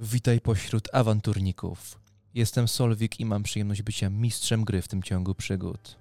Witaj 0.00 0.40
pośród 0.40 0.88
awanturników. 0.92 2.00
Jestem 2.34 2.68
Solwik 2.68 3.20
i 3.20 3.24
mam 3.24 3.42
przyjemność 3.42 3.82
bycia 3.82 4.10
mistrzem 4.10 4.64
gry 4.64 4.82
w 4.82 4.88
tym 4.88 5.02
ciągu 5.02 5.34
przygód. 5.34 5.96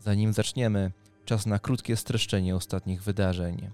Zanim 0.00 0.32
zaczniemy, 0.32 0.92
czas 1.24 1.46
na 1.46 1.58
krótkie 1.58 1.96
streszczenie 1.96 2.56
ostatnich 2.56 3.02
wydarzeń. 3.02 3.70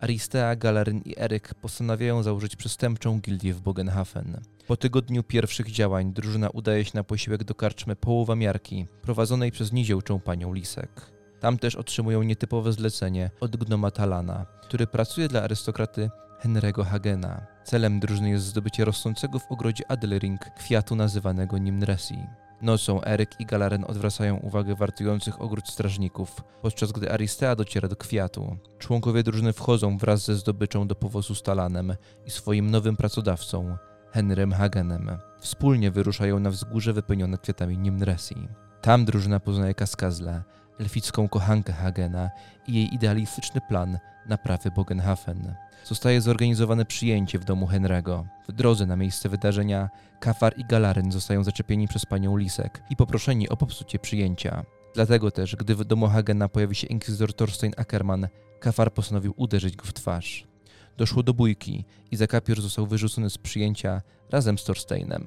Aristea, 0.00 0.56
Galaryn 0.56 1.00
i 1.04 1.18
Eryk 1.18 1.54
postanawiają 1.54 2.22
założyć 2.22 2.56
przestępczą 2.56 3.20
gildię 3.20 3.54
w 3.54 3.60
Bogenhafen. 3.60 4.40
Po 4.66 4.76
tygodniu 4.76 5.22
pierwszych 5.22 5.70
działań 5.70 6.12
drużyna 6.12 6.50
udaje 6.50 6.84
się 6.84 6.92
na 6.94 7.04
posiłek 7.04 7.44
do 7.44 7.54
karczmy 7.54 7.96
Połowa 7.96 8.36
Miarki, 8.36 8.86
prowadzonej 9.02 9.52
przez 9.52 9.72
niziołczą 9.72 10.20
panią 10.20 10.54
Lisek. 10.54 11.12
Tam 11.40 11.58
też 11.58 11.76
otrzymują 11.76 12.22
nietypowe 12.22 12.72
zlecenie 12.72 13.30
od 13.40 13.56
gnoma 13.56 13.90
Talana, 13.90 14.46
który 14.62 14.86
pracuje 14.86 15.28
dla 15.28 15.42
arystokraty 15.42 16.10
Henry'ego 16.42 16.84
Hagena. 16.84 17.46
Celem 17.64 18.00
drużyny 18.00 18.30
jest 18.30 18.44
zdobycie 18.44 18.84
rosnącego 18.84 19.38
w 19.38 19.52
ogrodzie 19.52 19.90
Adelring 19.90 20.40
kwiatu 20.40 20.96
nazywanego 20.96 21.58
Nimnresi. 21.58 22.18
Nocą 22.62 23.04
Eryk 23.04 23.40
i 23.40 23.46
Galaren 23.46 23.84
odwracają 23.88 24.36
uwagę 24.36 24.74
wartujących 24.74 25.40
ogród 25.40 25.68
strażników, 25.68 26.36
podczas 26.62 26.92
gdy 26.92 27.12
Aristea 27.12 27.56
dociera 27.56 27.88
do 27.88 27.96
kwiatu. 27.96 28.56
Członkowie 28.78 29.22
drużyny 29.22 29.52
wchodzą 29.52 29.98
wraz 29.98 30.24
ze 30.24 30.34
zdobyczą 30.34 30.86
do 30.86 30.94
powozu 30.94 31.34
z 31.34 31.42
Talanem 31.42 31.94
i 32.26 32.30
swoim 32.30 32.70
nowym 32.70 32.96
pracodawcą, 32.96 33.76
Henrym 34.12 34.52
Hagenem. 34.52 35.10
Wspólnie 35.40 35.90
wyruszają 35.90 36.38
na 36.38 36.50
wzgórze 36.50 36.92
wypełnione 36.92 37.38
kwiatami 37.38 37.78
Nimnresi. 37.78 38.48
Tam 38.80 39.04
drużyna 39.04 39.40
poznaje 39.40 39.74
Kaskazle, 39.74 40.42
elficką 40.80 41.28
kochankę 41.28 41.72
Hagena 41.72 42.30
i 42.66 42.74
jej 42.74 42.94
idealistyczny 42.94 43.60
plan 43.68 43.98
naprawy 44.26 44.70
Bogenhafen. 44.70 45.54
Zostaje 45.86 46.20
zorganizowane 46.20 46.84
przyjęcie 46.84 47.38
w 47.38 47.44
domu 47.44 47.66
Henry'ego. 47.66 48.24
W 48.48 48.52
drodze 48.52 48.86
na 48.86 48.96
miejsce 48.96 49.28
wydarzenia 49.28 49.90
Kafar 50.20 50.58
i 50.58 50.64
Galaryn 50.64 51.12
zostają 51.12 51.44
zaczepieni 51.44 51.88
przez 51.88 52.06
panią 52.06 52.36
Lisek 52.36 52.82
i 52.90 52.96
poproszeni 52.96 53.48
o 53.48 53.56
popsucie 53.56 53.98
przyjęcia. 53.98 54.64
Dlatego 54.94 55.30
też, 55.30 55.56
gdy 55.56 55.74
w 55.74 55.84
domu 55.84 56.08
Hagena 56.08 56.48
pojawi 56.48 56.74
się 56.74 56.86
inkwizytor 56.86 57.34
Thorstein 57.34 57.72
Ackerman, 57.76 58.28
Kafar 58.60 58.92
postanowił 58.92 59.34
uderzyć 59.36 59.76
go 59.76 59.84
w 59.84 59.92
twarz. 59.92 60.46
Doszło 60.96 61.22
do 61.22 61.34
bójki 61.34 61.84
i 62.10 62.16
Zakapior 62.16 62.60
został 62.60 62.86
wyrzucony 62.86 63.30
z 63.30 63.38
przyjęcia 63.38 64.02
razem 64.30 64.58
z 64.58 64.64
Thorsteinem. 64.64 65.24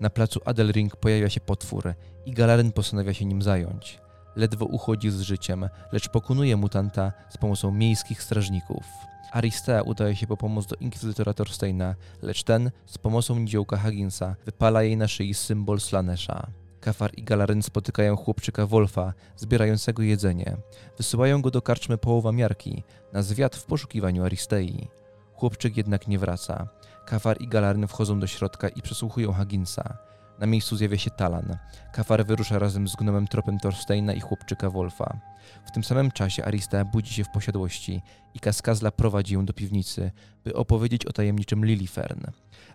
Na 0.00 0.10
placu 0.10 0.40
Adelring 0.44 0.96
pojawia 0.96 1.30
się 1.30 1.40
potwór 1.40 1.94
i 2.26 2.32
Galaryn 2.32 2.72
postanawia 2.72 3.14
się 3.14 3.24
nim 3.24 3.42
zająć. 3.42 4.00
Ledwo 4.36 4.66
uchodzi 4.66 5.10
z 5.10 5.20
życiem, 5.20 5.68
lecz 5.92 6.08
pokonuje 6.08 6.56
mutanta 6.56 7.12
z 7.30 7.36
pomocą 7.36 7.70
miejskich 7.70 8.22
strażników. 8.22 8.84
Aristea 9.32 9.82
udaje 9.82 10.16
się 10.16 10.26
po 10.26 10.36
pomoc 10.36 10.66
do 10.66 10.76
inkwizytora 10.76 11.34
Thorsteina, 11.34 11.94
lecz 12.22 12.42
ten, 12.42 12.70
z 12.86 12.98
pomocą 12.98 13.38
niziołka 13.38 13.76
Hagginsa, 13.76 14.36
wypala 14.46 14.82
jej 14.82 14.96
na 14.96 15.08
szyi 15.08 15.34
symbol 15.34 15.80
Slanesha. 15.80 16.46
Kafar 16.80 17.10
i 17.16 17.22
Galaryn 17.22 17.62
spotykają 17.62 18.16
chłopczyka 18.16 18.66
Wolfa, 18.66 19.12
zbierającego 19.36 20.02
jedzenie. 20.02 20.56
Wysyłają 20.96 21.42
go 21.42 21.50
do 21.50 21.62
karczmy 21.62 21.98
połowa 21.98 22.32
miarki, 22.32 22.82
na 23.12 23.22
zwiat 23.22 23.56
w 23.56 23.64
poszukiwaniu 23.64 24.24
Aristei. 24.24 24.88
Chłopczyk 25.34 25.76
jednak 25.76 26.08
nie 26.08 26.18
wraca. 26.18 26.68
Kafar 27.06 27.40
i 27.40 27.48
Galaryn 27.48 27.86
wchodzą 27.86 28.20
do 28.20 28.26
środka 28.26 28.68
i 28.68 28.82
przesłuchują 28.82 29.32
Hagginsa. 29.32 29.98
Na 30.38 30.46
miejscu 30.46 30.76
zjawia 30.76 30.98
się 30.98 31.10
Talan. 31.10 31.56
Kafar 31.92 32.26
wyrusza 32.26 32.58
razem 32.58 32.88
z 32.88 32.96
gnomem 32.96 33.28
tropem 33.28 33.58
Thorsteina 33.58 34.12
i 34.12 34.20
chłopczyka 34.20 34.70
Wolfa. 34.70 35.20
W 35.66 35.70
tym 35.70 35.84
samym 35.84 36.10
czasie 36.10 36.44
Arista 36.44 36.84
budzi 36.84 37.14
się 37.14 37.24
w 37.24 37.30
posiadłości 37.30 38.02
i 38.34 38.40
Kaskazla 38.40 38.90
prowadzi 38.90 39.34
ją 39.34 39.44
do 39.44 39.52
piwnicy, 39.52 40.10
by 40.44 40.54
opowiedzieć 40.54 41.06
o 41.06 41.12
tajemniczym 41.12 41.64
Lilifern. 41.64 42.20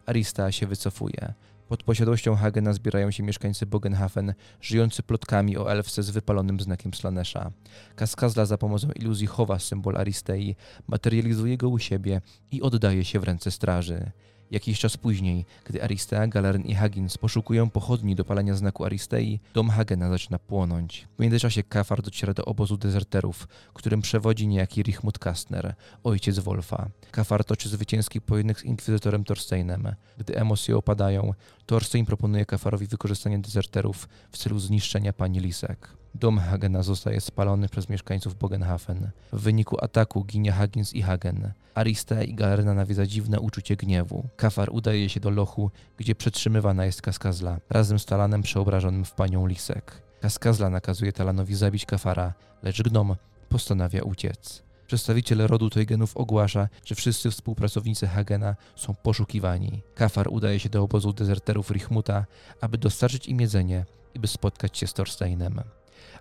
Arista 0.06 0.52
się 0.52 0.68
wycofuje. 0.68 1.34
Pod 1.68 1.84
posiadłością 1.84 2.36
Hagena 2.36 2.74
zbierają 2.74 3.12
się 3.12 3.24
mieszkańcy 3.24 3.66
Bogenhafen, 3.66 4.34
żyjący 4.62 5.04
plotkami 5.04 5.58
o 5.58 5.72
elfce 5.72 6.04
z 6.04 6.10
wypalonym 6.10 6.60
znakiem 6.60 6.94
Slanesha. 6.94 7.52
Kaskazla 7.96 8.46
za 8.46 8.58
pomocą 8.58 8.92
iluzji 8.92 9.28
chowa 9.28 9.60
symbol 9.60 9.98
Aristei, 9.98 10.56
materializuje 10.88 11.58
go 11.58 11.70
u 11.70 11.80
siebie 11.80 12.22
i 12.52 12.62
oddaje 12.62 13.06
się 13.06 13.20
w 13.20 13.24
ręce 13.24 13.52
straży. 13.52 14.12
Jakiś 14.52 14.80
czas 14.80 14.98
później, 14.98 15.46
gdy 15.66 15.84
Aristea, 15.84 16.28
Galaryn 16.28 16.62
i 16.62 16.76
Haggins 16.76 17.18
poszukują 17.18 17.70
pochodni 17.70 18.16
do 18.16 18.26
palenia 18.26 18.56
znaku 18.56 18.86
Aristei, 18.86 19.40
dom 19.54 19.70
Hagena 19.70 20.10
zaczyna 20.10 20.40
płonąć. 20.40 21.08
W 21.18 21.22
międzyczasie 21.22 21.64
Kafar 21.64 22.02
dociera 22.02 22.34
do 22.34 22.46
obozu 22.46 22.78
dezerterów, 22.78 23.48
którym 23.74 24.02
przewodzi 24.02 24.48
niejaki 24.48 24.84
Richmut 24.84 25.20
Kastner, 25.20 25.76
ojciec 26.04 26.40
Wolfa. 26.40 26.90
Kafar 27.12 27.46
toczy 27.46 27.70
zwycięski 27.70 28.22
pojedynek 28.22 28.60
z 28.60 28.64
inkwizytorem 28.64 29.24
Thorsteinem. 29.24 29.96
Gdy 30.18 30.36
emocje 30.38 30.78
opadają, 30.78 31.34
Thorstein 31.66 32.06
proponuje 32.06 32.46
Kafarowi 32.46 32.88
wykorzystanie 32.88 33.40
dezerterów 33.40 34.10
w 34.32 34.38
celu 34.38 34.60
zniszczenia 34.60 35.14
pani 35.14 35.40
Lisek. 35.40 35.90
Dom 36.20 36.40
Hagena 36.40 36.84
zostaje 36.84 37.22
spalony 37.22 37.70
przez 37.70 37.90
mieszkańców 37.90 38.36
Bogenhafen. 38.36 39.10
W 39.34 39.42
wyniku 39.42 39.84
ataku 39.84 40.24
ginie 40.24 40.52
Haggins 40.52 40.94
i 40.94 41.02
Hagen. 41.02 41.52
Aristea 41.74 42.24
i 42.24 42.34
Galerna 42.34 42.74
nawiedza 42.74 43.06
dziwne 43.06 43.40
uczucie 43.40 43.76
gniewu. 43.76 44.30
Kafar 44.36 44.70
udaje 44.72 45.10
się 45.10 45.20
do 45.20 45.30
lochu, 45.30 45.72
gdzie 45.98 46.16
przetrzymywana 46.16 46.86
jest 46.86 47.02
Kaskazla, 47.02 47.60
razem 47.70 48.00
z 48.00 48.06
Talanem 48.06 48.42
przeobrażonym 48.42 49.06
w 49.06 49.12
panią 49.12 49.48
Lisek. 49.48 50.02
Kaskazla 50.22 50.70
nakazuje 50.70 51.14
Talanowi 51.14 51.56
zabić 51.56 51.86
Kafara, 51.86 52.34
lecz 52.64 52.82
gnom 52.82 53.16
postanawia 53.50 54.04
uciec. 54.04 54.64
Przedstawiciel 54.88 55.38
rodu 55.38 55.70
Toygenów 55.70 56.18
ogłasza, 56.18 56.68
że 56.86 56.96
wszyscy 56.96 57.32
współpracownicy 57.32 58.08
Hagena 58.08 58.56
są 58.76 58.96
poszukiwani. 58.96 59.82
Kafar 59.96 60.28
udaje 60.30 60.60
się 60.60 60.70
do 60.70 60.84
obozu 60.84 61.14
dezerterów 61.14 61.72
Richmuta, 61.72 62.26
aby 62.62 62.78
dostarczyć 62.78 63.28
im 63.28 63.42
jedzenie 63.42 63.86
i 64.14 64.20
by 64.20 64.28
spotkać 64.28 64.78
się 64.78 64.88
z 64.88 64.94
Thorsteinem. 64.94 65.62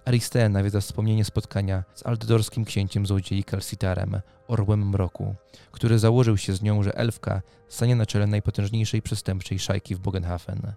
Aristea 0.06 0.48
nawiedza 0.48 0.80
wspomnienie 0.80 1.24
spotkania 1.24 1.84
z 1.94 2.06
aldedorskim 2.06 2.64
księciem 2.64 3.06
złodziei 3.06 3.44
Kalsitarem, 3.44 4.20
orłem 4.48 4.88
mroku, 4.88 5.34
który 5.70 5.98
założył 5.98 6.36
się 6.36 6.52
z 6.52 6.62
nią, 6.62 6.82
że 6.82 6.96
elfka 6.96 7.42
stanie 7.68 7.96
na 7.96 8.06
czele 8.06 8.26
najpotężniejszej 8.26 9.02
przestępczej 9.02 9.58
szajki 9.58 9.94
w 9.94 9.98
Bogenhafen. 9.98 10.72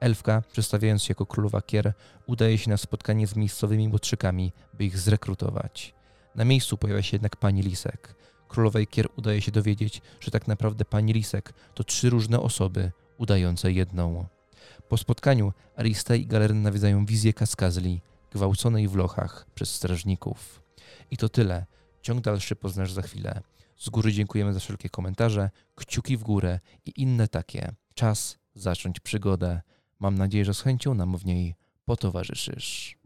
Elfka, 0.00 0.42
przedstawiając 0.52 1.02
się 1.02 1.10
jako 1.10 1.26
królowa 1.26 1.62
Kier, 1.62 1.92
udaje 2.26 2.58
się 2.58 2.70
na 2.70 2.76
spotkanie 2.76 3.26
z 3.26 3.36
miejscowymi 3.36 3.88
młodszykami, 3.88 4.52
by 4.74 4.84
ich 4.84 4.98
zrekrutować. 4.98 5.94
Na 6.34 6.44
miejscu 6.44 6.76
pojawia 6.76 7.02
się 7.02 7.14
jednak 7.14 7.36
pani 7.36 7.62
Lisek. 7.62 8.14
Królowej 8.48 8.86
Kier 8.86 9.08
udaje 9.16 9.40
się 9.40 9.52
dowiedzieć, 9.52 10.02
że 10.20 10.30
tak 10.30 10.48
naprawdę 10.48 10.84
pani 10.84 11.12
Lisek 11.12 11.52
to 11.74 11.84
trzy 11.84 12.10
różne 12.10 12.40
osoby, 12.40 12.92
udające 13.18 13.72
jedną. 13.72 14.26
Po 14.88 14.96
spotkaniu 14.96 15.52
Arista 15.76 16.14
i 16.14 16.26
Galeryn 16.26 16.62
nawiedzają 16.62 17.06
wizję 17.06 17.32
Kaskazli, 17.32 18.00
gwałconej 18.30 18.88
w 18.88 18.96
lochach 18.96 19.46
przez 19.54 19.74
strażników. 19.74 20.62
I 21.10 21.16
to 21.16 21.28
tyle. 21.28 21.66
Ciąg 22.02 22.20
dalszy 22.20 22.56
poznasz 22.56 22.92
za 22.92 23.02
chwilę. 23.02 23.40
Z 23.76 23.88
góry 23.88 24.12
dziękujemy 24.12 24.52
za 24.52 24.60
wszelkie 24.60 24.88
komentarze, 24.88 25.50
kciuki 25.74 26.16
w 26.16 26.22
górę 26.22 26.60
i 26.86 27.02
inne 27.02 27.28
takie. 27.28 27.72
Czas 27.94 28.38
zacząć 28.54 29.00
przygodę. 29.00 29.60
Mam 29.98 30.18
nadzieję, 30.18 30.44
że 30.44 30.54
z 30.54 30.60
chęcią 30.60 30.94
nam 30.94 31.18
w 31.18 31.24
niej 31.24 31.54
potowarzyszysz. 31.84 32.96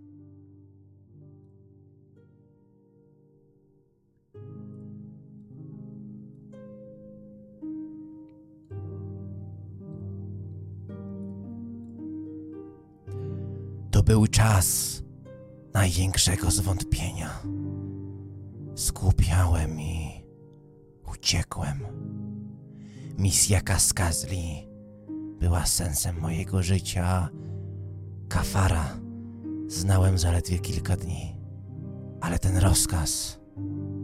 To 13.90 14.02
był 14.02 14.26
czas 14.26 15.02
największego 15.74 16.50
zwątpienia. 16.50 17.30
Skupiałem 18.74 19.80
i 19.80 20.24
uciekłem. 21.12 21.80
Misja 23.18 23.60
Kaskazli 23.60 24.68
była 25.40 25.66
sensem 25.66 26.20
mojego 26.20 26.62
życia. 26.62 27.28
Kafara 28.28 28.96
znałem 29.66 30.18
zaledwie 30.18 30.58
kilka 30.58 30.96
dni, 30.96 31.36
ale 32.20 32.38
ten 32.38 32.56
rozkaz, 32.56 33.40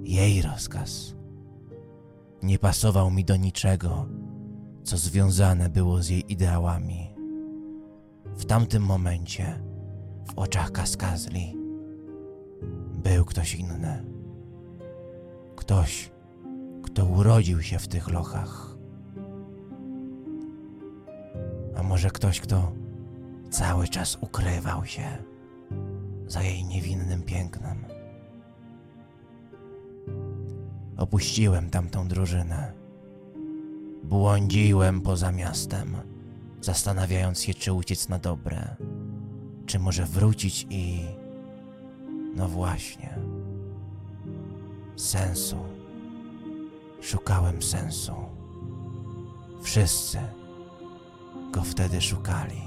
jej 0.05 0.43
rozkaz, 0.43 1.15
nie 2.43 2.59
pasował 2.59 3.11
mi 3.11 3.25
do 3.25 3.37
niczego, 3.37 4.07
co 4.85 4.97
związane 4.97 5.69
było 5.69 6.03
z 6.03 6.09
jej 6.09 6.33
ideałami. 6.33 7.11
W 8.37 8.45
tamtym 8.45 8.83
momencie, 8.83 9.63
w 10.25 10.39
oczach 10.39 10.73
Kaskazli, 10.73 11.60
był 13.01 13.25
ktoś 13.25 13.55
inny. 13.55 14.05
Ktoś, 15.57 16.13
kto 16.83 17.07
urodził 17.07 17.63
się 17.63 17.79
w 17.79 17.89
tych 17.89 18.09
lochach. 18.09 18.77
A 21.77 21.83
może 21.83 22.11
ktoś, 22.11 22.41
kto 22.41 22.73
cały 23.51 23.89
czas 23.89 24.19
ukrywał 24.21 24.87
się 24.87 25.03
za 26.27 26.43
jej 26.43 26.65
niewinnym 26.65 27.23
pięknem. 27.23 27.85
Opuściłem 30.97 31.71
tamtą 31.71 32.09
drużynę, 32.09 32.81
Błądziłem 34.05 35.01
poza 35.01 35.33
miastem, 35.33 35.97
zastanawiając 36.61 37.43
się, 37.43 37.55
czy 37.55 37.73
uciec 37.73 38.09
na 38.09 38.19
dobre, 38.19 38.77
czy 39.67 39.79
może 39.79 40.07
wrócić 40.07 40.67
i. 40.71 41.20
No 42.37 42.49
właśnie. 42.49 43.19
Sensu. 44.97 45.57
Szukałem 47.01 47.63
sensu. 47.63 48.13
Wszyscy 49.63 50.19
go 51.53 51.63
wtedy 51.63 52.01
szukali. 52.01 52.61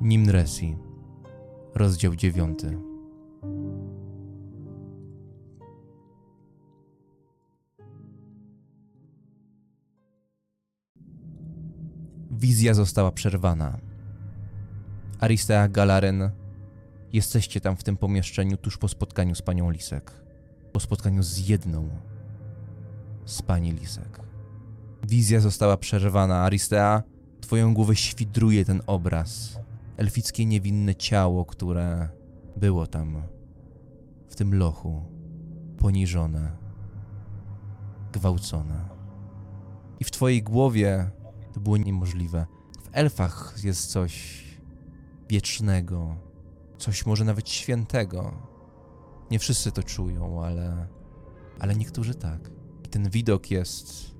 Nimresi, 0.00 0.76
rozdział 1.74 2.16
dziewiąty. 2.16 2.87
Wizja 12.38 12.74
została 12.74 13.12
przerwana. 13.12 13.78
Aristea 15.20 15.68
Galaren, 15.68 16.30
jesteście 17.12 17.60
tam 17.60 17.76
w 17.76 17.84
tym 17.84 17.96
pomieszczeniu 17.96 18.56
tuż 18.56 18.78
po 18.78 18.88
spotkaniu 18.88 19.34
z 19.34 19.42
panią 19.42 19.70
Lisek. 19.70 20.12
Po 20.72 20.80
spotkaniu 20.80 21.22
z 21.22 21.48
jedną 21.48 21.88
z 23.24 23.42
pani 23.42 23.72
Lisek. 23.72 24.20
Wizja 25.08 25.40
została 25.40 25.76
przerwana. 25.76 26.42
Aristea, 26.42 27.02
twoją 27.40 27.74
głowę 27.74 27.96
świdruje 27.96 28.64
ten 28.64 28.82
obraz. 28.86 29.60
Elfickie 29.96 30.46
niewinne 30.46 30.94
ciało, 30.94 31.44
które 31.44 32.08
było 32.56 32.86
tam, 32.86 33.22
w 34.28 34.36
tym 34.36 34.54
lochu, 34.54 35.02
poniżone, 35.78 36.52
gwałcone. 38.12 38.88
I 40.00 40.04
w 40.04 40.10
twojej 40.10 40.42
głowie 40.42 41.10
to 41.58 41.62
było 41.62 41.76
niemożliwe. 41.76 42.46
W 42.82 42.88
elfach 42.92 43.54
jest 43.64 43.90
coś 43.90 44.44
wiecznego, 45.28 46.16
coś 46.78 47.06
może 47.06 47.24
nawet 47.24 47.48
świętego. 47.48 48.32
Nie 49.30 49.38
wszyscy 49.38 49.72
to 49.72 49.82
czują, 49.82 50.44
ale, 50.44 50.88
ale 51.58 51.76
niektórzy 51.76 52.14
tak. 52.14 52.50
I 52.84 52.88
ten 52.88 53.10
widok 53.10 53.50
jest 53.50 54.14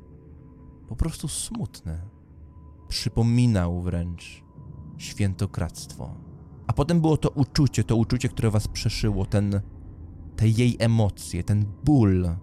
po 0.88 0.96
prostu 0.96 1.28
smutny. 1.28 2.00
Przypominał 2.88 3.82
wręcz 3.82 4.44
świętokradztwo. 4.96 6.14
A 6.66 6.72
potem 6.72 7.00
było 7.00 7.16
to 7.16 7.30
uczucie, 7.30 7.84
to 7.84 7.96
uczucie, 7.96 8.28
które 8.28 8.50
was 8.50 8.68
przeszyło, 8.68 9.26
ten, 9.26 9.60
te 10.36 10.48
jej 10.48 10.76
emocje, 10.78 11.44
ten 11.44 11.64
ból. 11.84 12.36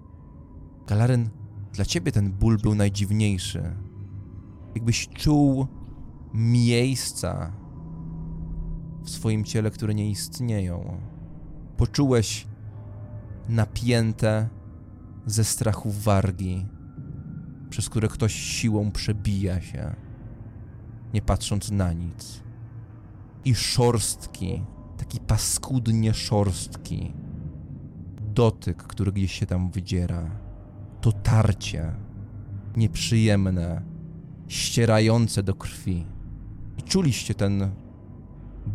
Galaren, 0.87 1.29
dla 1.73 1.85
ciebie 1.85 2.11
ten 2.11 2.31
ból 2.31 2.57
był 2.57 2.75
najdziwniejszy. 2.75 3.84
Jakbyś 4.75 5.07
czuł 5.07 5.67
miejsca 6.33 7.51
w 9.03 9.09
swoim 9.09 9.43
ciele, 9.43 9.71
które 9.71 9.95
nie 9.95 10.09
istnieją. 10.09 10.97
Poczułeś 11.77 12.47
napięte 13.49 14.49
ze 15.25 15.43
strachu 15.43 15.91
wargi, 15.91 16.67
przez 17.69 17.89
które 17.89 18.07
ktoś 18.07 18.33
siłą 18.33 18.91
przebija 18.91 19.61
się, 19.61 19.95
nie 21.13 21.21
patrząc 21.21 21.71
na 21.71 21.93
nic. 21.93 22.43
I 23.45 23.55
szorstki, 23.55 24.63
taki 24.97 25.19
paskudnie 25.19 26.13
szorstki, 26.13 27.13
dotyk, 28.21 28.83
który 28.83 29.11
gdzieś 29.11 29.31
się 29.31 29.45
tam 29.45 29.71
wydziera, 29.71 30.39
to 31.01 31.11
tarcie, 31.11 31.95
nieprzyjemne, 32.75 33.94
ścierające 34.47 35.43
do 35.43 35.55
krwi. 35.55 36.05
I 36.77 36.83
czuliście 36.83 37.33
ten 37.33 37.71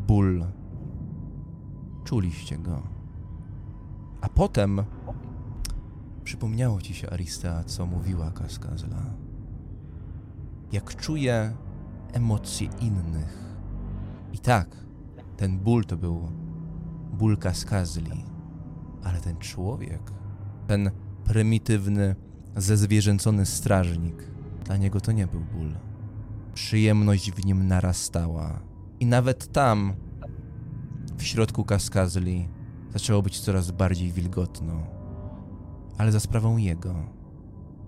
ból. 0.06 0.44
Czuliście 2.04 2.58
go. 2.58 2.82
A 4.20 4.28
potem 4.28 4.82
przypomniało 6.24 6.80
ci 6.80 6.94
się 6.94 7.10
Aristea, 7.10 7.64
co 7.64 7.86
mówiła 7.86 8.30
Kaskazla. 8.30 9.04
Jak 10.72 10.96
czuje 10.96 11.52
emocje 12.12 12.68
innych. 12.80 13.56
I 14.32 14.38
tak, 14.38 14.76
ten 15.36 15.58
ból 15.58 15.84
to 15.84 15.96
był 15.96 16.28
ból 17.12 17.36
Kaskazli, 17.36 18.24
ale 19.04 19.20
ten 19.20 19.36
człowiek, 19.38 20.02
ten 20.66 20.90
prymitywny, 21.24 22.16
zezwierzęcony 22.56 23.46
strażnik, 23.46 24.30
dla 24.70 24.76
niego 24.76 25.00
to 25.00 25.12
nie 25.12 25.26
był 25.26 25.40
ból. 25.40 25.74
Przyjemność 26.54 27.32
w 27.32 27.44
nim 27.44 27.66
narastała. 27.66 28.60
I 29.00 29.06
nawet 29.06 29.52
tam, 29.52 29.94
w 31.16 31.22
środku 31.22 31.64
Kaskazli, 31.64 32.48
zaczęło 32.92 33.22
być 33.22 33.40
coraz 33.40 33.70
bardziej 33.70 34.12
wilgotno. 34.12 34.86
Ale 35.98 36.12
za 36.12 36.20
sprawą 36.20 36.56
jego. 36.56 36.94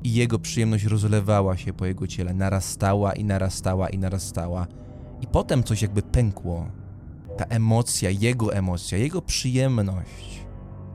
I 0.04 0.14
jego 0.14 0.38
przyjemność 0.38 0.84
rozlewała 0.84 1.56
się 1.56 1.72
po 1.72 1.86
jego 1.86 2.06
ciele, 2.06 2.34
narastała 2.34 3.12
i 3.12 3.24
narastała 3.24 3.88
i 3.88 3.98
narastała. 3.98 4.66
I 5.20 5.26
potem 5.26 5.62
coś 5.62 5.82
jakby 5.82 6.02
pękło. 6.02 6.66
Ta 7.36 7.44
emocja, 7.44 8.10
jego 8.10 8.54
emocja, 8.54 8.98
jego 8.98 9.22
przyjemność, 9.22 10.46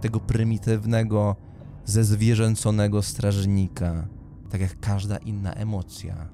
tego 0.01 0.19
prymitywnego, 0.19 1.35
zezwierzęconego 1.85 3.01
strażnika, 3.01 4.07
tak 4.49 4.61
jak 4.61 4.79
każda 4.79 5.17
inna 5.17 5.53
emocja, 5.53 6.29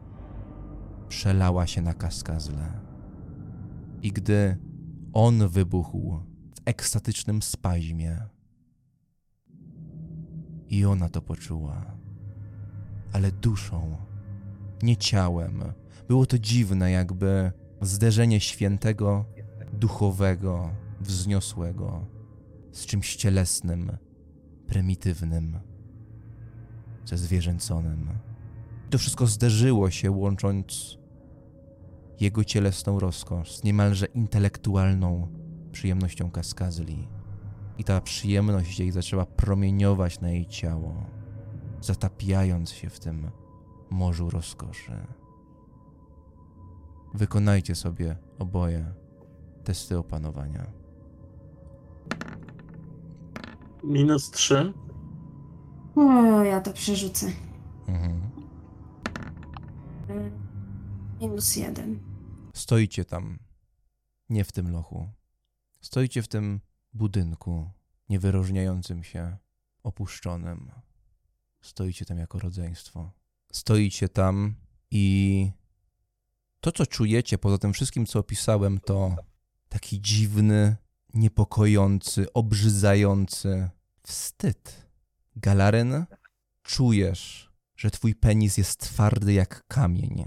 przelała 1.08 1.68
się 1.68 1.82
na 1.82 1.94
kaskazle. 1.94 2.82
I 4.02 4.12
gdy 4.12 4.58
on 5.14 5.48
wybuchł 5.48 6.20
w 6.56 6.62
ekstatycznym 6.66 7.42
spaźmie, 7.42 8.28
i 10.74 10.86
ona 10.86 11.10
to 11.10 11.22
poczuła, 11.22 11.98
ale 13.12 13.32
duszą, 13.32 13.98
nie 14.84 14.98
ciałem. 14.98 15.64
Było 16.08 16.26
to 16.26 16.40
dziwne, 16.40 16.92
jakby 16.92 17.52
zderzenie 17.82 18.40
świętego, 18.40 19.26
duchowego, 19.74 20.70
wzniosłego 21.02 22.06
z 22.72 22.86
czymś 22.86 23.16
cielesnym, 23.16 23.98
prymitywnym, 24.68 25.60
ze 27.06 27.18
zwierzęconym. 27.18 28.10
To 28.90 28.98
wszystko 28.98 29.28
zderzyło 29.28 29.92
się, 29.92 30.12
łącząc 30.12 30.98
jego 32.20 32.44
cielesną 32.44 33.00
rozkosz 33.00 33.56
z 33.56 33.64
niemalże 33.64 34.06
intelektualną 34.06 35.28
przyjemnością 35.72 36.32
kaskazli. 36.32 37.08
I 37.78 37.84
ta 37.84 38.02
przyjemność 38.02 38.80
jej 38.80 38.92
zaczęła 38.92 39.26
promieniować 39.26 40.20
na 40.20 40.30
jej 40.30 40.46
ciało, 40.46 41.06
zatapiając 41.82 42.72
się 42.72 42.90
w 42.90 43.00
tym 43.00 43.32
morzu 43.90 44.30
rozkoszy. 44.30 44.92
Wykonajcie 47.14 47.76
sobie 47.76 48.18
oboje 48.40 48.94
testy 49.64 49.98
opanowania. 49.98 50.66
Minus 53.84 54.32
3. 54.32 54.74
O, 55.96 56.44
ja 56.44 56.62
to 56.62 56.74
przerzucę. 56.74 57.32
Mhm. 57.88 58.22
Minus 61.22 61.56
jeden. 61.56 62.00
Stoicie 62.54 63.06
tam, 63.06 63.40
nie 64.30 64.44
w 64.44 64.52
tym 64.52 64.72
lochu. 64.72 65.10
Stoicie 65.82 66.22
w 66.22 66.28
tym 66.28 66.62
budynku, 66.94 67.70
niewyróżniającym 68.10 69.04
się, 69.04 69.38
opuszczonym. 69.84 70.72
Stoicie 71.62 72.06
tam 72.06 72.18
jako 72.18 72.40
rodzeństwo. 72.40 73.12
Stoicie 73.52 74.10
tam 74.10 74.56
i 74.92 75.52
to, 76.60 76.72
co 76.72 76.86
czujecie, 76.86 77.38
poza 77.38 77.58
tym 77.58 77.74
wszystkim, 77.74 78.06
co 78.06 78.20
opisałem, 78.20 78.80
to 78.80 79.16
taki 79.70 80.02
dziwny, 80.02 80.76
niepokojący, 81.14 82.34
obrzydzający 82.34 83.70
wstyd. 84.04 84.83
Galaren, 85.36 86.06
czujesz, 86.64 87.52
że 87.76 87.92
twój 87.92 88.16
penis 88.16 88.58
jest 88.58 88.80
twardy 88.80 89.34
jak 89.34 89.68
kamień. 89.68 90.26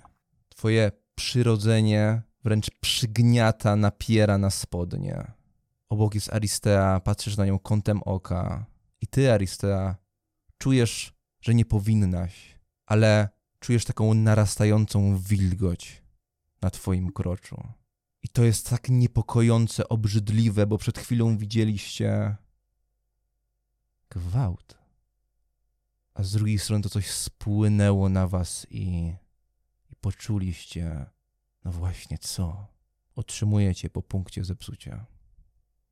Twoje 0.48 0.92
przyrodzenie 1.14 2.22
wręcz 2.44 2.70
przygniata, 2.80 3.76
napiera 3.76 4.38
na 4.38 4.50
spodnie. 4.50 5.32
Obok 5.88 6.14
jest 6.14 6.32
Aristea, 6.32 7.00
patrzysz 7.00 7.36
na 7.36 7.46
nią 7.46 7.58
kątem 7.58 8.02
oka. 8.02 8.66
I 9.00 9.06
ty, 9.06 9.32
Aristea, 9.32 9.96
czujesz, 10.58 11.12
że 11.40 11.54
nie 11.54 11.64
powinnaś, 11.64 12.58
ale 12.86 13.28
czujesz 13.60 13.84
taką 13.84 14.14
narastającą 14.14 15.18
wilgoć 15.18 16.02
na 16.62 16.70
twoim 16.70 17.12
kroczu. 17.12 17.68
I 18.22 18.28
to 18.28 18.44
jest 18.44 18.70
tak 18.70 18.88
niepokojące, 18.88 19.88
obrzydliwe, 19.88 20.66
bo 20.66 20.78
przed 20.78 20.98
chwilą 20.98 21.36
widzieliście 21.38 22.36
gwałt. 24.10 24.78
A 26.18 26.22
z 26.22 26.32
drugiej 26.32 26.58
strony 26.58 26.82
to 26.82 26.88
coś 26.88 27.10
spłynęło 27.10 28.08
na 28.08 28.26
was 28.26 28.66
i, 28.70 29.12
i 29.90 29.96
poczuliście, 30.00 31.06
no 31.64 31.72
właśnie 31.72 32.18
co? 32.18 32.66
Otrzymujecie 33.16 33.90
po 33.90 34.02
punkcie 34.02 34.44
zepsucia. 34.44 35.06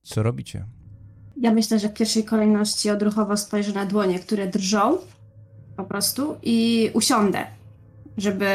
Co 0.03 0.23
robicie? 0.23 0.67
Ja 1.37 1.53
myślę, 1.53 1.79
że 1.79 1.89
w 1.89 1.95
pierwszej 1.95 2.25
kolejności 2.25 2.91
odruchowo 2.91 3.37
spojrzę 3.37 3.73
na 3.73 3.87
dłonie, 3.87 4.19
które 4.19 4.47
drżą 4.47 4.99
po 5.77 5.85
prostu 5.85 6.37
i 6.43 6.91
usiądę, 6.95 7.47
żeby 8.17 8.49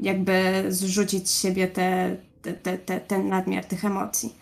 jakby 0.00 0.64
zrzucić 0.68 1.30
z 1.30 1.40
siebie 1.40 1.68
te, 1.68 2.16
te, 2.42 2.52
te, 2.52 2.78
te, 2.78 3.00
ten 3.00 3.28
nadmiar 3.28 3.64
tych 3.64 3.84
emocji. 3.84 4.34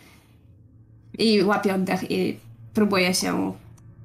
I 1.18 1.42
łapię 1.42 1.74
oddech 1.74 2.10
i 2.10 2.38
próbuję 2.74 3.14
się 3.14 3.52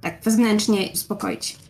tak 0.02 0.22
wewnętrznie 0.24 0.90
uspokoić. 0.94 1.65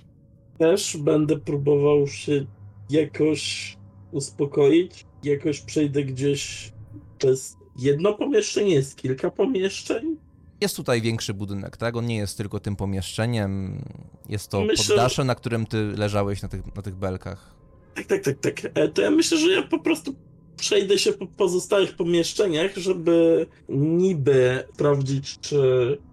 Też 0.58 0.98
będę 0.98 1.38
próbował 1.40 2.08
się 2.08 2.46
jakoś 2.90 3.76
uspokoić. 4.12 5.06
Jakoś 5.24 5.62
przejdę 5.62 6.04
gdzieś 6.04 6.72
przez 7.18 7.58
jedno 7.80 8.14
pomieszczenie, 8.14 8.74
jest 8.74 8.96
kilka 8.96 9.32
pomieszczeń. 9.32 10.18
Jest 10.62 10.76
tutaj 10.76 11.02
większy 11.02 11.34
budynek, 11.34 11.78
tak? 11.78 11.96
On 11.98 12.06
nie 12.06 12.18
jest 12.18 12.38
tylko 12.38 12.60
tym 12.60 12.76
pomieszczeniem. 12.76 13.82
Jest 14.30 14.52
to 14.52 14.62
Myślę, 14.62 14.86
poddasze, 14.96 15.24
na 15.24 15.36
którym 15.36 15.66
ty 15.66 15.78
leżałeś 15.98 16.42
na 16.42 16.48
tych, 16.50 16.76
na 16.76 16.82
tych 16.82 16.96
belkach. 16.96 17.56
Tak, 17.96 18.06
tak, 18.06 18.24
tak, 18.24 18.40
tak. 18.40 18.72
E, 18.74 18.88
To 18.88 19.02
ja 19.02 19.12
myślę, 19.12 19.38
że 19.38 19.52
ja 19.52 19.64
po 19.64 19.80
prostu 19.80 20.16
przejdę 20.58 21.00
się 21.00 21.14
po 21.14 21.28
pozostałych 21.28 21.96
pomieszczeniach, 21.96 22.76
żeby 22.78 23.46
niby 23.70 24.64
sprawdzić, 24.74 25.40
czy 25.40 25.58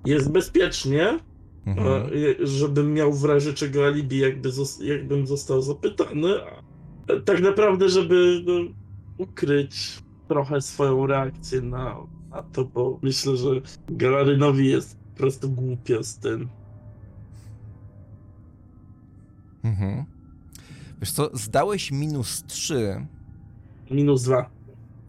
jest 0.04 0.30
bezpiecznie, 0.30 1.18
Mhm. 1.66 2.10
żebym 2.40 2.94
miał 2.94 3.12
w 3.12 3.24
razie 3.24 3.52
czego 3.52 3.86
alibi, 3.86 4.18
jakby 4.18 4.50
jakbym 4.80 5.26
został 5.26 5.62
zapytany. 5.62 6.28
E, 7.08 7.20
tak 7.20 7.40
naprawdę, 7.40 7.88
żeby 7.88 8.42
no, 8.46 8.52
ukryć 9.18 10.02
trochę 10.28 10.60
swoją 10.60 11.06
reakcję 11.06 11.60
na, 11.60 11.96
na 12.30 12.42
to, 12.42 12.64
bo 12.64 12.98
myślę, 13.02 13.36
że 13.36 13.48
Galarynowi 13.88 14.68
jest 14.68 14.98
po 14.98 15.16
prostu 15.16 15.50
głupio 15.50 16.02
z 16.02 16.18
tym. 16.18 16.48
Mhm. 19.64 20.04
Wiesz 21.00 21.12
co, 21.12 21.30
zdałeś 21.32 21.90
minus 21.90 22.44
3. 22.46 23.06
Minus 23.90 24.22
dwa. 24.22 24.50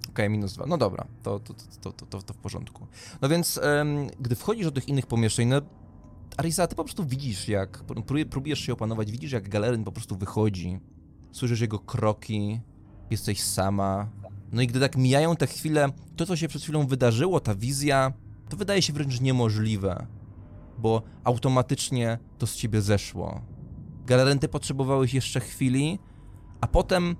Okej, 0.09 0.29
minus 0.29 0.53
2. 0.53 0.65
No 0.65 0.77
dobra, 0.77 1.05
to, 1.23 1.39
to, 1.39 1.53
to, 1.81 1.91
to, 1.91 2.05
to, 2.05 2.21
to 2.21 2.33
w 2.33 2.37
porządku. 2.37 2.87
No 3.21 3.29
więc, 3.29 3.59
em, 3.63 4.07
gdy 4.19 4.35
wchodzisz 4.35 4.65
do 4.65 4.71
tych 4.71 4.89
innych 4.89 5.05
pomieszczeń, 5.05 5.47
no 5.47 5.61
Arisa, 6.37 6.67
ty 6.67 6.75
po 6.75 6.83
prostu 6.83 7.05
widzisz, 7.05 7.47
jak 7.47 7.83
próbuje- 7.83 8.25
próbujesz 8.25 8.59
się 8.59 8.73
opanować, 8.73 9.11
widzisz, 9.11 9.31
jak 9.31 9.49
galeryn 9.49 9.83
po 9.83 9.91
prostu 9.91 10.17
wychodzi. 10.17 10.79
Słyszysz 11.31 11.61
jego 11.61 11.79
kroki, 11.79 12.61
jesteś 13.09 13.41
sama. 13.43 14.09
No 14.51 14.61
i 14.61 14.67
gdy 14.67 14.79
tak 14.79 14.97
mijają 14.97 15.35
te 15.35 15.47
chwile, 15.47 15.89
to, 16.15 16.25
co 16.25 16.35
się 16.35 16.47
przed 16.47 16.61
chwilą 16.61 16.87
wydarzyło, 16.87 17.39
ta 17.39 17.55
wizja, 17.55 18.13
to 18.49 18.57
wydaje 18.57 18.81
się 18.81 18.93
wręcz 18.93 19.21
niemożliwe, 19.21 20.07
bo 20.77 21.01
automatycznie 21.23 22.19
to 22.37 22.47
z 22.47 22.55
ciebie 22.55 22.81
zeszło. 22.81 23.41
Galeryn, 24.05 24.39
ty 24.39 24.47
potrzebowałeś 24.47 25.13
jeszcze 25.13 25.39
chwili, 25.39 25.99
a 26.61 26.67
potem 26.67 27.15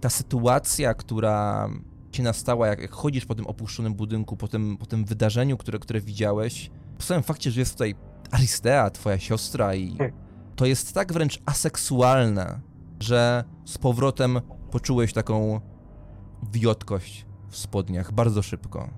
ta 0.00 0.10
sytuacja, 0.10 0.94
która 0.94 1.68
ci 2.12 2.22
nastała, 2.22 2.66
jak, 2.66 2.80
jak 2.80 2.90
chodzisz 2.92 3.26
po 3.26 3.34
tym 3.34 3.46
opuszczonym 3.46 3.94
budynku, 3.94 4.36
po 4.36 4.48
tym, 4.48 4.76
po 4.76 4.86
tym 4.86 5.04
wydarzeniu, 5.04 5.56
które, 5.56 5.78
które 5.78 6.00
widziałeś, 6.00 6.70
po 6.98 7.02
samym 7.02 7.22
fakcie, 7.22 7.50
że 7.50 7.60
jest 7.60 7.72
tutaj 7.72 7.94
Aristea, 8.30 8.90
twoja 8.90 9.18
siostra 9.18 9.74
i 9.74 9.96
to 10.56 10.66
jest 10.66 10.92
tak 10.92 11.12
wręcz 11.12 11.42
aseksualne, 11.46 12.60
że 13.00 13.44
z 13.64 13.78
powrotem 13.78 14.40
poczułeś 14.70 15.12
taką 15.12 15.60
wiotkość 16.52 17.26
w 17.48 17.56
spodniach 17.56 18.12
bardzo 18.12 18.42
szybko. 18.42 18.90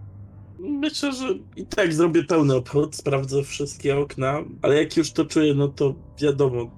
Myślę, 0.58 1.12
że 1.12 1.34
i 1.56 1.66
tak 1.66 1.92
zrobię 1.94 2.24
pełny 2.24 2.54
obchód, 2.54 2.96
sprawdzę 2.96 3.42
wszystkie 3.42 3.98
okna, 3.98 4.38
ale 4.62 4.82
jak 4.82 4.96
już 4.96 5.12
to 5.12 5.24
czuję, 5.24 5.54
no 5.54 5.68
to 5.68 5.94
wiadomo, 6.18 6.70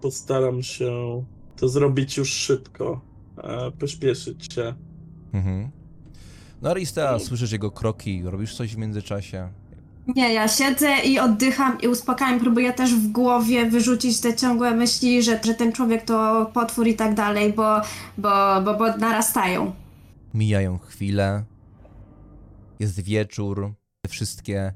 postaram 0.00 0.62
się 0.62 1.24
to 1.56 1.68
zrobić 1.68 2.16
już 2.16 2.32
szybko, 2.32 3.00
e, 3.38 3.70
pośpieszyć 3.70 4.54
się. 4.54 4.74
Mhm. 5.32 5.70
No 6.62 6.70
Aristea, 6.70 7.18
słyszysz 7.18 7.52
jego 7.52 7.70
kroki, 7.70 8.22
robisz 8.24 8.54
coś 8.54 8.74
w 8.74 8.78
międzyczasie. 8.78 9.48
Nie, 10.06 10.32
ja 10.32 10.48
siedzę 10.48 10.98
i 11.04 11.18
oddycham 11.18 11.80
i 11.80 11.88
uspokajam. 11.88 12.40
Próbuję 12.40 12.72
też 12.72 12.94
w 12.94 13.08
głowie 13.08 13.70
wyrzucić 13.70 14.20
te 14.20 14.36
ciągłe 14.36 14.70
myśli, 14.70 15.22
że, 15.22 15.40
że 15.44 15.54
ten 15.54 15.72
człowiek 15.72 16.04
to 16.04 16.50
potwór 16.54 16.86
i 16.86 16.94
tak 16.94 17.14
dalej, 17.14 17.52
bo, 17.52 17.80
bo, 18.18 18.62
bo, 18.64 18.74
bo 18.74 18.96
narastają. 18.96 19.72
Mijają 20.34 20.78
chwile. 20.78 21.44
Jest 22.78 23.00
wieczór. 23.00 23.74
Te 24.00 24.08
wszystkie 24.08 24.72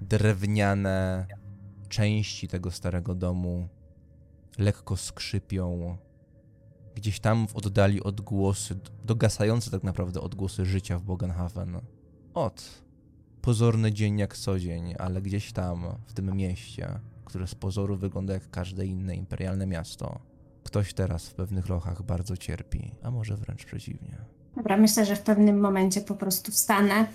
drewniane 0.00 1.26
części 1.88 2.48
tego 2.48 2.70
starego 2.70 3.14
domu 3.14 3.68
lekko 4.58 4.96
skrzypią. 4.96 5.96
Gdzieś 6.94 7.20
tam 7.20 7.48
w 7.48 7.56
oddali 7.56 8.02
odgłosy, 8.02 8.78
dogasające 9.04 9.70
tak 9.70 9.82
naprawdę 9.82 10.20
odgłosy 10.20 10.64
życia 10.64 10.98
w 10.98 11.02
Bogenhafen. 11.02 11.80
Ot, 12.34 12.83
pozorny 13.44 13.92
dzień 13.92 14.18
jak 14.18 14.36
co 14.36 14.58
dzień, 14.58 14.94
ale 14.98 15.22
gdzieś 15.22 15.52
tam, 15.52 15.84
w 16.06 16.12
tym 16.12 16.36
mieście, 16.36 16.88
które 17.24 17.46
z 17.46 17.54
pozoru 17.54 17.96
wygląda 17.96 18.34
jak 18.34 18.50
każde 18.50 18.86
inne 18.86 19.16
imperialne 19.16 19.66
miasto, 19.66 20.18
ktoś 20.64 20.94
teraz 20.94 21.28
w 21.28 21.34
pewnych 21.34 21.68
lochach 21.68 22.02
bardzo 22.02 22.36
cierpi, 22.36 22.90
a 23.02 23.10
może 23.10 23.36
wręcz 23.36 23.64
przeciwnie. 23.64 24.16
Dobra, 24.56 24.76
myślę, 24.76 25.06
że 25.06 25.16
w 25.16 25.22
pewnym 25.22 25.60
momencie 25.60 26.00
po 26.00 26.14
prostu 26.14 26.52
wstanę, 26.52 27.06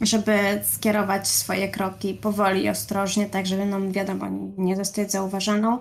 żeby 0.00 0.38
skierować 0.64 1.28
swoje 1.28 1.68
kroki 1.68 2.14
powoli 2.14 2.68
ostrożnie, 2.68 3.26
tak 3.26 3.46
żeby, 3.46 3.66
no 3.66 3.92
wiadomo, 3.92 4.26
nie 4.58 4.76
zostać 4.76 5.12
zauważoną 5.12 5.78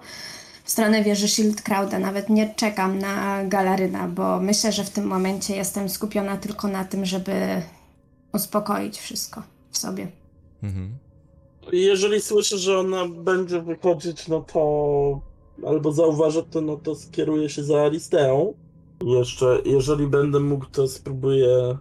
w 0.63 0.71
stronę 0.71 1.03
wieży 1.03 1.27
Schildkrauda. 1.27 1.99
Nawet 1.99 2.29
nie 2.29 2.55
czekam 2.55 2.99
na 2.99 3.45
galaryna, 3.45 4.07
bo 4.07 4.39
myślę, 4.39 4.71
że 4.71 4.83
w 4.83 4.89
tym 4.89 5.05
momencie 5.05 5.55
jestem 5.55 5.89
skupiona 5.89 6.37
tylko 6.37 6.67
na 6.67 6.85
tym, 6.85 7.05
żeby 7.05 7.61
uspokoić 8.33 8.99
wszystko 8.99 9.43
w 9.71 9.77
sobie. 9.77 10.11
Mhm. 10.63 10.97
Jeżeli 11.71 12.21
słyszę, 12.21 12.57
że 12.57 12.79
ona 12.79 13.07
będzie 13.07 13.61
wychodzić, 13.61 14.27
no 14.27 14.41
to 14.41 15.21
albo 15.67 15.91
zauważę 15.91 16.43
to, 16.43 16.61
no 16.61 16.75
to 16.77 16.95
skieruję 16.95 17.49
się 17.49 17.63
za 17.63 17.81
Aristeą. 17.81 18.53
Jeszcze, 19.05 19.61
jeżeli 19.65 20.07
będę 20.07 20.39
mógł, 20.39 20.65
to 20.65 20.87
spróbuję 20.87 21.57
e, 21.57 21.77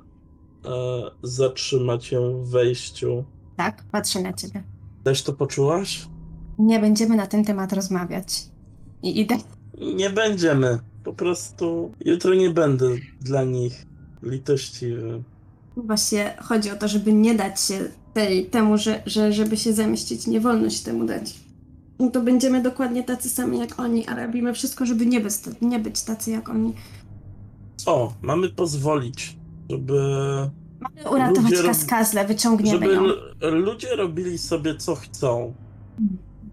zatrzymać 1.23 2.13
ją 2.13 2.45
w 2.45 2.51
wejściu. 2.51 3.25
Tak, 3.57 3.85
patrzę 3.93 4.21
na 4.21 4.33
ciebie. 4.33 4.63
Też 5.05 5.23
to 5.23 5.33
poczułaś? 5.33 6.07
Nie 6.59 6.79
będziemy 6.81 7.17
na 7.17 7.27
ten 7.27 7.45
temat 7.45 7.73
rozmawiać. 7.73 8.27
I 9.03 9.21
idę. 9.21 9.37
Nie 9.97 10.11
będziemy. 10.11 10.79
Po 11.05 11.13
prostu 11.13 11.93
jutro 12.05 12.35
nie 12.35 12.51
będę 12.51 12.87
dla 13.21 13.45
nich 13.45 13.87
litościwy. 14.23 15.23
Właśnie 15.77 16.37
chodzi 16.43 16.71
o 16.71 16.77
to, 16.77 16.89
żeby 16.89 17.13
nie 17.13 17.35
dać 17.35 17.61
się 17.61 17.79
tej, 18.15 18.47
temu, 18.47 18.79
że, 18.79 19.03
że, 19.07 19.33
żeby 19.33 19.57
się 19.57 19.73
zemścić. 19.73 20.27
Nie 20.27 20.41
wolno 20.41 20.71
się 20.71 20.85
temu 20.85 21.05
dać. 21.05 21.35
No 21.99 22.11
to 22.11 22.21
będziemy 22.21 22.63
dokładnie 22.63 23.05
tacy 23.05 23.29
sami 23.29 23.59
jak 23.59 23.81
oni, 23.81 24.07
a 24.07 24.27
robimy 24.27 24.55
wszystko, 24.55 24.87
żeby 24.87 25.07
nie 25.07 25.21
być, 25.21 25.35
nie 25.61 25.79
być 25.79 26.03
tacy 26.03 26.31
jak 26.31 26.49
oni. 26.49 26.73
O, 27.87 28.13
mamy 28.23 28.49
pozwolić, 28.49 29.37
żeby, 29.71 30.01
Mamy 30.81 31.11
uratować 31.11 31.51
Ludzie 31.51 31.63
kaskazle, 31.63 32.27
wyciągniemy 32.27 32.79
żeby 32.79 32.95
ją. 32.95 33.51
ludzie 33.51 33.97
robili 33.97 34.39
sobie 34.39 34.75
co 34.77 34.95
chcą. 34.95 35.55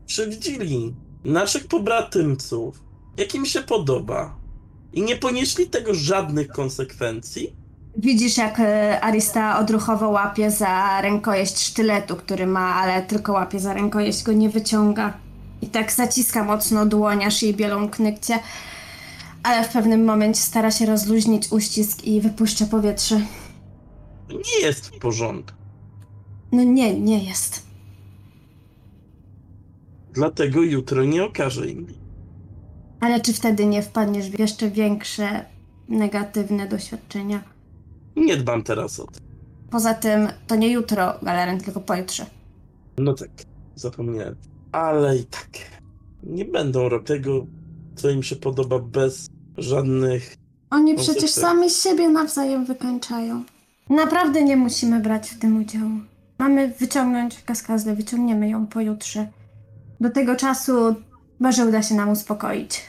Przewidzieli 0.06 0.96
naszych 1.26 1.68
pobratymców, 1.68 2.84
jak 3.18 3.36
im 3.36 3.46
się 3.46 3.62
podoba. 3.62 4.38
I 4.94 5.02
nie 5.02 5.16
ponieśli 5.18 5.68
tego 5.70 5.94
żadnych 5.94 6.48
konsekwencji. 6.48 7.56
Widzisz, 7.98 8.38
jak 8.38 8.60
e, 8.60 9.02
Arista 9.02 9.60
odruchowo 9.60 10.10
łapie 10.10 10.52
za 10.52 11.02
rękojeść 11.02 11.60
sztyletu, 11.60 12.16
który 12.16 12.48
ma, 12.48 12.76
ale 12.76 13.02
tylko 13.02 13.34
łapie 13.34 13.60
za 13.60 13.74
rękojeść, 13.74 14.24
go 14.24 14.34
nie 14.34 14.50
wyciąga. 14.50 15.14
I 15.62 15.68
tak 15.68 15.92
zaciska 15.92 16.44
mocno 16.44 16.86
dłoń, 16.86 17.24
aż 17.24 17.44
jej 17.44 17.54
bielą 17.54 17.90
knykcie. 17.90 18.40
Ale 19.44 19.64
w 19.64 19.70
pewnym 19.70 20.06
momencie 20.06 20.42
stara 20.42 20.72
się 20.72 20.86
rozluźnić 20.86 21.52
uścisk 21.52 22.04
i 22.04 22.22
wypuszcza 22.22 22.66
powietrze. 22.66 23.22
Nie 24.30 24.68
jest 24.68 24.88
w 24.88 25.00
porządku. 25.00 25.58
No 26.52 26.64
nie, 26.64 27.00
nie 27.00 27.24
jest. 27.24 27.68
Dlatego 30.14 30.62
jutro 30.62 31.04
nie 31.04 31.24
okaże 31.24 31.68
im. 31.68 31.88
Ale 33.00 33.22
czy 33.22 33.34
wtedy 33.34 33.66
nie 33.66 33.82
wpadniesz 33.82 34.30
w 34.30 34.40
jeszcze 34.40 34.70
większe 34.70 35.46
negatywne 35.90 36.68
doświadczenia? 36.68 37.57
Nie 38.18 38.38
dbam 38.38 38.64
teraz 38.64 39.00
o 39.00 39.04
to. 39.04 39.20
Poza 39.72 39.94
tym 39.94 40.28
to 40.48 40.56
nie 40.56 40.72
jutro 40.72 41.14
Galeren, 41.22 41.60
tylko 41.60 41.80
pojutrze. 41.80 42.26
No 42.98 43.14
tak, 43.14 43.30
zapomniałem. 43.76 44.36
Ale 44.72 45.18
i 45.18 45.26
tak. 45.26 45.50
Nie 46.24 46.46
będą 46.46 46.90
robić 46.90 47.08
tego, 47.08 47.46
co 47.96 48.10
im 48.10 48.24
się 48.24 48.36
podoba 48.36 48.80
bez 48.80 49.28
żadnych. 49.58 50.36
Oni 50.70 50.96
przecież 50.96 51.32
sami 51.32 51.70
siebie 51.70 52.10
nawzajem 52.10 52.66
wykańczają. 52.66 53.44
Naprawdę 53.90 54.44
nie 54.44 54.58
musimy 54.58 55.00
brać 55.00 55.30
w 55.30 55.40
tym 55.40 55.58
udziału. 55.62 55.92
Mamy 56.40 56.74
wyciągnąć 56.80 57.44
kaskazdę, 57.44 57.96
wyciągniemy 57.96 58.50
ją 58.50 58.68
pojutrze. 58.68 59.28
Do 60.02 60.10
tego 60.10 60.36
czasu 60.36 60.96
może 61.40 61.66
uda 61.66 61.82
się 61.84 61.96
nam 61.96 62.10
uspokoić. 62.10 62.82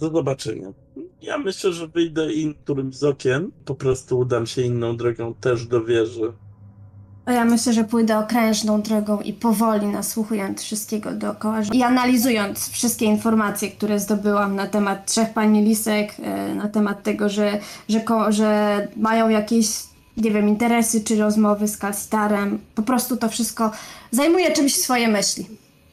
Do 0.00 0.10
zobaczenia. 0.10 0.68
Ja 1.22 1.38
myślę, 1.38 1.72
że 1.72 1.88
wyjdę 1.88 2.32
in 2.32 2.54
którymś 2.54 2.96
z 2.96 3.04
okien. 3.04 3.50
Po 3.64 3.74
prostu 3.74 4.18
udam 4.18 4.46
się 4.46 4.62
inną 4.62 4.96
drogą 4.96 5.34
też 5.34 5.66
do 5.66 5.84
wieży. 5.84 6.32
A 7.24 7.32
ja 7.32 7.44
myślę, 7.44 7.72
że 7.72 7.84
pójdę 7.84 8.18
okrężną 8.18 8.82
drogą 8.82 9.20
i 9.20 9.32
powoli 9.32 9.86
nasłuchując 9.86 10.62
wszystkiego 10.62 11.12
dookoła 11.12 11.60
i 11.72 11.82
analizując 11.82 12.68
wszystkie 12.70 13.06
informacje, 13.06 13.70
które 13.70 14.00
zdobyłam 14.00 14.56
na 14.56 14.66
temat 14.66 15.06
trzech 15.06 15.32
pani 15.32 15.64
Lisek, 15.64 16.14
e, 16.22 16.54
na 16.54 16.68
temat 16.68 17.02
tego, 17.02 17.28
że, 17.28 17.58
że, 17.88 18.02
że 18.28 18.88
mają 18.96 19.28
jakieś, 19.28 19.68
nie 20.16 20.30
wiem, 20.30 20.48
interesy 20.48 21.04
czy 21.04 21.16
rozmowy 21.16 21.68
z 21.68 21.76
Kalstarem. 21.76 22.58
Po 22.74 22.82
prostu 22.82 23.16
to 23.16 23.28
wszystko 23.28 23.70
zajmuje 24.10 24.52
czymś 24.52 24.74
swoje 24.76 25.08
myśli. 25.08 25.46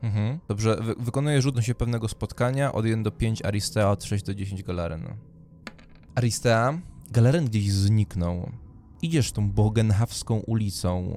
Mhm. 0.08 0.40
Dobrze, 0.48 0.78
wy 0.82 0.96
wykonuję 1.00 1.42
rzut 1.42 1.66
się 1.66 1.76
pewnego 1.76 2.08
spotkania 2.08 2.74
od 2.74 2.86
1 2.86 3.04
do 3.04 3.12
5 3.12 3.46
Aristea, 3.46 3.92
od 3.92 4.04
6 4.04 4.26
do 4.26 4.36
10 4.36 4.64
Galaren. 4.64 5.04
Aristea, 6.16 6.80
Galaren 7.12 7.46
gdzieś 7.46 7.72
zniknął. 7.72 8.52
Idziesz 9.02 9.32
tą 9.32 9.52
bogenhawską 9.52 10.40
ulicą 10.40 11.14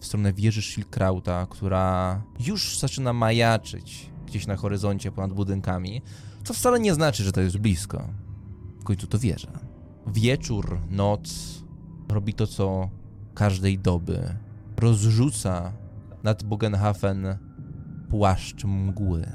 w 0.00 0.06
stronę 0.06 0.32
wieży 0.32 0.62
Schilkrauta, 0.62 1.46
która 1.50 2.22
już 2.46 2.78
zaczyna 2.78 3.12
majaczyć 3.12 4.10
gdzieś 4.26 4.46
na 4.46 4.56
horyzoncie 4.56 5.12
ponad 5.12 5.32
budynkami, 5.32 6.02
co 6.44 6.54
wcale 6.54 6.80
nie 6.80 6.94
znaczy, 6.94 7.24
że 7.24 7.32
to 7.32 7.40
jest 7.40 7.58
blisko. 7.58 8.08
W 8.80 8.84
końcu 8.84 9.06
to 9.06 9.18
wieża. 9.18 9.52
Wieczór, 10.06 10.78
noc 10.90 11.54
robi 12.08 12.34
to, 12.34 12.46
co 12.46 12.90
każdej 13.34 13.78
doby. 13.78 14.36
Rozrzuca 14.76 15.72
nad 16.22 16.42
Bogenhafen 16.42 17.38
płaszcz 18.08 18.64
mgły. 18.64 19.26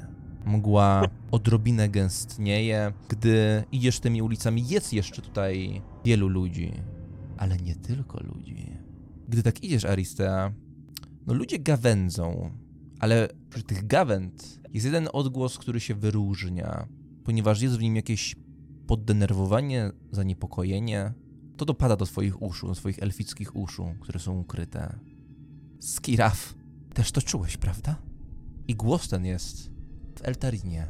Mgła 0.46 1.02
odrobinę 1.30 1.88
gęstnieje. 1.88 2.92
Gdy 3.08 3.64
idziesz 3.72 4.00
tymi 4.00 4.22
ulicami, 4.22 4.68
jest 4.68 4.92
jeszcze 4.92 5.22
tutaj 5.22 5.82
wielu 6.04 6.28
ludzi. 6.28 6.72
Ale 7.36 7.56
nie 7.56 7.76
tylko 7.76 8.22
ludzi. 8.22 8.76
Gdy 9.28 9.42
tak 9.42 9.64
idziesz, 9.64 9.84
Aristea, 9.84 10.52
no 11.26 11.34
ludzie 11.34 11.58
gawędzą. 11.58 12.50
Ale 13.00 13.28
przy 13.50 13.62
tych 13.62 13.86
gawęd 13.86 14.60
jest 14.72 14.86
jeden 14.86 15.08
odgłos, 15.12 15.58
który 15.58 15.80
się 15.80 15.94
wyróżnia, 15.94 16.88
ponieważ 17.24 17.62
jest 17.62 17.78
w 17.78 17.82
nim 17.82 17.96
jakieś 17.96 18.36
poddenerwowanie, 18.86 19.90
zaniepokojenie. 20.12 21.12
To 21.56 21.64
dopada 21.64 21.96
do 21.96 22.06
twoich 22.06 22.42
uszu, 22.42 22.66
do 22.66 22.74
twoich 22.74 22.98
elfickich 22.98 23.56
uszu, 23.56 23.94
które 24.00 24.20
są 24.20 24.38
ukryte. 24.38 24.98
Skiraf, 25.80 26.54
też 26.94 27.12
to 27.12 27.22
czułeś, 27.22 27.56
prawda? 27.56 28.09
I 28.70 28.74
głos 28.74 29.08
ten 29.08 29.24
jest 29.24 29.70
w 30.18 30.22
Eltarinie. 30.22 30.86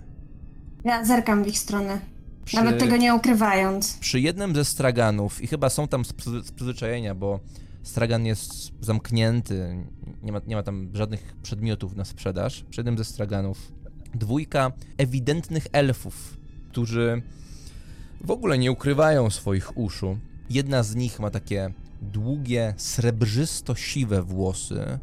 Ja 0.84 1.04
zerkam 1.04 1.44
w 1.44 1.48
ich 1.48 1.58
stronę, 1.58 2.00
Przy, 2.44 2.56
nawet 2.56 2.78
tego 2.78 2.96
nie 2.96 3.14
ukrywając. 3.14 3.96
przy 3.98 4.20
jednym 4.20 4.54
ze 4.54 4.64
straganów, 4.64 5.42
i 5.42 5.46
chyba 5.46 5.70
są 5.70 5.88
tam 5.88 6.04
z, 6.04 6.12
przyzwyczajenia, 6.56 7.14
bo 7.14 7.40
stragan 7.82 8.26
jest 8.26 8.72
zamknięty, 8.80 9.84
nie 10.22 10.32
ma, 10.32 10.40
nie 10.46 10.56
ma 10.56 10.62
tam 10.62 10.90
żadnych 10.94 11.34
przedmiotów 11.42 11.96
na 11.96 12.04
sprzedaż. 12.04 12.64
Przy 12.70 12.80
jednym 12.80 12.98
ze 12.98 13.04
straganów 13.04 13.72
dwójka 14.14 14.72
ewidentnych 14.98 15.66
elfów, 15.72 16.36
którzy 16.70 17.22
w 18.20 18.30
ogóle 18.30 18.58
nie 18.58 18.72
ukrywają 18.72 19.30
swoich 19.30 19.78
uszu. 19.78 20.18
Jedna 20.50 20.82
z 20.82 20.94
nich 20.94 21.20
ma 21.20 21.30
takie 21.30 21.72
długie, 22.02 22.74
srebrzysto-siwe 22.76 24.22
włosy. 24.22 24.98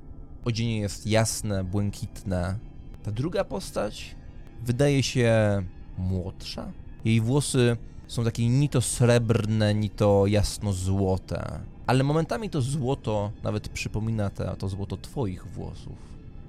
Odzienie 0.45 0.79
jest 0.79 1.07
jasne, 1.07 1.63
błękitne. 1.63 2.66
Ta 3.07 3.11
druga 3.11 3.43
postać 3.43 4.15
wydaje 4.63 5.03
się 5.03 5.63
młodsza. 5.97 6.71
Jej 7.05 7.21
włosy 7.21 7.77
są 8.07 8.23
takie 8.23 8.49
ni 8.49 8.69
to 8.69 8.81
srebrne, 8.81 9.75
ni 9.75 9.89
to 9.89 10.27
jasno-złote. 10.27 11.59
Ale 11.85 12.03
momentami 12.03 12.49
to 12.49 12.61
złoto 12.61 13.31
nawet 13.43 13.69
przypomina 13.69 14.29
te, 14.29 14.55
to 14.57 14.69
złoto 14.69 14.97
twoich 14.97 15.47
włosów. 15.47 15.93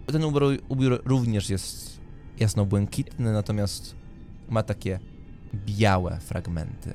Ten 0.06 0.24
ubiór, 0.24 0.42
ubiór 0.68 1.02
również 1.04 1.50
jest 1.50 2.00
jasno-błękitny, 2.38 3.32
natomiast 3.32 3.94
ma 4.48 4.62
takie 4.62 4.98
białe 5.54 6.18
fragmenty. 6.20 6.94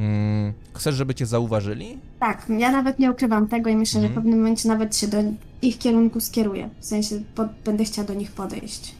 Mm, 0.00 0.52
chcesz, 0.74 0.94
żeby 0.94 1.14
cię 1.14 1.26
zauważyli? 1.26 1.98
Tak, 2.20 2.46
ja 2.58 2.72
nawet 2.72 2.98
nie 2.98 3.10
ukrywam 3.10 3.48
tego 3.48 3.70
i 3.70 3.76
myślę, 3.76 4.00
że 4.00 4.06
w 4.06 4.10
Mhm. 4.10 4.22
pewnym 4.22 4.38
momencie 4.40 4.68
nawet 4.68 4.96
się 4.96 5.08
do 5.08 5.16
ich 5.62 5.78
kierunku 5.78 6.20
skieruję. 6.20 6.70
W 6.80 6.84
sensie 6.86 7.22
pod, 7.34 7.48
będę 7.64 7.84
chciała 7.84 8.08
do 8.08 8.14
nich 8.14 8.32
podejść. 8.32 8.94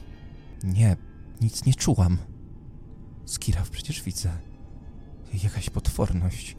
Nie, 0.63 0.95
nic 1.41 1.65
nie 1.65 1.73
czułam. 1.73 2.17
Skiraw, 3.25 3.69
przecież 3.69 4.03
widzę. 4.03 4.29
Jakaś 5.43 5.69
potworność. 5.69 6.55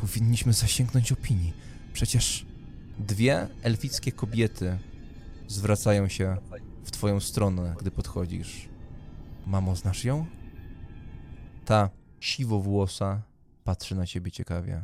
Powinniśmy 0.00 0.52
zasięgnąć 0.52 1.12
opinii. 1.12 1.52
Przecież 1.92 2.46
dwie 2.98 3.48
elfickie 3.62 4.12
kobiety 4.12 4.78
zwracają 5.48 6.08
się 6.08 6.36
w 6.84 6.90
twoją 6.90 7.20
stronę, 7.20 7.74
gdy 7.80 7.90
podchodzisz. 7.90 8.68
Mamo, 9.46 9.76
znasz 9.76 10.04
ją? 10.04 10.26
Ta 11.64 11.90
siwowłosa 12.20 13.22
patrzy 13.66 13.94
na 13.94 14.06
ciebie 14.06 14.30
ciekawie. 14.30 14.82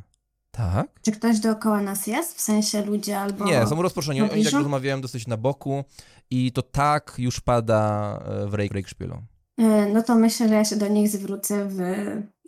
Tak? 0.50 1.00
Czy 1.02 1.12
ktoś 1.12 1.40
dookoła 1.40 1.80
nas 1.82 2.06
jest? 2.06 2.36
W 2.36 2.40
sensie 2.40 2.84
ludzie 2.84 3.18
albo... 3.18 3.44
Nie, 3.44 3.66
są 3.66 3.82
rozproszeni. 3.82 4.22
Oni 4.22 4.44
tak 4.44 4.52
rozmawiają 4.52 5.00
dosyć 5.00 5.26
na 5.26 5.36
boku 5.36 5.84
i 6.30 6.52
to 6.52 6.62
tak 6.62 7.14
już 7.18 7.40
pada 7.40 8.18
e, 8.24 8.46
w 8.46 8.54
Reykjaviku. 8.54 9.22
E, 9.58 9.88
No 9.94 10.02
to 10.02 10.14
myślę, 10.14 10.48
że 10.48 10.54
ja 10.54 10.64
się 10.64 10.76
do 10.76 10.88
nich 10.88 11.08
zwrócę 11.08 11.68
w 11.68 11.78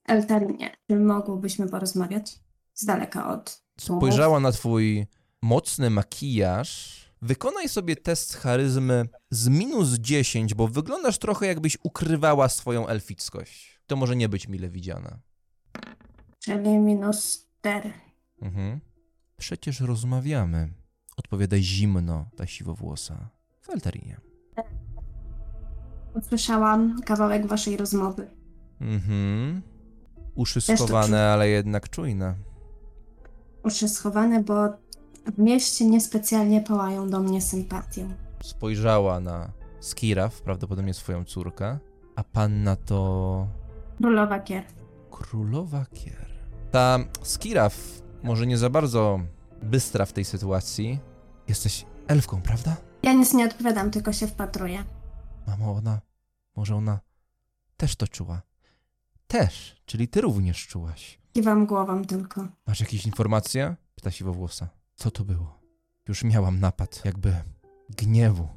Eltarinie. 0.05 0.77
Czy 0.91 0.97
mogłybyśmy 0.97 1.69
porozmawiać? 1.69 2.41
Z 2.75 2.85
daleka 2.85 3.29
od 3.33 3.63
tłumów. 3.87 4.03
Spojrzała 4.03 4.41
na 4.41 4.53
twój 4.53 5.07
mocny 5.43 5.91
makijaż. 5.91 7.01
Wykonaj 7.23 7.69
sobie 7.69 7.97
test 7.97 8.37
charyzmy 8.37 9.05
z 9.31 9.49
minus 9.49 9.89
10, 9.89 10.55
bo 10.55 10.69
wyglądasz 10.69 11.19
trochę 11.19 11.47
jakbyś 11.47 11.79
ukrywała 11.83 12.49
swoją 12.49 12.87
elfickość. 12.89 13.81
To 13.87 13.97
może 13.97 14.17
nie 14.17 14.29
być 14.29 14.49
mile 14.49 14.69
widziane. 14.69 15.19
Czyli 16.45 16.79
minus 16.79 17.49
4. 17.61 17.93
Mhm. 18.43 18.81
Przecież 19.37 19.81
rozmawiamy. 19.81 20.69
Odpowiada 21.17 21.57
zimno 21.59 22.27
ta 22.37 22.47
siwowłosa. 22.47 23.31
W 23.61 23.71
Altarinie. 23.71 24.21
Usłyszałam 26.15 27.03
kawałek 27.03 27.47
waszej 27.47 27.77
rozmowy. 27.77 28.31
Mhm. 28.81 29.63
Uszy 30.35 30.61
schowane, 30.61 31.29
ale 31.29 31.49
jednak 31.49 31.89
czujne. 31.89 32.35
Uszy 33.65 33.89
schowane, 33.89 34.43
bo 34.43 34.69
w 35.27 35.39
mieście 35.39 35.87
niespecjalnie 35.87 36.61
pałają 36.61 37.11
do 37.11 37.21
mnie 37.21 37.41
sympatią. 37.43 38.15
Spojrzała 38.43 39.21
na 39.21 39.53
Skiraw, 39.81 40.43
prawdopodobnie 40.43 40.95
swoją 40.95 41.25
córkę, 41.25 41.79
a 42.17 42.25
panna 42.25 42.77
to 42.77 43.49
Królowa 43.99 44.41
Kier. 44.41 44.65
Królowa 45.11 45.87
Kier. 45.95 46.34
Ta 46.75 46.99
Skiraw 47.23 48.03
może 48.23 48.47
nie 48.47 48.59
za 48.59 48.71
bardzo 48.71 49.21
bystra 49.63 50.07
w 50.07 50.13
tej 50.13 50.25
sytuacji. 50.25 50.99
Jesteś 51.49 51.87
elfką, 52.07 52.43
prawda? 52.43 52.77
Ja 53.03 53.13
nic 53.13 53.35
nie 53.35 53.45
odpowiadam, 53.45 53.91
tylko 53.91 54.13
się 54.13 54.27
wpatruję. 54.27 54.85
Mamo, 55.47 55.73
ona... 55.73 56.01
Może 56.57 56.77
ona 56.77 57.01
też 57.77 57.97
to 57.97 58.09
czuła. 58.09 58.43
Też, 59.27 59.77
czyli 59.87 60.09
ty 60.09 60.21
również 60.21 60.67
czułaś. 60.67 61.19
Kiwam 61.33 61.67
głową 61.67 62.05
tylko. 62.05 62.47
Masz 62.67 62.81
jakieś 62.81 63.07
informacje? 63.07 63.77
Pyta 63.95 64.11
siwowłosa. 64.11 64.69
Co 64.95 65.11
to 65.11 65.25
było? 65.25 65.61
Już 66.09 66.25
miałam 66.25 66.61
napad, 66.61 67.05
jakby 67.05 67.35
gniewu. 67.91 68.49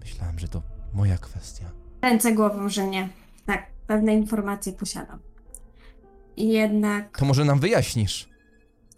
Myślałam, 0.00 0.38
że 0.38 0.48
to 0.48 0.62
moja 0.92 1.18
kwestia. 1.18 1.70
Ręce 2.02 2.32
głową, 2.32 2.68
że 2.68 2.86
nie. 2.86 3.08
Tak, 3.46 3.66
pewne 3.86 4.14
informacje 4.14 4.72
posiadam. 4.72 5.31
I 6.42 6.48
jednak... 6.48 7.18
To 7.18 7.24
może 7.24 7.44
nam 7.44 7.60
wyjaśnisz? 7.60 8.28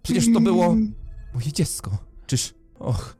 Przecież 0.02 0.24
to 0.34 0.40
było 0.40 0.66
Mm, 0.66 0.94
moje 1.34 1.52
dziecko. 1.52 1.98
Czyż... 2.26 2.54
Och, 2.78 3.16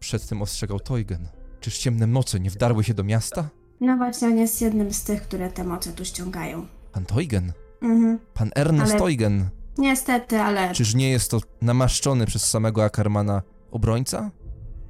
przed 0.00 0.28
tym 0.28 0.42
ostrzegał 0.42 0.80
Toygen. 0.80 1.28
Czyż 1.60 1.78
ciemne 1.78 2.06
noce 2.06 2.40
nie 2.40 2.50
wdarły 2.50 2.84
się 2.84 2.94
do 2.94 3.04
miasta? 3.04 3.48
No 3.80 3.96
właśnie, 3.96 4.28
on 4.28 4.36
jest 4.38 4.60
jednym 4.60 4.92
z 4.92 5.04
tych, 5.04 5.22
które 5.22 5.50
te 5.50 5.64
moce 5.64 5.92
tu 5.92 6.04
ściągają. 6.04 6.66
Pan 6.92 7.04
Toygen? 7.06 7.52
Mhm. 7.82 8.18
Pan 8.34 8.50
Ernest 8.54 8.90
Ale- 8.90 9.00
Toygen? 9.00 9.48
Niestety, 9.78 10.38
ale 10.40 10.74
Czyż 10.74 10.94
nie 10.94 11.10
jest 11.10 11.30
to 11.30 11.40
namaszczony 11.62 12.26
przez 12.26 12.44
samego 12.50 12.84
Akarmana 12.84 13.42
obrońca? 13.70 14.30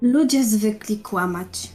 ludzie 0.03 0.45
zwykli 0.45 0.99
kłamać. 0.99 1.73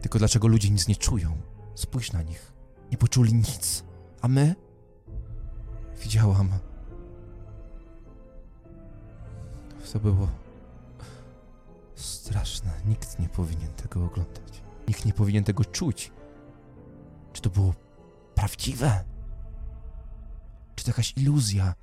Tylko 0.00 0.18
dlaczego 0.18 0.48
ludzie 0.48 0.70
nic 0.70 0.88
nie 0.88 0.96
czują? 0.96 1.36
Spójrz 1.74 2.12
na 2.12 2.22
nich. 2.22 2.52
Nie 2.92 2.98
poczuli 2.98 3.34
nic. 3.34 3.84
A 4.22 4.28
my? 4.28 4.54
Widziałam. 6.00 6.50
To 9.92 10.00
było 10.00 10.28
straszne. 11.94 12.70
Nikt 12.86 13.18
nie 13.18 13.28
powinien 13.28 13.72
tego 13.72 14.04
oglądać. 14.04 14.62
Nikt 14.88 15.04
nie 15.04 15.12
powinien 15.12 15.44
tego 15.44 15.64
czuć. 15.64 16.12
Czy 17.32 17.42
to 17.42 17.50
było 17.50 17.74
prawdziwe? 18.34 19.04
Czy 20.74 20.84
to 20.84 20.90
jakaś 20.90 21.12
iluzja 21.16 21.74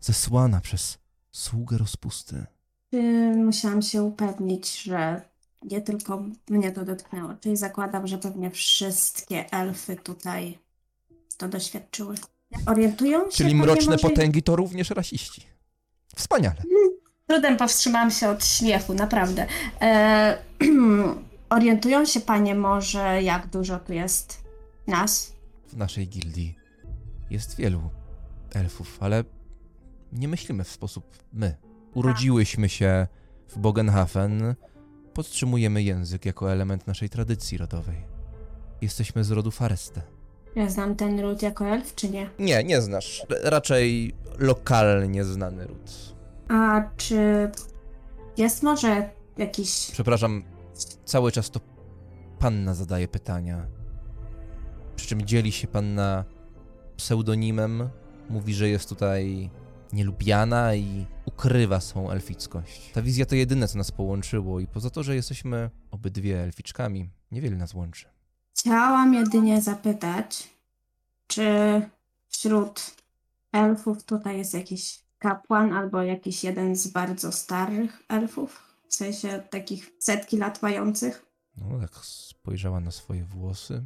zesłana 0.00 0.60
przez 0.60 0.98
sługę 1.32 1.78
rozpusty? 1.78 2.46
Y, 2.94 3.34
Musiałam 3.36 3.82
się 3.82 4.02
upewnić, 4.02 4.82
że 4.82 5.22
nie 5.62 5.80
tylko 5.80 6.22
mnie 6.50 6.72
to 6.72 6.84
dotknęło. 6.84 7.34
Czyli 7.40 7.56
zakładam, 7.56 8.06
że 8.06 8.18
pewnie 8.18 8.50
wszystkie 8.50 9.52
elfy 9.52 9.96
tutaj 9.96 10.58
to 11.36 11.48
doświadczyły. 11.48 12.14
Orientują 12.66 13.24
się? 13.24 13.36
Czyli 13.36 13.54
mroczne 13.54 13.92
może- 13.92 14.08
potęgi 14.08 14.42
to 14.42 14.56
również 14.56 14.90
rasiści. 14.90 15.46
Wspaniale. 16.16 16.62
Trudem 17.26 17.56
powstrzymałam 17.56 18.10
się 18.10 18.28
od 18.28 18.44
śmiechu, 18.46 18.94
naprawdę. 18.94 19.46
E, 19.80 20.38
orientują 21.50 22.04
się 22.04 22.20
panie 22.20 22.54
może, 22.54 23.22
jak 23.22 23.46
dużo 23.46 23.78
tu 23.78 23.92
jest 23.92 24.44
nas? 24.86 25.32
w 25.68 25.76
naszej 25.76 26.08
gildii 26.08 26.54
jest 27.30 27.56
wielu 27.56 27.90
elfów, 28.54 28.98
ale 29.00 29.24
nie 30.12 30.28
myślimy 30.28 30.64
w 30.64 30.68
sposób 30.70 31.04
my. 31.32 31.56
Urodziłyśmy 31.94 32.68
się 32.68 33.06
w 33.48 33.58
Bogenhafen, 33.58 34.54
podtrzymujemy 35.14 35.82
język 35.82 36.24
jako 36.26 36.52
element 36.52 36.86
naszej 36.86 37.08
tradycji 37.10 37.58
rodowej. 37.58 37.96
Jesteśmy 38.82 39.24
z 39.24 39.30
rodu 39.30 39.50
Fareste. 39.50 40.02
Ja 40.56 40.68
znam 40.68 40.96
ten 40.96 41.20
ród 41.20 41.42
jako 41.42 41.66
elf, 41.66 41.94
czy 41.94 42.10
nie? 42.10 42.30
Nie, 42.38 42.64
nie 42.64 42.80
znasz. 42.80 43.26
Raczej 43.42 44.14
lokalnie 44.38 45.24
znany 45.24 45.66
ród. 45.66 46.14
A 46.48 46.82
czy 46.96 47.50
jest 48.36 48.62
może 48.62 49.10
jakiś... 49.38 49.90
Przepraszam, 49.92 50.42
cały 51.04 51.32
czas 51.32 51.50
to 51.50 51.60
panna 52.38 52.74
zadaje 52.74 53.08
pytania. 53.08 53.66
Przy 54.96 55.06
czym 55.06 55.26
dzieli 55.26 55.52
się 55.52 55.68
panna 55.68 56.24
pseudonimem, 56.96 57.88
mówi, 58.30 58.54
że 58.54 58.68
jest 58.68 58.88
tutaj 58.88 59.50
nielubiana 59.92 60.74
i 60.74 61.06
ukrywa 61.24 61.80
swą 61.80 62.10
elfickość. 62.10 62.90
Ta 62.92 63.02
wizja 63.02 63.26
to 63.26 63.34
jedyne, 63.34 63.68
co 63.68 63.78
nas 63.78 63.90
połączyło 63.90 64.60
i 64.60 64.66
poza 64.66 64.90
to, 64.90 65.02
że 65.02 65.14
jesteśmy 65.14 65.70
obydwie 65.90 66.42
elficzkami, 66.42 67.10
niewiele 67.32 67.56
nas 67.56 67.74
łączy. 67.74 68.06
Chciałam 68.54 69.14
jedynie 69.14 69.62
zapytać, 69.62 70.48
czy 71.26 71.44
wśród 72.28 72.96
elfów 73.52 74.04
tutaj 74.04 74.38
jest 74.38 74.54
jakiś 74.54 75.04
kapłan 75.18 75.72
albo 75.72 76.02
jakiś 76.02 76.44
jeden 76.44 76.76
z 76.76 76.86
bardzo 76.86 77.32
starych 77.32 78.02
elfów? 78.08 78.62
W 78.88 78.94
sensie 78.94 79.42
takich 79.50 79.90
setki 79.98 80.36
lat 80.36 80.62
mających? 80.62 81.26
No, 81.56 81.80
tak 81.80 81.96
spojrzała 81.96 82.80
na 82.80 82.90
swoje 82.90 83.24
włosy. 83.24 83.84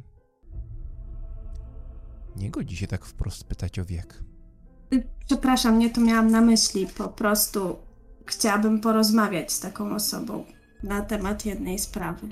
Nie 2.35 2.51
godzi 2.51 2.77
się 2.77 2.87
tak 2.87 3.05
wprost 3.05 3.43
pytać 3.43 3.79
o 3.79 3.85
wiek. 3.85 4.23
Y, 4.93 5.07
Przepraszam, 5.25 5.79
nie 5.79 5.89
to 5.89 6.01
miałam 6.01 6.31
na 6.31 6.41
myśli. 6.41 6.87
Po 6.97 7.07
prostu 7.07 7.75
chciałabym 8.25 8.81
porozmawiać 8.81 9.51
z 9.51 9.59
taką 9.59 9.95
osobą 9.95 10.45
na 10.83 11.01
temat 11.01 11.45
jednej 11.45 11.79
sprawy. 11.79 12.27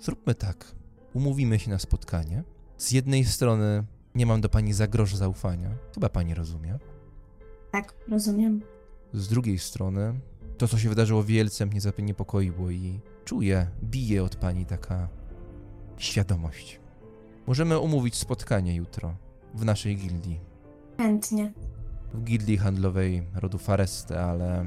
Zróbmy 0.00 0.34
tak. 0.34 0.77
Umówimy 1.18 1.58
się 1.58 1.70
na 1.70 1.78
spotkanie. 1.78 2.44
Z 2.76 2.92
jednej 2.92 3.24
strony 3.24 3.84
nie 4.14 4.26
mam 4.26 4.40
do 4.40 4.48
pani 4.48 4.72
za 4.72 4.86
grosz 4.86 5.14
zaufania. 5.14 5.70
Chyba 5.94 6.08
pani 6.08 6.34
rozumie. 6.34 6.78
Tak, 7.72 7.94
rozumiem. 8.08 8.62
Z 9.12 9.28
drugiej 9.28 9.58
strony 9.58 10.20
to, 10.58 10.68
co 10.68 10.78
się 10.78 10.88
wydarzyło 10.88 11.24
wielce 11.24 11.66
mnie 11.66 11.80
zaniepokoiło 11.80 12.70
i 12.70 13.00
czuję, 13.24 13.70
bije 13.84 14.22
od 14.24 14.36
pani 14.36 14.66
taka 14.66 15.08
świadomość. 15.96 16.80
Możemy 17.46 17.78
umówić 17.78 18.16
spotkanie 18.16 18.76
jutro 18.76 19.16
w 19.54 19.64
naszej 19.64 19.96
gildii. 19.96 20.40
Chętnie. 20.96 21.52
W 22.14 22.24
gildii 22.24 22.56
handlowej 22.56 23.22
rodu 23.34 23.58
Fareste, 23.58 24.24
ale 24.24 24.66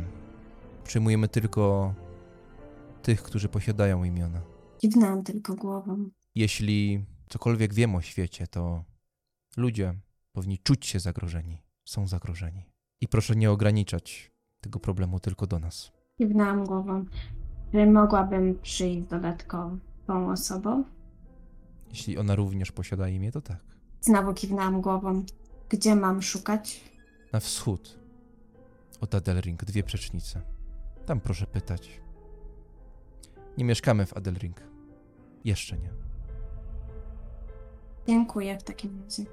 przyjmujemy 0.83 1.27
tylko 1.27 1.93
tych, 3.01 3.23
którzy 3.23 3.49
posiadają 3.49 4.03
imiona. 4.03 4.41
Kiwnęłam 4.77 5.23
tylko 5.23 5.55
głową. 5.55 6.09
Jeśli 6.35 7.05
cokolwiek 7.29 7.73
wiem 7.73 7.95
o 7.95 8.01
świecie, 8.01 8.47
to 8.47 8.83
ludzie 9.57 9.93
powinni 10.31 10.59
czuć 10.59 10.85
się 10.85 10.99
zagrożeni. 10.99 11.61
Są 11.85 12.07
zagrożeni. 12.07 12.65
I 13.01 13.07
proszę 13.07 13.35
nie 13.35 13.51
ograniczać 13.51 14.31
tego 14.61 14.79
problemu 14.79 15.19
tylko 15.19 15.47
do 15.47 15.59
nas. 15.59 15.91
Kiwnęłam 16.17 16.65
głową. 16.65 17.05
Czy 17.71 17.85
mogłabym 17.85 18.59
przyjść 18.59 19.07
dodatkową 19.09 19.79
osobą? 20.31 20.83
Jeśli 21.89 22.17
ona 22.17 22.35
również 22.35 22.71
posiada 22.71 23.09
imię, 23.09 23.31
to 23.31 23.41
tak. 23.41 23.59
Znowu 24.01 24.33
kiwnęłam 24.33 24.81
głową. 24.81 25.25
Gdzie 25.69 25.95
mam 25.95 26.21
szukać? 26.21 26.81
Na 27.33 27.39
wschód 27.39 27.99
od 29.01 29.15
Adelring, 29.15 29.65
dwie 29.65 29.83
przecznice. 29.83 30.41
Tam 31.05 31.19
proszę 31.19 31.47
pytać. 31.47 32.01
Nie 33.57 33.65
mieszkamy 33.65 34.05
w 34.05 34.17
Adelring. 34.17 34.61
Jeszcze 35.45 35.77
nie. 35.77 36.10
Dziękuję 38.11 38.59
w 38.59 38.63
takim 38.63 39.03
razie. 39.03 39.23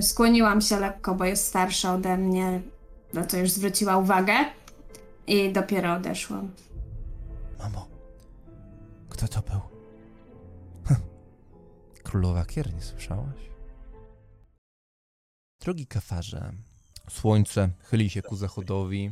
Skłoniłam 0.00 0.60
się 0.60 0.80
lekko, 0.80 1.14
bo 1.14 1.24
jest 1.24 1.46
starsza 1.46 1.94
ode 1.94 2.16
mnie, 2.16 2.62
na 3.12 3.26
co 3.26 3.36
już 3.36 3.50
zwróciła 3.50 3.96
uwagę. 3.96 4.34
I 5.26 5.52
dopiero 5.52 5.94
odeszłam. 5.94 6.54
Mamo, 7.58 7.88
kto 9.08 9.28
to 9.28 9.42
był? 9.42 9.60
Królowa 12.04 12.44
Kier, 12.44 12.74
nie 12.74 12.82
słyszałaś? 12.82 13.50
Drogi 15.60 15.86
kafarze, 15.86 16.52
słońce 17.10 17.70
chyli 17.82 18.10
się 18.10 18.22
ku 18.22 18.36
zachodowi. 18.36 19.10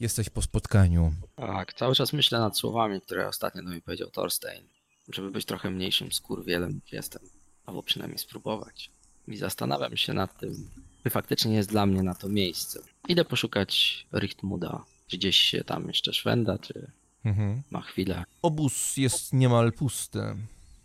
Jesteś 0.00 0.30
po 0.30 0.42
spotkaniu. 0.42 1.12
Tak, 1.36 1.74
cały 1.74 1.94
czas 1.94 2.12
myślę 2.12 2.38
nad 2.38 2.58
słowami, 2.58 3.00
które 3.00 3.28
ostatnio 3.28 3.62
do 3.62 3.68
mnie 3.68 3.82
powiedział 3.82 4.10
Thorstein, 4.10 4.68
żeby 5.08 5.30
być 5.30 5.44
trochę 5.44 5.70
mniejszym 5.70 6.12
skurwielem 6.12 6.74
niż 6.74 6.92
jestem, 6.92 7.22
albo 7.66 7.82
przynajmniej 7.82 8.18
spróbować. 8.18 8.90
I 9.28 9.36
zastanawiam 9.36 9.96
się 9.96 10.12
nad 10.12 10.38
tym, 10.38 10.70
czy 11.02 11.10
faktycznie 11.10 11.54
jest 11.54 11.68
dla 11.70 11.86
mnie 11.86 12.02
na 12.02 12.14
to 12.14 12.28
miejsce. 12.28 12.80
Idę 13.08 13.24
poszukać 13.24 14.06
Richtmuda, 14.14 14.84
czy 15.06 15.18
gdzieś 15.18 15.36
się 15.36 15.64
tam 15.64 15.88
jeszcze 15.88 16.12
szwenda, 16.12 16.58
czy 16.58 16.90
Mhm. 17.24 17.62
ma 17.70 17.80
chwilę. 17.80 18.24
Obóz 18.42 18.96
jest 18.96 19.32
niemal 19.32 19.72
pusty. 19.72 20.20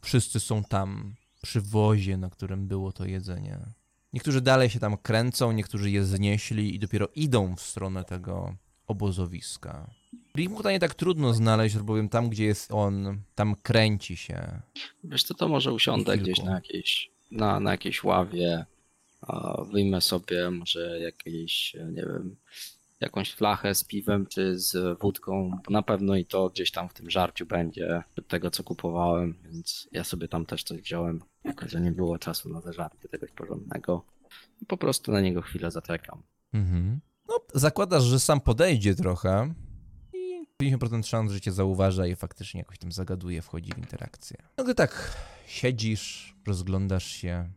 Wszyscy 0.02 0.40
są 0.40 0.64
tam, 0.64 1.16
przy 1.42 1.62
wozie, 1.62 2.18
na 2.18 2.30
którym 2.30 2.68
było 2.68 2.92
to 2.92 3.06
jedzenie. 3.06 3.60
Niektórzy 4.14 4.42
dalej 4.42 4.70
się 4.70 4.80
tam 4.80 4.98
kręcą, 4.98 5.52
niektórzy 5.52 5.92
je 5.92 6.06
znieśli 6.06 6.76
i 6.76 6.80
dopiero 6.80 7.08
idą 7.16 7.56
w 7.56 7.62
stronę 7.62 8.04
tego 8.04 8.56
obozowiska. 8.88 9.90
Richmuta 10.36 10.72
nie 10.72 10.80
tak 10.80 10.94
trudno 10.94 11.34
znaleźć, 11.34 11.78
bowiem 11.78 12.10
tam, 12.10 12.30
gdzie 12.30 12.46
jest 12.46 12.72
on, 12.72 13.22
tam 13.36 13.56
kręci 13.64 14.18
się. 14.18 14.62
Wiesz 15.04 15.24
co, 15.24 15.34
to 15.34 15.48
może 15.48 15.74
usiądę 15.74 16.18
gdzieś 16.18 16.44
na 16.44 16.56
jakiejś, 16.56 17.12
na, 17.32 17.60
na 17.60 17.72
jakiejś 17.72 18.04
ławie, 18.04 18.66
wyjmę 19.72 20.02
sobie 20.02 20.52
może 20.52 21.00
jakieś, 21.00 21.74
nie 21.74 22.02
wiem, 22.02 22.36
jakąś 23.00 23.32
flachę 23.32 23.76
z 23.76 23.84
piwem 23.84 24.28
czy 24.28 24.60
z 24.60 25.00
wódką, 25.00 25.52
bo 25.66 25.72
na 25.72 25.82
pewno 25.82 26.16
i 26.16 26.26
to 26.26 26.50
gdzieś 26.50 26.72
tam 26.72 26.90
w 26.90 26.94
tym 26.94 27.10
żarciu 27.10 27.46
będzie 27.46 28.04
tego, 28.28 28.52
co 28.52 28.64
kupowałem, 28.64 29.36
więc 29.44 29.88
ja 29.92 30.04
sobie 30.04 30.28
tam 30.28 30.46
też 30.46 30.64
coś 30.64 30.82
wziąłem, 30.82 31.22
jako 31.44 31.68
że 31.68 31.82
nie 31.82 31.92
było 31.92 32.18
czasu 32.18 32.50
na 32.50 32.62
zażarcie 32.62 33.10
czegoś 33.10 33.32
porządnego. 33.32 34.06
Po 34.68 34.78
prostu 34.78 35.12
na 35.12 35.22
niego 35.22 35.42
chwilę 35.42 35.72
zaczekam. 35.72 36.24
Mhm. 36.54 37.00
No, 37.30 37.40
zakładasz, 37.54 38.04
że 38.04 38.20
sam 38.20 38.42
podejdzie 38.42 38.96
trochę 38.96 39.54
i 39.74 39.75
50% 40.64 41.04
szans, 41.04 41.32
że 41.32 41.42
cię 41.42 41.52
zauważa 41.52 42.08
i 42.08 42.16
faktycznie 42.16 42.60
jakoś 42.60 42.78
tam 42.78 42.92
zagaduje, 42.92 43.42
wchodzi 43.42 43.74
w 43.74 43.78
interakcję. 43.78 44.38
No 44.58 44.64
gdy 44.64 44.76
tak 44.76 45.18
siedzisz, 45.48 46.36
rozglądasz 46.48 47.06
się, 47.06 47.50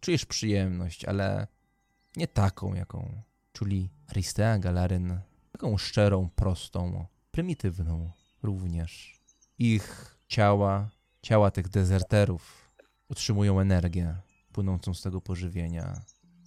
czujesz 0.00 0.26
przyjemność, 0.26 1.04
ale 1.04 1.46
nie 2.16 2.28
taką, 2.28 2.74
jaką 2.74 3.22
czuli 3.52 3.90
Aristea, 4.06 4.58
Galaryn. 4.58 5.20
Taką 5.52 5.78
szczerą, 5.78 6.28
prostą, 6.34 7.06
prymitywną 7.30 8.10
również. 8.42 9.20
Ich 9.58 10.16
ciała, 10.28 10.90
ciała 11.22 11.50
tych 11.50 11.68
dezerterów 11.68 12.70
utrzymują 13.08 13.60
energię 13.60 14.16
płynącą 14.52 14.94
z 14.94 15.02
tego 15.02 15.20
pożywienia. 15.20 16.02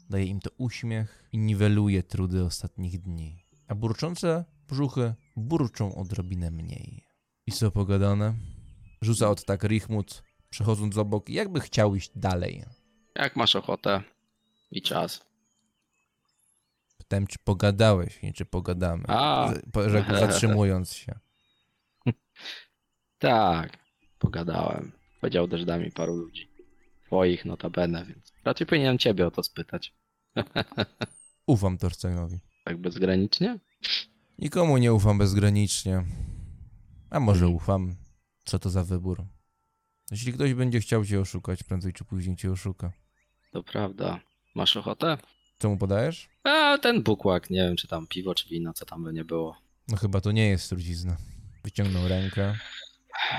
Daje 0.09 0.25
im 0.25 0.39
to 0.39 0.49
uśmiech 0.57 1.29
i 1.31 1.37
niweluje 1.37 2.03
trudy 2.03 2.43
ostatnich 2.43 3.01
dni. 3.01 3.45
a 3.67 3.75
burczące 3.75 4.45
brzuchy 4.67 5.13
burczą 5.35 5.95
odrobinę 5.95 6.51
mniej. 6.51 7.03
I 7.47 7.51
co 7.51 7.71
pogadane? 7.71 8.33
Rzuca 9.01 9.29
od 9.29 9.45
tak 9.45 9.63
Richmut, 9.63 10.23
przechodząc 10.49 10.97
obok, 10.97 11.29
jakby 11.29 11.59
chciał 11.59 11.95
iść 11.95 12.11
dalej. 12.15 12.63
Jak 13.15 13.35
masz 13.35 13.55
ochotę 13.55 14.03
i 14.71 14.81
czas. 14.81 15.25
Pytałem, 16.97 17.27
czy 17.27 17.39
pogadałeś, 17.43 18.21
nie 18.21 18.33
czy 18.33 18.45
pogadamy. 18.45 19.03
A. 19.07 19.53
Rzekł, 19.87 20.15
zatrzymując 20.19 20.93
się. 20.93 21.19
Tak, 23.19 23.77
pogadałem. 24.19 24.91
Powiedział 25.21 25.47
też 25.47 25.65
da 25.65 25.77
mi 25.77 25.91
paru 25.91 26.15
ludzi. 26.15 26.49
Twoich 27.05 27.45
notabene, 27.45 28.05
więc 28.05 28.33
raczej 28.43 28.67
powinienem 28.67 28.97
ciebie 28.97 29.27
o 29.27 29.31
to 29.31 29.43
spytać. 29.43 29.93
Ufam 31.47 31.77
Torsteinowi. 31.77 32.39
Tak 32.65 32.77
bezgranicznie? 32.77 33.59
Nikomu 34.39 34.77
nie 34.77 34.93
ufam 34.93 35.17
bezgranicznie. 35.17 36.03
A 37.09 37.19
może 37.19 37.47
ufam. 37.47 37.95
Co 38.45 38.59
to 38.59 38.69
za 38.69 38.83
wybór? 38.83 39.23
Jeśli 40.11 40.33
ktoś 40.33 40.53
będzie 40.53 40.79
chciał 40.79 41.05
cię 41.05 41.19
oszukać, 41.19 41.63
prędzej 41.63 41.93
czy 41.93 42.03
później 42.05 42.35
cię 42.35 42.51
oszuka. 42.51 42.91
To 43.51 43.63
prawda. 43.63 44.19
Masz 44.55 44.77
ochotę? 44.77 45.17
Co 45.59 45.69
mu 45.69 45.77
podajesz? 45.77 46.29
A 46.43 46.77
ten 46.81 47.03
bukłak, 47.03 47.49
nie 47.49 47.57
wiem 47.63 47.75
czy 47.75 47.87
tam 47.87 48.07
piwo 48.07 48.35
czy 48.35 48.49
wino, 48.49 48.73
co 48.73 48.85
tam 48.85 49.03
by 49.03 49.13
nie 49.13 49.25
było. 49.25 49.55
No 49.87 49.97
chyba 49.97 50.21
to 50.21 50.31
nie 50.31 50.47
jest 50.47 50.69
trucizna. 50.69 51.17
Wyciągnął 51.63 52.07
rękę. 52.07 52.55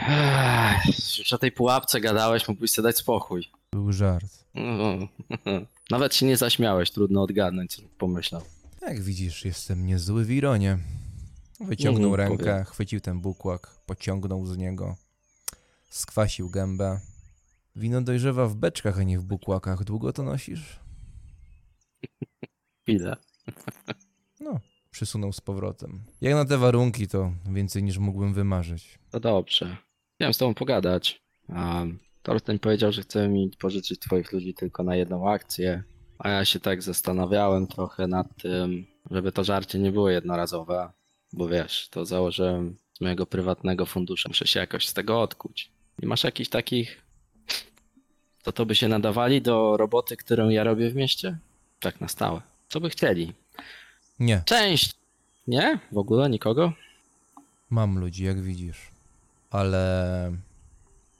Ech, 0.08 1.18
Już 1.18 1.32
o 1.32 1.38
tej 1.38 1.52
pułapce 1.52 2.00
gadałeś, 2.00 2.48
mógłbyś 2.48 2.70
sobie 2.70 2.88
dać 2.88 2.96
spokój. 2.96 3.44
Był 3.72 3.92
żart. 3.92 4.44
No, 4.54 4.98
Nawet 5.90 6.14
się 6.14 6.26
nie 6.26 6.36
zaśmiałeś, 6.36 6.90
trudno 6.90 7.22
odgadnąć, 7.22 7.74
co 7.76 7.82
pomyślał. 7.98 8.42
Jak 8.88 9.00
widzisz, 9.00 9.44
jestem 9.44 9.86
niezły 9.86 10.24
w 10.24 10.30
ironie. 10.30 10.78
Wyciągnął 11.60 12.10
Mhm, 12.10 12.28
rękę, 12.30 12.44
powiem. 12.44 12.64
chwycił 12.64 13.00
ten 13.00 13.20
bukłak, 13.20 13.70
pociągnął 13.86 14.46
z 14.46 14.56
niego, 14.56 14.96
skwasił 15.88 16.50
gębę. 16.50 17.00
Wino 17.76 18.00
dojrzewa 18.02 18.46
w 18.46 18.54
beczkach, 18.54 18.98
a 18.98 19.02
nie 19.02 19.18
w 19.18 19.24
bukłakach. 19.24 19.84
Długo 19.84 20.12
to 20.12 20.22
nosisz? 20.22 20.80
Chwilę. 22.82 23.16
No, 24.40 24.60
przysunął 24.90 25.32
z 25.32 25.40
powrotem. 25.40 26.02
Jak 26.20 26.34
na 26.34 26.44
te 26.44 26.58
warunki, 26.58 27.08
to 27.08 27.32
więcej 27.50 27.82
niż 27.82 27.98
mógłbym 27.98 28.34
wymarzyć. 28.34 28.98
To 29.10 29.20
dobrze. 29.20 29.76
Chciałem 30.14 30.34
z 30.34 30.38
tobą 30.38 30.54
pogadać. 30.54 31.22
Um, 31.48 31.98
Torsten 32.22 32.58
powiedział, 32.58 32.92
że 32.92 33.02
chce 33.02 33.28
mi 33.28 33.50
pożyczyć 33.58 34.00
twoich 34.00 34.32
ludzi 34.32 34.54
tylko 34.54 34.82
na 34.82 34.96
jedną 34.96 35.30
akcję, 35.30 35.82
a 36.18 36.28
ja 36.28 36.44
się 36.44 36.60
tak 36.60 36.82
zastanawiałem 36.82 37.66
trochę 37.66 38.06
nad 38.06 38.26
tym, 38.42 38.86
żeby 39.10 39.32
to 39.32 39.44
żarcie 39.44 39.78
nie 39.78 39.92
było 39.92 40.10
jednorazowe, 40.10 40.90
bo 41.32 41.48
wiesz, 41.48 41.88
to 41.90 42.04
założyłem 42.04 42.76
z 42.94 43.00
mojego 43.00 43.26
prywatnego 43.26 43.86
funduszu. 43.86 44.28
Muszę 44.28 44.46
się 44.46 44.60
jakoś 44.60 44.88
z 44.88 44.94
tego 44.94 45.22
odkuć. 45.22 45.70
Nie 45.98 46.08
masz 46.08 46.24
jakichś 46.24 46.50
takich, 46.50 47.02
to 48.42 48.52
to 48.52 48.66
by 48.66 48.74
się 48.74 48.88
nadawali 48.88 49.42
do 49.42 49.76
roboty, 49.76 50.16
którą 50.16 50.48
ja 50.48 50.64
robię 50.64 50.90
w 50.90 50.94
mieście? 50.94 51.38
Tak 51.80 52.00
na 52.00 52.08
stałe. 52.08 52.40
Co 52.68 52.80
by 52.80 52.90
chcieli? 52.90 53.32
Nie, 54.20 54.42
Część! 54.46 54.92
Nie? 55.46 55.78
W 55.92 55.98
ogóle 55.98 56.30
nikogo? 56.30 56.72
mam 57.70 57.98
ludzi, 57.98 58.24
jak 58.24 58.40
widzisz. 58.40 58.90
Ale 59.50 60.32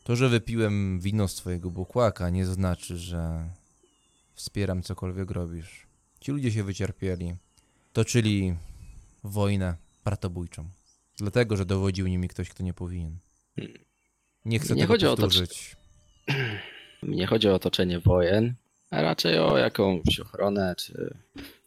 to, 0.05 0.17
że 0.17 0.29
wypiłem 0.29 1.01
wino 1.01 1.29
z 1.29 1.35
twojego 1.35 1.71
bukłaka, 1.71 2.31
nie 2.31 2.47
znaczy, 2.47 2.97
że 2.99 3.49
wspieram 4.39 4.83
cokolwiek 4.83 5.31
robisz. 5.31 5.87
Ci 6.21 6.33
ludzie 6.33 6.53
się 6.53 6.65
wycierpieli. 6.65 7.35
Toczyli 7.93 8.55
wojnę 9.25 9.77
bratobójczą. 10.05 10.69
Dlatego, 11.17 11.57
że 11.57 11.67
dowodził 11.67 12.07
nimi 12.07 12.29
ktoś, 12.29 12.49
kto 12.49 12.63
nie 12.63 12.75
powinien. 12.75 13.19
Nie 14.45 14.59
chcę 14.59 14.75
Nie 14.75 14.83
tego 14.83 14.95
chodzi 14.95 15.07
o 15.07 15.17
to, 15.17 15.29
czy-. 15.29 15.47
Nie 17.03 17.27
chodzi 17.27 17.49
o 17.49 17.55
otoczenie 17.55 18.01
wojen, 18.01 18.55
a 18.91 19.03
raczej 19.03 19.39
o 19.39 19.59
jakąś 19.59 20.21
ochronę, 20.21 20.75
czy 20.79 21.15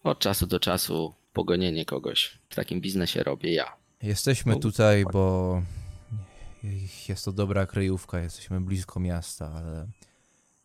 od 0.03 0.19
czasu 0.19 0.47
do 0.47 0.59
czasu 0.59 1.13
pogonienie 1.33 1.85
kogoś. 1.85 2.37
W 2.49 2.55
takim 2.55 2.81
biznesie 2.81 3.23
robię 3.23 3.53
ja. 3.53 3.75
Jesteśmy 4.01 4.53
No, 4.53 4.59
tutaj, 4.59 5.05
bo 5.13 5.61
jest 7.09 7.25
to 7.25 7.31
dobra 7.31 7.65
kryjówka, 7.65 8.19
jesteśmy 8.19 8.61
blisko 8.61 8.99
miasta, 8.99 9.51
ale 9.55 9.87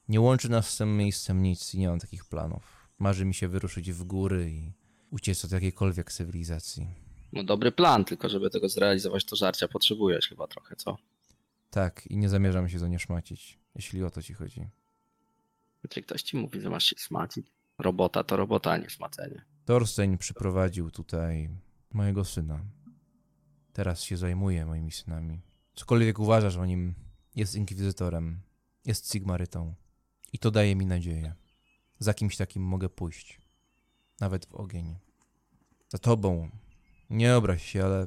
nie 0.09 0.21
łączy 0.21 0.49
nas 0.49 0.71
z 0.71 0.77
tym 0.77 0.97
miejscem 0.97 1.43
nic 1.43 1.75
i 1.75 1.79
nie 1.79 1.89
mam 1.89 1.99
takich 1.99 2.25
planów. 2.25 2.89
Marzy 2.99 3.25
mi 3.25 3.35
się 3.35 3.49
wyruszyć 3.49 3.93
w 3.93 4.05
góry 4.05 4.51
i 4.51 4.73
uciec 5.11 5.45
od 5.45 5.53
jakiejkolwiek 5.53 6.13
cywilizacji. 6.13 6.87
No 7.33 7.45
dobry 7.45 7.73
plan, 7.73 8.05
tylko 8.05 8.29
żeby 8.29 8.51
tego 8.51 8.69
zrealizować, 8.69 9.25
to 9.25 9.37
żarcia 9.37 9.69
potrzebujesz 9.69 10.29
chyba 10.29 10.47
trochę, 10.47 10.77
co? 10.77 10.97
Tak, 11.71 12.07
i 12.07 12.17
nie 12.17 12.29
zamierzam 12.29 12.69
się 12.69 12.79
za 12.79 12.89
nie 12.89 12.99
szmacić, 12.99 13.59
jeśli 13.75 14.05
o 14.05 14.11
to 14.11 14.23
ci 14.23 14.35
chodzi. 14.35 14.69
Czy 15.89 16.03
ktoś 16.03 16.23
ci 16.23 16.37
mówi, 16.37 16.61
że 16.61 16.71
masz 16.71 16.85
się 16.85 16.97
smacić? 16.99 17.47
Robota 17.79 18.25
to 18.25 18.37
robota, 18.37 18.71
a 18.71 18.77
nie 18.77 18.91
smacenie. 18.91 19.45
Thorstein 19.65 20.19
przyprowadził 20.19 20.91
tutaj 20.91 21.49
mojego 21.93 22.25
syna. 22.25 22.61
Teraz 23.73 24.03
się 24.03 24.17
zajmuje 24.17 24.67
moimi 24.67 24.93
synami. 24.93 25.41
Cokolwiek 25.75 26.19
uważasz 26.19 26.57
o 26.57 26.67
nim, 26.67 26.95
jest 27.37 27.55
inkwizytorem, 27.55 28.41
jest 28.85 29.13
Sigmarytą. 29.13 29.75
I 30.33 30.39
to 30.39 30.51
daje 30.51 30.77
mi 30.77 30.87
nadzieję. 30.87 31.35
Za 31.99 32.15
kimś 32.15 32.37
takim 32.37 32.63
mogę 32.63 32.89
pójść. 32.89 33.41
Nawet 34.21 34.47
w 34.47 34.55
ogień. 34.55 34.97
Za 35.89 35.99
tobą. 35.99 36.51
Nie 37.11 37.37
obraź 37.37 37.67
się, 37.67 37.85
ale 37.85 38.07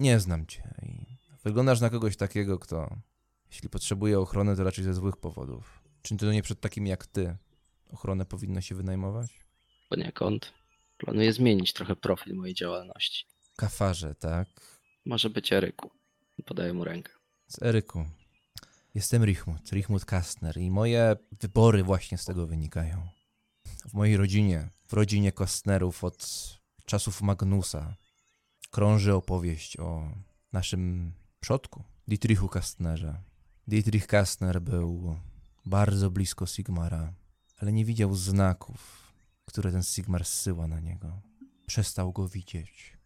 nie 0.00 0.20
znam 0.20 0.46
cię. 0.46 0.74
I 0.82 1.06
wyglądasz 1.44 1.80
na 1.80 1.90
kogoś 1.90 2.16
takiego, 2.16 2.58
kto, 2.58 2.96
jeśli 3.50 3.68
potrzebuje 3.68 4.20
ochrony, 4.20 4.56
to 4.56 4.64
raczej 4.64 4.84
ze 4.84 4.94
złych 4.94 5.16
powodów. 5.16 5.82
Czy 6.02 6.16
to 6.16 6.32
nie 6.32 6.42
przed 6.42 6.60
takim 6.60 6.86
jak 6.86 7.06
ty 7.06 7.36
ochronę 7.90 8.26
powinno 8.26 8.60
się 8.60 8.74
wynajmować? 8.74 9.40
Poniekąd 9.88 10.52
planuję 10.98 11.32
zmienić 11.32 11.72
trochę 11.72 11.96
profil 11.96 12.34
mojej 12.34 12.54
działalności. 12.54 13.26
Kafarze, 13.56 14.14
tak? 14.14 14.48
Może 15.06 15.30
być 15.30 15.52
Eryku. 15.52 15.90
Podaję 16.44 16.72
mu 16.72 16.84
rękę. 16.84 17.12
Z 17.46 17.62
Eryku. 17.62 18.04
Jestem 18.94 19.24
Richmut, 19.24 19.72
Richmut 19.72 20.04
Kastner 20.04 20.56
i 20.56 20.70
moje 20.70 21.16
wybory 21.40 21.84
właśnie 21.84 22.18
z 22.18 22.24
tego 22.24 22.46
wynikają. 22.46 23.08
W 23.88 23.94
mojej 23.94 24.16
rodzinie, 24.16 24.68
w 24.86 24.92
rodzinie 24.92 25.32
Kastnerów 25.32 26.04
od 26.04 26.26
czasów 26.84 27.22
Magnusa 27.22 27.96
krąży 28.70 29.14
opowieść 29.14 29.76
o 29.76 30.12
naszym 30.52 31.12
przodku, 31.40 31.84
Dietrichu 32.08 32.48
Kastnerze. 32.48 33.22
Dietrich 33.68 34.06
Kastner 34.06 34.60
był 34.62 35.16
bardzo 35.66 36.10
blisko 36.10 36.46
Sigmara, 36.46 37.12
ale 37.58 37.72
nie 37.72 37.84
widział 37.84 38.14
znaków, 38.14 39.12
które 39.44 39.72
ten 39.72 39.82
Sigmar 39.82 40.24
zsyła 40.24 40.66
na 40.66 40.80
niego. 40.80 41.20
Przestał 41.66 42.12
go 42.12 42.28
widzieć. 42.28 42.98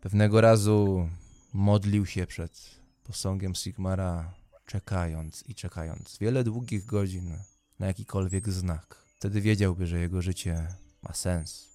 Pewnego 0.00 0.40
razu 0.40 1.08
modlił 1.52 2.06
się 2.06 2.26
przed 2.26 2.80
posągiem 3.04 3.54
Sigmara, 3.54 4.34
czekając 4.72 5.44
i 5.48 5.54
czekając 5.54 6.18
wiele 6.20 6.44
długich 6.44 6.84
godzin 6.84 7.38
na 7.78 7.86
jakikolwiek 7.86 8.48
znak. 8.48 9.04
Wtedy 9.16 9.40
wiedziałby, 9.40 9.86
że 9.86 10.00
jego 10.00 10.22
życie 10.22 10.66
ma 11.02 11.14
sens. 11.14 11.68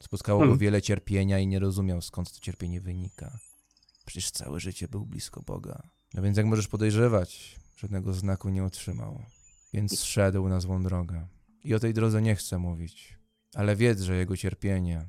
Spotkało 0.00 0.38
go 0.38 0.44
Hmm. 0.44 0.58
wiele 0.58 0.82
cierpienia 0.82 1.38
i 1.38 1.46
nie 1.46 1.58
rozumiał, 1.58 2.02
skąd 2.02 2.32
to 2.32 2.40
cierpienie 2.40 2.80
wynika. 2.80 3.38
Przecież 4.06 4.30
całe 4.30 4.60
życie 4.60 4.88
był 4.88 5.06
blisko 5.06 5.42
Boga. 5.42 5.82
No 6.14 6.22
więc 6.22 6.36
jak 6.36 6.46
możesz 6.46 6.68
podejrzewać, 6.68 7.56
żadnego 7.76 8.12
znaku 8.12 8.48
nie 8.48 8.64
otrzymał. 8.64 9.22
Więc 9.72 9.98
zszedł 10.00 10.48
na 10.48 10.60
złą 10.60 10.82
drogę. 10.82 11.26
I 11.64 11.74
o 11.74 11.80
tej 11.80 11.94
drodze 11.94 12.22
nie 12.22 12.36
chcę 12.36 12.58
mówić, 12.58 13.18
ale 13.54 13.76
wiedz, 13.76 14.00
że 14.00 14.16
jego 14.16 14.36
cierpienie 14.36 15.06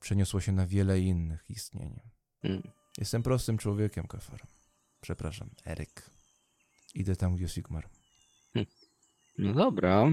przeniosło 0.00 0.40
się 0.40 0.52
na 0.52 0.66
wiele 0.66 1.00
innych 1.00 1.44
istnień. 1.48 2.00
Mm. 2.42 2.62
Jestem 2.98 3.22
prostym 3.22 3.58
człowiekiem, 3.58 4.06
Kafar. 4.06 4.46
Przepraszam, 5.00 5.50
Eryk. 5.64 6.15
Idę 6.96 7.16
tam, 7.16 7.36
gdzie 7.36 7.48
Sigmar. 7.48 7.88
No 9.38 9.54
dobra. 9.54 10.10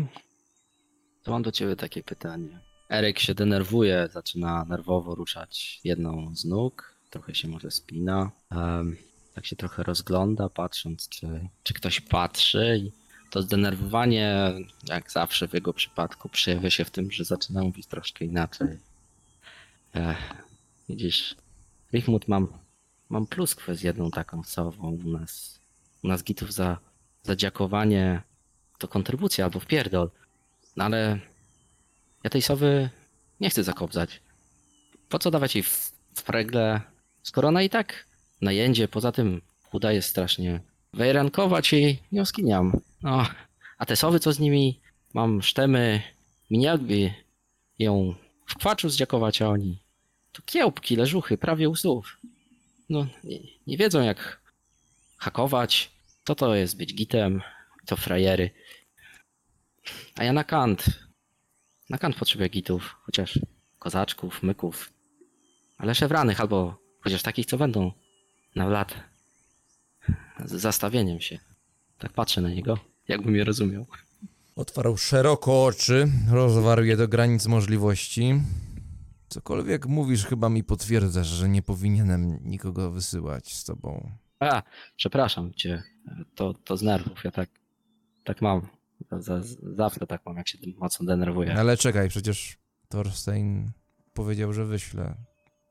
To 1.24 1.32
mam 1.32 1.44
do 1.44 1.52
ciebie 1.52 1.76
takie 1.76 2.04
pytanie. 2.04 2.60
Eryk 2.90 3.20
się 3.20 3.34
denerwuje, 3.34 4.10
zaczyna 4.14 4.66
nerwowo 4.66 5.16
ruszać 5.16 5.80
jedną 5.84 6.36
z 6.36 6.46
nóg, 6.46 6.96
trochę 7.10 7.36
się 7.36 7.48
może 7.48 7.72
spina. 7.72 8.32
em, 8.52 8.98
tak 9.34 9.46
się 9.46 9.56
trochę 9.56 9.84
rozgląda, 9.84 10.50
patrząc, 10.50 11.10
czy, 11.10 11.50
czy 11.64 11.74
ktoś 11.74 12.02
patrzy. 12.02 12.82
I 12.84 12.92
to 13.32 13.42
zdenerwowanie, 13.42 14.54
jak 14.84 15.12
zawsze 15.12 15.48
w 15.48 15.54
jego 15.54 15.74
przypadku, 15.74 16.30
przejawia 16.30 16.70
się 16.70 16.86
w 16.86 16.92
tym, 16.92 17.12
że 17.12 17.24
zaczyna 17.26 17.64
mówić 17.64 17.88
troszkę 17.88 18.26
inaczej. 18.26 18.78
Ech, 19.94 20.34
widzisz, 20.90 21.36
Richmut, 21.94 22.28
mam, 22.28 22.48
mam 23.10 23.28
pluskwę 23.28 23.76
z 23.76 23.82
jedną 23.82 24.12
taką 24.12 24.44
sową 24.44 24.92
u 25.06 25.10
nas. 25.10 25.63
U 26.04 26.08
nas 26.08 26.24
gitów 26.24 26.54
za, 26.54 26.78
za 27.24 27.36
dziakowanie 27.36 28.22
to 28.78 28.88
kontrybucja 28.88 29.46
albo 29.46 29.60
wpierdol. 29.60 30.10
No 30.76 30.84
ale 30.84 31.20
ja 32.24 32.30
tej 32.30 32.42
sowy 32.42 32.90
nie 33.40 33.50
chcę 33.50 33.64
zakobzać. 33.64 34.22
Po 35.10 35.20
co 35.20 35.32
dawać 35.32 35.56
jej 35.56 35.64
w 35.64 35.94
wpregle, 36.16 36.82
skoro 37.24 37.48
ona 37.48 37.62
i 37.62 37.70
tak 37.70 38.06
najędzie, 38.42 38.88
poza 38.88 39.12
tym 39.12 39.42
udaje 39.72 40.02
strasznie 40.02 40.62
wejrankować 40.94 41.74
i 41.74 42.00
nie 42.12 42.22
oskiniam. 42.22 42.80
No, 43.04 43.28
a 43.78 43.86
te 43.86 43.96
sowy, 43.96 44.20
co 44.20 44.34
z 44.34 44.40
nimi, 44.40 44.80
mam 45.14 45.42
sztemy, 45.42 46.02
mnie 46.50 46.66
jakby 46.66 47.14
ją 47.80 48.16
w 48.46 48.56
kwaczu 48.56 48.90
zdziakować, 48.90 49.42
a 49.42 49.50
oni 49.50 49.80
to 50.32 50.42
kiełbki, 50.46 50.96
leżuchy, 50.96 51.38
prawie 51.38 51.70
usów. 51.70 52.18
No, 52.90 53.08
nie, 53.24 53.40
nie 53.68 53.78
wiedzą 53.78 54.02
jak 54.02 54.42
hakować, 55.18 55.92
co 56.26 56.36
to 56.36 56.56
jest 56.56 56.78
być 56.78 56.96
gitem, 56.96 57.42
to 57.86 57.96
frajery. 57.96 58.50
A 60.16 60.24
ja 60.24 60.34
na 60.34 60.44
kant. 60.44 60.86
Na 61.90 61.98
kant 61.98 62.16
potrzebuję 62.16 62.50
gitów, 62.50 62.96
chociaż 63.02 63.40
kozaczków, 63.80 64.44
myków, 64.44 64.94
ale 65.78 65.96
szewranych 65.96 66.42
albo 66.42 66.78
chociaż 67.00 67.22
takich, 67.22 67.46
co 67.46 67.58
będą 67.58 67.92
na 68.56 68.68
lat 68.68 68.94
z 70.46 70.52
zastawieniem 70.52 71.22
się. 71.22 71.40
Tak 71.98 72.14
patrzę 72.14 72.42
na 72.42 72.50
niego, 72.50 72.78
jakbym 73.08 73.36
je 73.36 73.44
rozumiał. 73.44 73.86
Otwarł 74.56 74.98
szeroko 74.98 75.66
oczy, 75.66 76.08
rozwarł 76.32 76.84
je 76.84 76.98
do 76.98 77.08
granic 77.08 77.48
możliwości. 77.48 78.34
Cokolwiek 79.30 79.86
mówisz, 79.86 80.26
chyba 80.26 80.50
mi 80.50 80.64
potwierdzasz, 80.64 81.28
że 81.28 81.50
nie 81.50 81.62
powinienem 81.62 82.40
nikogo 82.44 82.92
wysyłać 82.92 83.54
z 83.54 83.64
tobą. 83.64 84.12
A, 84.40 84.64
przepraszam 84.96 85.54
cię, 85.54 85.84
to, 86.36 86.54
to 86.54 86.78
z 86.78 86.82
nerwów, 86.82 87.24
ja 87.24 87.32
tak, 87.32 87.50
tak 88.24 88.42
mam. 88.42 88.68
Za, 89.12 89.42
zawsze 89.76 90.08
tak 90.08 90.22
mam, 90.26 90.38
jak 90.38 90.48
się 90.48 90.58
tym 90.58 90.74
mocno 90.78 91.06
denerwuję. 91.06 91.56
Ale 91.58 91.78
czekaj, 91.78 92.10
przecież 92.10 92.58
Thorstein 92.90 93.72
powiedział, 94.14 94.54
że 94.54 94.66
wyśle. 94.66 95.16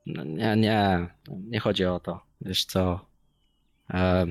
No, 0.05 0.23
nie, 0.23 0.55
nie, 0.55 1.07
nie 1.29 1.59
chodzi 1.59 1.85
o 1.85 1.99
to. 1.99 2.21
Wiesz 2.41 2.65
co? 2.65 3.05
E, 3.89 4.25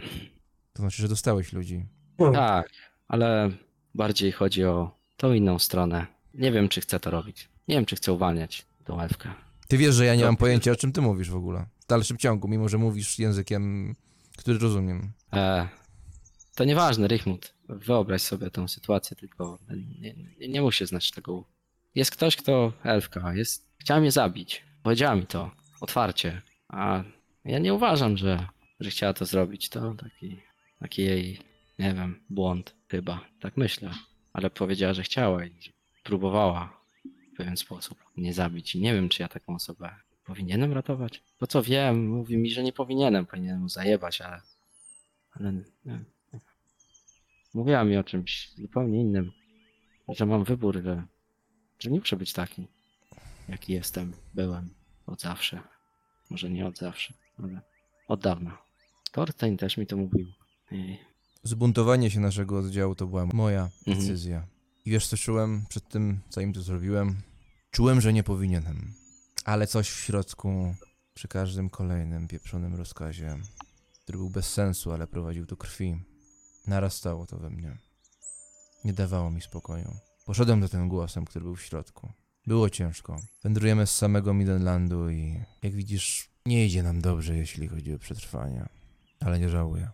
To 0.73 0.83
znaczy, 0.83 1.03
że 1.03 1.09
dostałeś 1.09 1.53
ludzi. 1.53 1.87
O, 2.19 2.31
tak, 2.31 2.71
ale 3.09 3.51
bardziej 3.95 4.33
chodzi 4.33 4.65
o 4.65 4.99
tą 5.17 5.33
inną 5.33 5.59
stronę. 5.59 6.07
Nie 6.35 6.53
wiem, 6.53 6.69
czy 6.69 6.81
chcę 6.81 7.01
to 7.01 7.11
robić. 7.11 7.49
Nie 7.69 7.75
wiem, 7.75 7.85
czy 7.87 7.97
chcę 7.97 8.12
uwalniać 8.12 8.67
tą 8.85 9.01
elfkę. 9.01 9.33
Ty 9.69 9.79
wiesz, 9.79 9.95
że 9.95 10.05
ja 10.07 10.15
nie 10.15 10.25
mam 10.25 10.37
pojęcia, 10.37 10.73
o 10.73 10.77
czym 10.77 10.93
ty 10.93 11.01
mówisz 11.01 11.31
w 11.31 11.37
ogóle. 11.37 11.67
W 11.81 11.87
dalszym 11.87 12.17
ciągu, 12.19 12.49
mimo 12.49 12.69
że 12.69 12.79
mówisz 12.79 13.19
językiem, 13.19 13.95
który 14.38 14.59
rozumiem. 14.59 15.12
E, 15.33 15.69
to 16.55 16.65
nieważne, 16.65 17.09
Richmund. 17.09 17.55
Wyobraź 17.69 18.23
sobie 18.23 18.51
tą 18.51 18.69
sytuację, 18.69 19.17
tylko 19.17 19.59
nie, 20.01 20.15
nie, 20.41 20.49
nie 20.49 20.62
musisz 20.62 20.88
znać 20.88 21.11
tego. 21.11 21.45
Jest 21.95 22.11
ktoś, 22.11 22.37
kto 22.37 22.73
elfka, 22.83 23.35
jest, 23.35 23.69
chciała 23.79 24.01
mnie 24.01 24.11
zabić. 24.11 24.62
Powiedziała 24.83 25.17
mi 25.17 25.27
to 25.27 25.51
otwarcie. 25.81 26.43
A 26.69 27.05
ja 27.45 27.59
nie 27.59 27.75
uważam, 27.75 28.17
że, 28.17 28.47
że 28.81 28.91
chciała 28.91 29.12
to 29.12 29.25
zrobić. 29.25 29.69
To 29.69 29.95
taki, 29.95 30.41
taki 30.81 31.03
jej, 31.03 31.38
nie 31.79 31.95
wiem, 31.95 32.21
błąd 32.31 32.75
chyba. 32.88 33.21
Tak 33.41 33.57
myślę. 33.57 33.91
Ale 34.33 34.51
powiedziała, 34.51 34.95
że 34.95 35.03
chciała 35.03 35.45
i 35.45 35.53
próbowała 36.03 36.81
w 37.35 37.37
pewien 37.37 37.57
sposób 37.57 37.99
mnie 38.17 38.35
zabić. 38.35 38.75
I 38.75 38.81
nie 38.81 38.95
wiem, 38.95 39.09
czy 39.09 39.23
ja 39.23 39.29
taką 39.29 39.55
osobę 39.55 39.95
powinienem 40.25 40.73
ratować. 40.73 41.23
To 41.38 41.47
co 41.47 41.62
wiem, 41.62 42.09
mówi 42.09 42.37
mi, 42.37 42.51
że 42.51 42.62
nie 42.62 42.73
powinienem. 42.73 43.27
Powinienem 43.27 43.61
mu 43.61 43.69
zajebać, 43.69 44.21
ale 44.21 44.41
ale 45.33 45.53
nie. 45.85 46.05
Mówiła 47.55 47.85
mi 47.85 47.97
o 47.97 48.05
czymś 48.05 48.53
zupełnie 48.57 49.01
innym. 49.01 49.33
Że 50.09 50.27
mam 50.27 50.45
wybór, 50.45 50.83
że, 50.85 51.07
że 51.79 51.91
nie 51.91 51.99
muszę 51.99 52.17
być 52.17 52.33
taki, 52.33 52.67
jaki 53.49 53.73
jestem, 53.73 54.12
byłem 54.35 54.75
od 55.07 55.21
zawsze. 55.21 55.61
Może 56.31 56.51
nie 56.51 56.67
od 56.67 56.79
zawsze, 56.79 57.15
ale 57.38 57.61
od 58.09 58.21
dawna. 58.21 58.59
Thorstein 59.12 59.57
też 59.57 59.77
mi 59.77 59.87
to 59.87 59.97
mówił. 59.97 60.27
I 60.71 60.99
Zbuntowanie 61.43 62.11
się 62.11 62.21
naszego 62.21 62.59
oddziału 62.59 62.95
to 62.95 63.07
była 63.07 63.27
moja 63.27 63.71
Mhm. 63.87 63.97
decyzja. 64.07 64.47
I 64.85 64.91
wiesz 64.91 65.07
co 65.07 65.17
czułem 65.17 65.65
przed 65.69 65.88
tym, 65.88 66.21
zanim 66.31 66.53
to 66.53 66.62
zrobiłem? 66.62 67.23
Czułem, 67.71 68.01
że 68.01 68.12
nie 68.12 68.23
powinienem. 68.23 68.93
Ale 69.45 69.67
coś 69.67 69.91
w 69.91 70.01
środku, 70.01 70.75
przy 71.15 71.29
każdym 71.29 71.71
kolejnym 71.71 72.29
pieprzonym 72.29 72.75
rozkazie, 72.75 73.37
który 74.03 74.19
był 74.19 74.31
bez 74.31 74.53
sensu, 74.53 74.93
ale 74.93 75.07
prowadził 75.07 75.47
do 75.47 75.57
krwi, 75.57 75.97
narastało 76.66 77.27
to 77.27 77.38
we 77.38 77.51
mnie. 77.51 77.77
Nie 78.85 78.92
dawało 78.92 79.31
mi 79.31 79.40
spokoju. 79.40 79.96
Poszedłem 80.27 80.62
za 80.62 80.68
tym 80.68 80.88
głosem, 80.88 81.25
który 81.25 81.44
był 81.44 81.57
w 81.57 81.62
środku. 81.62 82.12
Było 82.46 82.70
ciężko. 82.70 83.20
Wędrujemy 83.42 83.87
z 83.87 83.96
samego 83.96 84.35
Midenlandu 84.35 85.11
i 85.11 85.40
jak 85.62 85.72
widzisz, 85.72 86.29
nie 86.46 86.66
idzie 86.66 86.83
nam 86.83 87.01
dobrze, 87.01 87.37
jeśli 87.37 87.68
chodzi 87.68 87.94
o 87.94 87.98
przetrwanie. 87.98 88.68
Ale 89.20 89.38
nie 89.38 89.48
żałuję. 89.48 89.90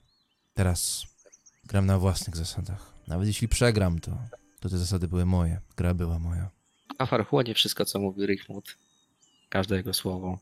Teraz 0.54 1.06
gram 1.64 1.86
na 1.86 1.98
własnych 1.98 2.36
zasadach. 2.36 2.92
Nawet 3.08 3.26
jeśli 3.26 3.48
przegram, 3.48 3.98
to, 3.98 4.18
to 4.60 4.68
te 4.68 4.78
zasady 4.78 5.08
były 5.08 5.26
moje. 5.26 5.60
Gra 5.76 5.94
była 5.94 6.18
moja. 6.18 6.50
Afar 6.98 7.26
chłonie 7.26 7.54
wszystko, 7.54 7.84
co 7.84 7.98
mówi 7.98 8.26
Richmond. 8.26 8.76
Każde 9.48 9.76
jego 9.76 9.94
słowo. 9.94 10.38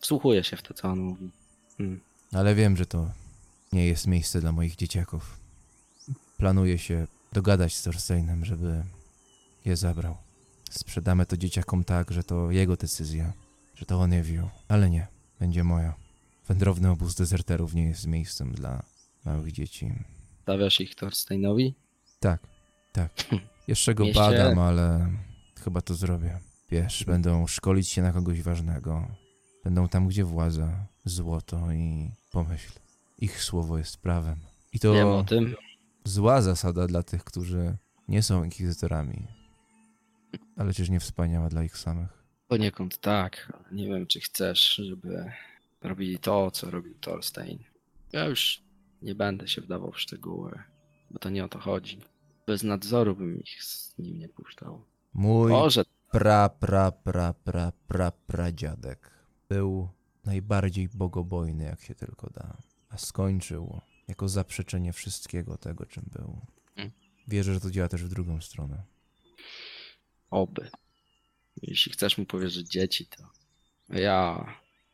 Wsłuchuje 0.00 0.44
się 0.44 0.56
w 0.56 0.62
to, 0.62 0.74
co 0.74 0.88
on 0.88 0.98
mówi. 0.98 1.30
Hmm. 1.78 2.00
Ale 2.32 2.54
wiem, 2.54 2.76
że 2.76 2.86
to 2.86 3.10
nie 3.72 3.86
jest 3.86 4.06
miejsce 4.06 4.40
dla 4.40 4.52
moich 4.52 4.76
dzieciaków. 4.76 5.40
Planuję 6.36 6.78
się 6.78 7.06
dogadać 7.32 7.76
z 7.76 7.82
Thorsteinem, 7.82 8.44
żeby 8.44 8.84
je 9.64 9.76
zabrał. 9.76 10.16
Sprzedamy 10.70 11.26
to 11.26 11.36
dzieciakom 11.36 11.84
tak, 11.84 12.10
że 12.10 12.24
to 12.24 12.50
jego 12.50 12.76
decyzja, 12.76 13.32
że 13.74 13.86
to 13.86 14.00
on 14.00 14.12
je 14.12 14.22
wziął. 14.22 14.48
Ale 14.68 14.90
nie, 14.90 15.06
będzie 15.40 15.64
moja. 15.64 15.94
Wędrowny 16.48 16.90
obóz 16.90 17.14
dezerterów 17.14 17.74
nie 17.74 17.84
jest 17.84 18.06
miejscem 18.06 18.52
dla 18.52 18.82
małych 19.24 19.52
dzieci. 19.52 19.92
Stawiasz 20.42 20.80
ich 20.80 20.94
Thorsteinowi? 20.94 21.74
Tak, 22.20 22.40
tak. 22.92 23.12
Jeszcze 23.68 23.94
go 23.94 24.04
badam, 24.14 24.58
ale 24.58 25.10
chyba 25.64 25.80
to 25.80 25.94
zrobię. 25.94 26.40
Wiesz, 26.70 27.04
będą 27.04 27.46
szkolić 27.46 27.88
się 27.88 28.02
na 28.02 28.12
kogoś 28.12 28.42
ważnego. 28.42 29.08
Będą 29.64 29.88
tam, 29.88 30.08
gdzie 30.08 30.24
władza, 30.24 30.86
złoto 31.04 31.72
i 31.72 32.10
pomyśl. 32.30 32.81
Ich 33.22 33.42
słowo 33.42 33.78
jest 33.78 33.96
prawem. 33.96 34.36
I 34.72 34.78
to 34.80 34.92
Wiem 34.92 35.08
o 35.08 35.24
tym. 35.24 35.54
zła 36.04 36.42
zasada 36.42 36.86
dla 36.86 37.02
tych, 37.02 37.24
którzy 37.24 37.76
nie 38.08 38.22
są 38.22 38.44
inkwizytorami. 38.44 39.26
Ale 40.56 40.72
czyż 40.74 40.90
nie 40.90 41.00
wspaniała 41.00 41.48
dla 41.48 41.64
ich 41.64 41.76
samych? 41.78 42.24
Poniekąd 42.48 42.98
tak, 42.98 43.52
nie 43.72 43.86
wiem, 43.88 44.06
czy 44.06 44.20
chcesz, 44.20 44.74
żeby 44.74 45.32
robili 45.82 46.18
to, 46.18 46.50
co 46.50 46.70
robił 46.70 46.94
Thorstein. 47.00 47.58
Ja 48.12 48.24
już 48.24 48.62
nie 49.02 49.14
będę 49.14 49.48
się 49.48 49.60
wdawał 49.60 49.92
w 49.92 50.00
szczegóły, 50.00 50.58
bo 51.10 51.18
to 51.18 51.30
nie 51.30 51.44
o 51.44 51.48
to 51.48 51.58
chodzi. 51.58 52.00
Bez 52.46 52.62
nadzoru 52.62 53.16
bym 53.16 53.40
ich 53.40 53.64
z 53.64 53.98
nim 53.98 54.18
nie 54.18 54.28
puszczał. 54.28 54.84
Mój 55.14 55.50
Może 55.50 55.84
pra, 56.12 56.48
pra, 56.48 56.92
pra, 56.92 57.34
pra, 57.44 57.72
pra, 57.88 58.12
pradziadek 58.26 59.10
był 59.48 59.88
najbardziej 60.24 60.88
bogobojny, 60.88 61.64
jak 61.64 61.80
się 61.80 61.94
tylko 61.94 62.30
da. 62.30 62.56
A 62.92 62.98
skończył 62.98 63.80
jako 64.08 64.28
zaprzeczenie 64.28 64.92
wszystkiego 64.92 65.58
tego, 65.58 65.86
czym 65.86 66.04
był. 66.12 66.40
Mm. 66.76 66.90
Wierzę, 67.28 67.54
że 67.54 67.60
to 67.60 67.70
działa 67.70 67.88
też 67.88 68.04
w 68.04 68.08
drugą 68.08 68.40
stronę. 68.40 68.82
oby. 70.30 70.70
Jeśli 71.62 71.92
chcesz 71.92 72.18
mu 72.18 72.26
powierzyć 72.26 72.70
dzieci, 72.70 73.06
to 73.06 73.30
ja 73.88 74.46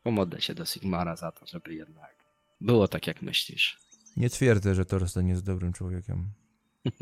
pomodlę 0.03 0.41
się 0.41 0.55
do 0.55 0.65
Sigmara 0.65 1.17
za 1.17 1.33
to, 1.33 1.47
żeby 1.47 1.75
jednak 1.75 2.25
było 2.61 2.89
tak, 2.89 3.07
jak 3.07 3.23
myślisz. 3.23 3.79
Nie 4.17 4.31
twierdzę, 4.31 4.75
że 4.75 4.85
Thorsten 4.85 5.29
jest 5.29 5.45
dobrym 5.45 5.73
człowiekiem. 5.73 6.31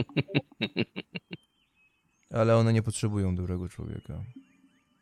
Ale 2.30 2.56
one 2.56 2.72
nie 2.72 2.82
potrzebują 2.82 3.36
dobrego 3.36 3.68
człowieka. 3.68 4.24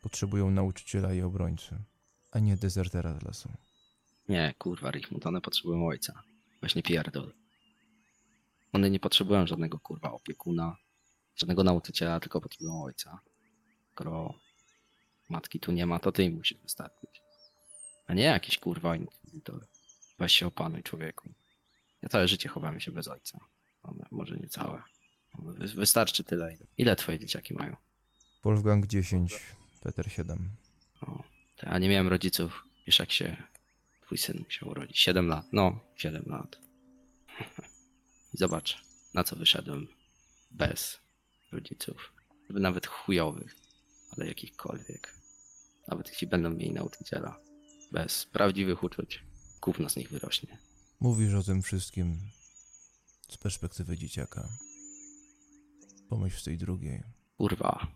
Potrzebują 0.01 0.51
nauczyciela 0.51 1.13
i 1.13 1.21
obrońcy, 1.21 1.75
a 2.31 2.39
nie 2.39 2.57
dezertera 2.57 3.19
z 3.19 3.23
lasu. 3.23 3.49
Nie, 4.29 4.53
kurwa, 4.57 4.91
Richmond, 4.91 5.25
one 5.27 5.41
potrzebują 5.41 5.87
ojca. 5.87 6.23
Właśnie 6.59 6.83
pierdol. 6.83 7.33
One 8.73 8.89
nie 8.89 8.99
potrzebują 8.99 9.47
żadnego 9.47 9.79
kurwa 9.79 10.11
opiekuna, 10.11 10.77
żadnego 11.35 11.63
nauczyciela, 11.63 12.19
tylko 12.19 12.41
potrzebują 12.41 12.83
ojca. 12.83 13.19
Skoro 13.91 14.33
matki 15.29 15.59
tu 15.59 15.71
nie 15.71 15.85
ma, 15.85 15.99
to 15.99 16.11
ty 16.11 16.23
im 16.23 16.33
musisz 16.33 16.57
wystarczyć. 16.57 17.21
A 18.07 18.13
nie 18.13 18.23
jakiś 18.23 18.57
kurwa 18.57 18.95
inkwizytor. 18.95 19.67
Weź 20.19 20.33
się 20.35 20.47
opanuj, 20.47 20.83
człowieku. 20.83 21.29
Ja 22.01 22.09
całe 22.09 22.27
życie 22.27 22.49
chowałem 22.49 22.79
się 22.79 22.91
bez 22.91 23.07
ojca. 23.07 23.39
Ale 23.83 24.05
może 24.11 24.37
nie 24.37 24.47
całe. 24.47 24.83
Wy- 25.39 25.67
Wystarczy 25.67 26.23
tyle. 26.23 26.57
ile- 26.77 26.95
twoje 26.95 27.19
dzieciaki 27.19 27.53
mają? 27.53 27.75
Wolfgang 28.43 28.87
10, 28.87 29.39
Peter 29.83 30.11
7. 30.11 30.49
O, 31.01 31.23
ja 31.63 31.77
nie 31.79 31.89
miałem 31.89 32.07
rodziców, 32.07 32.63
wiesz 32.87 32.99
jak 32.99 33.11
się 33.11 33.37
twój 34.05 34.17
syn 34.17 34.43
musiał 34.45 34.69
urodzić. 34.69 34.99
7 34.99 35.27
lat, 35.27 35.45
no, 35.53 35.79
7 35.95 36.23
lat. 36.27 36.59
Zobacz, 38.33 38.77
na 39.13 39.23
co 39.23 39.35
wyszedłem 39.35 39.87
bez 40.51 40.99
rodziców. 41.51 42.13
Nawet 42.49 42.87
chujowych, 42.87 43.55
ale 44.11 44.27
jakichkolwiek. 44.27 45.15
Nawet 45.87 46.09
jeśli 46.09 46.27
będą 46.27 46.49
mieli 46.49 46.71
nauczyciela. 46.71 47.39
Bez 47.91 48.25
prawdziwych 48.25 48.83
uczuć, 48.83 49.23
gówno 49.61 49.89
z 49.89 49.95
nich 49.95 50.09
wyrośnie. 50.09 50.57
Mówisz 50.99 51.33
o 51.33 51.43
tym 51.43 51.61
wszystkim 51.61 52.19
z 53.29 53.37
perspektywy 53.37 53.97
dzieciaka. 53.97 54.49
Pomyśl 56.09 56.37
z 56.37 56.43
tej 56.43 56.57
drugiej. 56.57 57.03
Kurwa, 57.37 57.87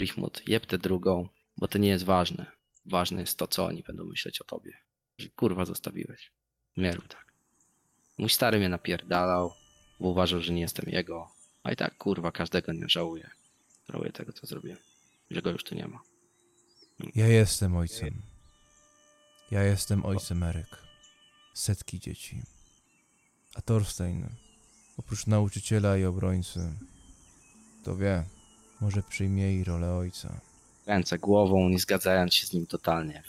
Richmut, 0.00 0.42
jeb 0.48 0.66
tę 0.66 0.78
drugą, 0.78 1.28
bo 1.56 1.68
to 1.68 1.78
nie 1.78 1.88
jest 1.88 2.04
ważne. 2.04 2.46
Ważne 2.86 3.20
jest 3.20 3.38
to, 3.38 3.48
co 3.48 3.66
oni 3.66 3.82
będą 3.82 4.04
myśleć 4.04 4.40
o 4.40 4.44
tobie. 4.44 4.86
Że 5.18 5.28
kurwa 5.28 5.64
zostawiłeś. 5.64 6.30
Nie 6.76 6.92
rób 6.92 7.08
tak. 7.08 7.32
Mój 8.18 8.30
stary 8.30 8.58
mnie 8.58 8.68
napierdalał, 8.68 9.52
bo 10.00 10.08
uważał, 10.08 10.40
że 10.40 10.52
nie 10.52 10.60
jestem 10.60 10.84
jego. 10.88 11.28
A 11.62 11.72
i 11.72 11.76
tak, 11.76 11.96
kurwa, 11.96 12.32
każdego 12.32 12.72
nie 12.72 12.88
żałuję. 12.88 13.30
Żałuję 13.88 14.12
tego, 14.12 14.32
co 14.32 14.46
zrobiłem. 14.46 14.78
Że 15.30 15.42
go 15.42 15.50
już 15.50 15.64
tu 15.64 15.74
nie 15.74 15.88
ma. 15.88 16.00
Ja 17.14 17.26
jestem 17.26 17.76
ojcem. 17.76 18.22
Ja 19.50 19.62
jestem 19.62 20.06
ojcem 20.06 20.42
Eryk. 20.42 20.82
Setki 21.54 22.00
dzieci. 22.00 22.42
A 23.54 23.60
Thorstein, 23.60 24.28
oprócz 24.96 25.26
nauczyciela 25.26 25.96
i 25.96 26.04
obrońcy, 26.04 26.72
to 27.84 27.96
wie, 27.96 28.24
może 28.80 29.02
przyjmie 29.02 29.42
jej 29.42 29.64
rolę 29.64 29.94
ojca. 29.94 30.40
Ręce 30.86 31.18
głową, 31.18 31.68
nie 31.68 31.78
zgadzając 31.78 32.34
się 32.34 32.46
z 32.46 32.52
nim 32.52 32.66
totalnie. 32.66 33.22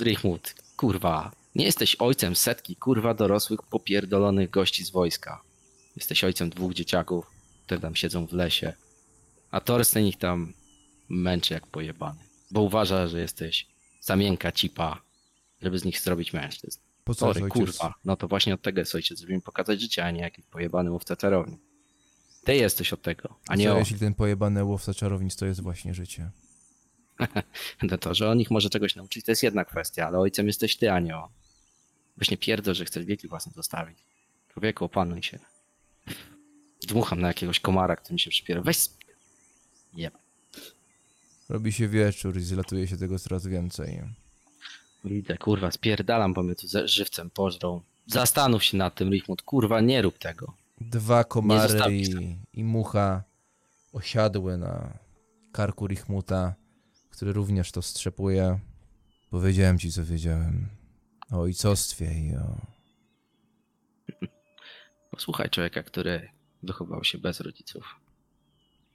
Richmut, 0.00 0.54
kurwa, 0.76 1.32
nie 1.54 1.64
jesteś 1.64 1.96
ojcem 1.96 2.36
setki, 2.36 2.76
kurwa, 2.76 3.14
dorosłych, 3.14 3.62
popierdolonych 3.62 4.50
gości 4.50 4.84
z 4.84 4.90
wojska. 4.90 5.42
Jesteś 5.96 6.24
ojcem 6.24 6.50
dwóch 6.50 6.74
dzieciaków, 6.74 7.26
które 7.66 7.80
tam 7.80 7.96
siedzą 7.96 8.26
w 8.26 8.32
lesie. 8.32 8.72
A 9.50 9.60
Thorsten 9.60 10.06
ich 10.06 10.18
tam 10.18 10.52
męczy 11.08 11.54
jak 11.54 11.66
pojebany. 11.66 12.18
Bo 12.50 12.60
uważa, 12.60 13.08
że 13.08 13.20
jesteś 13.20 13.66
za 14.00 14.16
miękka 14.16 14.52
cipa, 14.52 15.02
żeby 15.62 15.78
z 15.78 15.84
nich 15.84 16.00
zrobić 16.00 16.32
mężczyzn. 16.32 16.80
Po 17.04 17.14
co 17.14 17.34
Sorry, 17.34 17.48
kurwa. 17.48 17.94
No 18.04 18.16
to 18.16 18.28
właśnie 18.28 18.54
od 18.54 18.62
tego 18.62 18.80
jest 18.80 18.94
ojciec, 18.94 19.20
żeby 19.20 19.32
mi 19.32 19.40
pokazać 19.42 19.80
życie, 19.80 20.04
a 20.04 20.10
nie 20.10 20.20
jakiś 20.20 20.44
pojebany 20.44 20.90
łowca 20.90 21.16
czarowni. 21.16 21.58
Ty 22.44 22.56
jesteś 22.56 22.92
od 22.92 23.02
tego, 23.02 23.28
a 23.48 23.56
nie 23.56 23.64
co 23.64 23.72
on. 23.72 23.78
jeśli 23.78 23.98
ten 23.98 24.14
pojebany 24.14 24.64
łowca 24.64 24.94
czarownic 24.94 25.36
to 25.36 25.46
jest 25.46 25.60
właśnie 25.60 25.94
życie? 25.94 26.30
No 27.82 27.98
to, 27.98 28.14
że 28.14 28.30
on 28.30 28.40
ich 28.40 28.50
może 28.50 28.70
czegoś 28.70 28.96
nauczyć, 28.96 29.24
to 29.24 29.32
jest 29.32 29.42
jedna 29.42 29.64
kwestia, 29.64 30.06
ale 30.06 30.18
ojcem 30.18 30.46
jesteś 30.46 30.76
ty, 30.76 30.90
a 30.90 31.00
nie 31.00 31.16
on. 31.16 31.28
Właśnie 32.16 32.36
pierdol, 32.36 32.74
że 32.74 32.84
chcesz 32.84 33.06
dzieci 33.06 33.28
własne 33.28 33.52
zostawić. 33.52 33.98
Człowieku, 34.52 34.84
opanuj 34.84 35.22
się. 35.22 35.38
Dmucham 36.86 37.20
na 37.20 37.28
jakiegoś 37.28 37.60
komara, 37.60 37.96
który 37.96 38.12
mi 38.12 38.20
się 38.20 38.30
przypiera. 38.30 38.62
Weź. 38.62 38.88
Jeb. 39.94 40.14
Robi 41.48 41.72
się 41.72 41.88
wieczór 41.88 42.36
i 42.36 42.40
zlatuje 42.40 42.88
się 42.88 42.96
tego 42.96 43.18
coraz 43.18 43.46
więcej. 43.46 44.02
Idę, 45.04 45.38
kurwa, 45.38 45.70
spierdalam, 45.70 46.34
bo 46.34 46.42
mnie 46.42 46.54
tu 46.54 46.66
żywcem 46.84 47.30
pożrą. 47.30 47.80
Zastanów 48.06 48.64
się 48.64 48.76
nad 48.76 48.94
tym, 48.94 49.10
Richmut, 49.10 49.42
kurwa, 49.42 49.80
nie 49.80 50.02
rób 50.02 50.18
tego. 50.18 50.54
Dwa 50.80 51.24
komary 51.24 51.92
i, 51.92 52.36
i 52.52 52.64
mucha 52.64 53.22
osiadły 53.92 54.58
na 54.58 54.98
karku 55.52 55.86
Richmuta, 55.86 56.54
który 57.14 57.32
również 57.32 57.72
to 57.72 57.82
strzepuje. 57.82 58.60
Powiedziałem 59.30 59.78
ci, 59.78 59.92
co 59.92 60.04
wiedziałem. 60.04 60.68
O 61.30 61.40
ojcostwie 61.40 62.14
i 62.14 62.36
o... 62.36 62.66
Posłuchaj 65.10 65.50
człowieka, 65.50 65.82
który 65.82 66.28
wychował 66.62 67.04
się 67.04 67.18
bez 67.18 67.40
rodziców. 67.40 68.00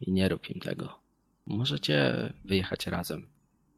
I 0.01 0.11
nie 0.11 0.29
rób 0.29 0.49
im 0.49 0.59
tego. 0.61 0.99
Możecie 1.45 2.13
wyjechać 2.45 2.87
razem. 2.87 3.29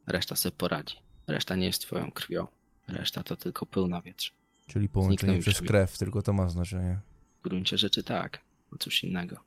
Reszta 0.07 0.35
sobie 0.35 0.55
poradzi. 0.57 0.95
Reszta 1.27 1.55
nie 1.55 1.65
jest 1.65 1.81
twoją 1.81 2.11
krwią. 2.11 2.47
Reszta 2.87 3.23
to 3.23 3.35
tylko 3.35 3.65
pył 3.65 3.87
na 3.87 4.01
wietrze. 4.01 4.31
Czyli 4.67 4.89
połączenie 4.89 5.39
przez 5.39 5.53
drzwi. 5.53 5.67
krew, 5.67 5.97
tylko 5.97 6.21
to 6.21 6.33
ma 6.33 6.49
znaczenie. 6.49 6.99
W 7.39 7.43
gruncie 7.43 7.77
rzeczy 7.77 8.03
tak. 8.03 8.41
No 8.71 8.77
cóż 8.77 9.03
innego. 9.03 9.37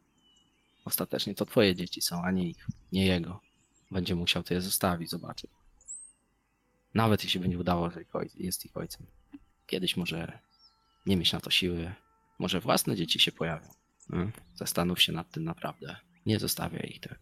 Ostatecznie 0.85 1.35
to 1.35 1.47
twoje 1.47 1.75
dzieci 1.75 2.01
są, 2.01 2.23
a 2.23 2.31
nie 2.31 2.49
ich. 2.49 2.67
Nie 2.93 3.07
jego. 3.07 3.41
Będzie 3.95 4.15
musiał 4.15 4.43
to 4.43 4.55
je 4.55 4.61
zostawić, 4.61 5.11
zobaczy. 5.11 5.49
Nawet 6.95 7.25
jeśli 7.25 7.41
będzie 7.41 7.59
udało, 7.59 7.91
że 7.91 8.01
jest 8.35 8.67
ich 8.67 8.77
ojcem. 8.77 9.07
Kiedyś 9.67 9.97
może 9.97 10.39
nie 11.07 11.17
mieć 11.17 11.33
na 11.33 11.41
to 11.41 11.51
siły. 11.51 11.95
Może 12.39 12.61
własne 12.61 12.97
dzieci 12.97 13.21
się 13.21 13.33
pojawią. 13.33 13.69
Hmm? 14.11 14.33
Zastanów 14.55 15.03
się 15.03 15.13
nad 15.13 15.31
tym 15.31 15.45
naprawdę. 15.45 15.97
Nie 16.27 16.39
zostawiaj 16.39 16.91
ich 16.91 17.01
tak. 17.01 17.19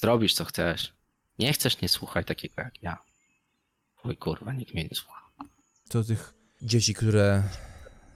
Zrobisz 0.00 0.34
co 0.34 0.44
chcesz. 0.44 0.92
Nie 1.38 1.52
chcesz, 1.52 1.80
nie 1.80 1.88
słuchaj 1.88 2.24
takiego 2.24 2.54
jak 2.56 2.82
ja. 2.82 2.98
Oj 4.02 4.16
kurwa, 4.16 4.52
nikt 4.52 4.74
mnie 4.74 4.84
nie 4.84 4.96
słucha. 4.96 5.30
To 5.88 6.04
tych 6.04 6.34
dzieci, 6.62 6.94
które 6.94 7.42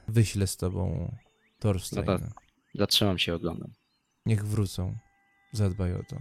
wyślę 0.08 0.46
z 0.46 0.56
tobą 0.56 1.16
Thorstein. 1.58 2.06
No 2.06 2.18
to- 2.18 2.24
Zatrzymam 2.74 3.18
się 3.18 3.34
oglądam. 3.34 3.72
Niech 4.26 4.46
wrócą. 4.46 4.98
Zadbaj 5.52 5.94
o 5.94 6.02
to. 6.08 6.16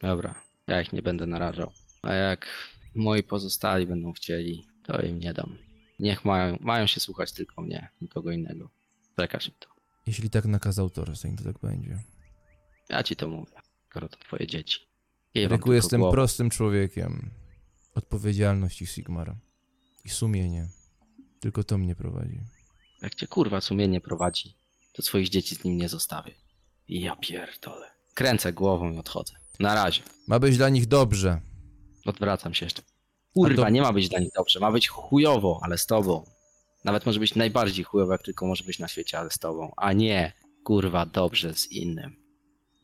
Dobra, 0.00 0.34
ja 0.66 0.80
ich 0.80 0.92
nie 0.92 1.02
będę 1.02 1.26
narażał. 1.26 1.72
A 2.02 2.12
jak 2.14 2.46
moi 2.94 3.22
pozostali 3.22 3.86
będą 3.86 4.12
chcieli, 4.12 4.66
to 4.82 5.02
im 5.02 5.18
nie 5.18 5.34
dam. 5.34 5.58
Niech 5.98 6.24
mają, 6.24 6.56
mają 6.60 6.86
się 6.86 7.00
słuchać 7.00 7.32
tylko 7.32 7.62
mnie, 7.62 7.88
nikogo 8.00 8.30
innego. 8.30 8.70
Przekaż 9.16 9.48
im 9.48 9.54
to. 9.58 9.68
Jeśli 10.06 10.30
tak 10.30 10.44
nakazał 10.44 10.90
Thorstein, 10.90 11.36
to 11.36 11.44
tak 11.44 11.58
będzie. 11.58 12.02
Ja 12.88 13.02
ci 13.02 13.16
to 13.16 13.28
mówię, 13.28 13.52
skoro 13.90 14.08
to 14.08 14.16
twoje 14.16 14.46
dzieci. 14.46 14.80
Jej 15.34 15.48
Ryku, 15.48 15.72
jestem 15.72 16.00
głowę. 16.00 16.12
prostym 16.12 16.50
człowiekiem. 16.50 17.30
Odpowiedzialność 17.94 18.82
i 18.82 18.86
Sigmar. 18.86 19.36
I 20.04 20.08
sumienie. 20.08 20.68
Tylko 21.40 21.64
to 21.64 21.78
mnie 21.78 21.94
prowadzi. 21.94 22.40
Jak 23.02 23.14
cię 23.14 23.26
kurwa 23.26 23.60
sumienie 23.60 24.00
prowadzi, 24.00 24.54
to 24.92 25.02
swoich 25.02 25.28
dzieci 25.28 25.54
z 25.54 25.64
nim 25.64 25.76
nie 25.76 25.88
zostawię. 25.88 26.34
I 26.88 27.00
ja 27.00 27.16
pierdolę. 27.16 27.86
Kręcę 28.14 28.52
głową 28.52 28.92
i 28.92 28.98
odchodzę. 28.98 29.34
Na 29.58 29.74
razie. 29.74 30.02
Ma 30.28 30.38
być 30.38 30.56
dla 30.56 30.68
nich 30.68 30.86
dobrze. 30.86 31.40
Odwracam 32.06 32.54
się 32.54 32.66
jeszcze. 32.66 32.82
Kurwa, 33.34 33.62
do- 33.64 33.68
nie 33.70 33.82
ma 33.82 33.92
być 33.92 34.08
dla 34.08 34.18
nich 34.20 34.30
dobrze. 34.36 34.60
Ma 34.60 34.72
być 34.72 34.88
chujowo, 34.88 35.60
ale 35.62 35.78
z 35.78 35.86
tobą. 35.86 36.24
Nawet 36.84 37.06
może 37.06 37.20
być 37.20 37.34
najbardziej 37.34 37.84
chujowo, 37.84 38.12
jak 38.12 38.22
tylko 38.22 38.46
może 38.46 38.64
być 38.64 38.78
na 38.78 38.88
świecie, 38.88 39.18
ale 39.18 39.30
z 39.30 39.38
tobą. 39.38 39.72
A 39.76 39.92
nie, 39.92 40.32
kurwa, 40.64 41.06
dobrze 41.06 41.54
z 41.54 41.72
innym. 41.72 42.16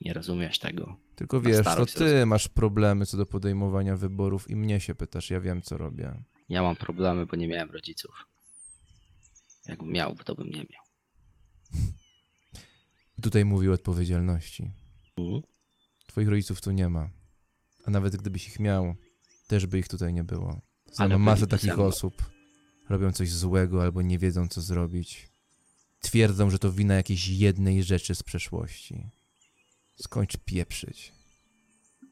Nie 0.00 0.12
rozumiesz 0.12 0.58
tego. 0.58 0.96
Tylko 1.16 1.36
Na 1.36 1.42
wiesz, 1.48 1.56
to 1.56 1.62
starość 1.62 1.94
ty 1.94 2.26
masz 2.26 2.48
problemy 2.48 3.06
co 3.06 3.16
do 3.16 3.26
podejmowania 3.26 3.96
wyborów 3.96 4.50
i 4.50 4.56
mnie 4.56 4.80
się 4.80 4.94
pytasz, 4.94 5.30
ja 5.30 5.40
wiem 5.40 5.62
co 5.62 5.76
robię. 5.78 6.22
Ja 6.48 6.62
mam 6.62 6.76
problemy, 6.76 7.26
bo 7.26 7.36
nie 7.36 7.48
miałem 7.48 7.70
rodziców. 7.70 8.14
Jakbym 9.66 9.88
miał, 9.88 10.14
to 10.24 10.34
bym 10.34 10.48
nie 10.48 10.58
miał. 10.70 10.84
I 13.18 13.22
tutaj 13.22 13.44
mówię 13.44 13.70
o 13.70 13.74
odpowiedzialności. 13.74 14.70
Mhm. 15.16 15.42
Twoich 16.14 16.28
rodziców 16.28 16.60
tu 16.60 16.70
nie 16.70 16.88
ma. 16.88 17.10
A 17.84 17.90
nawet 17.90 18.16
gdybyś 18.16 18.48
ich 18.48 18.60
miał, 18.60 18.94
też 19.46 19.66
by 19.66 19.78
ich 19.78 19.88
tutaj 19.88 20.12
nie 20.12 20.24
było. 20.24 20.60
Znam 20.92 21.22
masę 21.22 21.46
takich 21.46 21.78
osób. 21.78 22.30
Robią 22.88 23.12
coś 23.12 23.32
złego 23.32 23.82
albo 23.82 24.02
nie 24.02 24.18
wiedzą 24.18 24.48
co 24.48 24.60
zrobić. 24.60 25.28
Twierdzą, 26.00 26.50
że 26.50 26.58
to 26.58 26.72
wina 26.72 26.94
jakiejś 26.94 27.28
jednej 27.28 27.82
rzeczy 27.82 28.14
z 28.14 28.22
przeszłości. 28.22 29.10
Skończ 29.96 30.36
pieprzyć. 30.36 31.12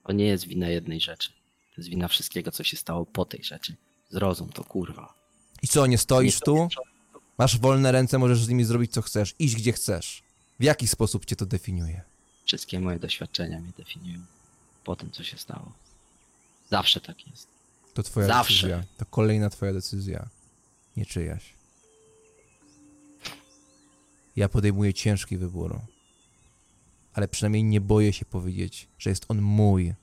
To 0.07 0.13
nie 0.13 0.27
jest 0.27 0.47
wina 0.47 0.69
jednej 0.69 1.01
rzeczy. 1.01 1.29
To 1.75 1.81
jest 1.81 1.91
wina 1.91 2.09
wszystkiego, 2.09 2.51
co 2.51 2.65
się 2.65 2.77
stało 2.77 3.07
po 3.07 3.25
tej 3.25 3.45
rzeczy. 3.45 3.77
Zrozum 4.11 4.49
to, 4.49 4.65
kurwa. 4.65 5.15
I 5.63 5.69
co, 5.69 5.87
nie 5.87 5.99
stoisz 5.99 6.35
Nie 6.35 6.41
tu? 6.41 6.69
Masz 7.39 7.59
wolne 7.59 7.93
ręce, 7.93 8.19
możesz 8.19 8.45
z 8.45 8.49
nimi 8.49 8.65
zrobić 8.65 8.93
co 8.93 9.03
chcesz. 9.03 9.35
Idź 9.39 9.57
gdzie 9.57 9.73
chcesz. 9.73 10.23
W 10.61 10.63
jaki 10.65 10.89
sposób 10.89 11.25
cię 11.25 11.37
to 11.37 11.47
definiuje? 11.47 12.12
Wszystkie 12.45 12.81
moje 12.81 12.99
doświadczenia 12.99 13.61
mnie 13.61 13.73
definiują 13.77 14.21
po 14.85 14.97
tym, 14.97 15.11
co 15.11 15.25
się 15.25 15.39
stało. 15.39 15.73
Zawsze 16.71 17.01
tak 17.01 17.27
jest. 17.27 17.49
To 17.95 18.03
twoja 18.03 18.27
Zawsze. 18.27 18.55
decyzja. 18.69 18.85
To 18.97 19.07
kolejna 19.07 19.51
twoja 19.51 19.73
decyzja. 19.73 20.29
Nie 20.97 21.07
czyjaś. 21.07 21.55
Ja 24.37 24.49
podejmuję 24.49 24.95
ciężki 24.95 25.37
wybór. 25.37 25.81
Ale 27.15 27.29
przynajmniej 27.29 27.65
nie 27.65 27.81
boję 27.81 28.13
się 28.13 28.25
powiedzieć, 28.25 28.89
że 28.99 29.11
jest 29.11 29.25
on 29.29 29.43
mój. 29.43 29.95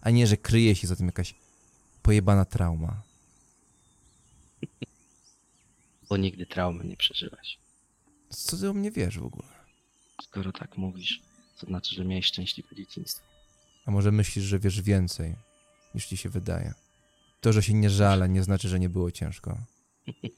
A 0.00 0.10
nie, 0.10 0.26
że 0.26 0.36
kryje 0.36 0.74
się 0.76 0.86
za 0.86 0.96
tym 0.96 1.06
jakaś 1.06 1.34
pojebana 2.02 2.44
trauma. 2.44 3.02
Bo 6.08 6.16
nigdy 6.16 6.46
traumy 6.46 6.84
nie 6.84 6.96
przeżyłeś. 6.96 7.58
Co 8.30 8.56
ty 8.56 8.70
o 8.70 8.74
mnie 8.74 8.90
wiesz 8.90 9.18
w 9.18 9.24
ogóle? 9.24 9.48
Skoro 10.22 10.52
tak 10.52 10.76
mówisz, 10.76 11.22
to 11.58 11.66
znaczy, 11.66 11.94
że 11.94 12.04
miałeś 12.04 12.26
szczęśliwe 12.26 12.76
dzieciństwo. 12.76 13.26
A 13.86 13.90
może 13.90 14.12
myślisz, 14.12 14.44
że 14.44 14.58
wiesz 14.58 14.82
więcej, 14.82 15.34
niż 15.94 16.06
ci 16.06 16.16
się 16.16 16.28
wydaje? 16.28 16.74
To, 17.40 17.52
że 17.52 17.62
się 17.62 17.74
nie 17.74 17.90
żalę, 17.90 18.28
nie 18.28 18.42
znaczy, 18.42 18.68
że 18.68 18.78
nie 18.80 18.88
było 18.88 19.10
ciężko. 19.10 19.58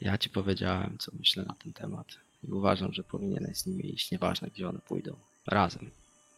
Ja 0.00 0.18
ci 0.18 0.30
powiedziałem, 0.30 0.98
co 0.98 1.12
myślę 1.18 1.44
na 1.44 1.54
ten 1.54 1.72
temat. 1.72 2.06
I 2.42 2.52
uważam, 2.52 2.92
że 2.92 3.04
powinieneś 3.04 3.58
z 3.58 3.66
nimi 3.66 3.94
iść, 3.94 4.10
nieważne 4.10 4.48
gdzie 4.50 4.68
one 4.68 4.78
pójdą. 4.78 5.16
Razem. 5.46 5.90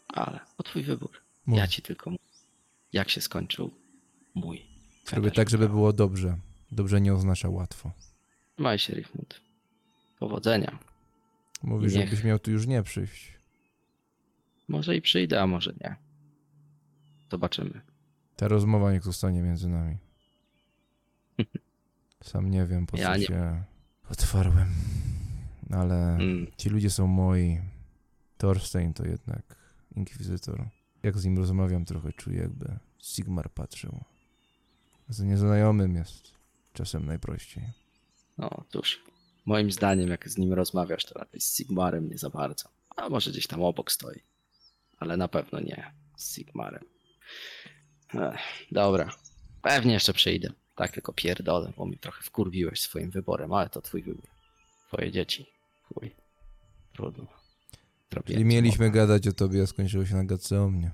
Ale 0.08 0.40
to 0.56 0.62
twój 0.62 0.82
wybór. 0.82 1.10
Mów. 1.46 1.58
Ja 1.58 1.66
ci 1.68 1.82
tylko 1.82 2.10
mówię, 2.10 2.22
jak 2.92 3.10
się 3.10 3.20
skończył 3.20 3.70
mój. 4.34 4.66
Robię 5.12 5.30
tak, 5.30 5.50
żeby 5.50 5.68
było 5.68 5.92
dobrze. 5.92 6.38
Dobrze 6.72 7.00
nie 7.00 7.14
oznacza 7.14 7.48
łatwo. 7.48 7.90
Trzymaj 8.54 8.78
się, 8.78 8.94
Richmond. 8.94 9.40
Powodzenia. 10.18 10.78
Mówisz, 11.62 11.94
Niech. 11.94 12.08
żebyś 12.10 12.24
miał 12.24 12.38
tu 12.38 12.50
już 12.50 12.66
nie 12.66 12.82
przyjść. 12.82 13.32
Może 14.68 14.96
i 14.96 15.02
przyjdę, 15.02 15.40
a 15.42 15.46
może 15.46 15.72
nie. 15.80 15.96
Zobaczymy. 17.30 17.80
Ta 18.36 18.48
rozmowa 18.48 18.92
niech 18.92 19.04
zostanie 19.04 19.42
między 19.42 19.68
nami. 19.68 19.96
Sam 22.22 22.50
nie 22.50 22.64
wiem, 22.66 22.86
po 22.86 22.96
co 22.96 23.02
Ja 23.02 23.16
nie- 23.16 23.26
się 23.26 23.64
otwarłem. 24.10 24.68
Ale 25.70 25.94
Mm, 26.14 26.46
ci 26.56 26.68
ludzie 26.68 26.90
są 26.90 27.06
moi. 27.06 27.58
Thorstein 28.38 28.94
to 28.94 29.06
jednak 29.06 29.56
inkwizytor. 29.96 30.68
Jak 31.02 31.18
z 31.18 31.24
nim 31.24 31.38
rozmawiam, 31.38 31.84
trochę 31.84 32.12
czuję, 32.12 32.38
jakby 32.40 32.78
Sigmar 33.02 33.50
patrzył. 33.50 34.00
Z 35.08 35.20
nieznajomym 35.22 35.94
jest 35.96 36.32
czasem 36.72 37.06
najprościej. 37.06 37.64
no 38.38 38.50
cóż, 38.68 39.02
moim 39.46 39.72
zdaniem, 39.72 40.08
jak 40.08 40.28
z 40.28 40.38
nim 40.38 40.52
rozmawiasz, 40.52 41.04
to 41.04 41.18
raczej 41.18 41.40
z 41.40 41.56
Sigmarem 41.56 42.08
nie 42.08 42.18
za 42.18 42.30
bardzo. 42.30 42.68
A 42.96 43.08
może 43.08 43.30
gdzieś 43.30 43.46
tam 43.46 43.62
obok 43.62 43.92
stoi. 43.92 44.20
Ale 44.98 45.16
na 45.16 45.28
pewno 45.28 45.60
nie 45.60 45.92
z 46.16 46.34
Sigmarem. 46.34 46.84
Ech, 48.14 48.40
dobra. 48.72 49.10
Pewnie 49.62 49.92
jeszcze 49.92 50.12
przyjdę. 50.12 50.52
Tak 50.74 50.92
tylko 50.92 51.12
pierdolę, 51.12 51.72
bo 51.76 51.86
mi 51.86 51.98
trochę 51.98 52.22
wkurwiłeś 52.22 52.80
swoim 52.80 53.10
wyborem, 53.10 53.52
ale 53.52 53.68
to 53.68 53.82
twój 53.82 54.02
wybór. 54.02 54.28
Twoje 54.88 55.12
dzieci. 55.12 55.46
Chuj. 55.82 56.14
Trudno. 56.92 57.26
Zrobiłem 58.12 58.38
Czyli 58.38 58.44
mieliśmy 58.44 58.90
gadać 58.90 59.28
o 59.28 59.32
tobie, 59.32 59.62
a 59.62 59.66
skończyło 59.66 60.06
się 60.06 60.14
na 60.14 60.24
gadce 60.24 60.62
o 60.62 60.70
mnie. 60.70 60.90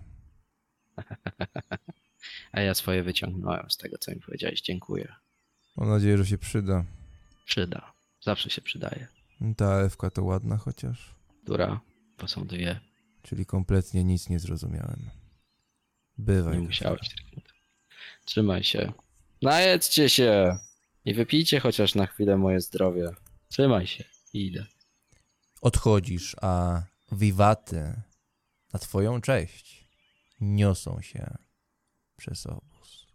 A 2.53 2.61
ja 2.61 2.75
swoje 2.75 3.03
wyciągnąłem 3.03 3.71
z 3.71 3.77
tego, 3.77 3.99
co 3.99 4.11
mi 4.11 4.21
powiedziałeś. 4.21 4.61
Dziękuję. 4.61 5.15
Mam 5.77 5.89
nadzieję, 5.89 6.19
że 6.19 6.27
się 6.27 6.39
przyda. 6.39 6.85
Przyda. 7.45 7.93
Zawsze 8.21 8.51
się 8.51 8.63
przydaje. 8.63 9.09
Ta 9.57 9.81
Ewka 9.81 10.11
to 10.11 10.25
ładna 10.25 10.57
chociaż. 10.57 11.15
Która? 11.45 11.81
Bo 12.19 12.29
są 12.29 12.47
dwie. 12.47 12.81
Czyli 13.23 13.47
kompletnie 13.47 14.05
nic 14.05 14.29
nie 14.29 14.39
zrozumiałem. 14.39 15.11
Bywaj. 16.19 16.59
Nie 16.59 16.65
musiałeś. 16.67 17.15
Trzymaj 18.25 18.65
się. 18.65 18.93
Najedzcie 19.43 20.09
się! 20.09 20.59
I 21.05 21.15
wypijcie 21.15 21.61
chociaż 21.61 21.95
na 21.95 22.07
chwilę 22.07 22.37
moje 22.37 22.61
zdrowie. 22.61 23.11
Trzymaj 23.49 23.87
się. 23.87 24.05
Idę. 24.33 24.67
Odchodzisz, 25.61 26.37
a 26.41 26.83
wiwaty 27.13 28.03
na 28.73 28.79
twoją 28.79 29.21
cześć 29.21 29.89
niosą 30.41 31.03
się 31.03 31.39
przez 32.17 32.47
obóz. 32.47 33.07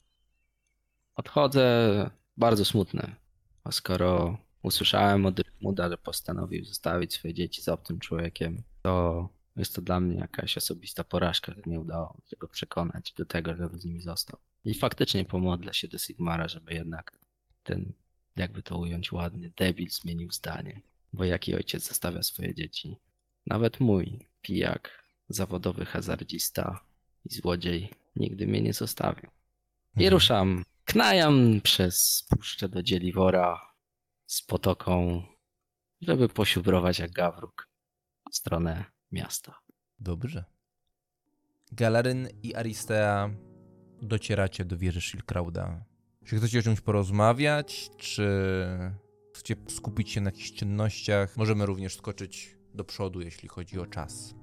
Odchodzę 1.15 2.09
bardzo 2.37 2.65
smutny. 2.65 3.15
A 3.63 3.71
skoro 3.71 4.37
usłyszałem 4.63 5.25
od 5.25 5.39
Rychmuda, 5.39 5.89
że 5.89 5.97
postanowił 5.97 6.65
zostawić 6.65 7.13
swoje 7.13 7.33
dzieci 7.33 7.61
z 7.61 7.69
obcym 7.69 7.99
człowiekiem, 7.99 8.63
to 8.81 9.29
jest 9.59 9.75
to 9.75 9.81
dla 9.81 9.99
mnie 9.99 10.15
jakaś 10.15 10.57
osobista 10.57 11.03
porażka, 11.03 11.53
że 11.53 11.61
nie 11.65 11.79
udało 11.79 12.15
mi 12.21 12.29
się 12.29 12.37
go 12.37 12.47
przekonać 12.47 13.13
do 13.13 13.25
tego, 13.25 13.55
żeby 13.55 13.79
z 13.79 13.85
nimi 13.85 14.01
został. 14.01 14.39
I 14.65 14.73
faktycznie 14.73 15.25
pomodlę 15.25 15.73
się 15.73 15.87
do 15.87 15.97
Sigmara, 15.97 16.47
żeby 16.47 16.73
jednak 16.73 17.19
ten, 17.63 17.93
jakby 18.35 18.61
to 18.63 18.77
ująć 18.77 19.11
ładnie, 19.11 19.51
debil 19.57 19.89
zmienił 19.89 20.31
zdanie. 20.31 20.81
Bo 21.13 21.23
jaki 21.23 21.55
ojciec 21.55 21.87
zostawia 21.87 22.23
swoje 22.23 22.55
dzieci? 22.55 22.97
Nawet 23.45 23.79
mój 23.79 24.27
pijak, 24.41 25.03
zawodowy 25.29 25.85
hazardzista 25.85 26.79
i 27.25 27.33
złodziej 27.33 27.93
nigdy 28.15 28.47
mnie 28.47 28.61
nie 28.61 28.73
zostawił. 28.73 29.29
I 29.95 29.99
Mhm. 29.99 30.13
ruszam. 30.13 30.63
Knajam 30.85 31.61
przez 31.61 32.25
puszczę 32.29 32.69
do 32.69 32.83
Dzieliwora 32.83 33.61
z 34.25 34.41
potoką, 34.41 35.23
żeby 36.01 36.29
posiubrować 36.29 36.99
jak 36.99 37.11
gawruk 37.11 37.69
w 38.31 38.35
stronę 38.35 38.85
miasta. 39.11 39.53
Dobrze. 39.99 40.43
Galaryn 41.71 42.27
i 42.43 42.55
Aristea 42.55 43.29
docieracie 44.01 44.65
do 44.65 44.77
wieży 44.77 45.01
Shilkrauda. 45.01 45.85
Czy 46.25 46.37
chcecie 46.37 46.59
o 46.59 46.61
czymś 46.61 46.81
porozmawiać, 46.81 47.89
czy 47.97 48.27
chcecie 49.33 49.55
skupić 49.67 50.11
się 50.11 50.21
na 50.21 50.27
jakichś 50.27 50.51
czynnościach? 50.53 51.37
Możemy 51.37 51.65
również 51.65 51.95
skoczyć 51.95 52.57
do 52.73 52.83
przodu, 52.83 53.21
jeśli 53.21 53.49
chodzi 53.49 53.79
o 53.79 53.85
czas. 53.85 54.35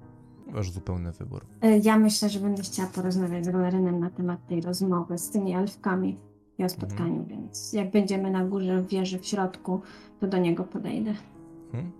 Wasz 0.52 0.70
zupełny 0.70 1.12
wybór. 1.12 1.46
Y, 1.64 1.80
Ja 1.84 1.98
myślę, 1.98 2.28
że 2.28 2.40
będę 2.40 2.62
chciała 2.62 2.88
porozmawiać 2.88 3.44
z 3.44 3.48
Galerynem 3.48 4.00
na 4.00 4.10
temat 4.10 4.46
tej 4.48 4.60
rozmowy 4.60 5.18
z 5.18 5.30
tymi 5.30 5.54
elfkami 5.54 6.18
i 6.58 6.64
o 6.64 6.68
spotkaniu, 6.68 7.26
więc 7.26 7.72
jak 7.72 7.90
będziemy 7.90 8.30
na 8.30 8.44
górze 8.44 8.82
w 8.82 8.88
wieży 8.88 9.18
w 9.18 9.26
środku, 9.26 9.82
to 10.20 10.26
do 10.26 10.38
niego 10.38 10.64
podejdę. 10.64 11.14
Hmm? 11.72 11.92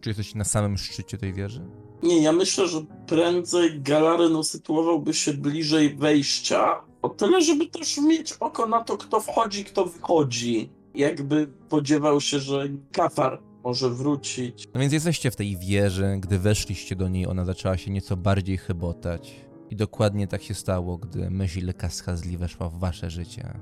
Czy 0.00 0.10
jesteście 0.10 0.38
na 0.38 0.44
samym 0.44 0.76
szczycie 0.78 1.18
tej 1.18 1.32
wieży? 1.32 1.64
Nie, 2.02 2.22
ja 2.22 2.32
myślę, 2.32 2.68
że 2.68 2.80
prędzej 3.06 3.80
Galaryn 3.80 4.36
usytuowałby 4.36 5.14
się 5.14 5.32
bliżej 5.32 5.96
wejścia, 5.96 6.80
o 7.02 7.08
tyle, 7.08 7.42
żeby 7.42 7.66
też 7.66 7.98
mieć 7.98 8.32
oko 8.32 8.66
na 8.66 8.84
to, 8.84 8.96
kto 8.96 9.20
wchodzi, 9.20 9.64
kto 9.64 9.84
wychodzi. 9.84 10.70
Jakby 10.94 11.52
spodziewał 11.66 12.20
się, 12.20 12.38
że 12.38 12.68
Kafar 12.92 13.42
może 13.64 13.90
wrócić. 13.90 14.68
No 14.74 14.80
więc 14.80 14.92
jesteście 14.92 15.30
w 15.30 15.36
tej 15.36 15.56
wieży, 15.56 16.16
gdy 16.20 16.38
weszliście 16.38 16.96
do 16.96 17.08
niej, 17.08 17.26
ona 17.26 17.44
zaczęła 17.44 17.76
się 17.76 17.90
nieco 17.90 18.16
bardziej 18.16 18.58
chybotać. 18.58 19.34
I 19.70 19.76
dokładnie 19.76 20.26
tak 20.26 20.42
się 20.42 20.54
stało, 20.54 20.98
gdy 20.98 21.30
myśl 21.30 21.74
Kaskazli 21.74 22.38
weszła 22.38 22.68
w 22.68 22.78
wasze 22.78 23.10
życie. 23.10 23.60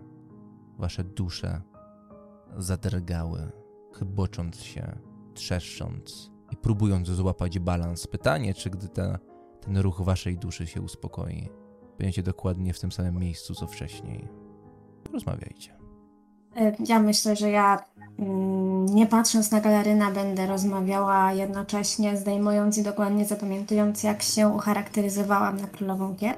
Wasze 0.79 1.05
dusze 1.05 1.63
zadrgały, 2.57 3.53
chybocząc 3.99 4.63
się, 4.63 4.99
trzeszcząc 5.35 6.31
i 6.51 6.57
próbując 6.57 7.09
złapać 7.09 7.59
balans. 7.59 8.07
Pytanie, 8.07 8.55
czy 8.55 8.71
gdy 8.71 8.89
ta, 8.89 9.19
ten 9.61 9.77
ruch 9.79 10.01
waszej 10.03 10.39
duszy 10.39 10.67
się 10.67 10.81
uspokoi, 10.81 11.49
będziecie 11.99 12.23
dokładnie 12.23 12.73
w 12.75 12.81
tym 12.81 12.93
samym 12.93 13.17
miejscu, 13.17 13.55
co 13.55 13.67
wcześniej. 13.67 14.29
Rozmawiajcie. 15.13 15.77
Y, 16.57 16.77
Ja 16.89 16.99
myślę, 16.99 17.37
że 17.37 17.51
ja 17.51 17.85
mm, 18.19 18.87
nie 18.87 19.07
patrząc 19.07 19.51
na 19.51 19.61
galeryna 19.61 20.11
będę 20.11 20.47
rozmawiała 20.47 21.33
jednocześnie, 21.33 22.17
zdejmując 22.17 22.79
i 22.79 22.83
dokładnie 22.83 23.25
zapamiętując, 23.25 24.03
jak 24.03 24.23
się 24.23 24.49
ucharakteryzowałam 24.49 25.61
na 25.61 25.67
Królową 25.67 26.15
Gier, 26.15 26.37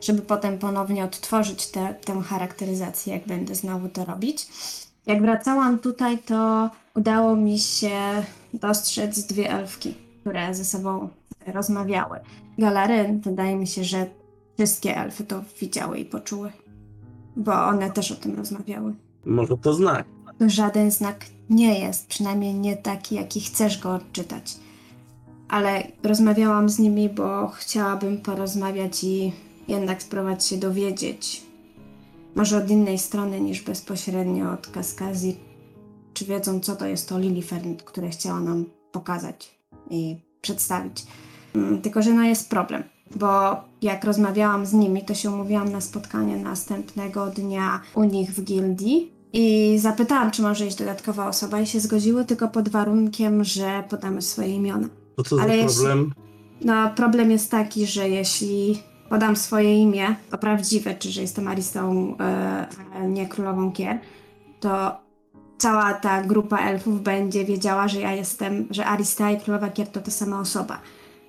żeby 0.00 0.22
potem 0.22 0.58
ponownie 0.58 1.04
odtworzyć 1.04 1.70
tę 1.70 1.94
tę 2.04 2.20
charakteryzację, 2.22 3.14
jak 3.14 3.26
będę 3.26 3.54
znowu 3.54 3.88
to 3.88 4.04
robić. 4.04 4.48
Jak 5.06 5.22
wracałam 5.22 5.78
tutaj, 5.78 6.18
to 6.18 6.70
udało 6.94 7.36
mi 7.36 7.58
się 7.58 7.90
dostrzec 8.54 9.26
dwie 9.26 9.50
elfki, 9.50 9.94
które 10.20 10.54
ze 10.54 10.64
sobą 10.64 11.08
rozmawiały. 11.46 12.20
Galaryn, 12.58 13.20
wydaje 13.20 13.56
mi 13.56 13.66
się, 13.66 13.84
że 13.84 14.06
wszystkie 14.56 14.96
elfy 14.96 15.24
to 15.24 15.44
widziały 15.60 15.98
i 15.98 16.04
poczuły, 16.04 16.52
bo 17.36 17.64
one 17.64 17.90
też 17.90 18.12
o 18.12 18.16
tym 18.16 18.36
rozmawiały. 18.36 18.94
Może 19.24 19.56
to 19.56 19.74
znak. 19.74 20.06
To 20.38 20.48
żaden 20.48 20.90
znak 20.90 21.24
nie 21.50 21.80
jest, 21.80 22.06
przynajmniej 22.06 22.54
nie 22.54 22.76
taki, 22.76 23.14
jaki 23.14 23.40
chcesz 23.40 23.78
go 23.78 23.94
odczytać. 23.94 24.56
Ale 25.48 25.86
rozmawiałam 26.02 26.68
z 26.68 26.78
nimi, 26.78 27.08
bo 27.08 27.48
chciałabym 27.48 28.20
porozmawiać 28.20 29.04
i 29.04 29.32
jednak 29.68 30.02
spróbować 30.02 30.46
się 30.46 30.56
dowiedzieć. 30.56 31.42
Może 32.34 32.56
od 32.56 32.70
innej 32.70 32.98
strony 32.98 33.40
niż 33.40 33.62
bezpośrednio 33.62 34.52
od 34.52 34.66
Kaskazji. 34.66 35.36
Czy 36.14 36.24
wiedzą, 36.24 36.60
co 36.60 36.76
to 36.76 36.86
jest 36.86 37.08
to 37.08 37.18
Lilifern, 37.18 37.74
które 37.76 38.08
chciała 38.10 38.40
nam 38.40 38.64
pokazać 38.92 39.58
i 39.90 40.16
przedstawić. 40.40 41.04
Mm, 41.54 41.82
Tylko, 41.82 42.02
że 42.02 42.12
no 42.12 42.22
jest 42.22 42.50
problem, 42.50 42.82
bo 43.16 43.54
jak 43.82 44.04
rozmawiałam 44.04 44.66
z 44.66 44.72
nimi, 44.72 45.04
to 45.04 45.14
się 45.14 45.30
umówiłam 45.30 45.72
na 45.72 45.80
spotkanie 45.80 46.36
następnego 46.36 47.26
dnia 47.26 47.80
u 47.94 48.04
nich 48.04 48.30
w 48.30 48.42
gildii 48.44 49.12
i 49.32 49.76
zapytałam, 49.78 50.30
czy 50.30 50.42
może 50.42 50.66
iść 50.66 50.76
dodatkowa 50.76 51.28
osoba 51.28 51.60
i 51.60 51.66
się 51.66 51.80
zgodziły 51.80 52.24
tylko 52.24 52.48
pod 52.48 52.68
warunkiem, 52.68 53.44
że 53.44 53.84
podamy 53.88 54.22
swoje 54.22 54.48
imiona. 54.48 54.88
To 55.16 55.22
co 55.22 55.36
Ale 55.40 55.48
za 55.48 55.54
jeśli- 55.54 55.74
problem? 55.76 56.12
No, 56.64 56.90
problem 56.96 57.30
jest 57.30 57.50
taki, 57.50 57.86
że 57.86 58.08
jeśli 58.08 58.82
podam 59.08 59.36
swoje 59.36 59.78
imię, 59.82 60.16
to 60.30 60.38
prawdziwe, 60.38 60.94
czy 60.94 61.10
że 61.12 61.20
jestem 61.20 61.48
Aristą, 61.48 62.16
e, 62.20 62.66
nie 63.08 63.28
królową 63.28 63.72
Kier, 63.72 63.98
to 64.60 65.03
cała 65.58 65.94
ta 65.94 66.22
grupa 66.22 66.58
elfów 66.58 67.02
będzie 67.02 67.44
wiedziała, 67.44 67.88
że 67.88 68.00
ja 68.00 68.12
jestem, 68.12 68.66
że 68.70 68.86
Arista 68.86 69.30
i 69.30 69.40
królowa 69.40 69.68
Kier 69.68 69.88
to 69.88 70.00
ta 70.00 70.10
sama 70.10 70.40
osoba. 70.40 70.80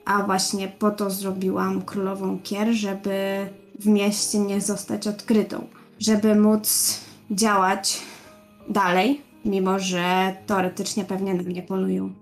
A 0.06 0.24
właśnie 0.24 0.68
po 0.68 0.92
to 0.92 1.10
zrobiłam 1.10 1.82
królową 1.82 2.40
Kier, 2.40 2.74
żeby 2.74 3.48
w 3.80 3.86
mieście 3.88 4.40
nie 4.40 4.62
zostać 4.62 5.08
odkrytą. 5.08 5.68
Żeby 6.00 6.36
móc 6.36 7.00
działać 7.32 8.02
dalej, 8.70 9.22
mimo 9.46 9.80
że 9.80 10.36
teoretycznie 10.46 11.06
pewnie 11.06 11.34
na 11.34 11.44
mnie 11.44 11.64
polują. 11.64 12.14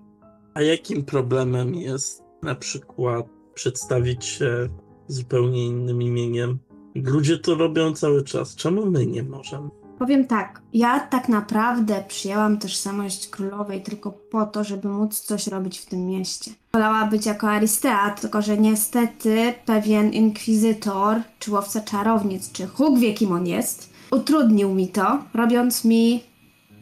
A 0.54 0.62
jakim 0.62 1.04
problemem 1.04 1.76
jest 1.76 2.24
na 2.43 2.56
przykład 2.56 3.26
przedstawić 3.54 4.26
się 4.26 4.70
zupełnie 5.08 5.66
innym 5.66 6.01
imieniem? 6.01 6.60
Ludzie 6.95 7.38
to 7.38 7.56
robią 7.56 7.93
cały 7.93 8.24
czas. 8.24 8.56
Czemu 8.56 8.91
my 8.91 9.06
nie 9.06 9.24
możemy? 9.24 9.70
Powiem 10.00 10.28
tak, 10.28 10.62
ja 10.74 11.00
tak 11.00 11.30
naprawdę 11.30 12.04
przyjęłam 12.08 12.58
tożsamość 12.58 13.28
królowej 13.28 13.82
tylko 13.82 14.12
po 14.12 14.46
to, 14.46 14.64
żeby 14.64 14.88
móc 14.88 15.20
coś 15.20 15.48
robić 15.48 15.80
w 15.80 15.86
tym 15.86 16.06
mieście. 16.08 16.52
Wolała 16.74 17.06
być 17.06 17.26
jako 17.26 17.50
Aristea, 17.50 18.10
tylko 18.10 18.41
że 18.41 18.58
niestety 18.58 19.54
pewien 19.66 20.14
inkwizytor, 20.14 21.18
czy 21.39 21.52
łowca 21.52 21.82
czarownic, 21.82 22.52
czy 22.52 22.68
Huk 22.68 23.00
wie 23.00 23.14
kim 23.14 23.32
on 23.32 23.48
jest, 23.48 23.94
utrudnił 24.12 24.74
mi 24.74 24.88
to, 24.88 25.24
robiąc 25.34 25.86
mi 25.86 26.24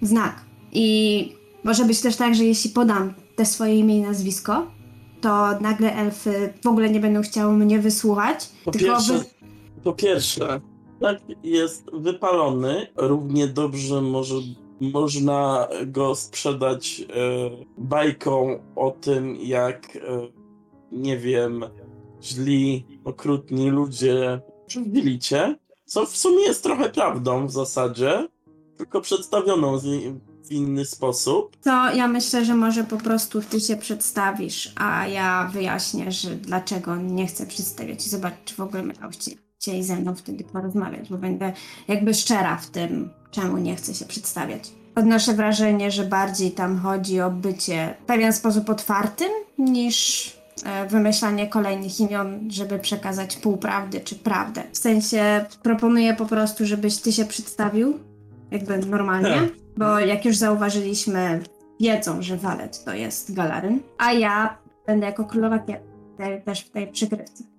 znak. 0.02 0.36
I 0.72 1.36
może 1.64 1.86
być 1.86 2.02
też 2.02 2.16
tak, 2.16 2.36
że 2.36 2.44
jeśli 2.46 2.70
podam 2.70 3.14
te 3.36 3.46
swoje 3.46 3.76
imię 3.76 3.98
i 3.98 4.02
nazwisko, 4.02 4.68
to 5.22 5.60
nagle 5.60 5.96
elfy 5.96 6.54
w 6.64 6.68
ogóle 6.68 6.90
nie 6.90 7.00
będą 7.00 7.22
chciały 7.22 7.54
mnie 7.54 7.80
wysłuchać, 7.80 8.50
Po 8.66 8.72
tylko 8.72 8.88
pierwsze, 8.88 9.14
wy... 9.14 9.26
po 9.84 9.94
pierwsze, 9.94 10.62
tak 11.02 11.18
jest 11.44 11.86
wypalony. 11.94 12.88
Równie 12.96 13.48
dobrze 13.48 14.02
może, 14.02 14.36
można 14.82 15.68
go 15.86 16.16
sprzedać 16.16 17.02
e, 17.02 17.06
bajką 17.78 18.60
o 18.76 18.92
tym, 18.92 19.36
jak 19.36 19.96
e, 19.96 20.00
nie 20.92 21.18
wiem, 21.18 21.66
źli, 22.24 22.86
okrutni 23.04 23.70
ludzie 23.70 24.42
krzywdzili 24.68 25.20
cię. 25.20 25.56
Co 25.86 26.06
w 26.06 26.18
sumie 26.18 26.44
jest 26.44 26.64
trochę 26.64 26.90
prawdą 26.90 27.48
w 27.48 27.52
zasadzie, 27.52 28.28
tylko 28.78 29.02
przedstawioną 29.02 29.80
w 30.44 30.52
inny 30.52 30.86
sposób. 30.86 31.58
To 31.64 31.70
ja 31.96 32.08
myślę, 32.08 32.46
że 32.46 32.56
może 32.56 32.84
po 32.84 32.98
prostu 32.98 33.42
ty 33.42 33.60
się 33.60 33.78
przedstawisz, 33.78 34.74
a 34.76 35.08
ja 35.08 35.50
wyjaśnię, 35.54 36.12
że 36.12 36.30
dlaczego 36.30 36.96
nie 36.96 37.28
chcę 37.28 37.48
przedstawiać 37.48 38.06
i 38.06 38.10
zobacz, 38.10 38.34
czy 38.46 38.56
w 38.56 38.60
ogóle 38.60 38.84
miał 38.84 39.10
chci- 39.10 39.51
chcieli 39.62 39.84
ze 39.84 39.96
mną 39.96 40.16
wtedy 40.16 40.44
porozmawiać, 40.44 41.10
bo 41.10 41.18
będę 41.18 41.54
jakby 41.88 42.14
szczera 42.14 42.58
w 42.58 42.68
tym, 42.68 43.10
czemu 43.32 43.58
nie 43.58 43.76
chcę 43.76 43.94
się 43.94 44.06
przedstawiać. 44.06 44.72
Odnoszę 44.96 45.34
wrażenie, 45.34 45.92
że 45.92 46.04
bardziej 46.04 46.52
tam 46.52 46.80
chodzi 46.80 47.22
o 47.22 47.32
bycie 47.32 47.96
w 48.04 48.06
pewien 48.06 48.34
sposób 48.34 48.70
otwartym 48.70 49.30
niż 49.58 50.28
e, 50.66 50.88
wymyślanie 50.88 51.48
kolejnych 51.48 52.00
imion, 52.00 52.52
żeby 52.52 52.80
przekazać 52.80 53.38
półprawdy 53.38 54.00
czy 54.02 54.16
prawdę. 54.16 54.64
W 54.72 54.78
sensie 54.78 55.46
proponuję 55.64 56.14
po 56.14 56.26
prostu, 56.26 56.66
żebyś 56.66 56.98
ty 56.98 57.12
się 57.12 57.26
przedstawił, 57.26 58.00
jakby 58.52 58.78
normalnie, 58.78 59.34
Tak. 59.34 59.50
bo 59.78 60.00
jak 60.00 60.26
już 60.26 60.38
zauważyliśmy, 60.38 61.44
wiedzą, 61.80 62.22
że 62.22 62.38
Walet 62.38 62.84
to 62.84 62.94
jest 62.94 63.34
Galaryn, 63.34 63.80
a 63.98 64.14
ja 64.14 64.58
będę 64.88 65.06
jako 65.06 65.26
królowa 65.26 65.60
też 66.46 66.62
w 66.62 66.70
tej 66.70 66.88
przykrywce. 66.88 67.51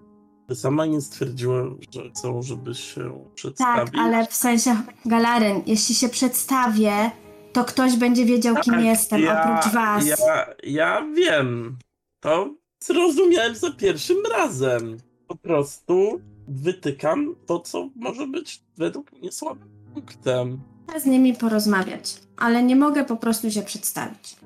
Sama 0.54 0.86
nie 0.86 1.00
stwierdziła, 1.00 1.62
że 1.94 2.10
chcą, 2.10 2.42
żebyś 2.42 2.94
się 2.94 3.00
Tak, 3.24 3.34
przedstawił. 3.34 4.00
ale 4.00 4.26
w 4.26 4.34
sensie 4.34 4.76
Galaryn, 5.06 5.62
jeśli 5.66 5.94
się 5.94 6.08
przedstawię, 6.08 7.10
to 7.52 7.64
ktoś 7.64 7.96
będzie 7.96 8.24
wiedział, 8.24 8.54
kim 8.56 8.74
Tak, 8.74 8.84
jestem, 8.84 9.20
oprócz 9.28 9.72
was. 9.74 10.06
Ja, 10.06 10.16
ja 10.62 11.06
wiem. 11.16 11.78
To 12.20 12.54
zrozumiałem 12.84 13.54
za 13.54 13.70
pierwszym 13.70 14.16
razem. 14.36 14.96
Po 15.28 15.36
prostu 15.36 16.20
wytykam 16.48 17.34
to, 17.46 17.60
co 17.60 17.88
może 17.96 18.26
być 18.26 18.62
według 18.76 19.12
mnie 19.12 19.32
słabym 19.32 19.68
punktem. 19.94 20.60
Chcę 20.88 21.00
z 21.00 21.06
nimi 21.06 21.34
porozmawiać, 21.34 22.20
ale 22.36 22.62
nie 22.62 22.76
mogę 22.76 23.04
po 23.04 23.16
prostu 23.16 23.50
się 23.50 23.62
przedstawić. 23.62 24.36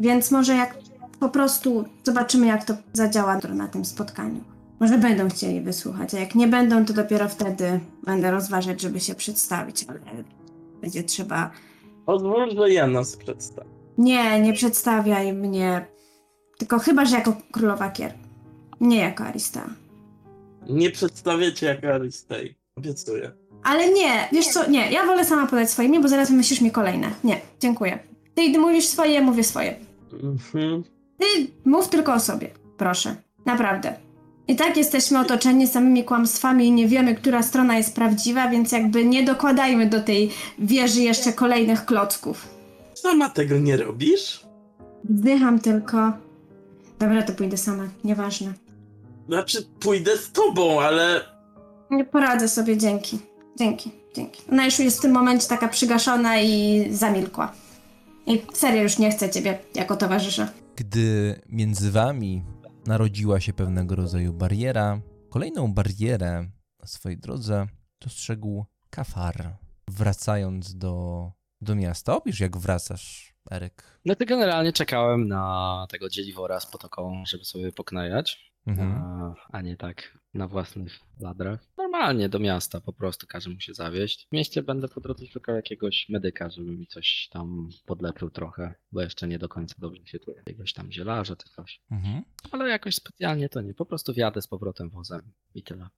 Więc 0.00 0.30
może 0.30 0.54
jak 0.54 0.78
po 1.20 1.28
prostu 1.28 1.84
zobaczymy, 2.04 2.46
jak 2.46 2.64
to 2.64 2.74
zadziała 2.92 3.38
na 3.54 3.68
tym 3.68 3.84
spotkaniu. 3.84 4.55
Może 4.80 4.98
będą 4.98 5.28
chcieli 5.28 5.60
wysłuchać, 5.60 6.14
a 6.14 6.18
jak 6.18 6.34
nie 6.34 6.48
będą, 6.48 6.84
to 6.84 6.92
dopiero 6.92 7.28
wtedy 7.28 7.80
będę 8.04 8.30
rozważać, 8.30 8.80
żeby 8.80 9.00
się 9.00 9.14
przedstawić, 9.14 9.84
ale 9.88 10.00
będzie 10.80 11.02
trzeba. 11.02 11.50
Pozwól, 12.06 12.56
że 12.56 12.72
ja 12.72 12.86
nas 12.86 13.16
przedstawię. 13.16 13.70
Nie, 13.98 14.40
nie 14.40 14.52
przedstawiaj 14.52 15.32
mnie. 15.32 15.86
Tylko 16.58 16.78
chyba, 16.78 17.04
że 17.04 17.16
jako 17.16 17.36
królowa 17.52 17.90
Kier. 17.90 18.14
Nie 18.80 18.98
jako 18.98 19.24
Arista. 19.24 19.66
Nie 20.68 20.90
przedstawię 20.90 21.52
cię 21.52 21.66
jako 21.66 21.94
Aristei. 21.94 22.54
Obiecuję. 22.76 23.32
Ale 23.62 23.92
nie, 23.92 24.28
wiesz 24.32 24.46
co, 24.46 24.70
nie, 24.70 24.92
ja 24.92 25.06
wolę 25.06 25.24
sama 25.24 25.46
podać 25.46 25.70
swoje 25.70 25.88
imię, 25.88 26.00
bo 26.00 26.08
zaraz 26.08 26.30
wymyślisz 26.30 26.60
mi 26.60 26.70
kolejne. 26.70 27.10
Nie, 27.24 27.40
dziękuję. 27.60 27.98
Ty 28.34 28.58
mówisz 28.58 28.86
swoje, 28.86 29.12
ja 29.12 29.20
mówię 29.20 29.44
swoje. 29.44 29.76
Mhm. 30.12 30.84
Ty 31.18 31.26
mów 31.64 31.88
tylko 31.88 32.14
o 32.14 32.20
sobie, 32.20 32.50
proszę. 32.76 33.16
Naprawdę. 33.46 34.05
I 34.48 34.56
tak 34.56 34.76
jesteśmy 34.76 35.20
otoczeni 35.20 35.66
samymi 35.66 36.04
kłamstwami 36.04 36.66
i 36.66 36.72
nie 36.72 36.88
wiemy, 36.88 37.14
która 37.14 37.42
strona 37.42 37.76
jest 37.76 37.94
prawdziwa, 37.94 38.48
więc 38.48 38.72
jakby 38.72 39.04
nie 39.04 39.24
dokładajmy 39.24 39.86
do 39.86 40.00
tej 40.00 40.30
wieży 40.58 41.00
jeszcze 41.00 41.32
kolejnych 41.32 41.84
klocków. 41.84 42.48
Sama 42.94 43.28
tego 43.30 43.58
nie 43.58 43.76
robisz? 43.76 44.40
Wdycham 45.04 45.58
tylko. 45.58 46.12
Dobra, 46.98 47.22
to 47.22 47.32
pójdę 47.32 47.56
sama, 47.56 47.88
nieważne. 48.04 48.52
Znaczy, 49.28 49.66
pójdę 49.80 50.16
z 50.16 50.32
tobą, 50.32 50.80
ale 50.80 51.20
Nie 51.90 52.04
poradzę 52.04 52.48
sobie, 52.48 52.76
dzięki. 52.76 53.18
Dzięki, 53.58 53.90
dzięki. 54.14 54.42
Ona 54.52 54.64
już 54.64 54.78
jest 54.78 54.98
w 54.98 55.00
tym 55.00 55.12
momencie 55.12 55.48
taka 55.48 55.68
przygaszona 55.68 56.40
i 56.40 56.84
zamilkła. 56.90 57.52
I 58.26 58.42
serio 58.52 58.82
już 58.82 58.98
nie 58.98 59.10
chcę 59.10 59.30
ciebie 59.30 59.58
jako 59.74 59.96
towarzysza. 59.96 60.48
Gdy 60.76 61.40
między 61.48 61.90
wami 61.90 62.42
narodziła 62.86 63.40
się 63.40 63.52
pewnego 63.52 63.96
rodzaju 63.96 64.32
bariera, 64.32 65.00
kolejną 65.30 65.74
barierę 65.74 66.48
na 66.80 66.86
swojej 66.86 67.18
drodze 67.18 67.66
dostrzegł 68.00 68.64
Kafar, 68.90 69.56
wracając 69.88 70.74
do, 70.76 71.32
do 71.60 71.74
miasta. 71.74 72.16
Opisz, 72.16 72.40
jak 72.40 72.56
wracasz, 72.56 73.34
Eryk. 73.50 74.00
No 74.04 74.14
to 74.14 74.24
generalnie 74.26 74.72
czekałem 74.72 75.28
na 75.28 75.86
tego 75.90 76.08
dzieliwora 76.08 76.60
z 76.60 76.66
potoką, 76.66 77.22
żeby 77.26 77.44
sobie 77.44 77.72
poknajać, 77.72 78.52
Mhm. 78.66 78.92
a, 78.92 79.34
a 79.52 79.62
nie 79.62 79.76
tak 79.76 80.18
na 80.36 80.48
własnych 80.48 81.00
ladrach. 81.20 81.60
Normalnie 81.78 82.28
do 82.28 82.38
miasta 82.38 82.80
po 82.80 82.92
prostu 82.92 83.26
każe 83.26 83.50
mu 83.50 83.60
się 83.60 83.74
zawieźć. 83.74 84.26
W 84.28 84.32
mieście 84.32 84.62
będę 84.62 84.88
po 84.88 85.00
drodze 85.00 85.26
szukał 85.26 85.56
jakiegoś 85.56 86.08
medyka, 86.08 86.50
żeby 86.50 86.76
mi 86.76 86.86
coś 86.86 87.28
tam 87.32 87.68
podleczył 87.86 88.30
trochę, 88.30 88.74
bo 88.92 89.00
jeszcze 89.00 89.28
nie 89.28 89.38
do 89.38 89.48
końca 89.48 89.74
dobrze 89.78 90.06
się 90.06 90.18
czuję. 90.18 90.36
Jakiegoś 90.36 90.72
tam 90.72 90.92
zielarza 90.92 91.36
czy 91.36 91.48
coś. 91.48 91.80
Mhm. 91.90 92.22
Ale 92.50 92.68
jakoś 92.68 92.94
specjalnie 92.94 93.48
to 93.48 93.60
nie, 93.60 93.74
po 93.74 93.86
prostu 93.86 94.12
wjadę 94.12 94.42
z 94.42 94.48
powrotem 94.48 94.90
wozem 94.90 95.32
i 95.54 95.62
tyle. 95.62 95.88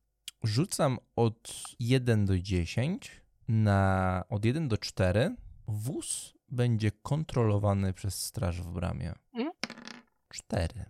Rzucam 0.45 0.99
od 1.17 1.53
1 1.81 2.27
do 2.27 2.39
10 2.39 3.23
na 3.49 4.25
od 4.29 4.45
1 4.45 4.69
do 4.69 4.79
4. 4.79 5.37
Wóz 5.69 6.35
będzie 6.49 6.91
kontrolowany 6.91 7.93
przez 7.93 8.25
straż 8.25 8.63
w 8.63 8.73
bramie. 8.73 9.15
Mhm. 9.33 9.53
4. 10.29 10.85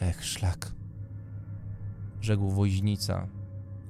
Ech, 0.00 0.24
szlak. 0.24 0.79
Rzekł 2.20 2.48
woźnica, 2.48 3.28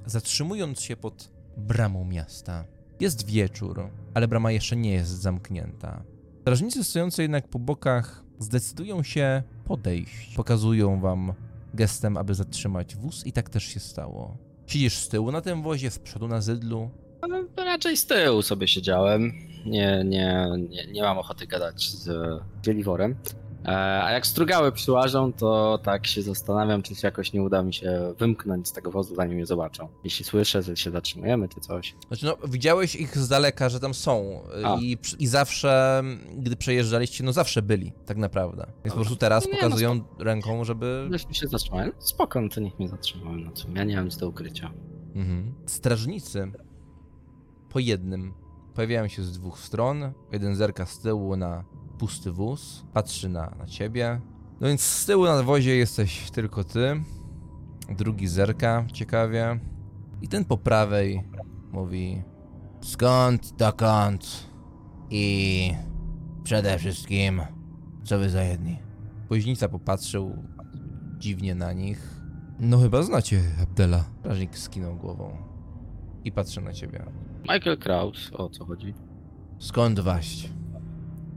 zatrzymując 0.05 0.81
się 0.81 0.95
pod 0.95 1.31
bramą 1.57 2.05
miasta. 2.05 2.65
Jest 2.99 3.25
wieczór, 3.25 3.89
ale 4.13 4.27
brama 4.27 4.51
jeszcze 4.51 4.75
nie 4.75 4.91
jest 4.93 5.11
zamknięta. 5.21 6.03
Strażnicy 6.41 6.83
stojący 6.83 7.21
jednak 7.21 7.47
po 7.47 7.59
bokach 7.59 8.23
zdecydują 8.39 9.03
się 9.03 9.43
podejść. 9.65 10.35
Pokazują 10.35 10.99
wam 10.99 11.33
gestem, 11.73 12.17
aby 12.17 12.33
zatrzymać 12.33 12.95
wóz 12.95 13.25
i 13.25 13.31
tak 13.31 13.49
też 13.49 13.63
się 13.63 13.79
stało. 13.79 14.37
Siedzisz 14.67 14.97
z 14.97 15.07
tyłu 15.09 15.31
na 15.31 15.41
tym 15.41 15.61
wozie, 15.61 15.91
z 15.91 15.99
przodu 15.99 16.27
na 16.27 16.41
zydlu. 16.41 16.89
To 17.55 17.65
raczej 17.65 17.97
z 17.97 18.05
tyłu 18.05 18.41
sobie 18.41 18.67
siedziałem. 18.67 19.33
Nie, 19.65 20.03
nie, 20.05 20.47
nie, 20.69 20.87
nie 20.87 21.01
mam 21.01 21.17
ochoty 21.17 21.47
gadać 21.47 21.89
z 21.89 22.09
dzieliworem. 22.61 23.15
E, 23.65 24.03
A 24.03 24.11
jak 24.11 24.27
strugały 24.27 24.71
przyłażą, 24.71 25.33
to 25.33 25.79
tak 25.83 26.07
się 26.07 26.21
zastanawiam, 26.21 26.81
czy 26.81 26.95
się 26.95 27.07
jakoś 27.07 27.33
nie 27.33 27.43
uda 27.43 27.63
mi 27.63 27.73
się 27.73 28.13
wymknąć 28.19 28.67
z 28.67 28.71
tego 28.71 28.91
wozu, 28.91 29.15
zanim 29.15 29.39
je 29.39 29.45
zobaczą. 29.45 29.87
Jeśli 30.03 30.25
słyszę, 30.25 30.61
że 30.61 30.77
się 30.77 30.91
zatrzymujemy, 30.91 31.49
czy 31.49 31.59
coś. 31.59 31.95
Znaczy, 32.07 32.25
no, 32.25 32.37
widziałeś 32.47 32.95
ich 32.95 33.17
z 33.17 33.27
daleka, 33.27 33.69
że 33.69 33.79
tam 33.79 33.93
są. 33.93 34.41
A. 34.63 34.75
I, 34.75 34.97
I 35.19 35.27
zawsze, 35.27 36.03
gdy 36.37 36.55
przejeżdżaliście, 36.55 37.23
no 37.23 37.33
zawsze 37.33 37.61
byli, 37.61 37.93
tak 38.05 38.17
naprawdę. 38.17 38.65
Więc 38.85 38.93
po 38.93 38.99
prostu 38.99 39.15
teraz 39.15 39.45
Nie, 39.45 39.51
no 39.51 39.57
pokazują 39.57 40.01
ręką, 40.19 40.63
żeby. 40.63 41.09
Jeśli 41.11 41.35
się 41.35 41.47
zatrzymają, 41.47 41.91
spoko, 41.99 42.41
no 42.41 42.49
to 42.49 42.61
niech 42.61 42.79
mnie 42.79 42.87
zatrzymają. 42.89 43.37
No 43.37 43.51
co, 43.51 43.67
ja 43.75 43.83
nie 43.83 43.95
mam 43.95 44.05
nic 44.05 44.17
do 44.17 44.29
ukrycia. 44.29 44.71
Mhm. 45.15 45.53
Strażnicy 45.65 46.51
po 47.69 47.79
jednym 47.79 48.33
pojawiają 48.73 49.07
się 49.07 49.23
z 49.23 49.31
dwóch 49.31 49.59
stron. 49.59 50.11
Jeden 50.31 50.55
zerka 50.55 50.85
z 50.85 50.99
tyłu 50.99 51.35
na 51.35 51.63
pusty 52.01 52.31
wóz, 52.31 52.83
patrzy 52.93 53.29
na, 53.29 53.55
na 53.59 53.65
ciebie. 53.67 54.21
No 54.61 54.67
więc 54.67 54.81
z 54.81 55.05
tyłu 55.05 55.25
na 55.25 55.43
wozie 55.43 55.75
jesteś 55.75 56.31
tylko 56.31 56.63
ty. 56.63 57.03
Drugi 57.97 58.27
zerka 58.27 58.85
ciekawie. 58.93 59.59
I 60.21 60.27
ten 60.27 60.45
po 60.45 60.57
prawej 60.57 61.23
mówi: 61.71 62.23
Skąd, 62.81 63.53
dokąd? 63.57 64.47
I 65.09 65.73
przede 66.43 66.77
wszystkim, 66.79 67.41
co 68.03 68.19
wy 68.19 68.29
za 68.29 68.43
jedni? 68.43 68.79
Woźnica 69.29 69.69
popatrzył 69.69 70.35
dziwnie 71.17 71.55
na 71.55 71.73
nich. 71.73 72.21
No 72.59 72.77
chyba 72.77 73.03
znacie 73.03 73.41
Abdela. 73.63 74.05
Strażnik 74.19 74.57
skinął 74.57 74.95
głową. 74.95 75.37
I 76.23 76.31
patrzy 76.31 76.61
na 76.61 76.73
ciebie. 76.73 77.05
Michael 77.41 77.77
Kraus, 77.77 78.31
o 78.33 78.49
co 78.49 78.65
chodzi? 78.65 78.93
Skąd 79.59 79.99
waść? 79.99 80.60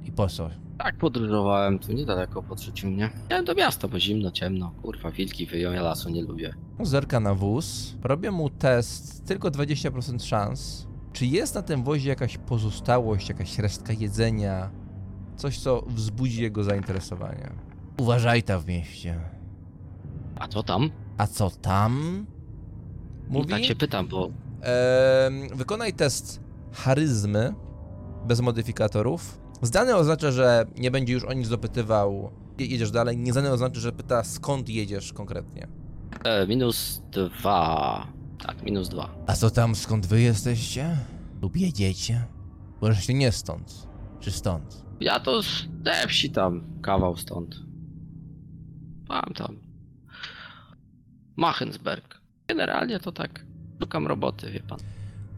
I 0.04 0.12
po 0.12 0.28
co? 0.28 0.50
Tak 0.78 0.96
podróżowałem, 0.96 1.78
tu 1.78 1.92
niedaleko 1.92 2.42
podrzucił 2.42 2.90
mnie. 2.90 3.10
Miałem 3.30 3.44
do 3.44 3.54
miasta, 3.54 3.88
bo 3.88 3.98
zimno, 4.00 4.30
ciemno. 4.30 4.70
Kurwa, 4.82 5.10
wilki 5.10 5.46
wyją, 5.46 5.72
ja 5.72 5.82
lasu 5.82 6.10
nie 6.10 6.22
lubię. 6.22 6.54
Zerka 6.80 7.20
na 7.20 7.34
wóz. 7.34 7.96
Robię 8.02 8.30
mu 8.30 8.50
test, 8.50 9.26
tylko 9.26 9.48
20% 9.50 10.24
szans. 10.24 10.86
Czy 11.12 11.26
jest 11.26 11.54
na 11.54 11.62
tym 11.62 11.84
wozie 11.84 12.08
jakaś 12.08 12.38
pozostałość, 12.38 13.28
jakaś 13.28 13.58
resztka 13.58 13.92
jedzenia? 13.92 14.70
Coś, 15.36 15.58
co 15.58 15.82
wzbudzi 15.86 16.42
jego 16.42 16.64
zainteresowanie. 16.64 17.50
Uważaj 18.00 18.42
ta 18.42 18.58
w 18.58 18.66
mieście. 18.66 19.20
A 20.36 20.48
co 20.48 20.62
tam? 20.62 20.90
A 21.18 21.26
co 21.26 21.50
tam? 21.50 22.26
Mówi, 23.28 23.48
Tak 23.50 23.64
się 23.64 23.74
pytam, 23.76 24.08
bo 24.08 24.30
em, 24.60 25.48
wykonaj 25.56 25.92
test 25.92 26.40
charyzmy 26.72 27.54
bez 28.26 28.40
modyfikatorów. 28.40 29.43
Zdany 29.64 29.96
oznacza, 29.96 30.30
że 30.32 30.66
nie 30.78 30.90
będzie 30.90 31.12
już 31.12 31.24
o 31.24 31.32
nic 31.32 31.48
dopytywał, 31.48 32.30
je- 32.58 32.66
jedziesz 32.66 32.90
dalej. 32.90 33.16
Niezdany 33.18 33.50
oznacza, 33.52 33.80
że 33.80 33.92
pyta 33.92 34.24
skąd 34.24 34.68
jedziesz 34.68 35.12
konkretnie. 35.12 35.68
e, 36.24 36.46
minus 36.46 37.02
dwa. 37.12 38.06
Tak, 38.46 38.62
minus 38.62 38.88
dwa. 38.88 39.14
A 39.26 39.32
co 39.32 39.50
tam, 39.50 39.74
skąd 39.74 40.06
wy 40.06 40.20
jesteście? 40.20 40.96
Lub 41.42 41.56
jedziecie? 41.56 42.24
Właśnie 42.80 43.14
nie 43.14 43.32
stąd. 43.32 43.88
Czy 44.20 44.30
stąd? 44.30 44.84
Ja 45.00 45.20
to 45.20 45.42
z 45.42 45.46
te 45.84 46.08
wsi 46.08 46.30
tam, 46.30 46.64
kawał 46.82 47.16
stąd. 47.16 47.56
Mam 49.08 49.34
tam. 49.34 49.56
Machensberg. 51.36 52.20
Generalnie 52.48 53.00
to 53.00 53.12
tak, 53.12 53.46
szukam 53.80 54.06
roboty, 54.06 54.50
wie 54.50 54.60
pan. 54.60 54.78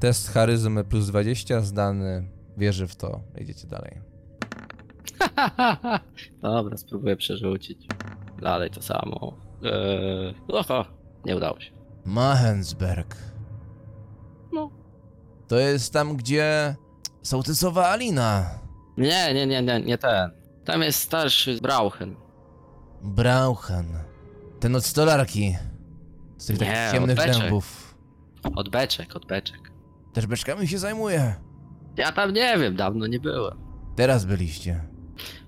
Test 0.01 0.29
charyzmy 0.29 0.85
plus 0.85 1.07
20, 1.07 1.61
zdany, 1.61 2.29
wierzy 2.57 2.87
w 2.87 2.97
to, 2.97 3.21
jedziecie 3.39 3.69
dalej. 3.69 4.01
Dobra, 6.43 6.77
spróbuję 6.77 7.17
przerzucić. 7.17 7.87
Dalej 8.43 8.71
to 8.71 8.83
samo. 8.83 9.35
Eee, 9.65 10.35
oho, 10.49 10.85
nie 11.25 11.37
udało 11.37 11.61
się. 11.61 11.71
Mahensberg. 12.05 13.17
No. 14.53 14.71
To 15.49 15.59
jest 15.59 15.93
tam, 15.93 16.17
gdzie 16.17 16.77
sołtysowa 17.23 17.89
Alina. 17.89 18.51
Nie, 18.97 19.35
nie, 19.35 19.47
nie, 19.47 19.63
nie, 19.63 19.81
nie 19.81 19.99
ten. 19.99 20.31
Tam 20.65 20.83
jest 20.83 21.01
starszy 21.01 21.59
Brauchen. 21.61 22.17
Brauchen. 23.03 23.87
Ten 24.61 24.77
od 24.77 24.85
stolarki. 24.85 25.57
Z 26.37 26.47
tych 26.47 26.61
Nie, 26.61 26.67
takich 26.67 26.93
ciemnych 26.93 27.19
od 27.19 27.25
beczek. 27.27 27.43
dębów. 27.43 27.95
Od 28.57 28.69
beczek, 28.69 29.17
od 29.17 29.27
beczek. 29.27 29.73
Też 30.13 30.27
beczkami 30.27 30.69
się 30.69 30.79
zajmuje. 30.79 31.35
Ja 31.97 32.13
tam 32.13 32.33
nie 32.33 32.59
wiem, 32.59 32.77
dawno 32.77 33.07
nie 33.07 33.21
byłem. 33.21 33.59
Teraz 33.97 34.25
byliście. 34.25 34.85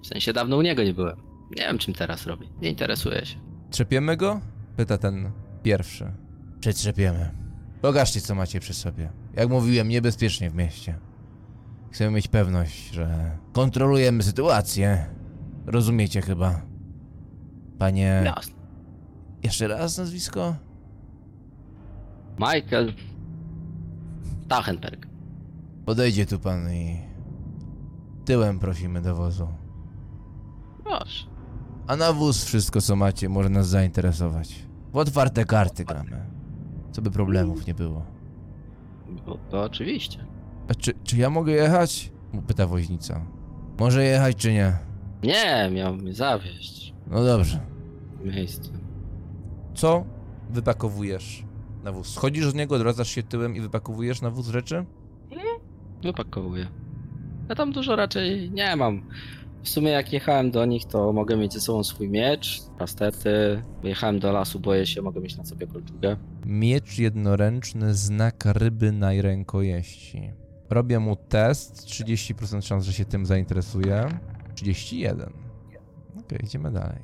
W 0.02 0.06
sensie 0.06 0.32
dawno 0.32 0.56
u 0.56 0.62
niego 0.62 0.84
nie 0.84 0.94
byłem. 0.94 1.16
Nie 1.56 1.62
wiem, 1.62 1.78
czym 1.78 1.94
teraz 1.94 2.26
robi. 2.26 2.48
Nie 2.62 2.68
interesuje 2.68 3.26
się. 3.26 3.36
Trzepiemy 3.70 4.16
go? 4.16 4.40
Pyta 4.76 4.98
ten 4.98 5.30
pierwszy. 5.62 6.12
Przetrzepiemy. 6.60 7.30
Pokażcie, 7.82 8.20
co 8.20 8.34
macie 8.34 8.60
przy 8.60 8.74
sobie. 8.74 9.12
Jak 9.34 9.48
mówiłem, 9.48 9.88
niebezpiecznie 9.88 10.50
w 10.50 10.54
mieście. 10.54 10.98
Chcemy 11.90 12.10
mieć 12.10 12.28
pewność, 12.28 12.90
że 12.90 13.38
kontrolujemy 13.52 14.22
sytuację. 14.22 15.06
Rozumiecie 15.66 16.22
chyba. 16.22 16.62
Panie... 17.78 18.22
Jasne. 18.24 18.54
Jeszcze 19.42 19.68
raz 19.68 19.98
nazwisko? 19.98 20.56
Michael 22.38 22.92
Tachenberg. 24.48 25.06
Podejdzie 25.86 26.26
tu 26.26 26.38
pan 26.38 26.72
i... 26.72 26.98
Tyłem 28.24 28.58
prosimy 28.58 29.02
do 29.02 29.14
wozu. 29.14 29.48
Proszę. 30.88 31.26
A 31.86 31.96
na 31.96 32.12
wóz 32.12 32.44
wszystko, 32.44 32.80
co 32.80 32.96
macie, 32.96 33.28
może 33.28 33.48
nas 33.48 33.68
zainteresować. 33.68 34.54
W 34.92 34.96
otwarte 34.96 35.44
karty 35.44 35.84
gramy. 35.84 36.26
Co 36.92 37.02
by 37.02 37.10
problemów 37.10 37.66
nie 37.66 37.74
było. 37.74 38.02
No, 39.26 39.38
to 39.50 39.62
oczywiście. 39.62 40.24
A 40.68 40.74
czy, 40.74 40.92
czy 41.04 41.16
ja 41.16 41.30
mogę 41.30 41.52
jechać? 41.52 42.12
Mu 42.32 42.42
Pyta 42.42 42.66
woźnica. 42.66 43.20
Może 43.80 44.04
jechać 44.04 44.36
czy 44.36 44.52
nie? 44.52 44.72
Nie, 45.22 45.70
miał 45.74 45.94
mnie 45.96 46.14
zawieźć 46.14 46.94
No 47.06 47.24
dobrze. 47.24 47.60
w 48.20 48.24
miejscu. 48.34 48.72
Co 49.74 50.04
wypakowujesz 50.50 51.44
na 51.84 51.92
wóz? 51.92 52.08
Schodzisz 52.14 52.46
z 52.50 52.54
niego, 52.54 52.74
odwracasz 52.74 53.08
się 53.08 53.22
tyłem 53.22 53.56
i 53.56 53.60
wypakowujesz 53.60 54.22
na 54.22 54.30
wóz 54.30 54.48
rzeczy? 54.48 54.84
Wypakowuję. 56.02 56.66
Ja 57.48 57.54
tam 57.54 57.72
dużo 57.72 57.96
raczej 57.96 58.50
nie 58.50 58.76
mam. 58.76 59.02
W 59.62 59.68
sumie 59.68 59.90
jak 59.90 60.12
jechałem 60.12 60.50
do 60.50 60.64
nich, 60.64 60.84
to 60.84 61.12
mogę 61.12 61.36
mieć 61.36 61.52
ze 61.52 61.60
sobą 61.60 61.84
swój 61.84 62.08
miecz, 62.08 62.60
pastety. 62.78 63.62
Jechałem 63.82 64.18
do 64.18 64.32
lasu, 64.32 64.60
boję 64.60 64.86
się, 64.86 65.02
mogę 65.02 65.20
mieć 65.20 65.36
na 65.36 65.44
sobie 65.44 65.66
kolczugę. 65.66 66.16
Miecz 66.46 66.98
jednoręczny, 66.98 67.94
znak 67.94 68.44
ryby 68.44 68.92
na 68.92 69.22
rękojeści. 69.22 70.32
Robię 70.70 70.98
mu 70.98 71.16
test, 71.16 71.86
30% 71.86 72.62
szans, 72.62 72.84
że 72.84 72.92
się 72.92 73.04
tym 73.04 73.26
zainteresuje. 73.26 74.08
31. 74.54 75.32
Okej, 76.20 76.38
idziemy 76.44 76.70
dalej. 76.70 77.00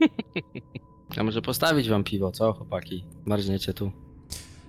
A 1.18 1.22
może 1.22 1.42
postawić 1.42 1.88
wam 1.88 2.04
piwo, 2.04 2.30
co 2.30 2.52
chłopaki? 2.52 3.04
Marzniecie 3.24 3.74
tu. 3.74 3.92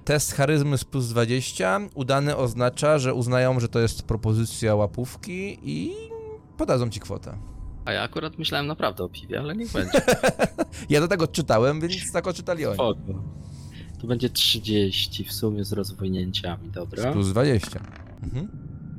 Test 0.06 0.34
charyzmy 0.34 0.78
z 0.78 0.84
plus 0.86 1.08
20. 1.08 1.80
Udany 1.96 2.36
oznacza, 2.36 3.00
że 3.00 3.14
uznają, 3.14 3.60
że 3.60 3.68
to 3.68 3.80
jest 3.80 4.04
propozycja 4.04 4.76
łapówki 4.76 5.60
i 5.64 5.96
podadzą 6.60 6.90
ci 6.90 7.00
kwotę. 7.00 7.38
A 7.86 7.92
ja 7.92 8.02
akurat 8.02 8.38
myślałem 8.40 8.68
naprawdę 8.68 9.04
o 9.04 9.10
piwie, 9.10 9.40
ale 9.40 9.56
niech 9.56 9.72
będzie. 9.72 10.02
Ja 10.90 11.00
do 11.00 11.08
tego 11.08 11.24
odczytałem, 11.26 11.82
więc 11.82 12.12
tak 12.12 12.28
odczytali 12.28 12.66
oni. 12.66 12.76
Spoko. 12.76 13.24
Tu 14.02 14.08
będzie 14.08 14.30
30 14.30 15.24
w 15.24 15.34
sumie 15.34 15.64
z 15.66 15.74
rozwojnięciami, 15.74 16.70
Z 16.70 16.72
dobra? 16.72 17.12
plus 17.12 17.28
20. 17.30 17.80
Mhm. 18.24 18.48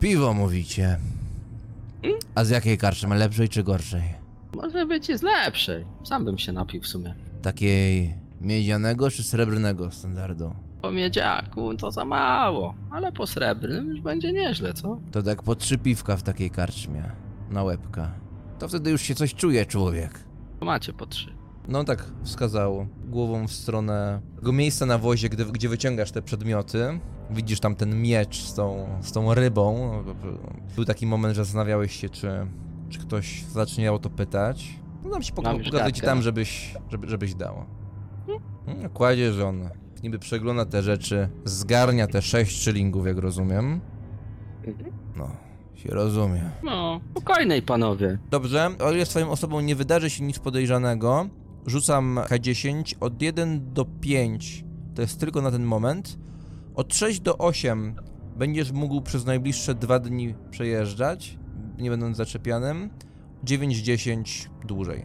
Piwo 0.00 0.34
mówicie. 0.34 0.98
A 2.34 2.44
z 2.44 2.50
jakiej 2.50 2.78
karczmy? 2.78 3.16
Lepszej 3.18 3.48
czy 3.48 3.62
gorszej? 3.62 4.02
Może 4.54 4.86
być 4.86 5.08
i 5.10 5.18
z 5.18 5.22
lepszej. 5.22 5.84
Sam 6.04 6.24
bym 6.24 6.38
się 6.38 6.52
napił 6.52 6.82
w 6.82 6.86
sumie. 6.86 7.14
Takiej 7.42 8.14
miedzianego 8.40 9.10
czy 9.10 9.22
srebrnego 9.22 9.90
standardu? 9.90 10.54
Po 10.82 10.90
miedziaku 10.92 11.74
to 11.76 11.90
za 11.90 12.04
mało, 12.04 12.74
ale 12.90 13.12
po 13.12 13.26
srebrnym 13.26 13.88
już 13.88 14.00
będzie 14.00 14.32
nieźle, 14.32 14.74
co? 14.74 15.00
To 15.12 15.22
tak 15.22 15.42
po 15.42 15.54
trzy 15.54 15.78
piwka 15.78 16.16
w 16.16 16.22
takiej 16.22 16.50
karczmie. 16.50 17.02
Na 17.50 17.62
łebka. 17.62 18.10
To 18.58 18.68
wtedy 18.68 18.90
już 18.90 19.02
się 19.02 19.14
coś 19.14 19.34
czuje 19.34 19.66
człowiek. 19.66 20.24
Macie 20.60 20.92
po 20.92 21.06
trzy. 21.06 21.34
No 21.68 21.84
tak 21.84 22.04
wskazał 22.22 22.86
głową 23.08 23.46
w 23.46 23.52
stronę 23.52 24.20
tego 24.36 24.52
miejsca 24.52 24.86
na 24.86 24.98
wozie, 24.98 25.28
gdy, 25.28 25.44
gdzie 25.44 25.68
wyciągasz 25.68 26.10
te 26.12 26.22
przedmioty. 26.22 27.00
Widzisz 27.30 27.60
tam 27.60 27.74
ten 27.76 28.02
miecz 28.02 28.42
z 28.42 28.54
tą, 28.54 28.86
z 29.00 29.12
tą 29.12 29.34
rybą. 29.34 29.90
Był 30.76 30.84
taki 30.84 31.06
moment, 31.06 31.36
że 31.36 31.44
zastanawiałeś 31.44 31.96
się, 31.96 32.08
czy, 32.08 32.46
czy 32.88 32.98
ktoś 32.98 33.44
zacznie 33.44 33.92
o 33.92 33.98
to 33.98 34.10
pytać. 34.10 34.80
No 35.04 35.10
tam 35.10 35.22
się 35.22 35.32
Mam 35.36 35.44
pok- 35.44 35.58
już 35.58 35.70
pokazać 35.70 35.96
ci 35.96 36.02
tam, 36.02 36.22
żebyś, 36.22 36.74
żeby, 36.90 37.08
żebyś 37.08 37.34
dał. 37.34 37.64
Hmm, 38.66 38.88
Kładzie, 38.90 39.32
że 39.32 39.46
on 39.48 39.68
niby 40.02 40.18
przegląda 40.18 40.64
te 40.66 40.82
rzeczy, 40.82 41.28
zgarnia 41.44 42.06
te 42.06 42.22
6 42.22 42.62
szylingów, 42.62 43.06
jak 43.06 43.18
rozumiem. 43.18 43.80
No, 45.16 45.30
się 45.82 45.88
rozumie. 45.90 46.50
No, 46.62 47.00
spokojnej 47.10 47.62
panowie. 47.62 48.18
Dobrze, 48.30 48.68
o 48.84 48.92
ile 48.92 49.06
z 49.06 49.08
twoją 49.08 49.30
osobą 49.30 49.60
nie 49.60 49.76
wydarzy 49.76 50.10
się 50.10 50.24
nic 50.24 50.38
podejrzanego, 50.38 51.28
rzucam 51.66 52.18
K10 52.28 52.94
od 53.00 53.22
1 53.22 53.72
do 53.72 53.84
5, 53.84 54.64
to 54.94 55.02
jest 55.02 55.20
tylko 55.20 55.42
na 55.42 55.50
ten 55.50 55.64
moment. 55.64 56.18
Od 56.74 56.94
6 56.94 57.20
do 57.20 57.38
8 57.38 57.94
będziesz 58.36 58.72
mógł 58.72 59.00
przez 59.00 59.24
najbliższe 59.26 59.74
dwa 59.74 59.98
dni 59.98 60.34
przejeżdżać, 60.50 61.38
nie 61.78 61.90
będąc 61.90 62.16
zaczepianym. 62.16 62.90
9-10 63.44 64.48
dłużej. 64.66 65.04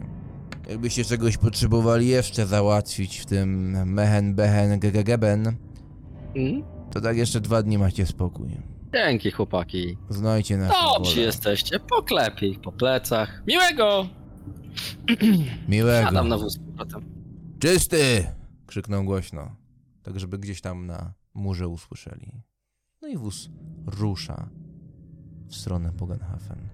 Jakbyście 0.68 1.04
czegoś 1.04 1.36
potrzebowali 1.36 2.08
jeszcze 2.08 2.46
załatwić 2.46 3.18
w 3.18 3.26
tym 3.26 3.70
mehen 3.94 4.34
behen 4.34 4.78
gegegeben, 4.80 5.56
Mm? 6.36 6.62
to 6.92 7.00
tak 7.00 7.16
jeszcze 7.16 7.40
dwa 7.40 7.62
dni 7.62 7.78
macie 7.78 8.06
spokój. 8.06 8.48
Dzięki 8.96 9.30
chłopaki. 9.30 9.98
Znajcie 10.08 10.56
naszą 10.56 10.94
Dobrzy 10.94 11.20
jesteście, 11.20 11.80
poklepiej 11.80 12.50
ich 12.50 12.60
po 12.60 12.72
plecach. 12.72 13.42
Miłego! 13.46 14.08
Miłego. 15.68 16.08
Siadam 16.08 16.28
na 16.28 16.38
wózku 16.38 16.64
potem. 16.78 17.04
Czysty! 17.58 18.26
Krzyknął 18.66 19.04
głośno, 19.04 19.56
tak 20.02 20.20
żeby 20.20 20.38
gdzieś 20.38 20.60
tam 20.60 20.86
na 20.86 21.14
murze 21.34 21.68
usłyszeli. 21.68 22.42
No 23.02 23.08
i 23.08 23.16
wóz 23.16 23.48
rusza 23.86 24.48
w 25.48 25.54
stronę 25.56 25.92
Bogenhafen. 25.92 26.68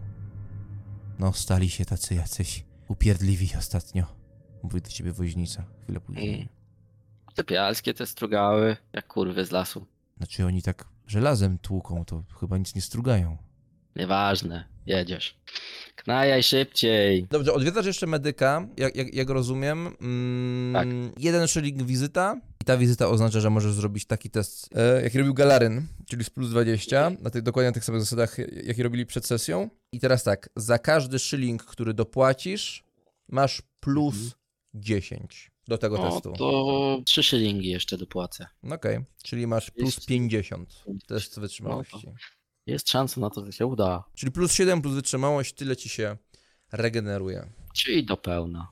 No, 1.19 1.33
stali 1.33 1.71
się 1.71 1.85
tacy 1.85 2.15
jacyś 2.15 2.65
upierdliwi 2.89 3.51
ostatnio. 3.59 4.07
Mówi 4.63 4.83
do 4.83 4.91
ciebie 4.91 5.13
woźnica 5.13 5.65
chwilę 5.83 6.01
później. 6.01 6.35
Mm. 6.35 6.49
Sypialskie 7.37 7.95
te 7.95 8.07
strugały, 8.07 8.77
jak 8.93 9.07
kurwy 9.07 9.47
z 9.47 9.51
lasu. 9.51 9.87
Znaczy 10.17 10.47
oni 10.47 10.63
tak 10.63 10.92
żelazem 11.13 11.59
tłuką, 11.59 12.05
to 12.05 12.25
chyba 12.41 12.59
nic 12.59 12.75
nie 12.75 12.83
strugają. 12.83 13.37
Nieważne, 13.97 14.65
jedziesz. 14.87 15.37
Knajaj 15.97 16.43
szybciej. 16.43 17.27
Dobrze, 17.31 17.53
odwiedzasz 17.53 17.87
jeszcze 17.87 18.07
medyka, 18.07 18.69
jak, 18.77 18.97
jak, 18.97 19.15
jak 19.15 19.31
rozumiem. 19.31 19.97
Mm, 20.01 20.73
Tak. 20.73 20.89
Jeden 21.19 21.49
szylik 21.49 21.83
wizyta. 21.83 22.41
I 22.63 22.65
ta 22.65 22.77
wizyta 22.77 23.09
oznacza, 23.09 23.41
że 23.41 23.51
możesz 23.51 23.73
zrobić 23.73 24.07
taki 24.07 24.31
test, 24.31 24.69
e, 24.77 25.03
jaki 25.03 25.19
robił 25.19 25.35
Galaryn, 25.35 25.87
czyli 26.09 26.25
z 26.25 26.31
plus 26.31 26.51
20, 26.51 27.11
na 27.21 27.31
tych, 27.31 27.43
dokładnie 27.43 27.69
na 27.69 27.75
tych 27.75 27.85
samych 27.85 28.01
zasadach, 28.01 28.37
jakie 28.65 28.83
robili 28.83 29.07
przed 29.07 29.27
sesją. 29.27 29.71
I 29.93 30.01
teraz 30.01 30.23
tak, 30.25 30.49
za 30.57 30.79
każdy 30.79 31.19
szyling, 31.19 31.65
który 31.65 31.95
dopłacisz, 31.95 32.85
masz 33.29 33.63
plus 33.81 34.17
10 34.75 35.52
do 35.69 35.79
tego 35.79 36.01
O, 36.03 36.11
testu. 36.11 36.33
to 36.33 36.99
trzy 37.05 37.23
szylingi 37.23 37.69
jeszcze 37.69 37.99
dopłacę. 37.99 38.47
Okej, 38.71 38.99
czyli 39.23 39.47
masz 39.47 39.71
plus 39.71 39.95
Jest- 39.97 40.07
50 40.07 40.85
test 41.07 41.41
wytrzymałości. 41.41 42.09
Jest 42.67 42.91
szansa 42.91 43.21
na 43.21 43.31
to, 43.31 43.47
że 43.47 43.53
się 43.53 43.67
uda. 43.67 44.05
Czyli 44.15 44.33
plus 44.33 44.53
7 44.53 44.83
plus 44.83 44.95
wytrzymałość, 44.95 45.53
tyle 45.55 45.77
ci 45.77 45.89
się 45.89 46.17
regeneruje. 46.73 47.47
Czyli 47.75 48.05
do 48.07 48.17
pełna. 48.17 48.69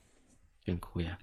Dziękuję. 0.67 1.17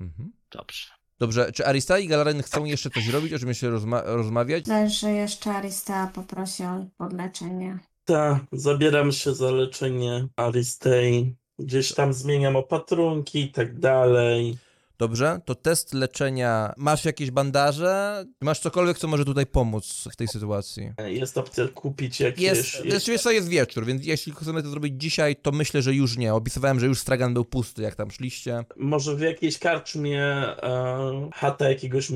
Mhm. 0.00 0.32
Dobrze. 0.50 0.88
Dobrze, 1.18 1.52
czy 1.52 1.66
Arista 1.66 1.98
i 1.98 2.08
Galaryn 2.08 2.42
chcą 2.42 2.64
jeszcze 2.64 2.90
coś 2.90 3.08
robić, 3.08 3.32
o 3.32 3.38
czym 3.38 3.48
jeszcze 3.48 3.70
rozma- 3.70 4.02
rozmawiać? 4.04 4.66
Myślę, 4.66 4.90
że 4.90 5.10
jeszcze 5.10 5.50
Arista 5.50 6.10
poprosi 6.14 6.62
o 6.64 6.84
podleczenie. 6.98 7.78
Tak, 8.04 8.42
zabieram 8.52 9.12
się 9.12 9.34
za 9.34 9.50
leczenie 9.50 10.28
Aristei. 10.36 11.36
Gdzieś 11.58 11.94
tam 11.94 12.12
zmieniam 12.12 12.56
opatrunki 12.56 13.40
i 13.40 13.52
tak 13.52 13.78
dalej. 13.78 14.58
Dobrze, 15.00 15.40
to 15.44 15.54
test 15.54 15.94
leczenia. 15.94 16.72
Masz 16.76 17.04
jakieś 17.04 17.30
bandaże? 17.30 18.24
Masz 18.40 18.60
cokolwiek, 18.60 18.98
co 18.98 19.08
może 19.08 19.24
tutaj 19.24 19.46
pomóc 19.46 20.08
w 20.12 20.16
tej 20.16 20.28
sytuacji? 20.28 20.92
Jest 21.06 21.38
opcja 21.38 21.68
kupić 21.68 22.20
jakieś... 22.20 22.42
Jest, 22.42 23.08
jest, 23.08 23.22
co, 23.22 23.30
jest 23.30 23.48
wieczór, 23.48 23.84
więc 23.84 24.06
jeśli 24.06 24.32
chcemy 24.32 24.62
to 24.62 24.68
zrobić 24.68 24.94
dzisiaj, 24.96 25.36
to 25.36 25.52
myślę, 25.52 25.82
że 25.82 25.94
już 25.94 26.16
nie. 26.16 26.34
Opisywałem, 26.34 26.80
że 26.80 26.86
już 26.86 26.98
stragan 26.98 27.34
był 27.34 27.44
pusty, 27.44 27.82
jak 27.82 27.94
tam 27.94 28.10
szliście. 28.10 28.64
Może 28.76 29.16
w 29.16 29.20
jakiejś 29.20 29.58
karczmie 29.58 30.22
e, 30.22 31.30
chata 31.34 31.68
jakiegoś 31.68 32.10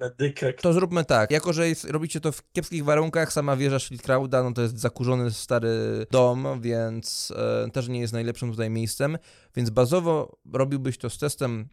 medyka. 0.00 0.46
To 0.52 0.72
zróbmy 0.72 1.04
tak. 1.04 1.30
Jako, 1.30 1.52
że 1.52 1.68
jest, 1.68 1.84
robicie 1.84 2.20
to 2.20 2.32
w 2.32 2.52
kiepskich 2.52 2.84
warunkach, 2.84 3.32
sama 3.32 3.56
wieża 3.56 3.78
Schildkrauda, 3.78 4.42
no 4.42 4.52
to 4.52 4.62
jest 4.62 4.78
zakurzony 4.78 5.30
stary 5.30 6.06
dom, 6.10 6.60
więc 6.60 7.32
e, 7.66 7.70
też 7.70 7.88
nie 7.88 8.00
jest 8.00 8.12
najlepszym 8.12 8.50
tutaj 8.50 8.70
miejscem. 8.70 9.18
Więc 9.56 9.70
bazowo 9.70 10.38
robiłbyś 10.52 10.98
to 10.98 11.10
z 11.10 11.18
testem 11.18 11.68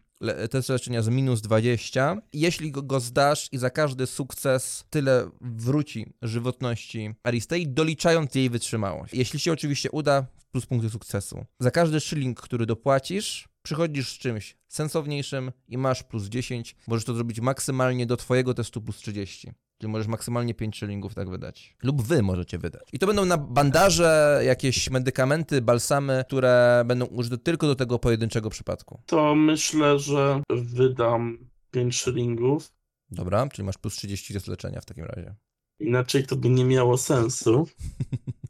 test 0.50 0.68
leczenia 0.68 1.02
z 1.02 1.08
minus 1.08 1.40
20. 1.40 2.22
Jeśli 2.32 2.70
go, 2.70 2.82
go 2.82 3.00
zdasz 3.00 3.48
i 3.52 3.58
za 3.58 3.70
każdy 3.70 4.06
sukces 4.06 4.84
tyle 4.90 5.30
wróci 5.40 6.12
żywotności 6.22 7.14
Aristei, 7.22 7.68
doliczając 7.68 8.34
jej 8.34 8.50
wytrzymałość. 8.50 9.14
Jeśli 9.14 9.40
się 9.40 9.52
oczywiście 9.52 9.90
uda, 9.90 10.26
plus 10.52 10.66
punkty 10.66 10.90
sukcesu. 10.90 11.44
Za 11.60 11.70
każdy 11.70 12.00
szyling, 12.00 12.40
który 12.40 12.66
dopłacisz, 12.66 13.48
przychodzisz 13.62 14.12
z 14.12 14.18
czymś 14.18 14.56
sensowniejszym 14.68 15.52
i 15.68 15.78
masz 15.78 16.02
plus 16.02 16.24
10. 16.24 16.76
Możesz 16.86 17.04
to 17.04 17.14
zrobić 17.14 17.40
maksymalnie 17.40 18.06
do 18.06 18.16
twojego 18.16 18.54
testu 18.54 18.82
plus 18.82 18.96
30. 18.96 19.52
Czyli 19.78 19.92
możesz 19.92 20.06
maksymalnie 20.06 20.54
5 20.54 20.76
szylingów 20.76 21.14
tak 21.14 21.30
wydać. 21.30 21.76
Lub 21.82 22.02
wy 22.02 22.22
możecie 22.22 22.58
wydać. 22.58 22.88
I 22.92 22.98
to 22.98 23.06
będą 23.06 23.24
na 23.24 23.38
bandaże, 23.38 24.40
jakieś 24.44 24.90
medykamenty, 24.90 25.62
balsamy, 25.62 26.24
które 26.26 26.82
będą 26.86 27.06
użyte 27.06 27.38
tylko 27.38 27.66
do 27.66 27.74
tego 27.74 27.98
pojedynczego 27.98 28.50
przypadku. 28.50 29.00
To 29.06 29.34
myślę, 29.34 29.98
że 29.98 30.42
wydam 30.50 31.38
5 31.70 31.96
szylingów. 31.96 32.72
Dobra, 33.10 33.48
czyli 33.48 33.66
masz 33.66 33.78
plus 33.78 33.96
30 33.96 34.34
test 34.34 34.46
leczenia 34.46 34.80
w 34.80 34.84
takim 34.84 35.04
razie. 35.04 35.34
Inaczej 35.80 36.26
to 36.26 36.36
by 36.36 36.48
nie 36.48 36.64
miało 36.64 36.98
sensu. 36.98 37.66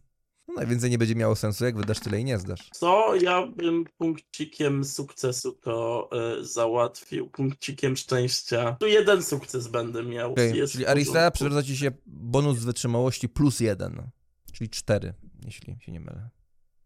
No 0.57 0.63
najwięcej 0.63 0.91
nie 0.91 0.99
będzie 0.99 1.15
miało 1.15 1.37
sensu, 1.37 1.65
jak 1.65 1.77
wydasz 1.77 2.01
tyle 2.01 2.21
i 2.21 2.25
nie 2.25 2.39
zdasz. 2.39 2.69
Co 2.73 3.15
ja 3.15 3.47
bym 3.47 3.85
punkcikiem 3.99 4.85
sukcesu 4.85 5.53
to 5.53 6.09
e, 6.13 6.45
załatwił? 6.45 7.31
Punkcikiem 7.31 7.97
szczęścia. 7.97 8.77
Tu 8.81 8.87
jeden 8.87 9.23
sukces 9.23 9.69
będę 9.69 10.03
miał. 10.03 10.33
Okay, 10.33 10.57
Jest 10.57 10.73
czyli 10.73 10.87
Arista 10.87 11.31
przywraca 11.31 11.63
ci 11.63 11.77
się 11.77 11.91
bonus 12.07 12.59
z 12.59 12.65
wytrzymałości 12.65 13.29
plus 13.29 13.61
1, 13.61 14.11
czyli 14.53 14.71
4, 14.71 15.15
jeśli 15.45 15.77
się 15.81 15.93
nie 15.93 16.01
mylę. 16.01 16.29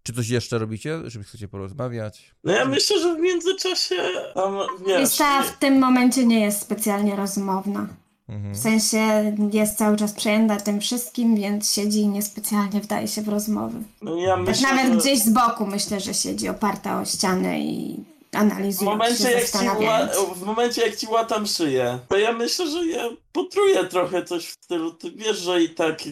Czy 0.02 0.12
coś 0.12 0.28
jeszcze 0.28 0.58
robicie, 0.58 1.00
żeby 1.04 1.24
chcecie 1.24 1.48
porozmawiać? 1.48 2.34
No 2.44 2.52
ja 2.52 2.64
myślę, 2.64 3.00
że 3.00 3.14
w 3.16 3.20
międzyczasie 3.20 3.96
tam, 4.34 4.58
wiesz... 4.86 5.18
W 5.44 5.58
tym 5.58 5.78
momencie 5.78 6.26
nie 6.26 6.40
jest 6.40 6.60
specjalnie 6.60 7.16
rozmowna. 7.16 7.88
Mhm. 8.30 8.54
W 8.54 8.58
sensie 8.58 9.34
jest 9.52 9.78
cały 9.78 9.96
czas 9.96 10.12
przejęta 10.12 10.56
tym 10.56 10.80
wszystkim, 10.80 11.36
więc 11.36 11.72
siedzi 11.72 12.00
i 12.00 12.08
niespecjalnie 12.08 12.80
wdaje 12.80 13.08
się 13.08 13.22
w 13.22 13.28
rozmowy. 13.28 13.78
No 14.02 14.16
ja 14.16 14.36
Tak 14.36 14.46
myślę, 14.46 14.68
nawet 14.68 14.92
że 14.92 14.98
gdzieś 14.98 15.18
z 15.18 15.30
boku 15.30 15.66
myślę, 15.66 16.00
że 16.00 16.14
siedzi 16.14 16.48
oparta 16.48 17.00
o 17.00 17.04
ścianę 17.04 17.60
i 17.60 18.04
w 18.32 18.36
analizuje 18.36 18.90
momencie, 18.90 19.24
się 19.24 19.30
jak 19.30 19.50
ci 19.50 19.84
ła... 19.84 20.08
w 20.34 20.42
momencie 20.42 20.82
jak 20.86 20.96
ci 20.96 21.06
łatam 21.06 21.46
szyję, 21.46 21.98
to 22.08 22.18
ja 22.18 22.32
myślę, 22.32 22.70
że 22.70 22.86
ja 22.86 23.08
potruję 23.32 23.84
trochę 23.84 24.24
coś 24.24 24.46
w 24.46 24.64
stylu, 24.64 24.92
ty 24.92 25.10
wiesz, 25.10 25.38
że 25.38 25.62
i 25.62 25.68
tak 25.68 26.02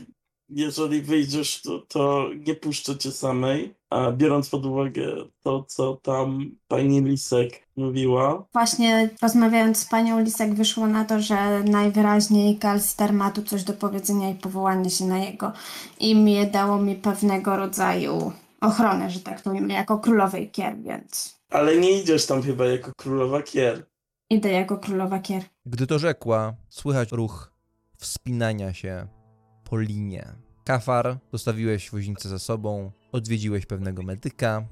jeżeli 0.48 1.02
wyjdziesz, 1.02 1.62
to, 1.62 1.78
to 1.78 2.28
nie 2.46 2.54
puszczę 2.54 2.98
cię 2.98 3.12
samej, 3.12 3.74
a 3.90 4.12
biorąc 4.12 4.48
pod 4.48 4.66
uwagę 4.66 5.14
to, 5.42 5.64
co 5.68 5.94
tam 5.96 6.50
pani 6.68 7.00
Lisek 7.02 7.68
mówiła, 7.76 8.44
Właśnie 8.52 9.10
rozmawiając 9.22 9.78
z 9.78 9.84
panią 9.84 10.20
Lisek 10.20 10.54
wyszło 10.54 10.86
na 10.86 11.04
to, 11.04 11.20
że 11.20 11.62
najwyraźniej 11.64 12.56
Galster 12.56 13.12
ma 13.12 13.30
tu 13.30 13.42
coś 13.42 13.64
do 13.64 13.72
powiedzenia 13.72 14.30
i 14.30 14.34
powołanie 14.34 14.90
się 14.90 15.04
na 15.04 15.18
jego 15.18 15.52
imię 16.00 16.46
dało 16.46 16.78
mi 16.78 16.94
pewnego 16.94 17.56
rodzaju 17.56 18.32
ochronę, 18.60 19.10
że 19.10 19.20
tak 19.20 19.40
to 19.40 19.50
ujmę, 19.50 19.74
jako 19.74 19.98
królowej 19.98 20.50
kier, 20.50 20.76
więc 20.82 21.38
ale 21.50 21.76
nie 21.76 22.00
idziesz 22.00 22.26
tam 22.26 22.42
chyba 22.42 22.64
jako 22.66 22.92
królowa 22.96 23.42
Kier. 23.42 23.86
idę 24.30 24.52
jako 24.52 24.78
królowa 24.78 25.18
kier. 25.18 25.42
Gdy 25.66 25.86
to 25.86 25.98
rzekła, 25.98 26.54
słychać 26.68 27.12
ruch 27.12 27.52
wspinania 27.96 28.72
się 28.72 29.06
po 29.70 29.78
linie. 29.78 30.26
Kafar 30.64 31.18
zostawiłeś 31.32 31.90
woźnicę 31.90 32.28
za 32.28 32.38
sobą, 32.38 32.90
odwiedziłeś 33.12 33.66
pewnego 33.66 34.02
medyka, 34.02 34.64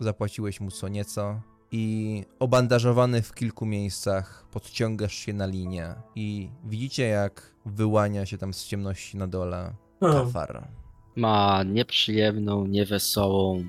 zapłaciłeś 0.00 0.60
mu 0.60 0.70
co 0.70 0.88
nieco 0.88 1.40
i 1.72 2.24
obandażowany 2.38 3.22
w 3.22 3.34
kilku 3.34 3.66
miejscach 3.66 4.46
podciągasz 4.50 5.14
się 5.14 5.32
na 5.32 5.46
linię 5.46 5.94
i 6.14 6.50
widzicie 6.64 7.08
jak 7.08 7.54
wyłania 7.66 8.26
się 8.26 8.38
tam 8.38 8.54
z 8.54 8.64
ciemności 8.64 9.16
na 9.16 9.26
dole 9.26 9.74
Kafar. 10.00 10.68
Ma 11.16 11.62
nieprzyjemną, 11.62 12.66
niewesołą, 12.66 13.64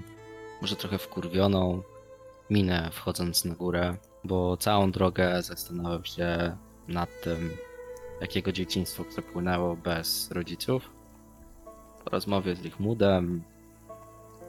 może 0.61 0.75
trochę 0.75 0.97
wkurwioną 0.97 1.81
minę 2.49 2.89
wchodząc 2.93 3.45
na 3.45 3.55
górę, 3.55 3.97
bo 4.23 4.57
całą 4.57 4.91
drogę 4.91 5.41
zastanawiał 5.43 6.05
się 6.05 6.57
nad 6.87 7.09
tym, 7.23 7.49
jakiego 8.21 8.51
dzieciństwo 8.51 9.03
przepłynęło 9.03 9.75
bez 9.75 10.31
rodziców. 10.31 10.89
Po 12.03 12.09
rozmowie 12.09 12.55
z 12.55 12.61
Lichmudem, 12.61 13.43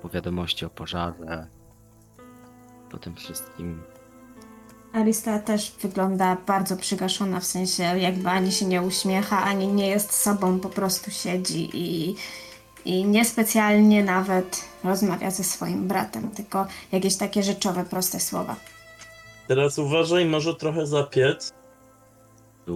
po 0.02 0.08
wiadomości 0.08 0.64
o 0.64 0.70
pożarze, 0.70 1.46
po 2.90 2.98
tym 2.98 3.16
wszystkim 3.16 3.82
Arista 4.92 5.38
też 5.38 5.72
wygląda 5.82 6.36
bardzo 6.46 6.76
przygaszona, 6.76 7.40
w 7.40 7.44
sensie 7.44 7.82
jakby 7.82 8.28
ani 8.28 8.52
się 8.52 8.66
nie 8.66 8.82
uśmiecha, 8.82 9.44
ani 9.44 9.68
nie 9.68 9.88
jest 9.88 10.12
sobą, 10.12 10.60
po 10.60 10.68
prostu 10.68 11.10
siedzi 11.10 11.70
i, 11.74 12.16
i 12.84 13.04
niespecjalnie 13.04 14.04
nawet 14.04 14.64
rozmawia 14.84 15.30
ze 15.30 15.44
swoim 15.44 15.88
bratem, 15.88 16.30
tylko 16.30 16.66
jakieś 16.92 17.16
takie 17.16 17.42
rzeczowe, 17.42 17.84
proste 17.84 18.20
słowa. 18.20 18.56
Teraz 19.48 19.78
uważaj, 19.78 20.24
może 20.26 20.54
trochę 20.54 20.86
zapiec. 20.86 21.57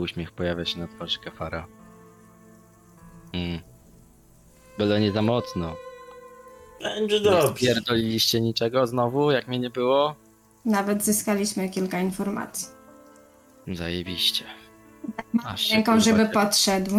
Uśmiech 0.01 0.31
pojawia 0.31 0.65
się 0.65 0.79
na 0.79 0.89
twarzy 0.89 1.19
Kafara. 1.19 1.67
Mm. 3.33 3.61
Byle 4.79 5.01
nie 5.01 5.13
za 5.13 5.23
mocno. 5.23 5.77
Będzie 6.83 7.19
Nie 7.21 7.25
dobrze. 7.25 7.55
spierdoliliście 7.57 8.41
niczego 8.41 8.87
znowu, 8.87 9.31
jak 9.31 9.49
mnie 9.49 9.59
nie 9.59 9.71
było? 9.71 10.15
Nawet 10.65 11.05
zyskaliśmy 11.05 11.69
kilka 11.69 12.01
informacji. 12.01 12.69
Zajebiście. 13.69 14.45
Aż 15.45 15.61
się, 15.63 15.75
Ręką, 15.75 15.93
kurwa, 15.93 16.05
żeby 16.05 16.27
podszedł. 16.29 16.91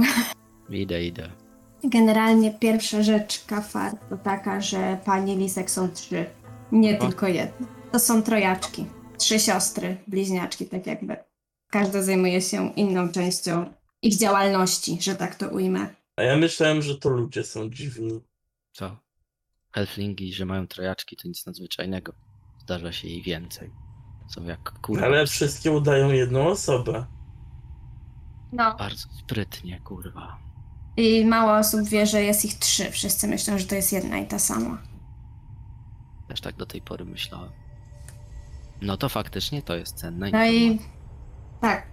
Idę, 0.70 1.04
idę. 1.04 1.30
Generalnie 1.84 2.52
pierwsza 2.60 3.04
rzecz 3.04 3.46
kafar 3.46 3.91
to 4.10 4.18
taka, 4.18 4.62
że 4.62 4.98
pani 5.06 5.38
Lisek 5.38 5.72
są 5.72 5.89
trzy, 5.91 6.26
nie 6.72 7.00
O. 7.00 7.02
tylko 7.08 7.28
jedna. 7.28 7.68
To 7.91 8.00
są 8.00 8.24
trojaczki, 8.24 8.86
trzy 9.18 9.39
siostry, 9.39 9.98
bliźniaczki, 10.08 10.66
tak 10.66 10.88
jakby. 10.88 11.18
Każda 11.74 12.02
zajmuje 12.02 12.42
się 12.42 12.74
inną 12.76 13.12
częścią 13.12 13.74
ich 14.02 14.18
działalności, 14.18 14.98
że 15.02 15.16
tak 15.16 15.36
to 15.36 15.50
ujmę. 15.50 15.88
A 16.16 16.22
ja 16.24 16.38
myślałem, 16.38 16.82
że 16.82 16.98
to 16.98 17.10
ludzie 17.10 17.44
są 17.44 17.70
dziwni. 17.70 18.22
Co? 18.72 18.98
Helflingi, 19.72 20.34
że 20.34 20.46
mają 20.46 20.68
trojaczki, 20.68 21.16
to 21.16 21.28
nic 21.28 21.46
nadzwyczajnego. 21.46 22.14
Zdarza 22.60 22.92
się 22.92 23.08
jej 23.08 23.22
więcej. 23.22 23.72
Są 24.28 24.44
jak 24.44 24.80
kurwa. 24.82 25.06
Ale 25.06 25.28
wszystkie 25.28 25.72
udają 25.72 26.12
jedną 26.12 26.48
osobę. 26.48 27.06
No. 28.52 28.76
Bardzo 28.76 29.08
sprytnie, 29.20 29.80
kurwa. 29.80 30.40
I 30.98 31.26
mało 31.26 31.58
osób 31.58 31.90
wie, 31.90 32.06
że 32.06 32.24
jest 32.24 32.46
ich 32.46 32.60
trzy. 32.60 32.92
Wszyscy 32.92 33.28
myślą, 33.28 33.58
że 33.58 33.66
to 33.66 33.76
jest 33.76 33.94
jedna 33.94 34.18
i 34.18 34.28
ta 34.28 34.40
sama. 34.40 34.82
Też 36.28 36.42
tak 36.42 36.56
do 36.56 36.66
tej 36.66 36.82
pory 36.82 37.06
myślałem. 37.06 37.52
No 38.82 38.98
to 38.98 39.10
faktycznie 39.10 39.62
to 39.62 39.76
jest 39.76 39.96
cenne. 39.96 40.30
No 40.32 40.46
i 40.46 40.80
tak, 41.64 41.84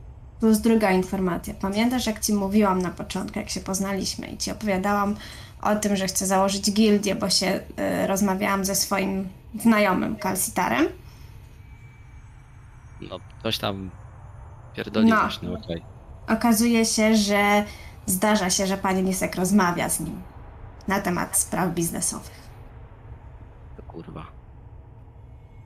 plus 0.40 0.58
druga 0.58 0.90
informacja. 0.90 1.54
Pamiętasz, 1.54 2.06
jak 2.06 2.20
ci 2.20 2.34
mówiłam 2.34 2.82
na 2.82 2.90
początku, 2.90 3.38
jak 3.38 3.50
się 3.50 3.60
poznaliśmy 3.60 4.26
i 4.26 4.36
ci 4.38 4.50
opowiadałam 4.50 5.16
o 5.62 5.76
tym, 5.76 5.96
że 5.96 6.06
chcę 6.06 6.26
założyć 6.26 6.72
gildię, 6.72 7.14
bo 7.14 7.30
się 7.30 7.46
y, 8.02 8.06
rozmawiałam 8.06 8.64
ze 8.64 8.74
swoim 8.74 9.28
znajomym 9.60 10.16
Kalsitarem? 10.16 10.86
No 13.00 13.16
coś 13.42 13.58
tam 13.58 13.90
pierdoliłeś, 14.74 15.42
No. 15.42 15.50
no 15.50 15.58
okej. 15.58 15.82
Okazuje 16.28 16.84
się, 16.84 17.16
że 17.16 17.64
zdarza 18.06 18.50
się, 18.50 18.66
że 18.66 18.76
pani 18.76 19.02
Lisek 19.02 19.34
rozmawia 19.36 19.88
z 19.88 20.00
nim 20.00 20.22
na 20.88 21.00
temat 21.00 21.36
spraw 21.36 21.70
biznesowych. 21.74 22.50
To 23.76 23.82
kurwa. 23.82 24.26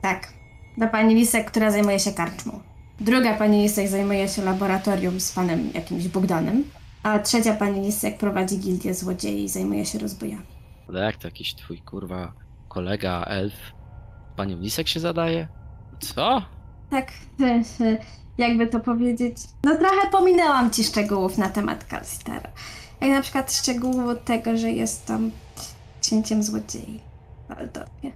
Tak, 0.01 0.33
do 0.77 0.87
pani 0.87 1.15
Lisek, 1.15 1.51
która 1.51 1.71
zajmuje 1.71 1.99
się 1.99 2.13
karczmą. 2.13 2.74
Druga 2.99 3.33
pani 3.37 3.61
Lisek 3.61 3.87
zajmuje 3.87 4.27
się 4.29 4.41
laboratorium 4.41 5.19
z 5.19 5.31
panem 5.31 5.69
jakimś 5.73 6.07
Bogdanem, 6.07 6.63
a 7.03 7.19
trzecia 7.19 7.55
pani 7.55 7.81
Lisek 7.81 8.17
prowadzi 8.17 8.59
gildię 8.59 8.93
złodziei 8.93 9.43
i 9.43 9.49
zajmuje 9.49 9.85
się 9.85 9.99
rozbojami. 9.99 10.45
Ale 10.89 10.99
jak 11.05 11.17
to 11.17 11.27
jakiś 11.27 11.55
twój 11.55 11.81
kurwa 11.81 12.33
kolega 12.67 13.23
elf 13.23 13.53
panią 14.35 14.59
Lisek 14.59 14.87
się 14.87 14.99
zadaje? 14.99 15.47
Co? 15.99 16.41
Tak, 16.89 17.11
jakby 18.37 18.67
to 18.67 18.79
powiedzieć. 18.79 19.37
No 19.63 19.75
trochę 19.75 20.09
pominęłam 20.11 20.71
ci 20.71 20.83
szczegółów 20.83 21.37
na 21.37 21.49
temat 21.49 21.83
Kalstara. 21.83 22.49
Jak 23.01 23.09
na 23.11 23.21
przykład 23.21 23.53
szczegółu 23.53 24.15
tego, 24.25 24.57
że 24.57 24.71
jest 24.71 25.05
tam 25.05 25.31
księciem 26.01 26.43
złodziei 26.43 26.99
w 27.45 27.55
Waldorfie. 27.55 28.11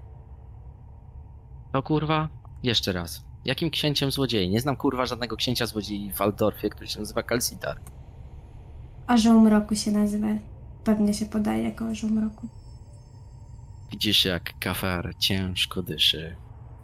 To 1.72 1.84
kurwa? 1.84 2.30
Jeszcze 2.64 2.92
raz. 2.92 3.29
Jakim 3.46 3.70
księciem 3.70 4.12
złodziei? 4.12 4.50
Nie 4.50 4.60
znam 4.60 4.76
kurwa 4.76 5.06
żadnego 5.06 5.36
księcia 5.36 5.66
złodziei 5.66 6.12
w 6.12 6.18
Waldorfie, 6.18 6.70
który 6.70 6.88
się 6.88 7.00
nazywa 7.00 7.24
Kalsitar. 7.24 7.80
Orzeł 9.08 9.42
Mroku 9.42 9.76
się 9.76 9.92
nazywa. 9.92 10.28
Pewnie 10.84 11.14
się 11.14 11.26
podaje 11.26 11.64
jako 11.64 11.86
Orzeł 11.86 12.10
Mroku. 12.10 12.48
Widzisz 13.92 14.26
jak 14.26 14.60
kafar 14.60 15.16
ciężko 15.20 15.82
dyszy. 15.82 16.36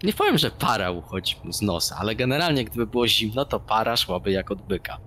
Nie 0.03 0.13
powiem, 0.13 0.37
że 0.37 0.51
para 0.51 0.91
uchodzi 0.91 1.35
mu 1.43 1.53
z 1.53 1.61
nosa, 1.61 1.95
ale 1.99 2.15
generalnie 2.15 2.65
gdyby 2.65 2.87
było 2.87 3.07
zimno, 3.07 3.45
to 3.45 3.59
para 3.59 3.97
szłaby 3.97 4.31
jak 4.31 4.51
od 4.51 4.61
byka. 4.61 4.97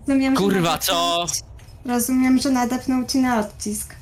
Rozumiem, 0.00 0.34
że 0.36 0.42
Kurwa, 0.42 0.78
co? 0.78 1.26
Rozumiem, 1.84 2.38
że 2.38 2.50
nadepnął 2.50 3.06
ci 3.06 3.18
na 3.18 3.40
odcisk. 3.40 3.96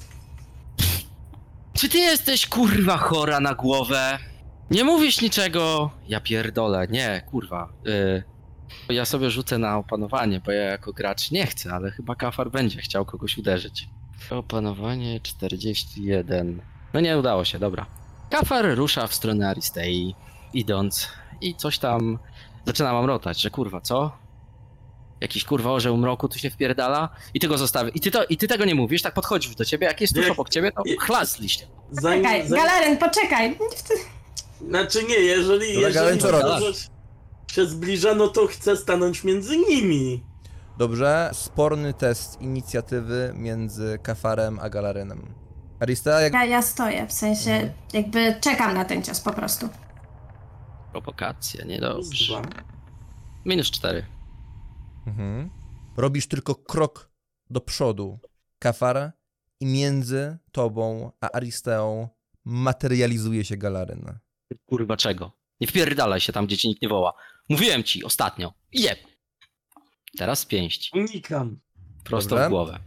Czy 1.73 1.89
ty 1.89 1.99
jesteś 1.99 2.47
kurwa 2.47 2.97
chora 2.97 3.41
na 3.41 3.55
głowę? 3.55 4.19
Nie 4.71 4.85
mówisz 4.85 5.21
niczego. 5.21 5.91
Ja 6.09 6.21
pierdolę, 6.21 6.87
nie, 6.91 7.23
kurwa. 7.31 7.73
Y, 7.87 8.23
ja 8.89 9.05
sobie 9.05 9.31
rzucę 9.31 9.59
na 9.59 9.79
opanowanie, 9.79 10.41
bo 10.41 10.53
ja 10.53 10.63
jako 10.63 10.93
gracz 10.93 11.31
nie 11.31 11.47
chcę, 11.47 11.73
ale 11.73 11.91
chyba 11.91 12.15
kafar 12.15 12.51
będzie 12.51 12.81
chciał 12.81 13.05
kogoś 13.05 13.39
uderzyć. 13.39 13.89
Opanowanie 14.31 15.21
41. 15.21 16.63
No 16.95 17.01
nie 17.01 17.19
udało 17.19 17.45
się, 17.45 17.59
dobra. 17.59 17.87
Kafar 18.31 18.65
rusza 18.75 19.07
w 19.07 19.15
stronę 19.15 19.49
Aristei, 19.49 20.15
idąc 20.53 21.09
i 21.41 21.55
coś 21.55 21.79
tam 21.79 22.19
zaczyna 22.67 22.93
mamrotać, 22.93 23.41
że 23.41 23.51
kurwa, 23.51 23.81
co? 23.81 24.13
Jakiś 25.21 25.45
kurwa 25.45 25.71
orzeł 25.71 25.97
mroku 25.97 26.29
tu 26.29 26.39
się 26.39 26.51
wpierdala 26.51 27.09
i 27.35 27.41
ty 27.41 27.49
go 27.49 27.59
zostawię. 27.59 27.91
I 27.95 28.01
ty, 28.01 28.11
to, 28.11 28.25
I 28.25 28.37
ty 28.37 28.49
tego 28.49 28.65
nie 28.65 28.75
mówisz, 28.75 29.03
tak 29.03 29.15
podchodzisz 29.15 29.55
do 29.55 29.65
ciebie, 29.65 29.87
jak 29.87 30.01
jest 30.01 30.15
tuż 30.15 30.31
obok 30.31 30.49
ciebie, 30.49 30.73
to 30.73 30.83
chlas 31.01 31.31
z 31.33 31.41
liście. 31.41 31.67
Zanim, 31.91 32.23
Czekaj, 32.25 32.49
zanim, 32.49 32.99
poczekaj! 32.99 33.59
Znaczy 34.69 35.05
nie, 35.05 35.15
jeżeli, 35.15 35.75
Dobra, 35.75 35.91
Galen, 35.91 36.15
jeżeli 36.15 36.21
co 36.33 36.41
to 36.41 36.61
robisz? 36.61 36.89
się 37.53 37.67
zbliża, 37.67 38.15
no 38.15 38.29
to 38.29 38.47
chcę 38.47 38.77
stanąć 38.77 39.25
między 39.25 39.57
nimi. 39.57 40.25
Dobrze, 40.79 41.31
sporny 41.33 41.95
test 41.95 42.41
inicjatywy 42.41 43.33
między 43.37 43.99
Kafarem 44.03 44.59
a 44.59 44.69
Galarynem. 44.71 45.35
Arista, 45.81 46.21
jak... 46.21 46.33
Ja, 46.33 46.45
ja 46.45 46.63
stoję, 46.63 47.07
w 47.07 47.13
sensie 47.13 47.51
Mhm. 47.51 47.73
jakby 47.93 48.35
czekam 48.41 48.75
na 48.75 48.85
ten 48.85 49.03
cios 49.03 49.21
po 49.21 49.33
prostu. 49.33 49.69
Prowokacja, 50.93 51.65
niedobrze. 51.65 52.43
Minus 53.45 53.71
4. 53.71 54.07
Mhm. 55.07 55.51
Robisz 55.97 56.27
tylko 56.29 56.55
krok 56.55 57.11
do 57.51 57.61
przodu, 57.61 58.19
Kafar, 58.59 59.13
i 59.61 59.67
między 59.67 60.39
tobą 60.53 61.11
a 61.21 61.31
Aristeą 61.33 62.09
materializuje 62.45 63.45
się 63.45 63.57
Galaryn. 63.57 64.19
Kurwa 64.67 64.97
czego? 64.97 65.33
Nie 65.61 65.67
wpierdalaj 65.67 66.21
się 66.21 66.33
tam, 66.33 66.47
gdzie 66.47 66.57
cię 66.57 66.69
nikt 66.69 66.83
nie 66.83 66.89
woła. 66.89 67.13
Mówiłem 67.49 67.83
ci 67.85 68.05
ostatnio. 68.05 68.53
Jeb. 68.73 68.99
Teraz 70.19 70.39
z 70.39 70.47
pięści. 70.47 70.91
Unikam. 70.99 71.59
Prosto 72.05 72.31
Dobrze. 72.31 72.47
w 72.47 72.51
głowę. 72.51 72.79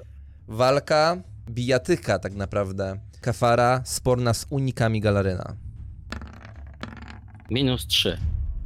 Walka, 0.47 1.17
bijatyka 1.49 2.19
tak 2.19 2.33
naprawdę. 2.33 2.99
Kafara 3.21 3.81
sporna 3.85 4.33
z 4.33 4.47
unikami 4.49 5.01
Galaryna. 5.01 5.55
Minus 7.49 7.87
3. 7.87 8.17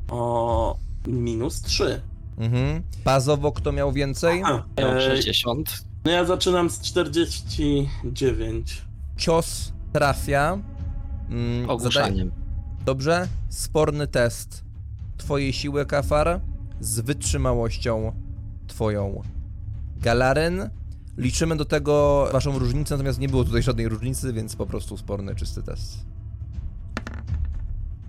O 0.09 0.77
minus 1.07 1.61
3. 1.61 2.01
Mhm. 2.37 2.83
Bazowo 3.05 3.51
kto 3.51 3.71
miał 3.71 3.91
więcej? 3.91 4.43
A, 4.43 4.63
Miał 4.77 4.97
e, 4.97 5.01
60. 5.01 5.83
no 6.05 6.11
ja 6.11 6.25
zaczynam 6.25 6.69
z 6.69 6.81
49. 6.81 8.81
Cios 9.17 9.73
trafia. 9.93 10.57
Mm, 11.29 11.69
Ogłuszaniem. 11.69 12.31
Dobrze? 12.85 13.27
Sporny 13.49 14.07
test 14.07 14.63
twojej 15.17 15.53
siły, 15.53 15.85
Kafar, 15.85 16.41
z 16.79 16.99
wytrzymałością 16.99 18.13
twoją. 18.67 19.21
Galaryn, 19.97 20.69
liczymy 21.17 21.55
do 21.55 21.65
tego 21.65 22.27
waszą 22.31 22.59
różnicę, 22.59 22.95
natomiast 22.95 23.19
nie 23.19 23.29
było 23.29 23.43
tutaj 23.43 23.63
żadnej 23.63 23.89
różnicy, 23.89 24.33
więc 24.33 24.55
po 24.55 24.65
prostu 24.65 24.97
sporny, 24.97 25.35
czysty 25.35 25.63
test. 25.63 26.05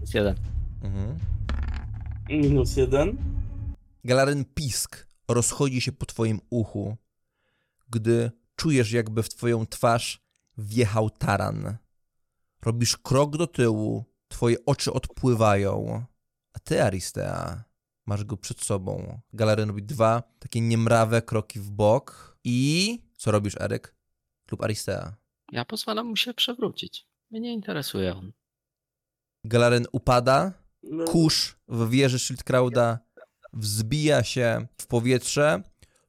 Jest 0.01 0.15
jeden. 0.15 0.35
Mhm. 0.83 1.19
Minus 2.29 2.77
1. 2.77 3.17
Galaryn 4.05 4.45
pisk 4.55 5.07
rozchodzi 5.29 5.81
się 5.81 5.93
po 5.93 6.07
twoim 6.07 6.41
uchu, 6.51 6.97
gdy 7.91 8.31
czujesz 8.57 8.93
jakby 8.93 9.23
w 9.23 9.29
twoją 9.29 9.67
twarz 9.67 10.23
wjechał 10.59 11.11
taran. 11.11 11.77
Robisz 12.63 12.97
krok 12.97 13.37
do 13.37 13.47
tyłu, 13.47 14.12
twoje 14.33 14.57
oczy 14.67 14.93
odpływają, 14.93 16.05
a 16.53 16.59
ty, 16.59 16.83
Aristea, 16.83 17.65
masz 18.07 18.25
go 18.25 18.37
przed 18.37 18.61
sobą. 18.61 19.21
Galaryn 19.33 19.69
robi 19.69 19.83
dwa 19.83 20.23
takie 20.39 20.61
niemrawe 20.61 21.23
kroki 21.23 21.61
w 21.61 21.71
bok 21.71 22.37
i... 22.45 22.99
Co 23.17 23.31
robisz, 23.31 23.57
Eryk? 23.61 23.95
Lub 24.51 24.63
Aristea? 24.63 25.17
Ja 25.53 25.65
pozwalam 25.65 26.07
mu 26.07 26.17
się 26.17 26.35
przewrócić. 26.35 27.07
Mnie 27.31 27.41
nie 27.41 27.53
interesuje 27.53 28.15
on. 28.17 28.33
Galaryn 29.45 29.87
upada, 29.93 30.53
No, 30.83 31.05
kurz 31.05 31.57
w 31.69 31.91
wieży 31.91 32.19
Schildkrauda 32.19 32.99
wzbija 33.53 34.25
się 34.25 34.67
w 34.81 34.87
powietrze. 34.87 35.63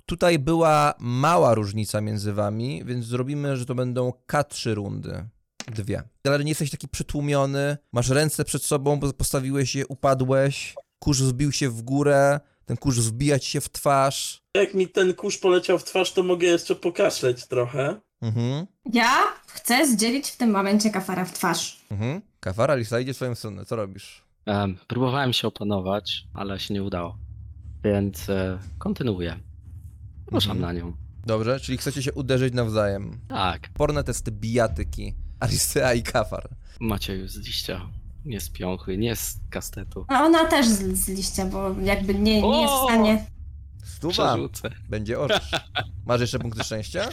Tutaj 0.06 0.40
była 0.40 0.94
mała 1.00 1.54
różnica 1.54 2.02
między 2.02 2.34
wami, 2.34 2.86
więc 2.86 3.06
zrobimy, 3.06 3.58
że 3.58 3.66
to 3.66 3.76
będą 3.76 4.14
K3 4.28 4.74
rundy. 4.74 5.30
Dwie. 5.72 6.04
Ale 6.28 6.44
nie 6.44 6.52
jesteś 6.52 6.70
taki 6.72 6.88
przytłumiony, 6.88 7.78
masz 7.92 8.10
ręce 8.10 8.44
przed 8.46 8.64
sobą, 8.64 9.00
bo 9.00 9.14
postawiłeś 9.14 9.76
je, 9.76 9.88
upadłeś, 9.88 10.76
kurz 11.00 11.22
wzbił 11.22 11.52
się 11.52 11.70
w 11.70 11.82
górę, 11.82 12.40
ten 12.66 12.78
kurz 12.78 12.98
wzbija 13.00 13.40
ci 13.40 13.52
się 13.52 13.62
w 13.62 13.70
twarz. 13.72 14.44
jak 14.58 14.74
mi 14.74 14.88
ten 14.88 15.14
kurz 15.14 15.38
poleciał 15.38 15.80
w 15.80 15.84
twarz, 15.84 16.14
to 16.14 16.24
mogę 16.24 16.48
jeszcze 16.48 16.76
pokaszleć 16.76 17.48
trochę. 17.48 18.02
Mhm, 18.22 18.66
Ja 18.94 19.12
chcę 19.48 19.88
zdzielić 19.88 20.28
w 20.30 20.38
tym 20.38 20.52
momencie 20.52 20.90
kafara 20.90 21.26
w 21.26 21.34
twarz. 21.34 21.82
mhm. 21.92 22.22
Kafara, 22.40 22.76
Lisa 22.76 23.00
idzie 23.00 23.14
w 23.14 23.16
swoją 23.16 23.36
stronę, 23.36 23.66
co 23.66 23.76
robisz? 23.76 24.24
Em, 24.46 24.78
próbowałem 24.88 25.34
się 25.34 25.48
opanować, 25.48 26.24
ale 26.34 26.60
się 26.60 26.74
nie 26.74 26.84
udało. 26.84 27.18
Więc 27.84 28.30
e, 28.30 28.60
kontynuuję. 28.80 29.40
Ruszam 30.32 30.52
Mhm. 30.58 30.76
na 30.76 30.82
nią. 30.82 30.94
Dobrze, 31.26 31.60
czyli 31.60 31.78
chcecie 31.78 32.04
się 32.04 32.14
uderzyć 32.14 32.54
nawzajem. 32.54 33.20
Tak. 33.28 33.70
Porne 33.74 34.04
testy 34.04 34.32
bijatyki. 34.32 35.16
Aristea 35.44 35.94
i 35.94 36.04
Kafar. 36.04 36.50
Macieju 36.80 37.28
z 37.28 37.38
liścia. 37.38 37.82
Nie 38.26 38.40
z 38.42 38.50
piąchy, 38.50 38.98
nie 38.98 39.16
z 39.16 39.40
kastetu. 39.50 40.06
A 40.08 40.24
ona 40.24 40.46
też 40.46 40.68
z, 40.68 40.98
z 40.98 41.08
liścia, 41.10 41.46
bo 41.46 41.76
jakby 41.84 42.16
nie, 42.16 42.42
nie 42.42 42.62
jest 42.62 42.74
w 42.74 42.84
stanie. 42.84 43.26
Stuwa. 43.84 44.14
Przerzucę. 44.14 44.70
Będzie 44.90 45.20
orzeł. 45.20 45.40
Masz 46.06 46.22
jeszcze 46.22 46.40
punkty 46.40 46.64
szczęścia? 46.64 47.10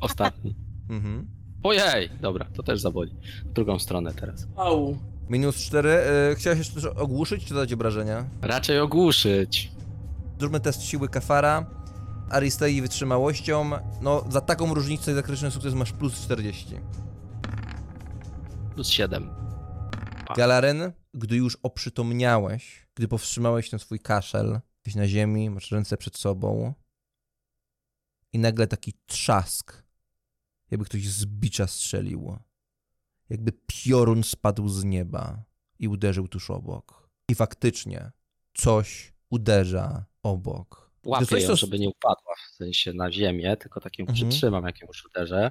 Ostatni. 0.00 0.54
Mhm. 0.90 1.26
Ojej! 1.62 2.10
Dobra, 2.20 2.46
to 2.54 2.62
też 2.62 2.80
zaboli. 2.80 3.14
W 3.44 3.52
drugą 3.52 3.78
stronę 3.78 4.14
teraz. 4.14 4.46
Au. 4.56 4.98
Minus 5.28 5.56
4. 5.56 5.98
Chciałeś 6.36 6.58
jeszcze 6.58 6.80
coś 6.80 6.84
ogłuszyć, 6.84 7.44
czy 7.44 7.54
dać 7.54 7.72
obrażenia? 7.72 8.24
Raczej 8.42 8.80
ogłuszyć. 8.80 9.72
Zróbmy 10.38 10.60
test 10.60 10.82
siły 10.82 11.08
Kafara. 11.08 11.66
Aristei 12.30 12.82
wytrzymałością. 12.82 13.70
No, 14.00 14.24
za 14.30 14.40
taką 14.40 14.74
różnicę 14.74 15.14
za 15.14 15.22
krytyczny 15.22 15.50
sukces 15.50 15.74
masz 15.74 15.92
plus 15.92 16.20
40. 16.20 16.74
Plus 18.76 18.88
7. 18.90 19.30
Galaren, 20.36 20.92
gdy 21.14 21.36
już 21.36 21.56
oprzytomniałeś, 21.62 22.86
gdy 22.94 23.08
powstrzymałeś 23.08 23.70
ten 23.70 23.78
swój 23.78 24.00
kaszel, 24.00 24.60
jesteś 24.76 24.94
na 24.94 25.08
ziemi, 25.08 25.50
masz 25.50 25.70
ręce 25.70 25.96
przed 25.96 26.16
sobą 26.16 26.74
i 28.32 28.38
nagle 28.38 28.66
taki 28.66 28.92
trzask, 29.06 29.82
jakby 30.70 30.84
ktoś 30.86 31.08
z 31.08 31.26
bicza 31.26 31.66
strzelił. 31.66 32.38
Jakby 33.30 33.52
piorun 33.66 34.22
spadł 34.22 34.68
z 34.68 34.84
nieba 34.84 35.42
i 35.78 35.88
uderzył 35.88 36.28
tuż 36.28 36.50
obok. 36.50 37.08
I 37.28 37.34
faktycznie 37.34 38.10
coś 38.54 39.12
uderza 39.30 40.04
obok. 40.22 40.90
Łapię 41.04 41.26
coś, 41.26 41.42
ją, 41.42 41.48
co- 41.48 41.56
żeby 41.56 41.78
nie 41.78 41.88
upadła 41.88 42.34
w 42.52 42.54
sensie 42.56 42.92
na 42.92 43.12
ziemię, 43.12 43.56
tylko 43.56 43.80
tak 43.80 43.98
ją 43.98 44.06
Mhm. 44.06 44.28
przytrzymam, 44.28 44.64
jak 44.64 44.80
ją 44.80 44.86
już 44.86 45.04
uderzę. 45.06 45.50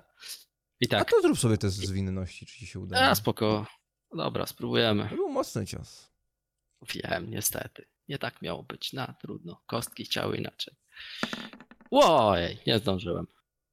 I 0.81 0.85
A 0.85 0.89
tak, 0.89 1.09
to 1.11 1.21
zrób 1.21 1.39
sobie 1.39 1.57
test 1.57 1.77
zwinności, 1.77 2.45
czy 2.45 2.59
ci 2.59 2.67
się 2.67 2.79
uda. 2.79 3.09
a 3.09 3.15
spoko. 3.15 3.65
Dobra, 4.15 4.45
spróbujemy. 4.45 5.09
To 5.09 5.15
był 5.15 5.29
mocny 5.29 5.65
cios. 5.65 6.11
Wiem, 6.93 7.29
niestety. 7.31 7.85
Nie 8.07 8.17
tak 8.17 8.41
miało 8.41 8.63
być. 8.63 8.93
Na, 8.93 9.13
trudno. 9.21 9.61
Kostki 9.67 10.05
chciały 10.05 10.37
inaczej. 10.37 10.75
Łoj, 11.91 12.57
nie 12.67 12.79
zdążyłem. 12.79 13.27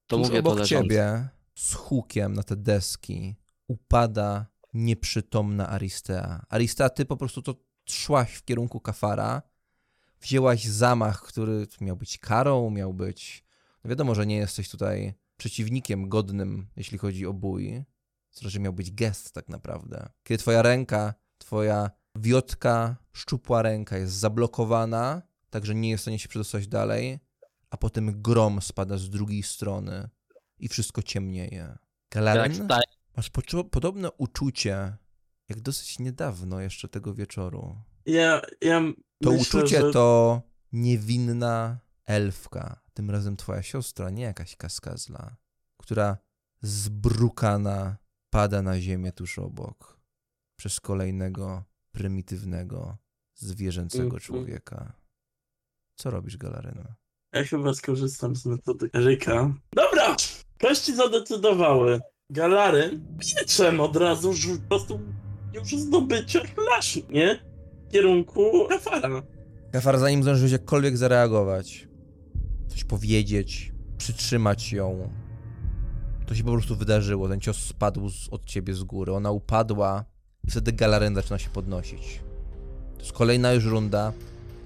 To 0.06 0.16
Tuż 0.16 0.26
mówię 0.28 0.42
to 0.42 0.48
obok 0.48 0.58
leżąc. 0.58 0.82
ciebie 0.82 1.28
z 1.54 1.74
hukiem 1.74 2.32
na 2.32 2.42
te 2.42 2.56
deski 2.56 3.36
upada 3.68 4.46
nieprzytomna 4.74 5.68
Aristea. 5.68 6.46
Aristea, 6.48 6.88
ty 6.90 7.04
po 7.04 7.16
prostu 7.16 7.42
to 7.42 7.54
szłaś 7.88 8.32
w 8.34 8.44
kierunku 8.44 8.80
Kafara, 8.80 9.42
wzięłaś 10.20 10.64
zamach, 10.64 11.22
który 11.22 11.66
miał 11.80 11.96
być 11.96 12.18
karą, 12.18 12.70
miał 12.70 12.94
być... 12.94 13.44
No 13.84 13.88
wiadomo, 13.90 14.14
że 14.14 14.26
nie 14.26 14.36
jesteś 14.36 14.68
tutaj 14.68 15.14
przeciwnikiem 15.36 16.08
godnym, 16.08 16.66
jeśli 16.76 16.98
chodzi 16.98 17.26
o 17.26 17.32
bój. 17.32 17.84
Zresztą 18.30 18.60
miał 18.60 18.72
być 18.72 18.92
gest 18.92 19.32
tak 19.32 19.48
naprawdę. 19.48 20.08
Kiedy 20.22 20.38
twoja 20.38 20.62
ręka, 20.62 21.14
twoja 21.38 21.90
wiotka, 22.14 22.96
szczupła 23.12 23.62
ręka 23.62 23.98
jest 23.98 24.14
zablokowana, 24.14 25.22
także 25.50 25.74
nie 25.74 25.90
jest 25.90 26.00
w 26.00 26.04
stanie 26.04 26.18
się 26.18 26.28
przedostać 26.28 26.68
dalej, 26.68 27.18
a 27.70 27.76
potem 27.76 28.22
grom 28.22 28.62
spada 28.62 28.98
z 28.98 29.10
drugiej 29.10 29.42
strony 29.42 30.08
i 30.58 30.68
wszystko 30.68 31.02
ciemnieje. 31.02 31.78
Galaren, 32.10 32.54
staję, 32.54 32.82
masz 33.16 33.30
podobne 33.70 34.12
uczucie, 34.12 34.96
jak 35.48 35.60
dosyć 35.60 35.98
niedawno 35.98 36.60
jeszcze 36.60 36.88
tego 36.88 37.14
wieczoru. 37.14 37.76
Ja, 38.06 38.42
ja 38.60 38.80
To 39.22 39.30
myślę, 39.30 39.60
uczucie 39.60 39.80
że... 39.80 39.92
to 39.92 40.42
niewinna 40.72 41.78
elfka, 42.06 42.81
tym 42.94 43.10
razem 43.10 43.36
twoja 43.36 43.62
siostra, 43.62 44.10
nie 44.10 44.22
jakaś 44.22 44.56
kaskazla, 44.56 45.36
która 45.76 46.16
zbrukana 46.62 47.96
pada 48.30 48.62
na 48.62 48.80
ziemię 48.80 49.12
tuż 49.12 49.38
obok 49.38 50.00
przez 50.56 50.80
kolejnego 50.80 51.64
prymitywnego, 51.92 52.96
zwierzęcego 53.34 54.04
Mhm. 54.04 54.20
człowieka. 54.20 54.92
Co 55.96 56.10
robisz, 56.10 56.36
Galarena? 56.36 56.94
Ja 57.32 57.44
chyba 57.44 57.74
skorzystam 57.74 58.36
z 58.36 58.46
metody 58.46 58.90
Eryka. 58.94 59.54
Dobra! 59.76 60.16
Kości 60.60 60.94
zadecydowały. 60.96 62.00
Galary 62.30 63.00
pieczem 63.18 63.80
od 63.80 63.96
razu 63.96 64.32
po 64.62 64.68
prostu 64.68 65.00
już 65.54 65.68
zdobycia 65.68 66.40
flash, 66.40 66.98
nie? 67.08 67.44
W 67.88 67.92
kierunku 67.92 68.66
Kafara. 68.68 69.22
Kafar, 69.72 69.98
zanim 69.98 70.22
zdążyłeś 70.22 70.52
jakkolwiek 70.52 70.96
zareagować, 70.96 71.88
coś 72.72 72.84
powiedzieć, 72.84 73.72
przytrzymać 73.98 74.72
ją, 74.72 75.10
to 76.26 76.34
się 76.34 76.44
po 76.44 76.52
prostu 76.52 76.76
wydarzyło. 76.76 77.28
Ten 77.28 77.40
cios 77.40 77.56
spadł 77.56 78.08
z, 78.10 78.28
od 78.28 78.44
ciebie 78.44 78.74
z 78.74 78.82
góry. 78.84 79.12
Ona 79.12 79.30
upadła 79.30 80.04
i 80.48 80.50
wtedy 80.50 80.72
Galaren 80.72 81.14
zaczyna 81.14 81.38
się 81.38 81.50
podnosić. 81.50 82.20
To 82.96 83.00
jest 83.02 83.12
kolejna 83.12 83.52
już 83.52 83.64
runda. 83.64 84.12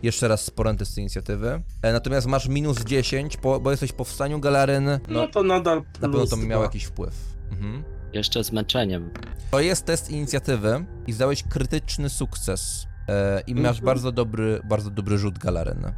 Jeszcze 0.03 0.29
raz 0.29 0.45
sporę 0.45 0.75
test 0.77 0.99
inicjatywy. 0.99 1.63
E, 1.83 1.93
natomiast 1.93 2.27
masz 2.27 2.49
minus 2.49 2.85
10, 2.85 3.37
po, 3.37 3.61
bo 3.61 3.71
jesteś 3.71 3.93
po 3.93 4.05
wstaniu 4.05 4.41
Galaren. 4.41 4.85
No, 4.85 4.99
No, 5.09 5.29
to 5.29 5.43
nadal 5.43 5.83
plus 5.83 6.03
na 6.03 6.09
pewno 6.09 6.27
to 6.27 6.37
miało 6.37 6.63
jakiś 6.63 6.85
wpływ. 6.85 7.15
Mhm. 7.51 7.83
jeszcze 8.13 8.45
z 8.45 8.53
męczeniem. 8.53 9.11
To 9.51 9.61
jest 9.61 9.85
test 9.85 10.11
inicjatywy 10.11 10.85
i 11.07 11.13
zdałeś 11.13 11.43
krytyczny 11.43 12.09
sukces. 12.11 12.87
E, 13.09 13.41
I 13.47 13.55
masz 13.55 13.65
Mhm. 13.79 13.85
bardzo 13.85 14.13
dobry, 14.13 14.61
bardzo 14.69 14.91
dobry 14.91 15.19
rzut 15.19 15.39
Galaren. 15.39 15.93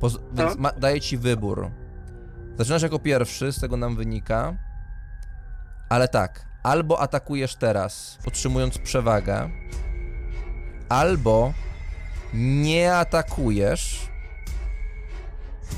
Poz- 0.00 0.18
więc 0.34 0.50
Tak. 0.50 0.58
ma, 0.58 0.72
daję 0.72 1.00
ci 1.00 1.18
wybór. 1.18 1.70
Zaczynasz 2.58 2.82
jako 2.82 2.98
pierwszy, 2.98 3.52
z 3.52 3.60
tego 3.60 3.76
nam 3.76 3.96
wynika. 3.96 4.56
Ale 5.88 6.08
tak, 6.08 6.46
albo 6.62 7.00
atakujesz 7.00 7.56
teraz, 7.56 8.18
otrzymując 8.26 8.78
przewagę, 8.78 9.50
albo 10.88 11.52
nie 12.34 12.94
atakujesz, 12.94 14.08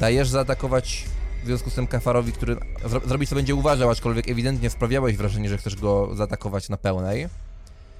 dajesz 0.00 0.28
zaatakować 0.28 1.04
w 1.42 1.46
związku 1.46 1.70
z 1.70 1.74
tym 1.74 1.86
Kafarowi, 1.86 2.32
który 2.32 2.56
zro- 2.84 3.08
zrobić 3.08 3.28
co 3.28 3.34
będzie 3.34 3.54
uważał, 3.54 3.90
aczkolwiek 3.90 4.28
ewidentnie 4.28 4.70
sprawiałeś 4.70 5.16
wrażenie, 5.16 5.48
że 5.48 5.58
chcesz 5.58 5.76
go 5.76 6.14
zaatakować 6.14 6.68
na 6.68 6.76
pełnej. 6.76 7.28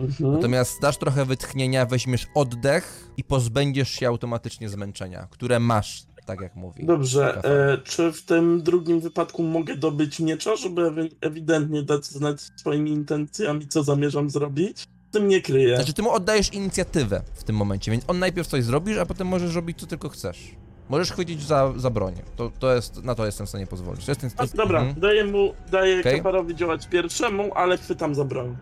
Mhm. 0.00 0.32
Natomiast 0.32 0.80
dasz 0.80 0.96
trochę 0.96 1.24
wytchnienia, 1.24 1.86
weźmiesz 1.86 2.26
oddech 2.34 3.10
i 3.16 3.24
pozbędziesz 3.24 3.90
się 3.90 4.08
automatycznie 4.08 4.68
zmęczenia, 4.68 5.28
które 5.30 5.60
masz, 5.60 6.02
tak 6.26 6.40
jak 6.40 6.56
mówi. 6.56 6.86
Dobrze, 6.86 7.44
e, 7.44 7.78
czy 7.78 8.12
w 8.12 8.22
tym 8.22 8.62
drugim 8.62 9.00
wypadku 9.00 9.42
mogę 9.42 9.76
dobyć 9.76 10.20
miecza, 10.20 10.56
żeby 10.56 10.82
ewi- 10.82 11.16
ewidentnie 11.20 11.82
dać 11.82 12.04
znać 12.04 12.40
swoimi 12.56 12.90
intencjami, 12.90 13.68
co 13.68 13.82
zamierzam 13.82 14.30
zrobić? 14.30 14.84
Tym 15.10 15.28
nie 15.28 15.40
kryję. 15.42 15.76
Znaczy, 15.76 15.92
ty 15.92 16.02
mu 16.02 16.10
oddajesz 16.10 16.52
inicjatywę 16.52 17.22
w 17.34 17.44
tym 17.44 17.56
momencie, 17.56 17.90
więc 17.90 18.04
on 18.08 18.18
najpierw 18.18 18.48
coś 18.48 18.64
zrobisz, 18.64 18.98
a 18.98 19.06
potem 19.06 19.26
możesz 19.26 19.54
robić, 19.54 19.80
co 19.80 19.86
tylko 19.86 20.08
chcesz. 20.08 20.56
Możesz 20.88 21.12
chwycić 21.12 21.42
za, 21.42 21.72
za 21.76 21.90
broń. 21.90 22.14
To, 22.36 22.50
to 22.58 22.74
jest, 22.74 23.04
na 23.04 23.14
to 23.14 23.26
jestem 23.26 23.46
w 23.46 23.48
stanie 23.48 23.66
pozwolić. 23.66 24.04
To 24.04 24.10
jest, 24.10 24.36
to 24.36 24.42
A, 24.42 24.46
dobra, 24.46 24.78
mhm. 24.80 25.00
daję 25.00 25.24
mu, 25.24 25.54
daję 25.70 26.00
Okej. 26.00 26.16
Kafarowi 26.16 26.54
działać 26.54 26.86
pierwszemu, 26.86 27.54
ale 27.54 27.78
chwytam 27.78 28.14
za 28.14 28.24
broń. 28.24 28.56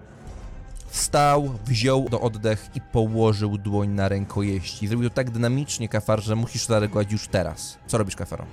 Wstał, 0.94 1.58
wziął 1.64 2.08
do 2.08 2.20
oddech 2.20 2.70
i 2.74 2.80
położył 2.80 3.58
dłoń 3.58 3.88
na 3.88 4.08
rękojeści. 4.08 4.88
Zrobił 4.88 5.08
to 5.08 5.14
tak 5.14 5.30
dynamicznie, 5.30 5.88
Kafar, 5.88 6.22
że 6.22 6.36
musisz 6.36 6.66
zareagować 6.66 7.12
już 7.12 7.28
teraz. 7.28 7.78
Co 7.86 7.98
robisz, 7.98 8.16
Kafaro? 8.16 8.46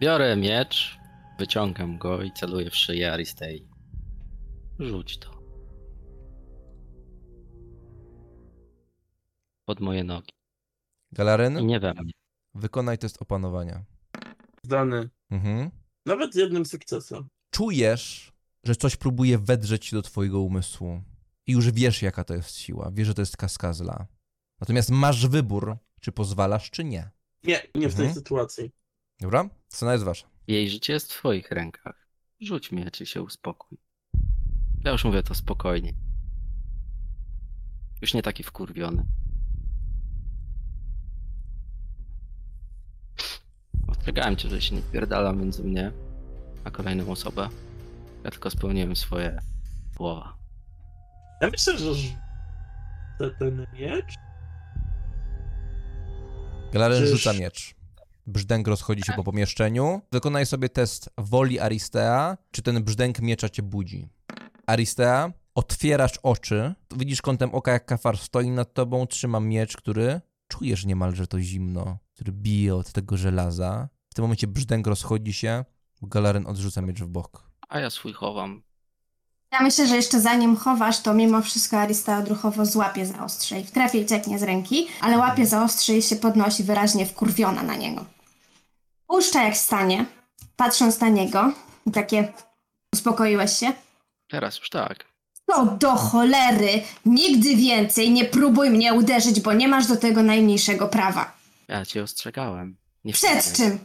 Biorę 0.00 0.36
miecz, 0.36 0.98
wyciągam 1.38 1.98
go 1.98 2.22
i 2.22 2.32
celuję 2.32 2.70
w 2.70 2.76
szyję 2.76 3.12
Aristei. 3.12 3.68
Rzuć 4.78 5.18
to. 5.18 5.30
Pod 9.64 9.80
moje 9.80 10.04
nogi. 10.04 10.32
I 11.12 11.16
Galaren, 11.16 11.66
nie 11.66 11.80
we 11.80 11.94
mnie. 11.94 12.12
wykonaj 12.54 12.98
test 12.98 13.22
opanowania. 13.22 13.84
Zdany. 14.64 15.10
Mhm. 15.30 15.70
Nawet 16.06 16.32
z 16.32 16.36
jednym 16.36 16.66
sukcesem. 16.66 17.28
czujesz, 17.50 18.29
że 18.64 18.76
coś 18.76 18.96
próbuje 18.96 19.38
wedrzeć 19.38 19.86
się 19.86 19.96
do 19.96 20.02
twojego 20.02 20.40
umysłu. 20.40 21.02
I 21.46 21.52
już 21.52 21.70
wiesz, 21.70 22.02
jaka 22.02 22.24
to 22.24 22.34
jest 22.34 22.56
siła. 22.56 22.90
Wiesz, 22.92 23.06
że 23.06 23.14
to 23.14 23.22
jest 23.22 23.36
kaskazla. 23.36 24.06
Natomiast 24.60 24.90
masz 24.90 25.26
wybór, 25.26 25.76
czy 26.00 26.12
pozwalasz, 26.12 26.70
czy 26.70 26.84
nie. 26.84 27.10
Nie, 27.44 27.62
nie 27.74 27.88
w 27.88 27.94
tej 27.94 28.06
Mhm. 28.06 28.14
sytuacji. 28.14 28.70
Dobra? 29.20 29.48
Scena 29.68 29.92
jest 29.92 30.04
wasza. 30.04 30.26
Jej 30.46 30.70
życie 30.70 30.92
jest 30.92 31.12
w 31.12 31.16
twoich 31.18 31.50
rękach. 31.50 32.06
Rzuć 32.40 32.72
miecz 32.72 33.00
i 33.00 33.06
się 33.06 33.22
uspokój. 33.22 33.78
Ja 34.84 34.90
już 34.92 35.04
mówię 35.04 35.22
to 35.22 35.34
spokojnie. 35.34 35.94
Już 38.02 38.14
nie 38.14 38.22
taki 38.22 38.42
wkurwiony. 38.42 39.06
Ostrzegałem 43.88 44.36
cię, 44.36 44.48
że 44.48 44.62
się 44.62 44.74
nie 44.74 44.82
wpierdala 44.82 45.32
między 45.32 45.64
mnie 45.64 45.92
a 46.64 46.70
kolejną 46.70 47.08
osobę. 47.10 47.48
Ja 48.24 48.30
tylko 48.30 48.50
spełniłem 48.50 48.96
swoje 48.96 49.38
słowa. 49.96 50.36
Ja 51.40 51.50
myślę, 51.50 51.78
że 51.78 51.94
że 53.20 53.30
ten 53.30 53.66
miecz 53.72 54.14
Galaren 56.72 57.02
Czyż- 57.02 57.10
rzuca 57.10 57.32
miecz. 57.32 57.74
Brzdęk 58.26 58.68
rozchodzi 58.68 59.02
się 59.02 59.12
po 59.12 59.24
pomieszczeniu. 59.24 60.00
Wykonaj 60.12 60.46
sobie 60.46 60.68
test 60.68 61.10
woli 61.18 61.60
Aristea, 61.60 62.36
czy 62.50 62.62
ten 62.62 62.84
brzdęk 62.84 63.20
miecza 63.20 63.48
cię 63.48 63.62
budzi. 63.62 64.08
Aristea, 64.66 65.32
otwierasz 65.54 66.18
oczy, 66.22 66.74
widzisz 66.96 67.22
kątem 67.22 67.54
oka, 67.54 67.72
jak 67.72 67.86
kafar 67.86 68.18
stoi 68.18 68.50
nad 68.50 68.74
tobą, 68.74 69.06
trzyma 69.06 69.40
miecz, 69.40 69.76
który 69.76 70.20
czujesz 70.48 70.84
niemalże 70.86 71.26
to 71.26 71.40
zimno, 71.40 71.98
który 72.14 72.32
bije 72.32 72.74
od 72.74 72.92
tego 72.92 73.16
żelaza. 73.16 73.88
W 74.10 74.14
tym 74.14 74.22
momencie 74.22 74.46
brzdęk 74.46 74.86
rozchodzi 74.86 75.32
się, 75.32 75.64
Galaren 76.02 76.46
odrzuca 76.46 76.82
miecz 76.82 77.00
w 77.00 77.06
bok. 77.06 77.49
A 77.70 77.78
ja 77.80 77.90
swój 77.90 78.12
chowam 78.12 78.62
Ja 79.52 79.60
myślę, 79.62 79.86
że 79.86 79.96
jeszcze 79.96 80.20
zanim 80.20 80.56
chowasz, 80.56 81.00
to 81.00 81.14
mimo 81.14 81.42
wszystko 81.42 81.78
Arista 81.80 82.18
odruchowo 82.18 82.66
złapie 82.66 83.06
za 83.06 83.24
ostrze 83.24 83.60
i 83.60 83.64
w 83.64 83.70
trefie 83.70 84.06
cieknie 84.06 84.38
z 84.38 84.42
ręki, 84.42 84.86
ale 85.00 85.18
łapie 85.18 85.46
za 85.46 85.62
ostrze 85.64 85.92
i 85.96 86.02
się 86.02 86.16
podnosi 86.16 86.62
wyraźnie 86.64 87.06
wkurwiona 87.06 87.62
na 87.62 87.76
niego. 87.76 88.04
Puszcza 89.06 89.42
jak 89.42 89.56
stanie, 89.56 90.06
patrząc 90.56 91.00
na 91.00 91.08
niego 91.08 91.52
i 91.86 91.90
takie 91.90 92.32
uspokoiłeś 92.94 93.52
się? 93.58 93.72
Teraz 94.28 94.58
już 94.58 94.70
tak. 94.70 95.04
To 95.46 95.66
do 95.66 95.90
cholery! 95.90 96.82
Nigdy 97.06 97.56
więcej 97.56 98.10
nie 98.10 98.24
próbuj 98.24 98.70
mnie 98.70 98.94
uderzyć, 98.94 99.40
bo 99.40 99.52
nie 99.52 99.68
masz 99.68 99.86
do 99.86 99.96
tego 99.96 100.22
najmniejszego 100.22 100.88
prawa. 100.88 101.32
Ja 101.68 101.86
cię 101.86 102.02
ostrzegałem. 102.02 102.76
Nie 103.04 103.12
Przed 103.12 103.44
wkurzaj. 103.44 103.56
czym? 103.70 103.78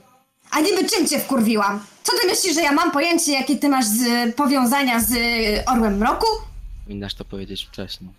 A 0.56 0.60
niby 0.60 0.90
czym 0.90 1.08
cię 1.08 1.20
wkurwiłam? 1.20 1.86
Co 2.04 2.12
ty 2.22 2.28
myślisz, 2.28 2.56
że 2.56 2.62
ja 2.62 2.72
mam 2.72 2.92
pojęcie, 2.92 3.32
jakie 3.32 3.58
ty 3.58 3.70
masz 3.70 3.86
z 3.86 4.36
powiązania 4.36 5.00
z 5.00 5.12
y, 5.12 5.64
Orłem 5.66 5.98
Mroku? 5.98 6.26
Powinnaś 6.84 7.14
to 7.14 7.26
powiedzieć 7.26 7.66
wcześniej. 7.66 8.10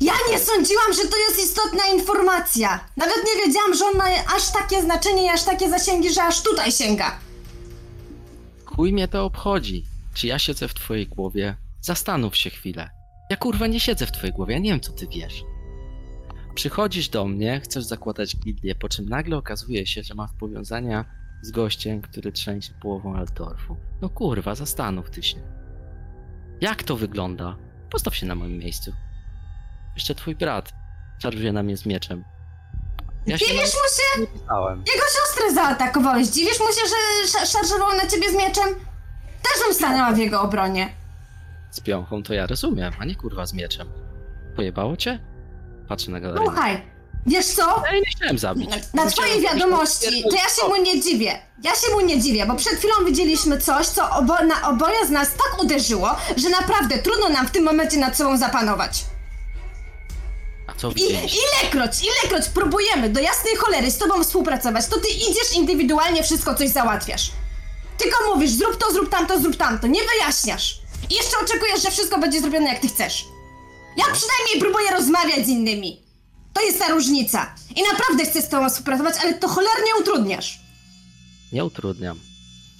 Ja 0.00 0.12
nie 0.30 0.38
sądziłam, 0.38 0.92
że 0.92 1.08
to 1.08 1.16
jest 1.28 1.44
istotna 1.44 1.86
informacja. 1.94 2.80
Nawet 2.96 3.16
nie 3.26 3.46
wiedziałam, 3.46 3.74
że 3.74 3.84
on 3.84 3.96
ma 3.96 4.04
aż 4.36 4.50
takie 4.52 4.82
znaczenie 4.82 5.24
i 5.24 5.28
aż 5.28 5.42
takie 5.44 5.70
zasięgi, 5.70 6.14
że 6.14 6.22
aż 6.22 6.42
tutaj 6.42 6.72
sięga. 6.72 7.18
Chuj 8.64 8.92
mnie 8.92 9.08
to 9.08 9.24
obchodzi. 9.24 9.84
Czy 10.14 10.26
ja 10.26 10.38
siedzę 10.38 10.68
w 10.68 10.74
twojej 10.74 11.06
głowie? 11.06 11.56
Zastanów 11.82 12.36
się 12.36 12.50
chwilę. 12.50 12.90
Ja 13.30 13.36
kurwa 13.36 13.66
nie 13.66 13.80
siedzę 13.80 14.06
w 14.06 14.12
twojej 14.12 14.32
głowie, 14.32 14.54
ja 14.54 14.60
nie 14.60 14.70
wiem 14.70 14.80
co 14.80 14.92
ty 14.92 15.06
wiesz. 15.06 15.42
Przychodzisz 16.54 17.08
do 17.08 17.24
mnie, 17.24 17.60
chcesz 17.60 17.84
zakładać 17.84 18.36
gildię, 18.36 18.74
po 18.74 18.88
czym 18.88 19.08
nagle 19.08 19.36
okazuje 19.36 19.86
się, 19.86 20.02
że 20.02 20.14
masz 20.14 20.30
powiązania 20.40 21.04
z 21.42 21.50
gościem, 21.50 22.02
który 22.02 22.32
trzęsie 22.32 22.72
połową 22.82 23.16
Altdorfu. 23.16 23.76
No 24.00 24.08
kurwa, 24.08 24.54
zastanów 24.54 25.10
ty 25.10 25.22
się. 25.22 25.36
Jak 26.60 26.82
to 26.82 26.96
wygląda? 26.96 27.56
Postaw 27.90 28.16
się 28.16 28.26
na 28.26 28.34
moim 28.34 28.58
miejscu. 28.58 28.92
Jeszcze 29.94 30.14
twój 30.14 30.34
brat 30.36 30.72
czaruje 31.18 31.52
na 31.52 31.62
mnie 31.62 31.76
z 31.76 31.86
mieczem. 31.86 32.24
Ja 33.26 33.38
się 33.38 33.46
Dziwisz 33.46 33.60
mu 33.60 33.66
się? 34.26 34.26
pisałem. 34.40 34.78
Jego 34.78 35.04
siostrę 35.18 35.54
zaatakowałeś. 35.54 36.28
Dziwisz 36.28 36.60
mu 36.60 36.66
się, 36.66 36.80
że 36.88 36.96
sz- 37.24 37.50
szarżował 37.52 37.96
na 37.96 38.06
ciebie 38.06 38.30
z 38.30 38.34
mieczem? 38.34 38.68
Też 39.42 39.62
bym 39.64 39.74
stanęła 39.74 40.12
w 40.12 40.18
jego 40.18 40.42
obronie. 40.42 40.92
Z 41.70 41.80
piąchą 41.80 42.22
to 42.22 42.34
ja 42.34 42.46
rozumiem, 42.46 42.92
a 42.98 43.04
nie 43.04 43.14
kurwa 43.14 43.46
z 43.46 43.52
mieczem. 43.54 43.88
Pojebało 44.56 44.96
cię? 44.96 45.18
Patrzę 45.90 46.10
na 46.10 46.20
galerię. 46.20 46.46
Słuchaj, 46.46 46.82
wiesz 47.26 47.46
co? 47.46 47.82
Ja 47.86 47.92
jej 47.92 48.00
nie 48.02 48.10
chciałem 48.16 48.38
zabić. 48.38 48.70
Na 48.94 49.06
twojej 49.06 49.40
wiadomości, 49.40 50.24
to 50.30 50.36
ja 50.36 50.48
się 50.48 50.68
mu 50.68 50.76
nie 50.82 51.00
dziwię. 51.00 51.38
Ja 51.62 51.74
się 51.74 51.92
mu 51.92 52.00
nie 52.00 52.20
dziwię, 52.20 52.46
bo 52.46 52.54
przed 52.54 52.72
chwilą 52.72 52.94
widzieliśmy 53.06 53.58
coś, 53.60 53.86
co 53.86 54.10
obo 54.10 54.44
na 54.44 54.68
oboje 54.68 55.06
z 55.06 55.10
nas 55.10 55.28
tak 55.28 55.62
uderzyło, 55.62 56.16
że 56.36 56.48
naprawdę 56.48 56.98
trudno 56.98 57.28
nam 57.28 57.46
w 57.48 57.50
tym 57.50 57.64
momencie 57.64 57.96
nad 57.96 58.16
sobą 58.16 58.38
zapanować. 58.38 59.04
A 60.66 60.74
co 60.74 60.90
I 60.90 60.94
widzieliście? 60.94 61.38
ilekroć, 61.62 61.90
ilekroć 62.04 62.48
próbujemy 62.48 63.08
do 63.10 63.20
jasnej 63.20 63.56
cholery 63.56 63.90
z 63.90 63.98
tobą 63.98 64.24
współpracować, 64.24 64.86
to 64.86 65.00
ty 65.00 65.08
idziesz 65.08 65.52
indywidualnie 65.56 66.22
wszystko 66.22 66.54
coś 66.54 66.68
załatwiasz. 66.68 67.30
Tylko 67.98 68.34
mówisz, 68.34 68.50
zrób 68.50 68.76
to, 68.76 68.92
zrób 68.92 69.10
tamto, 69.10 69.40
zrób 69.40 69.56
tamto, 69.56 69.86
nie 69.86 70.00
wyjaśniasz. 70.04 70.80
I 71.10 71.14
jeszcze 71.14 71.36
oczekujesz, 71.44 71.82
że 71.82 71.90
wszystko 71.90 72.18
będzie 72.18 72.40
zrobione 72.40 72.68
jak 72.68 72.78
ty 72.80 72.88
chcesz. 72.88 73.24
Ja 73.96 74.04
przynajmniej 74.04 74.60
próbuję 74.60 74.90
rozmawiać 74.90 75.46
z 75.46 75.48
innymi. 75.48 76.02
To 76.52 76.62
jest 76.62 76.78
ta 76.78 76.88
różnica. 76.88 77.54
I 77.76 77.82
naprawdę 77.92 78.24
chcę 78.24 78.42
z 78.42 78.48
tobą 78.48 78.70
współpracować, 78.70 79.14
ale 79.22 79.34
to 79.34 79.48
cholernie 79.48 79.96
utrudniasz. 80.00 80.60
Nie 81.52 81.64
utrudniam. 81.64 82.20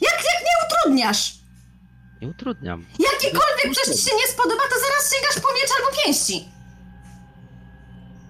Jak, 0.00 0.12
jak 0.12 0.42
nie 0.42 0.66
utrudniasz? 0.66 1.34
Nie 2.22 2.28
utrudniam. 2.28 2.86
Jakiekolwiek 2.98 3.74
coś 3.74 3.96
ci 3.96 4.02
się 4.10 4.16
nie 4.16 4.32
spodoba, 4.32 4.62
to 4.62 4.74
zaraz 4.80 5.14
sięgasz 5.14 5.40
po 5.42 5.48
miecz 5.54 5.70
albo 5.78 6.02
pięści. 6.04 6.48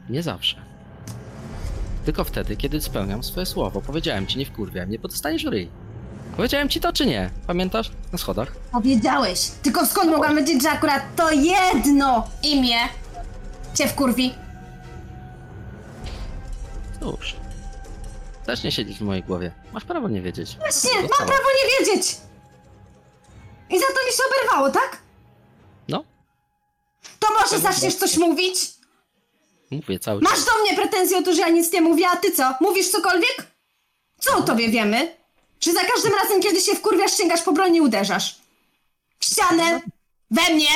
Nie 0.09 0.23
zawsze. 0.23 0.57
Tylko 2.05 2.24
wtedy, 2.24 2.57
kiedy 2.57 2.81
spełniam 2.81 3.24
swoje 3.24 3.47
słowo. 3.47 3.81
Powiedziałem 3.81 4.27
ci, 4.27 4.39
nie 4.39 4.47
wkurwiaj 4.47 4.86
mnie, 4.86 4.98
bo 4.98 5.09
dostaniesz 5.09 5.44
w 5.44 5.48
ryj. 5.48 5.70
Powiedziałem 6.40 6.68
ci 6.68 6.80
to 6.80 6.92
czy 6.92 7.06
nie? 7.06 7.30
Pamiętasz? 7.46 7.90
Na 8.12 8.18
schodach. 8.18 8.52
Powiedziałeś. 8.72 9.40
Tylko 9.62 9.86
skąd 9.86 10.10
mogłam 10.10 10.36
wiedzieć, 10.36 10.62
że 10.62 10.70
akurat 10.70 11.02
to 11.16 11.30
jedno 11.30 12.28
imię 12.42 12.78
cię 13.74 13.88
wkurwi? 13.88 14.34
Cóż. 17.00 17.36
Też 18.46 18.62
nie 18.62 18.72
siedzieć 18.72 18.98
w 18.98 19.00
mojej 19.00 19.22
głowie. 19.22 19.52
Masz 19.72 19.84
prawo 19.84 20.08
nie 20.08 20.22
wiedzieć. 20.22 20.56
Właśnie, 20.58 20.90
mam 20.96 21.28
prawo 21.28 21.48
nie 21.62 21.78
wiedzieć. 21.86 22.16
I 23.70 23.78
za 23.80 23.86
to 23.86 24.06
mi 24.06 24.12
się 24.12 24.22
oberwało, 24.30 24.70
tak? 24.70 24.98
No, 25.88 26.04
To 27.18 27.28
może 27.42 27.58
zaczniesz 27.58 27.94
coś 27.94 28.16
mówić? 28.16 28.54
mówię 29.70 29.98
cały 29.98 30.20
Masz 30.20 30.32
czas. 30.32 30.44
do 30.44 30.52
mnie 30.62 30.76
pretensje 30.76 31.18
o 31.18 31.22
to, 31.22 31.34
że 31.34 31.40
ja 31.40 31.48
nic 31.48 31.72
nie 31.72 31.80
mówię, 31.80 32.04
a 32.12 32.16
ty 32.16 32.32
co? 32.32 32.54
Mówisz 32.60 32.88
cokolwiek? 32.90 33.46
Co 34.20 34.36
o 34.36 34.42
tobie 34.42 34.68
wiemy? 34.68 35.19
Czy 35.60 35.72
za 35.72 35.84
każdym 35.84 36.12
razem, 36.22 36.42
kiedy 36.42 36.60
się 36.60 36.74
wkurwiasz, 36.74 37.12
sięgasz 37.16 37.42
po 37.42 37.52
broń 37.52 37.76
i 37.76 37.80
uderzasz? 37.80 38.40
W 39.18 39.24
ścianę? 39.24 39.80
We 40.30 40.54
mnie? 40.54 40.68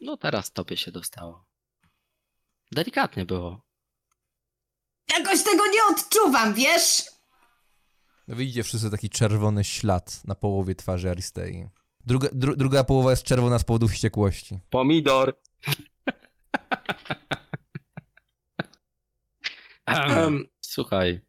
No 0.00 0.16
teraz 0.16 0.52
tobie 0.52 0.76
się 0.76 0.92
dostało. 0.92 1.44
Delikatnie 2.72 3.24
było. 3.26 3.60
Jakoś 5.18 5.42
tego 5.42 5.66
nie 5.66 5.84
odczuwam, 5.90 6.54
wiesz? 6.54 7.02
Widzicie 8.28 8.62
wszyscy 8.62 8.90
taki 8.90 9.10
czerwony 9.10 9.64
ślad 9.64 10.24
na 10.24 10.34
połowie 10.34 10.74
twarzy 10.74 11.10
Aristei. 11.10 11.68
Druga, 12.06 12.28
dru, 12.32 12.56
druga 12.56 12.84
połowa 12.84 13.10
jest 13.10 13.22
czerwona 13.22 13.58
z 13.58 13.64
powodu 13.64 13.88
wściekłości. 13.88 14.58
Pomidor. 14.70 15.40
Słuchaj. 20.60 21.27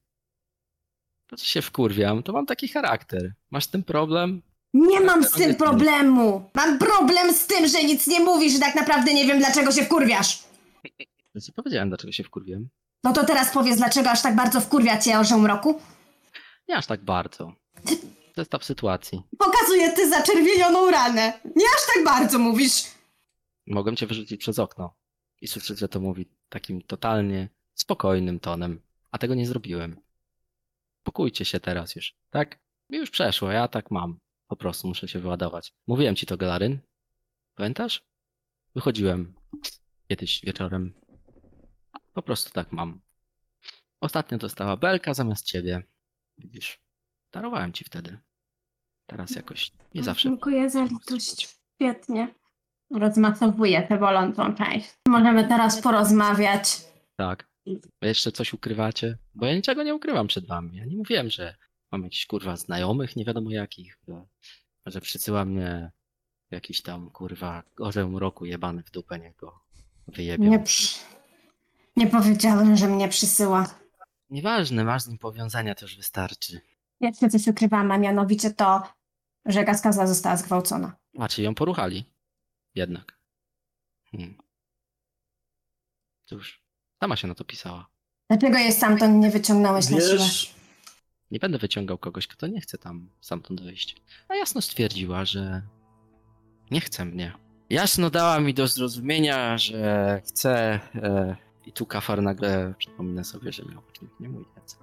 Po 1.30 1.38
co 1.38 1.46
się 1.46 1.62
wkurwiam, 1.62 2.24
to 2.24 2.34
mam 2.34 2.46
taki 2.46 2.68
charakter. 2.68 3.34
Masz 3.52 3.68
tym 3.68 3.84
problem? 3.84 4.42
Nie 4.74 5.02
mam 5.02 5.24
z 5.24 5.32
tym 5.32 5.56
problemu. 5.56 6.50
Mam 6.54 6.80
problem 6.80 7.34
z 7.34 7.48
tym, 7.48 7.68
że 7.68 7.84
nic 7.84 8.08
nie 8.08 8.20
mówisz 8.20 8.56
i 8.56 8.60
tak 8.60 8.76
naprawdę 8.76 9.14
nie 9.14 9.26
wiem, 9.26 9.40
dlaczego 9.40 9.72
się 9.72 9.86
wkurwiasz. 9.86 10.44
Nie 11.36 11.54
powiedziałem, 11.56 11.90
dlaczego 11.90 12.14
się 12.14 12.24
wkurwiłem. 12.24 12.70
No 13.04 13.14
to 13.14 13.26
teraz 13.26 13.52
powiedz, 13.54 13.78
dlaczego 13.78 14.10
aż 14.10 14.22
tak 14.22 14.36
bardzo 14.36 14.62
wkurwia 14.62 14.98
cię 14.98 15.20
orzeł 15.20 15.40
mroku? 15.40 15.82
Nie 16.68 16.78
aż 16.78 16.86
tak 16.86 17.02
bardzo. 17.04 17.54
Ta 18.50 18.60
sytuacji. 18.60 19.22
Pokazuję 19.38 19.92
ty 19.92 20.10
zaczerwienioną 20.10 20.92
ranę. 20.92 21.34
Nie 21.46 21.66
aż 21.78 21.96
tak 21.96 22.04
bardzo 22.06 22.40
mówisz. 22.40 22.84
Mogłem 23.68 23.96
cię 23.96 24.08
wyrzucić 24.08 24.42
przez 24.42 24.60
okno. 24.60 24.94
I 25.42 25.48
słyszeć, 25.48 25.80
że 25.80 25.90
to 25.90 26.00
mówi 26.00 26.26
takim 26.50 26.82
totalnie 26.82 27.50
spokojnym 27.74 28.40
tonem. 28.40 28.82
A 29.12 29.18
tego 29.18 29.36
nie 29.36 29.48
zrobiłem. 29.48 29.96
Pokójcie 31.10 31.46
się 31.46 31.60
teraz 31.60 31.96
już, 31.96 32.16
tak? 32.30 32.60
Mi 32.90 32.98
już 32.98 33.10
przeszło, 33.10 33.52
ja 33.52 33.68
tak 33.68 33.92
mam. 33.92 34.20
Po 34.48 34.56
prostu 34.56 34.88
muszę 34.88 35.08
się 35.08 35.20
wyładować. 35.20 35.74
Mówiłem 35.88 36.16
ci 36.16 36.26
to, 36.26 36.38
Galaryn. 36.38 36.80
Pamiętasz? 37.56 38.04
Wychodziłem 38.76 39.34
kiedyś 40.08 40.42
wieczorem. 40.46 40.94
Po 42.14 42.22
prostu 42.22 42.50
tak 42.50 42.72
mam. 42.72 43.02
Ostatnio 44.02 44.38
dostała 44.38 44.78
belka 44.78 45.14
zamiast 45.14 45.46
ciebie. 45.46 45.84
Widzisz, 46.38 46.80
darowałem 47.32 47.74
ci 47.74 47.84
wtedy. 47.84 48.18
Teraz 49.06 49.36
jakoś 49.36 49.72
nie 49.96 50.04
zawsze. 50.04 50.30
Dziękuję 50.30 50.70
za 50.70 50.84
litość. 50.84 51.58
Świetnie. 51.76 52.36
Rozmasowuję 52.92 53.82
tę 53.88 53.98
bolącą 53.98 54.56
część. 54.56 54.94
Możemy 55.08 55.48
teraz 55.48 55.82
porozmawiać. 55.82 56.82
Tak. 57.16 57.49
Jeszcze 58.02 58.32
coś 58.32 58.54
ukrywacie? 58.54 59.18
Bo 59.36 59.46
ja 59.46 59.56
niczego 59.56 59.84
nie 59.84 59.96
ukrywam 59.96 60.28
przed 60.28 60.48
wami. 60.48 60.78
Ja 60.78 60.86
nie 60.86 60.96
mówiłem, 60.96 61.30
że 61.30 61.56
mam 61.92 62.04
jakichś 62.04 62.26
kurwa 62.26 62.58
znajomych, 62.58 63.16
nie 63.16 63.26
wiadomo 63.26 63.52
jakich, 63.52 63.98
że, 64.08 64.26
że 64.86 65.02
przysyła 65.02 65.46
mnie 65.46 65.92
jakiś 66.52 66.82
tam 66.82 67.10
kurwa 67.10 67.64
orzeł 67.80 68.20
roku 68.20 68.46
jebany 68.46 68.84
w 68.84 68.92
dupę, 68.92 69.20
niech 69.20 69.36
go 69.36 69.60
wyjebią. 70.08 70.50
Nie, 70.50 70.60
przy... 70.60 71.00
nie 71.96 72.08
powiedziałem, 72.08 72.78
że 72.78 72.88
mnie 72.88 73.10
przysyła. 73.10 73.76
Nieważne, 74.30 74.84
masz 74.84 75.02
z 75.02 75.08
nim 75.08 75.18
powiązania, 75.18 75.76
to 75.76 75.86
już 75.86 75.98
wystarczy. 75.98 76.62
Jeszcze 77.00 77.30
coś 77.30 77.48
ukrywam, 77.48 77.92
a 77.92 77.98
mianowicie 77.98 78.54
to, 78.54 78.84
że 79.46 79.64
Gaskaza 79.64 80.08
została 80.08 80.38
zgwałcona. 80.38 80.96
A, 81.20 81.28
czy 81.28 81.42
ją 81.42 81.56
poruchali? 81.56 82.06
Jednak. 82.76 83.20
Hmm. 84.12 84.38
Cóż, 86.26 86.64
sama 87.00 87.16
się 87.16 87.28
na 87.28 87.36
to 87.36 87.44
pisała. 87.46 87.88
Dlaczego 88.30 88.58
jej 88.58 88.72
stamtąd 88.74 89.16
nie 89.24 89.30
wyciągnąłeś 89.30 89.90
na 89.90 90.00
siłę? 90.02 90.12
wiesz, 90.18 90.56
Nie 91.32 91.40
będę 91.40 91.58
wyciągał 91.58 91.98
kogoś, 91.98 92.28
kto 92.28 92.48
nie 92.48 92.62
chce 92.62 92.78
tam 92.78 93.10
stamtąd 93.22 93.62
wyjść. 93.62 93.96
A 94.30 94.36
jasno 94.36 94.62
stwierdziła, 94.62 95.26
że 95.26 95.62
nie 96.72 96.82
chce 96.82 97.06
mnie. 97.06 97.34
Jasno 97.70 98.10
dała 98.10 98.40
mi 98.40 98.54
do 98.54 98.68
zrozumienia, 98.68 99.58
że 99.58 100.22
chce. 100.26 100.80
E, 100.96 101.36
I 101.66 101.72
tu 101.72 101.86
kafar 101.86 102.22
nagle 102.22 102.74
przypomina 102.78 103.24
sobie, 103.24 103.52
że 103.52 103.64
miał 103.66 103.82
być 103.82 104.02
nie 104.20 104.30
mój 104.30 104.46
ojciec. 104.56 104.78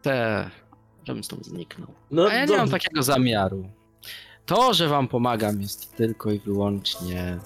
Chce, 0.00 0.50
żebym 1.04 1.24
stąd 1.24 1.46
zniknął. 1.46 1.94
no 2.10 2.26
A 2.26 2.34
ja 2.34 2.44
nie 2.44 2.50
mam 2.50 2.58
dobrze. 2.58 2.72
takiego 2.72 3.02
zamiaru. 3.02 3.68
To, 4.46 4.74
że 4.74 4.88
wam 4.88 5.08
pomagam, 5.08 5.60
jest 5.60 5.96
tylko 5.96 6.30
i 6.32 6.38
wyłącznie 6.38 7.38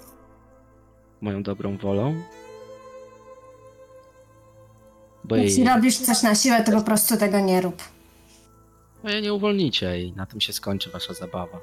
moją 1.21 1.43
dobrą 1.43 1.77
wolą. 1.77 2.23
Bo 5.29 5.37
Jeśli 5.37 5.65
jej, 5.65 5.69
robisz 5.75 5.99
coś 5.99 6.23
na 6.23 6.35
siłę, 6.35 6.65
to 6.65 6.73
po 6.73 6.83
prostu 6.83 7.17
tego 7.17 7.41
nie 7.41 7.61
rób. 7.61 7.83
bo 9.03 9.09
jej 9.11 9.23
nie 9.23 9.35
uwolnicie 9.35 10.01
i 10.03 10.13
na 10.13 10.27
tym 10.27 10.41
się 10.41 10.53
skończy 10.53 10.91
wasza 10.91 11.15
zabawa. 11.15 11.61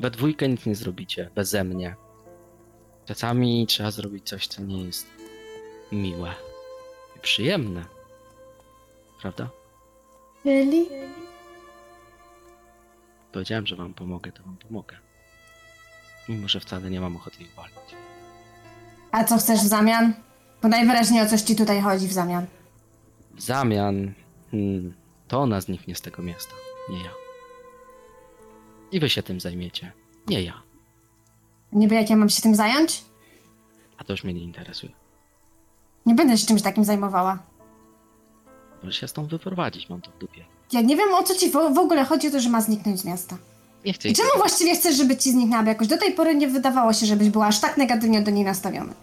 We 0.00 0.10
dwójkę 0.10 0.48
nic 0.48 0.66
nie 0.66 0.74
zrobicie, 0.74 1.30
beze 1.34 1.64
mnie. 1.64 1.96
Czasami 3.06 3.66
trzeba 3.66 3.90
zrobić 3.90 4.28
coś, 4.28 4.46
co 4.46 4.62
nie 4.62 4.84
jest 4.84 5.06
miłe 5.92 6.34
i 7.16 7.20
przyjemne. 7.20 7.84
Prawda? 9.20 9.48
Czyli? 10.42 10.88
Powiedziałem, 13.32 13.66
że 13.66 13.76
wam 13.76 13.94
pomogę, 13.94 14.32
to 14.32 14.42
wam 14.42 14.56
pomogę. 14.56 14.96
Mimo, 16.28 16.48
że 16.48 16.60
wcale 16.60 16.90
nie 16.90 17.00
mam 17.00 17.16
ochoty 17.16 17.42
ich 17.42 17.54
walić. 17.54 17.76
A 19.12 19.24
co 19.24 19.38
chcesz 19.38 19.60
w 19.60 19.66
zamian? 19.66 20.14
Bo 20.62 20.68
najwyraźniej 20.68 21.22
o 21.22 21.26
coś 21.26 21.42
ci 21.42 21.56
tutaj 21.56 21.80
chodzi 21.80 22.08
w 22.08 22.12
zamian. 22.12 22.46
W 23.34 23.42
zamian, 23.42 24.12
hmm, 24.50 24.94
to 25.28 25.40
ona 25.40 25.60
zniknie 25.60 25.94
z 25.94 26.00
tego 26.00 26.22
miasta, 26.22 26.54
nie 26.90 26.98
ja. 27.04 27.10
I 28.92 29.00
wy 29.00 29.10
się 29.10 29.22
tym 29.22 29.40
zajmiecie, 29.40 29.92
nie 30.28 30.42
ja. 30.42 30.62
Niby 31.72 31.94
jak 31.94 32.10
ja 32.10 32.16
mam 32.16 32.28
się 32.28 32.42
tym 32.42 32.54
zająć? 32.54 33.04
A 33.98 34.04
to 34.04 34.12
już 34.12 34.24
mnie 34.24 34.34
nie 34.34 34.42
interesuje. 34.42 34.92
Nie 36.06 36.14
będę 36.14 36.38
się 36.38 36.46
czymś 36.46 36.62
takim 36.62 36.84
zajmowała. 36.84 37.38
Możesz 38.82 39.00
się 39.00 39.08
stąd 39.08 39.30
wyprowadzić, 39.30 39.88
mam 39.88 40.00
to 40.00 40.10
w 40.10 40.18
dupie. 40.18 40.44
Ja 40.72 40.80
nie 40.80 40.96
wiem 40.96 41.14
o 41.14 41.22
co 41.22 41.34
ci 41.34 41.50
w, 41.50 41.52
w 41.52 41.78
ogóle 41.78 42.04
chodzi 42.04 42.28
o 42.28 42.30
to, 42.30 42.40
że 42.40 42.50
ma 42.50 42.60
zniknąć 42.60 43.00
z 43.00 43.04
miasta. 43.04 43.36
Nie 43.84 43.92
chcę 43.92 44.08
I 44.08 44.14
czemu 44.14 44.28
właściwie 44.36 44.74
chcesz, 44.74 44.96
żeby 44.96 45.16
ci 45.16 45.32
zniknęła? 45.32 45.62
Bo 45.62 45.68
jakoś 45.68 45.88
do 45.88 45.98
tej 45.98 46.12
pory 46.12 46.34
nie 46.34 46.48
wydawało 46.48 46.92
się, 46.92 47.06
żebyś 47.06 47.30
była 47.30 47.46
aż 47.46 47.60
tak 47.60 47.76
negatywnie 47.76 48.22
do 48.22 48.30
niej 48.30 48.44
nastawiony. 48.44 48.94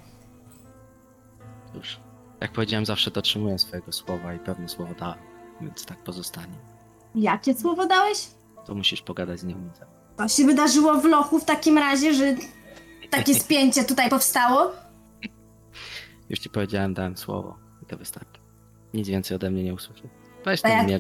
Już. 1.75 1.99
Jak 2.41 2.51
powiedziałem, 2.51 2.85
zawsze 2.85 3.11
dotrzymuję 3.11 3.59
swojego 3.59 3.91
słowa 3.91 4.33
i 4.33 4.39
pewne 4.39 4.69
słowo 4.69 4.93
dałem, 4.99 5.17
więc 5.61 5.85
tak 5.85 6.03
pozostanie. 6.03 6.53
Jakie 7.15 7.53
słowo 7.53 7.85
dałeś? 7.87 8.27
To 8.65 8.75
musisz 8.75 9.01
pogadać 9.01 9.39
z 9.39 9.43
nią. 9.43 9.69
To 10.17 10.27
się 10.27 10.45
wydarzyło 10.45 10.95
w 11.01 11.05
lochu 11.05 11.39
w 11.39 11.45
takim 11.45 11.77
razie, 11.77 12.13
że 12.13 12.35
takie 13.09 13.35
spięcie 13.43 13.83
tutaj 13.83 14.09
powstało? 14.09 14.71
Już 16.29 16.39
ci 16.39 16.49
powiedziałem, 16.49 16.93
dałem 16.93 17.17
słowo 17.17 17.57
i 17.83 17.85
to 17.85 17.97
wystarczy. 17.97 18.39
Nic 18.93 19.07
więcej 19.07 19.35
ode 19.35 19.51
mnie 19.51 19.63
nie 19.63 19.73
usłyszy. 19.73 20.09
Weź 20.45 20.61
ten 20.61 20.71
jak- 20.71 20.83
mnie. 20.83 20.99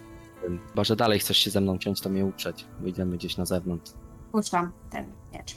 Chyba, 0.69 0.83
że 0.83 0.95
dalej 0.95 1.19
chcesz 1.19 1.37
się 1.37 1.49
ze 1.51 1.61
mną 1.61 1.77
ciąć, 1.77 2.01
to 2.01 2.09
mnie 2.09 2.25
uprzeć. 2.25 2.65
Wyjdziemy 2.79 3.17
gdzieś 3.17 3.37
na 3.37 3.45
zewnątrz. 3.45 3.91
Puszczam 4.31 4.71
ten 4.89 5.05
miecz. 5.33 5.55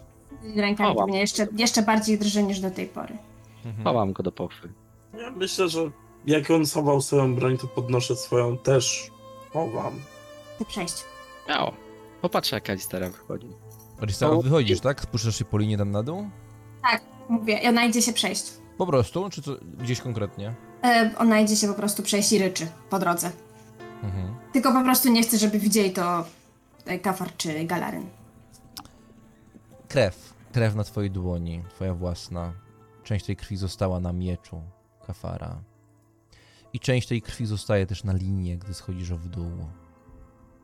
Ręka 0.56 0.88
O, 0.94 1.06
mnie 1.06 1.20
jeszcze, 1.20 1.46
jeszcze 1.56 1.82
bardziej 1.82 2.18
drży 2.18 2.42
niż 2.42 2.60
do 2.60 2.70
tej 2.70 2.86
pory. 2.86 3.16
Mhm. 3.64 3.84
Chowam 3.84 4.12
go 4.12 4.22
do 4.22 4.32
pochwy. 4.32 4.72
Ja 5.22 5.30
myślę, 5.30 5.68
że 5.68 5.90
jak 6.26 6.50
on 6.50 6.66
schował 6.66 7.00
swoją 7.00 7.34
broń, 7.34 7.58
to 7.58 7.66
podnoszę 7.66 8.16
swoją 8.16 8.58
też. 8.58 9.10
Chowam. 9.52 10.00
Ty 10.58 10.64
przejść. 10.64 10.94
Miało. 11.48 11.72
Popatrzę, 12.22 12.56
jak 12.56 12.70
Alistera 12.70 13.10
wychodzi. 13.10 13.48
Arista, 14.00 14.28
No. 14.28 14.42
wychodzisz, 14.42 14.80
tak? 14.80 15.00
Spuszczasz 15.00 15.38
się 15.38 15.44
po 15.44 15.58
linii 15.58 15.78
tam 15.78 15.90
na 15.90 16.02
dół? 16.02 16.30
Mówię, 17.28 17.58
i 17.64 17.68
ona 17.68 17.84
idzie 17.84 18.02
się 18.02 18.12
przejść. 18.12 18.44
Po 18.78 18.86
prostu, 18.86 19.30
czy 19.30 19.42
co, 19.42 19.52
gdzieś 19.78 20.00
konkretnie? 20.00 20.54
E, 20.84 21.10
ona 21.18 21.40
idzie 21.40 21.56
się 21.56 21.68
po 21.68 21.74
prostu 21.74 22.02
przejść 22.02 22.32
i 22.32 22.38
ryczy 22.38 22.66
po 22.90 22.98
drodze. 22.98 23.30
Mhm. 24.02 24.34
Tylko 24.52 24.72
po 24.72 24.82
prostu 24.82 25.08
nie 25.12 25.22
chcę, 25.22 25.38
żeby 25.38 25.58
widzieli 25.58 25.90
to 25.90 26.24
e, 26.86 26.98
Kafar 26.98 27.36
czy 27.36 27.64
Galaryn. 27.64 28.06
Krew. 29.88 30.34
Krew 30.52 30.74
na 30.74 30.84
twojej 30.84 31.10
dłoni, 31.10 31.62
twoja 31.70 31.94
własna. 31.94 32.52
Część 33.04 33.26
tej 33.26 33.36
krwi 33.36 33.56
została 33.56 34.00
na 34.00 34.12
mieczu 34.12 34.62
Kafara. 35.12 35.62
I 36.72 36.80
część 36.80 37.08
tej 37.08 37.22
krwi 37.22 37.46
zostaje 37.46 37.86
też 37.86 38.04
na 38.04 38.12
linie, 38.12 38.58
gdy 38.58 38.74
schodzisz 38.74 39.12
w 39.12 39.28
dół. 39.28 39.52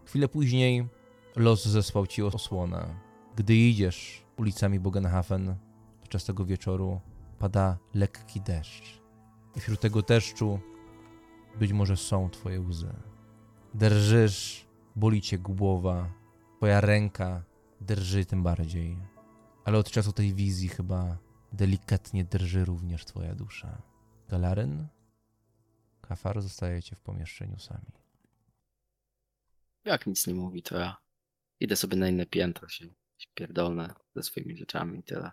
Chwilę 0.05 0.29
później 0.29 0.89
los 1.37 1.65
zesłał 1.65 2.07
ci 2.07 2.23
osłonę. 2.23 2.95
Gdy 3.37 3.57
idziesz 3.57 4.25
ulicami 4.37 4.81
Bogenhafen 4.81 5.57
podczas 6.01 6.25
tego 6.25 6.45
wieczoru, 6.45 7.01
pada 7.39 7.79
lekki 7.95 8.41
deszcz. 8.41 9.01
I 9.57 9.61
wśród 9.61 9.81
tego 9.81 10.03
deszczu 10.03 10.61
być 11.59 11.73
może 11.73 11.97
są 11.97 12.31
twoje 12.31 12.61
łzy. 12.61 12.95
Drżysz, 13.75 14.67
boli 14.97 15.21
cię 15.23 15.39
głowa, 15.39 16.13
twoja 16.57 16.81
ręka 16.81 17.43
drży 17.81 18.25
tym 18.25 18.43
bardziej. 18.43 18.99
Ale 19.65 19.79
od 19.79 19.91
czasu 19.91 20.13
tej 20.13 20.35
wizji 20.35 20.69
chyba 20.69 21.19
delikatnie 21.53 22.25
drży 22.25 22.65
również 22.65 23.05
twoja 23.05 23.35
dusza. 23.35 23.83
Galaryn? 24.29 24.87
Kafar 26.01 26.43
zostajecie 26.43 26.97
w 26.97 27.01
pomieszczeniu 27.01 27.59
sami. 27.59 27.93
Jak 29.85 30.07
nic 30.07 30.27
nie 30.27 30.35
mówi, 30.35 30.63
to 30.63 30.79
ja 30.79 30.97
idę 31.61 31.77
sobie 31.77 31.97
na 31.97 32.09
inne 32.09 32.27
piętro 32.27 32.69
się 32.69 32.87
pierdolę 33.35 33.95
ze 34.17 34.23
swoimi 34.23 34.57
rzeczami 34.57 34.99
i 34.99 35.03
tyle. 35.03 35.31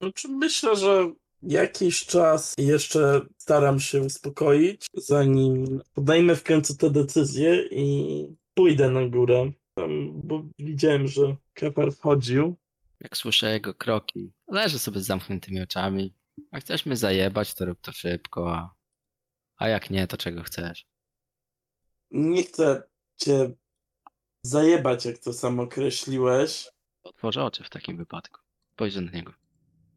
Znaczy, 0.00 0.28
myślę, 0.28 0.76
że 0.76 1.12
jakiś 1.42 2.06
czas 2.06 2.54
jeszcze 2.58 3.20
staram 3.38 3.80
się 3.80 4.00
uspokoić, 4.00 4.86
zanim 4.94 5.80
podejmę 5.94 6.36
w 6.36 6.44
końcu 6.44 6.76
tę 6.76 6.90
decyzję 6.90 7.68
i 7.70 8.26
pójdę 8.54 8.90
na 8.90 9.08
górę. 9.08 9.52
Tam, 9.74 10.20
bo 10.22 10.42
widziałem, 10.58 11.08
że 11.08 11.36
Kepar 11.54 11.92
wchodził. 11.92 12.56
Jak 13.00 13.16
słyszę 13.16 13.52
jego 13.52 13.74
kroki, 13.74 14.32
leżę 14.48 14.78
sobie 14.78 15.00
z 15.00 15.06
zamkniętymi 15.06 15.60
oczami. 15.62 16.14
A 16.52 16.60
chcesz 16.60 16.86
mnie 16.86 16.96
zajebać, 16.96 17.54
to 17.54 17.64
rób 17.64 17.80
to 17.80 17.92
szybko, 17.92 18.54
a, 18.54 18.74
a 19.56 19.68
jak 19.68 19.90
nie, 19.90 20.06
to 20.06 20.16
czego 20.16 20.42
chcesz? 20.42 20.86
Nie 22.10 22.42
chcę 22.42 22.82
cię 23.16 23.50
zajebać, 24.42 25.04
jak 25.06 25.18
to 25.18 25.32
sam 25.32 25.60
określiłeś, 25.60 26.68
Otworzę 27.04 27.44
oczy 27.44 27.64
w 27.64 27.70
takim 27.70 27.96
wypadku. 27.96 28.40
Spojrzę 28.72 29.00
na 29.00 29.10
niego. 29.10 29.32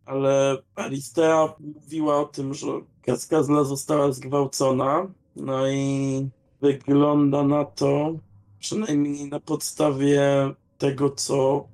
ale 0.06 0.58
Aristea 0.76 1.54
mówiła 1.60 2.20
o 2.20 2.26
tym, 2.26 2.54
że 2.54 2.68
Kaskazla 3.02 3.64
została 3.64 4.12
zgwałcona. 4.12 5.08
No 5.36 5.68
i 5.68 6.30
wygląda 6.62 7.44
na 7.44 7.66
to, 7.66 8.14
przynajmniej 8.60 9.30
na 9.30 9.40
podstawie 9.40 10.22
tego, 10.78 11.10
co 11.10 11.68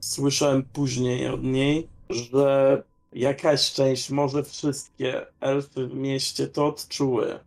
słyszałem 0.00 0.62
później 0.62 1.28
od 1.28 1.42
niej, 1.42 1.88
że 2.10 2.82
jakaś 3.14 3.72
część, 3.72 4.10
może 4.10 4.42
wszystkie 4.44 5.26
elfy 5.40 5.86
w 5.86 5.94
mieście 5.94 6.48
to 6.48 6.66
odczuły. 6.66 7.38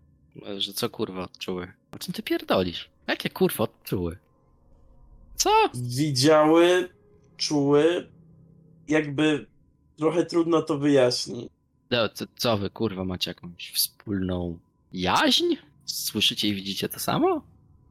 Że 0.58 0.74
co 0.74 0.90
kurwa 0.90 1.24
odczuły? 1.24 1.72
O 1.92 2.00
czym 2.00 2.14
ty 2.14 2.24
pierdolisz? 2.24 2.90
Jakie 3.08 3.30
kurwa 3.30 3.64
odczuły? 3.64 4.18
Co? 5.36 5.50
Widziały, 5.74 6.90
czuły, 7.38 8.12
jakby 8.88 9.48
trochę 9.98 10.26
trudno 10.26 10.62
to 10.62 10.78
wyjaśnić. 10.78 11.50
No, 11.92 12.10
co, 12.10 12.26
co 12.36 12.58
wy 12.58 12.70
kurwa 12.70 13.06
macie 13.06 13.32
jakąś 13.32 13.72
wspólną 13.72 14.60
jaźń? 14.94 15.46
Słyszycie 15.86 16.48
i 16.48 16.56
widzicie 16.56 16.90
to 16.90 17.00
samo? 17.00 17.42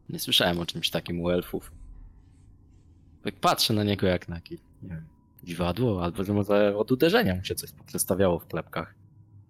Nie 0.08 0.18
słyszałem 0.18 0.58
o 0.58 0.66
czymś 0.66 0.90
takim 0.90 1.20
u 1.20 1.30
elfów. 1.30 1.72
Tak 3.24 3.34
patrzę 3.34 3.74
na 3.74 3.84
niego 3.84 4.06
jak 4.06 4.28
na 4.28 4.34
jakieś, 4.34 4.60
nie 4.82 4.88
wiem, 4.88 5.06
dziwadło, 5.46 6.04
albo 6.04 6.24
że 6.24 6.32
może 6.32 6.76
od 6.76 6.92
uderzenia 6.92 7.34
mu 7.34 7.44
się 7.44 7.54
coś 7.54 7.72
poprzestawiało 7.72 8.38
w 8.38 8.46
klepkach. 8.46 8.94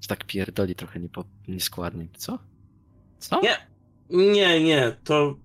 Czy 0.01 0.09
tak 0.09 0.25
pierdoli 0.25 0.75
trochę 0.75 1.01
niepo, 1.01 1.25
nieskładnie. 1.49 2.09
Co? 2.17 2.39
Co? 3.19 3.41
Nie. 3.41 3.57
Nie, 4.11 4.65
nie, 4.65 4.97
to 5.05 5.37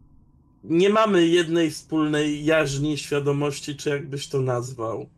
nie 0.63 0.89
mamy 0.89 1.27
jednej 1.27 1.71
wspólnej 1.71 2.45
jaźni, 2.45 2.97
świadomości, 2.97 3.75
czy 3.75 3.89
jakbyś 3.89 4.27
to 4.27 4.41
nazwał. 4.41 5.09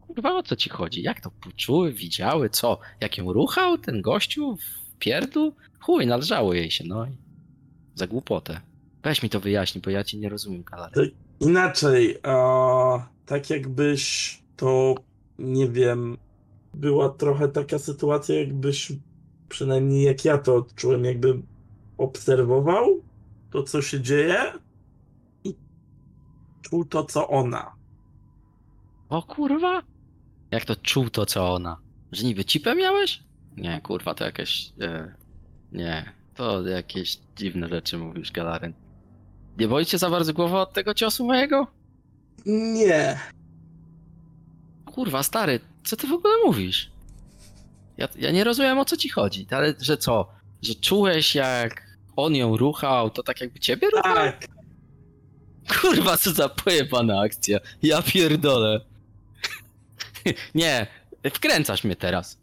Kurwa, 0.00 0.34
o 0.34 0.42
co 0.42 0.56
ci 0.56 0.70
chodzi? 0.70 1.02
Jak 1.02 1.20
to 1.20 1.30
poczuły, 1.30 1.92
widziały, 1.92 2.50
co? 2.50 2.78
Jak 3.00 3.18
ją 3.18 3.32
ruchał 3.32 3.78
ten 3.78 4.02
gościu 4.02 4.56
w 4.56 4.98
pierdlu? 4.98 5.54
Chuj, 5.80 6.06
należało 6.06 6.54
jej 6.54 6.70
się, 6.70 6.84
no 6.86 7.06
i 7.06 7.10
za 7.94 8.06
głupotę. 8.06 8.60
Weź 9.02 9.22
mi 9.22 9.30
to 9.30 9.40
wyjaśnij, 9.40 9.82
bo 9.82 9.90
ja 9.90 10.04
ci 10.04 10.18
nie 10.18 10.28
rozumiem, 10.28 10.64
Kalary. 10.64 10.92
Tak. 10.94 11.08
Inaczej, 11.40 12.18
a 12.22 13.08
tak 13.26 13.50
jakbyś 13.50 14.38
to, 14.58 14.94
nie 15.38 15.68
wiem, 15.68 16.16
była 16.74 17.08
trochę 17.08 17.48
taka 17.48 17.78
sytuacja, 17.78 18.38
jakbyś, 18.38 18.92
przynajmniej 19.48 20.02
jak 20.02 20.24
ja 20.24 20.38
to 20.38 20.56
odczułem, 20.56 21.04
jakby 21.04 21.42
obserwował 21.98 23.02
to, 23.50 23.62
co 23.62 23.82
się 23.82 24.00
dzieje 24.00 24.52
i 25.44 25.54
czuł 26.62 26.84
to, 26.84 27.04
co 27.04 27.28
ona. 27.28 27.72
O 29.08 29.22
kurwa? 29.22 29.82
Jak 30.50 30.64
to 30.64 30.76
czuł 30.76 31.10
to, 31.10 31.26
co 31.26 31.54
ona? 31.54 31.76
Że 32.12 32.24
niby 32.24 32.44
cipę 32.44 32.74
miałeś? 32.74 33.22
Nie, 33.56 33.80
kurwa, 33.80 34.14
to 34.14 34.24
jakieś... 34.24 34.72
E, 34.80 35.14
nie, 35.72 36.12
to 36.34 36.62
jakieś 36.62 37.18
dziwne 37.36 37.68
rzeczy 37.68 37.98
mówisz, 37.98 38.32
Galaryn. 38.32 38.72
Nie 39.58 39.68
boli 39.68 39.86
cię 39.86 39.98
za 39.98 40.10
bardzo 40.10 40.34
głowa 40.34 40.62
od 40.62 40.72
tego 40.72 40.94
ciosu 40.94 41.26
mojego? 41.26 41.66
Nie. 42.46 43.18
Kurwa, 44.98 45.22
stary, 45.22 45.60
co 45.84 45.96
ty 45.96 46.06
w 46.06 46.12
ogóle 46.12 46.34
mówisz? 46.44 46.90
Ja, 47.96 48.08
ja 48.16 48.30
nie 48.30 48.44
rozumiem 48.44 48.78
o 48.78 48.84
co 48.84 48.96
ci 48.96 49.08
chodzi, 49.08 49.46
ale 49.50 49.74
że 49.80 49.96
co? 49.96 50.28
Że 50.62 50.74
czułeś 50.74 51.34
jak 51.34 51.82
on 52.16 52.34
ją 52.34 52.56
ruchał, 52.56 53.10
to 53.10 53.22
tak 53.22 53.40
jakby 53.40 53.60
ciebie 53.60 53.90
ruchał? 53.90 54.14
Tak. 54.14 54.46
Kurwa, 55.80 56.16
co 56.16 56.30
za 56.32 56.48
pojebana 56.48 57.20
akcja. 57.20 57.58
Ja 57.82 58.02
pierdolę. 58.02 58.80
Nie, 60.54 60.86
wkręcasz 61.34 61.84
mnie 61.84 61.96
teraz. 61.96 62.38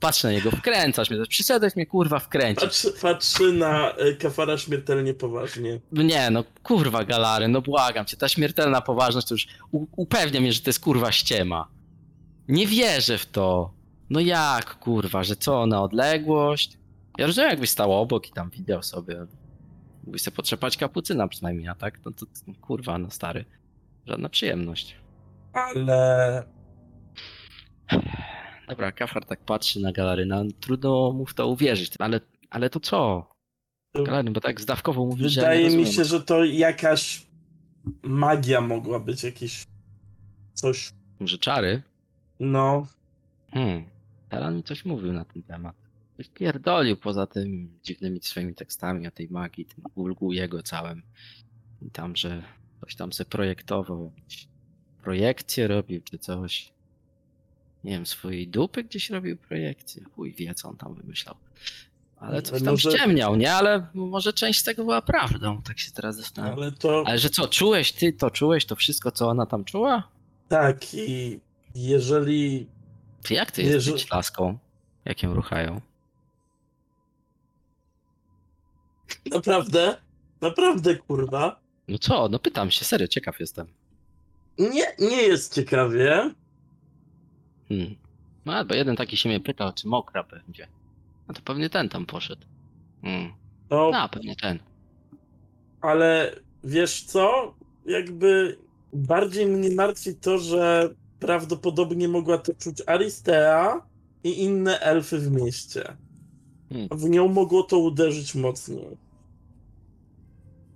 Patrz 0.00 0.22
na 0.22 0.32
niego, 0.32 0.50
wkręcasz 0.50 1.10
mnie. 1.10 1.26
Przyszedłeś 1.28 1.76
mnie 1.76 1.86
kurwa 1.86 2.18
wkręcić. 2.18 2.64
Patrzy, 2.64 2.92
patrzy 3.02 3.52
na 3.52 3.92
e, 3.92 4.12
kafara 4.14 4.58
śmiertelnie 4.58 5.14
poważnie. 5.14 5.80
Nie, 5.92 6.30
no 6.30 6.44
kurwa 6.62 7.04
galary, 7.04 7.48
no 7.48 7.62
błagam 7.62 8.06
cię, 8.06 8.16
ta 8.16 8.28
śmiertelna 8.28 8.80
poważność 8.80 9.28
to 9.28 9.34
już 9.34 9.46
upewnia 9.96 10.40
mnie, 10.40 10.52
że 10.52 10.60
to 10.60 10.70
jest 10.70 10.80
kurwa 10.80 11.12
ściema. 11.12 11.79
Nie 12.50 12.66
wierzę 12.66 13.18
w 13.18 13.26
to. 13.26 13.74
No 14.10 14.20
jak 14.20 14.78
kurwa, 14.78 15.24
że 15.24 15.36
co, 15.36 15.66
na 15.66 15.82
odległość? 15.82 16.78
Ja 17.18 17.26
rozumiem 17.26 17.50
jakbyś 17.50 17.70
stał 17.70 17.92
obok 17.92 18.28
i 18.28 18.32
tam 18.32 18.50
widział 18.50 18.82
sobie. 18.82 19.26
Mógłbyś 20.04 20.22
sobie 20.22 20.36
potrzepać 20.36 20.76
kapucyna 20.76 21.28
przynajmniej, 21.28 21.68
a 21.68 21.74
tak? 21.74 22.04
No 22.04 22.12
to 22.12 22.26
to, 22.26 22.52
kurwa, 22.60 22.98
no 22.98 23.10
stary. 23.10 23.44
Żadna 24.06 24.28
przyjemność. 24.28 24.96
Ale 25.52 26.44
Dobra, 28.68 28.92
Kafar 28.92 29.24
tak 29.24 29.44
patrzy 29.44 29.80
na 29.80 29.92
galaryna, 29.92 30.44
trudno 30.60 31.12
mu 31.12 31.26
w 31.26 31.34
to 31.34 31.48
uwierzyć, 31.48 31.92
ale, 31.98 32.20
ale 32.50 32.70
to 32.70 32.80
co? 32.80 33.30
Galaryn, 33.94 34.32
bo 34.32 34.40
tak 34.40 34.60
zdawkowo 34.60 35.06
mówisz, 35.06 35.32
że 35.32 35.40
wydaje 35.40 35.76
mi 35.76 35.86
się, 35.86 36.04
że 36.04 36.20
to 36.20 36.44
jakaś 36.44 37.26
magia 38.02 38.60
mogła 38.60 39.00
być, 39.00 39.24
jakieś 39.24 39.64
coś. 40.54 40.92
Może 41.20 41.38
czary? 41.38 41.82
No, 42.40 42.86
Hmm. 43.52 43.84
Taran 44.28 44.56
mi 44.56 44.62
coś 44.62 44.84
mówił 44.84 45.12
na 45.12 45.24
ten 45.24 45.42
temat. 45.42 45.76
Coś 46.16 46.28
pierdolił 46.28 46.96
poza 46.96 47.26
tym 47.26 47.78
dziwnymi 47.82 48.20
swoimi 48.22 48.54
tekstami 48.54 49.06
o 49.06 49.10
tej 49.10 49.28
magii, 49.30 49.64
tym 49.64 49.84
ulgu 49.94 50.32
jego 50.32 50.62
całym. 50.62 51.02
I 51.82 51.90
tam, 51.90 52.16
że 52.16 52.42
coś 52.80 52.94
tam 52.96 53.12
se 53.12 53.24
projektował, 53.24 54.12
jakieś 54.16 54.48
projekcje 55.02 55.68
robił 55.68 56.00
czy 56.04 56.18
coś. 56.18 56.72
Nie 57.84 57.90
wiem, 57.92 58.06
swojej 58.06 58.48
dupy 58.48 58.84
gdzieś 58.84 59.10
robił 59.10 59.36
projekcje. 59.36 60.04
Chuj 60.04 60.32
wie, 60.34 60.54
co 60.54 60.68
on 60.68 60.76
tam 60.76 60.94
wymyślał. 60.94 61.34
Ale 62.16 62.42
coś 62.42 62.62
tam 62.62 62.72
Może- 62.72 62.90
ściemniał, 62.90 63.36
nie? 63.36 63.54
Ale 63.54 63.86
może 63.94 64.32
część 64.32 64.60
z 64.60 64.64
tego 64.64 64.82
była 64.84 65.02
prawdą, 65.02 65.62
tak 65.62 65.78
się 65.78 65.90
teraz 65.92 66.16
zastanawiam. 66.16 66.58
ale 66.58 66.72
to 66.72 67.02
Ale 67.06 67.18
że 67.18 67.30
co, 67.30 67.48
czułeś 67.48 67.92
ty, 67.92 68.12
to 68.12 68.30
czułeś 68.30 68.66
to 68.66 68.76
wszystko, 68.76 69.10
co 69.10 69.28
ona 69.28 69.46
tam 69.46 69.64
czuła? 69.64 70.08
tak 70.48 70.94
i 70.94 71.40
jeżeli 71.74 72.68
Ty 73.22 73.34
jak 73.34 73.50
ty 73.50 73.62
jest 73.62 73.74
Jezu- 73.74 73.92
być 73.92 74.10
laską, 74.10 74.58
jak 75.04 75.22
ją 75.22 75.34
ruchają? 75.34 75.80
naprawdę, 79.30 79.96
naprawdę 80.40 80.96
kurwa, 80.96 81.60
No 81.88 81.98
co, 81.98 82.28
no 82.28 82.38
pytam 82.38 82.70
się, 82.70 82.84
serio, 82.84 83.08
ciekaw 83.08 83.40
jestem. 83.40 83.66
nie, 84.58 84.86
nie 84.98 85.22
jest 85.22 85.54
ciekawie, 85.54 86.30
Hmm. 87.68 87.96
No, 88.44 88.64
bo 88.64 88.74
jeden 88.74 88.96
taki 88.96 89.16
się 89.16 89.28
mnie 89.28 89.40
pytał, 89.40 89.72
czy 89.72 89.88
mokra 89.88 90.22
będzie. 90.22 90.68
No 91.28 91.34
to 91.34 91.42
pewnie 91.42 91.70
ten 91.70 91.88
tam 91.88 92.06
poszedł. 92.06 92.46
Hmm. 93.02 93.32
to, 93.68 93.90
No, 93.92 94.08
pewnie 94.08 94.36
ten. 94.36 94.58
ale 95.80 96.36
wiesz 96.64 97.02
co, 97.02 97.54
jakby 97.86 98.58
bardziej 98.92 99.46
mnie 99.46 99.70
martwi 99.74 100.14
to, 100.14 100.38
że 100.38 100.94
prawdopodobnie 101.20 102.08
mogła 102.08 102.38
to 102.38 102.54
czuć 102.54 102.82
Aristea 102.86 103.82
i 104.24 104.42
inne 104.42 104.80
elfy 104.80 105.18
w 105.18 105.30
mieście. 105.30 105.96
Hmm. 106.68 106.88
W 106.90 107.10
nią 107.10 107.28
mogło 107.28 107.62
to 107.62 107.78
uderzyć 107.78 108.34
mocniej. 108.34 108.96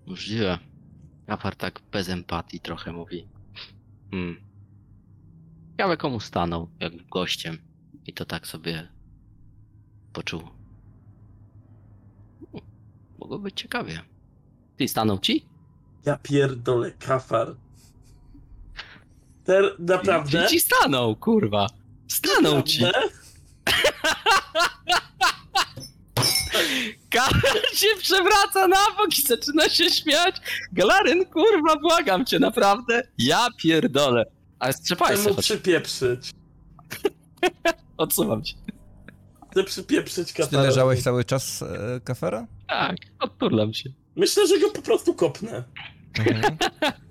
Możliwe. 0.06 0.58
Gafar 1.26 1.56
tak 1.56 1.80
bez 1.92 2.08
empatii 2.08 2.60
trochę 2.60 2.92
mówi. 2.92 3.28
Hmm. 4.10 4.36
Ciekawe 5.70 5.96
komu 5.96 6.20
stanął, 6.20 6.68
jak 6.80 7.08
gościem. 7.08 7.58
I 8.06 8.12
to 8.12 8.24
tak 8.24 8.46
sobie 8.46 8.88
poczuł. 10.12 10.40
Hmm. 10.40 12.64
Mogło 13.18 13.38
być 13.38 13.60
ciekawie. 13.60 14.00
Ty 14.76 14.88
stanął 14.88 15.18
ci? 15.18 15.46
Ja 16.06 16.16
pierdolę, 16.16 16.90
kafar. 16.90 17.56
Ter, 19.44 19.76
naprawdę? 19.78 20.46
Ci, 20.48 20.48
ci 20.48 20.60
stanął, 20.60 21.16
kurwa. 21.16 21.66
Stanął 22.08 22.62
ci. 22.62 22.84
Galaryn 27.10 27.62
się 27.74 27.86
przewraca 27.98 28.68
na 28.68 28.76
bok 28.96 29.18
i 29.18 29.22
zaczyna 29.22 29.68
się 29.68 29.90
śmiać. 29.90 30.36
Galaryn, 30.72 31.24
kurwa, 31.24 31.76
błagam 31.76 32.26
cię, 32.26 32.38
naprawdę. 32.38 33.02
Ja 33.18 33.46
pierdolę. 33.62 34.24
Ale 34.58 34.72
strzepaj 34.72 35.16
Chcę 35.16 35.30
mu 35.30 35.36
przypieprzyć. 35.36 36.30
odsuwam 37.96 38.42
cię. 38.42 38.54
Chcę 39.50 39.64
przypieprzyć 39.64 40.32
Czy 40.32 40.46
ty 40.46 40.56
leżałeś 40.56 41.02
cały 41.02 41.24
czas 41.24 41.62
e, 41.62 42.00
kafera? 42.04 42.46
Tak, 42.68 42.96
odturlam 43.20 43.74
się. 43.74 43.90
Myślę, 44.16 44.46
że 44.46 44.58
go 44.58 44.70
po 44.70 44.82
prostu 44.82 45.14
kopnę. 45.14 45.64
Mhm. 46.19 46.57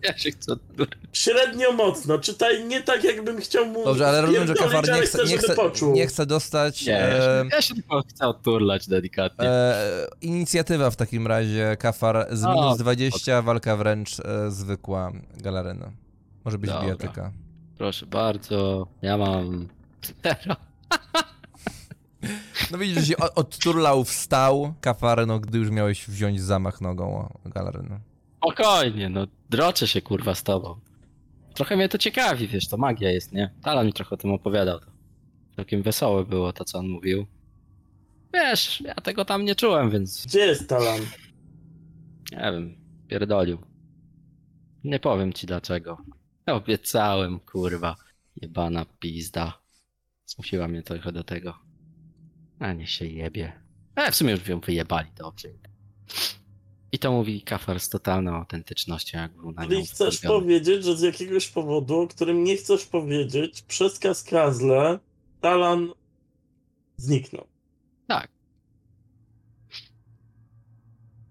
Ja 0.03 0.17
się 0.17 0.31
chcę. 0.31 0.55
Średnio 1.13 1.71
mocno. 1.71 2.19
Czytaj 2.19 2.65
nie 2.65 2.81
tak, 2.81 3.03
jakbym 3.03 3.41
chciał 3.41 3.65
mu. 3.65 3.85
Dobrze, 3.85 4.07
ale 4.07 4.21
rozumiem, 4.21 4.47
że 4.47 4.53
kafar 4.53 4.87
nie 4.95 5.01
chce, 5.01 5.25
nie 5.25 5.37
chce, 5.37 5.55
poczuł. 5.55 5.93
nie 5.93 6.07
chce 6.07 6.25
dostać 6.25 6.85
Nie, 6.85 6.99
e, 7.03 7.45
ja 7.51 7.61
się 7.61 7.73
tylko 7.75 8.01
chcę 8.01 8.27
odturlać 8.27 8.87
delikatnie. 8.87 9.47
e, 9.49 10.07
inicjatywa 10.21 10.91
w 10.91 10.95
takim 10.95 11.27
razie. 11.27 11.77
Kafar 11.79 12.27
z 12.31 12.43
O, 12.45 12.53
minus 12.53 12.77
20, 12.77 13.41
walka 13.41 13.75
wręcz 13.77 14.19
e, 14.19 14.51
zwykła 14.51 15.11
galaryna. 15.37 15.91
Może 16.45 16.57
być 16.57 16.69
Dobra. 16.69 16.83
bijatyka. 16.85 17.31
Proszę 17.77 18.05
bardzo, 18.05 18.87
ja 19.01 19.17
mam 19.17 19.67
zero. 20.23 20.55
No 22.71 22.77
widzisz, 22.77 22.99
że 22.99 23.05
się 23.05 23.17
o- 23.17 23.33
odturlał, 23.33 24.03
wstał. 24.03 24.73
Kafar, 24.81 25.27
no 25.27 25.39
gdy 25.39 25.57
już 25.57 25.69
miałeś 25.69 26.07
wziąć 26.07 26.41
zamach 26.41 26.81
nogą 26.81 27.15
o 27.45 27.49
galarynę. 27.49 27.99
Spokojnie, 28.43 29.09
no 29.09 29.27
droczę 29.49 29.87
się 29.87 30.01
kurwa 30.01 30.35
z 30.35 30.43
tobą. 30.43 30.79
Trochę 31.53 31.75
mnie 31.75 31.89
to 31.89 31.97
ciekawi, 31.97 32.47
wiesz, 32.47 32.67
to 32.67 32.77
magia 32.77 33.11
jest, 33.11 33.31
nie? 33.31 33.53
Talan 33.63 33.85
mi 33.85 33.93
trochę 33.93 34.15
o 34.15 34.17
tym 34.17 34.31
opowiadał. 34.31 34.79
Całkiem 35.55 35.83
wesołe 35.83 36.25
było 36.25 36.53
to, 36.53 36.65
co 36.65 36.79
on 36.79 36.87
mówił. 36.87 37.25
Wiesz, 38.33 38.81
ja 38.81 38.93
tego 38.95 39.25
tam 39.25 39.45
nie 39.45 39.55
czułem, 39.55 39.89
więc 39.91 40.25
Gdzie 40.25 40.39
jest 40.39 40.69
Talan? 40.69 40.99
nie 42.31 42.37
wiem, 42.51 42.75
pierdolił. 43.07 43.57
Nie 44.83 44.99
powiem 44.99 45.33
ci 45.33 45.47
dlaczego. 45.47 45.97
Obiecałem, 46.45 47.39
kurwa. 47.39 47.95
Jebana 48.41 48.85
pizda. 48.99 49.61
Zmusiła 50.25 50.67
mnie 50.67 50.83
trochę 50.83 51.11
do 51.11 51.23
tego. 51.23 51.57
A 52.59 52.73
nie 52.73 52.87
się 52.87 53.05
jebie. 53.05 53.53
E, 53.95 54.11
w 54.11 54.15
sumie 54.15 54.31
już 54.31 54.47
ją 54.47 54.59
wyjebali, 54.59 55.09
dobrze. 55.17 55.47
I 56.93 56.99
to 56.99 57.11
mówi 57.11 57.41
Kafar 57.41 57.79
z 57.79 57.89
totalną 57.89 58.35
autentycznością, 58.35 59.17
jak 59.17 59.31
był 59.31 59.51
na 59.51 59.67
Czyli 59.67 59.85
chcesz 59.85 60.19
powiedzieć, 60.19 60.83
że 60.83 60.97
z 60.97 61.01
jakiegoś 61.01 61.47
powodu, 61.47 61.99
o 61.99 62.07
którym 62.07 62.43
nie 62.43 62.57
chcesz 62.57 62.85
powiedzieć, 62.85 63.61
przez 63.61 63.99
Kaskazle 63.99 64.99
Talan 65.41 65.89
zniknął. 66.97 67.47
Tak. 68.07 68.31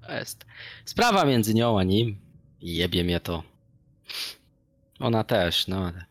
To 0.06 0.12
jest 0.12 0.44
sprawa 0.84 1.24
między 1.24 1.54
nią 1.54 1.78
a 1.78 1.82
nim. 1.82 2.18
Jebie 2.60 3.04
mnie 3.04 3.20
to. 3.20 3.42
Ona 5.00 5.24
też, 5.24 5.68
no 5.68 5.86
ale... 5.86 6.04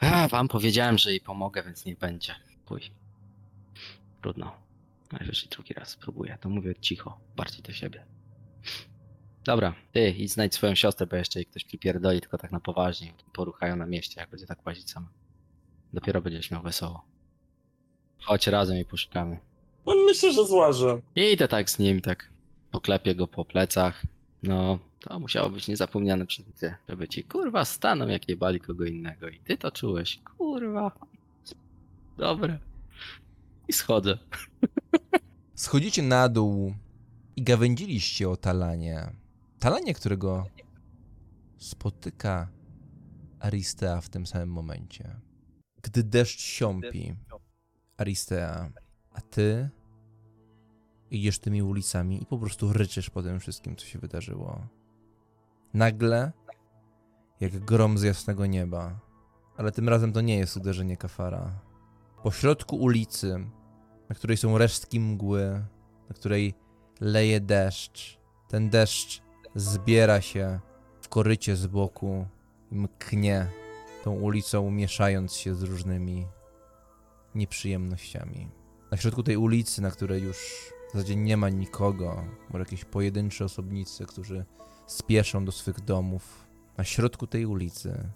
A, 0.00 0.28
wam 0.28 0.48
powiedziałem, 0.48 0.98
że 0.98 1.10
jej 1.10 1.20
pomogę, 1.20 1.62
więc 1.62 1.84
nie 1.84 1.94
będzie. 1.94 2.34
Pój. 2.66 2.80
Trudno. 4.22 4.52
Najwyżej 5.12 5.48
drugi 5.48 5.74
raz 5.74 5.88
spróbuję. 5.88 6.38
To 6.40 6.48
mówię 6.48 6.74
cicho, 6.80 7.20
bardziej 7.36 7.62
do 7.62 7.72
siebie. 7.72 8.17
Dobra, 9.48 9.74
ty 9.92 10.10
idź 10.10 10.32
znajdź 10.32 10.54
swoją 10.54 10.74
siostrę, 10.74 11.06
bo 11.06 11.16
jeszcze 11.16 11.38
jej 11.38 11.46
ktoś 11.46 11.64
przypierdoli, 11.64 12.20
tylko 12.20 12.38
tak 12.38 12.52
na 12.52 12.60
poważnie. 12.60 13.12
Poruchają 13.32 13.76
na 13.76 13.86
mieście, 13.86 14.20
jak 14.20 14.30
będzie 14.30 14.46
tak 14.46 14.66
łazić 14.66 14.90
sama. 14.90 15.08
Dopiero 15.92 16.22
będziesz 16.22 16.50
miał 16.50 16.62
wesoło. 16.62 17.04
Chodź 18.20 18.46
razem 18.46 18.78
i 18.78 18.84
poszukamy. 18.84 19.38
No, 19.86 19.94
myślę, 20.06 20.32
że 20.32 20.46
złażę. 20.46 21.00
I 21.16 21.32
idę 21.32 21.48
tak 21.48 21.70
z 21.70 21.78
nim, 21.78 22.00
tak 22.00 22.30
poklepię 22.70 23.14
go 23.14 23.26
po 23.26 23.44
plecach. 23.44 24.02
No, 24.42 24.78
to 25.00 25.20
musiało 25.20 25.50
być 25.50 25.68
niezapomniane 25.68 26.26
przeżycie, 26.26 26.76
żeby 26.88 27.08
ci 27.08 27.24
kurwa 27.24 27.64
staną 27.64 28.08
jak 28.08 28.28
jebali 28.28 28.60
kogo 28.60 28.84
innego. 28.84 29.28
I 29.28 29.40
ty 29.40 29.56
to 29.56 29.70
czułeś, 29.70 30.20
kurwa. 30.36 30.92
Dobre. 32.18 32.58
I 33.68 33.72
schodzę. 33.72 34.18
Schodzicie 35.54 36.02
na 36.02 36.28
dół 36.28 36.74
i 37.36 37.42
gawędziliście 37.42 38.30
o 38.30 38.36
Talanie. 38.36 39.17
Talanie, 39.58 39.94
którego 39.94 40.44
spotyka 41.56 42.48
Aristea 43.40 44.00
w 44.00 44.08
tym 44.08 44.26
samym 44.26 44.48
momencie. 44.48 45.20
Gdy 45.82 46.02
deszcz 46.02 46.40
siąpi, 46.40 47.14
Aristea, 47.96 48.70
a 49.10 49.20
ty 49.20 49.70
idziesz 51.10 51.38
tymi 51.38 51.62
ulicami 51.62 52.22
i 52.22 52.26
po 52.26 52.38
prostu 52.38 52.72
ryczysz 52.72 53.10
po 53.10 53.22
tym 53.22 53.40
wszystkim, 53.40 53.76
co 53.76 53.86
się 53.86 53.98
wydarzyło. 53.98 54.66
Nagle, 55.74 56.32
jak 57.40 57.64
grom 57.64 57.98
z 57.98 58.02
jasnego 58.02 58.46
nieba, 58.46 59.00
ale 59.56 59.72
tym 59.72 59.88
razem 59.88 60.12
to 60.12 60.20
nie 60.20 60.38
jest 60.38 60.56
uderzenie 60.56 60.96
kafara. 60.96 61.60
Po 62.22 62.30
środku 62.30 62.76
ulicy, 62.76 63.50
na 64.08 64.14
której 64.14 64.36
są 64.36 64.58
resztki 64.58 65.00
mgły, 65.00 65.64
na 66.08 66.14
której 66.14 66.54
leje 67.00 67.40
deszcz, 67.40 68.20
ten 68.48 68.70
deszcz 68.70 69.27
zbiera 69.58 70.20
się 70.20 70.60
w 71.00 71.08
korycie 71.08 71.56
z 71.56 71.66
boku 71.66 72.26
mknie 72.70 73.46
tą 74.04 74.12
ulicą, 74.12 74.70
mieszając 74.70 75.34
się 75.34 75.54
z 75.54 75.62
różnymi 75.62 76.26
nieprzyjemnościami. 77.34 78.48
Na 78.90 78.96
środku 78.96 79.22
tej 79.22 79.36
ulicy, 79.36 79.82
na 79.82 79.90
której 79.90 80.22
już 80.22 80.36
w 80.88 80.92
zasadzie 80.92 81.16
nie 81.16 81.36
ma 81.36 81.48
nikogo, 81.48 82.24
może 82.50 82.64
jakieś 82.64 82.84
pojedyncze 82.84 83.44
osobnicy, 83.44 84.06
którzy 84.06 84.44
spieszą 84.86 85.44
do 85.44 85.52
swych 85.52 85.80
domów, 85.80 86.46
na 86.76 86.84
środku 86.84 87.26
tej 87.26 87.46
ulicy 87.46 88.10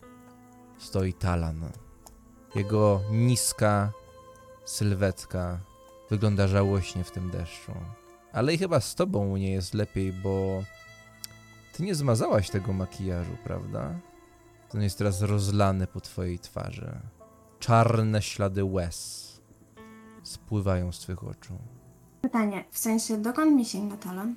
stoi 0.79 1.13
Talan. 1.13 1.71
Jego 2.55 3.01
niska 3.11 3.93
sylwetka 4.65 5.61
wygląda 6.11 6.49
żałośnie 6.49 7.05
w 7.05 7.11
tym 7.11 7.31
deszczu. 7.31 7.73
Ale 8.33 8.55
i 8.55 8.59
chyba 8.59 8.81
z 8.81 8.95
tobą 8.95 9.37
nie 9.37 9.53
jest 9.53 9.75
lepiej, 9.75 10.13
bo 10.13 10.63
ty 11.73 11.83
nie 11.83 11.95
zmazałaś 11.95 12.51
tego 12.51 12.73
makijażu, 12.73 13.37
prawda? 13.45 13.95
Ten 14.69 14.83
jest 14.83 14.99
teraz 14.99 15.23
rozlany 15.23 15.87
po 15.87 16.01
twojej 16.01 16.39
twarzy. 16.39 16.93
Czarne 17.59 18.23
ślady 18.23 18.65
łez 18.65 19.23
spływają 20.23 20.93
z 20.93 20.99
twych 20.99 21.25
oczu. 21.25 21.59
Pytanie, 22.23 22.65
w 22.71 22.79
sensie 22.79 23.19
dokąd 23.23 23.57
mi 23.57 23.65
sięga 23.65 23.97
talon? 23.97 24.35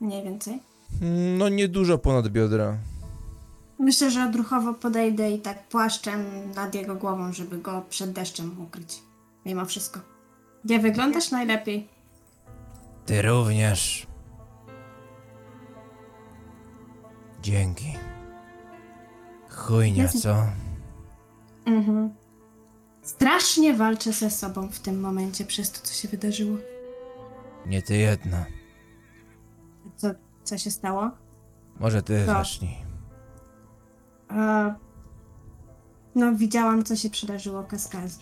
Mniej 0.00 0.24
więcej. 0.24 0.60
No 1.38 1.48
niedużo 1.48 1.98
ponad 1.98 2.28
biodra. 2.28 2.76
Myślę, 3.78 4.10
że 4.10 4.24
odruchowo 4.24 4.74
podejdę 4.74 5.30
i 5.30 5.38
tak 5.40 5.68
płaszczem 5.68 6.24
nad 6.54 6.74
jego 6.74 6.94
głową, 6.94 7.32
żeby 7.32 7.58
go 7.58 7.82
przed 7.90 8.12
deszczem 8.12 8.62
ukryć. 8.62 9.02
Mimo 9.46 9.64
wszystko. 9.64 10.00
Nie 10.64 10.78
wyglądasz 10.78 11.30
najlepiej. 11.30 11.88
Ty 13.06 13.22
również. 13.22 14.07
Dzięki. 17.48 17.94
Chujnia, 19.50 20.08
co? 20.08 20.46
Mhm. 21.66 22.14
Strasznie 23.02 23.74
walczę 23.74 24.12
ze 24.12 24.30
sobą 24.30 24.68
w 24.68 24.80
tym 24.80 25.00
momencie 25.00 25.44
przez 25.44 25.72
to, 25.72 25.80
co 25.82 25.94
się 25.94 26.08
wydarzyło. 26.08 26.56
Nie 27.66 27.82
ty 27.82 27.96
jedna. 27.96 28.46
Co, 29.96 30.08
co 30.44 30.58
się 30.58 30.70
stało? 30.70 31.10
Może 31.80 32.02
ty 32.02 32.26
Co? 32.26 32.32
zacznij. 32.32 32.76
E, 34.30 34.74
no, 36.14 36.34
widziałam, 36.34 36.84
co 36.84 36.96
się 36.96 37.10
przydarzyło 37.10 37.64
kaskadzie. 37.64 38.16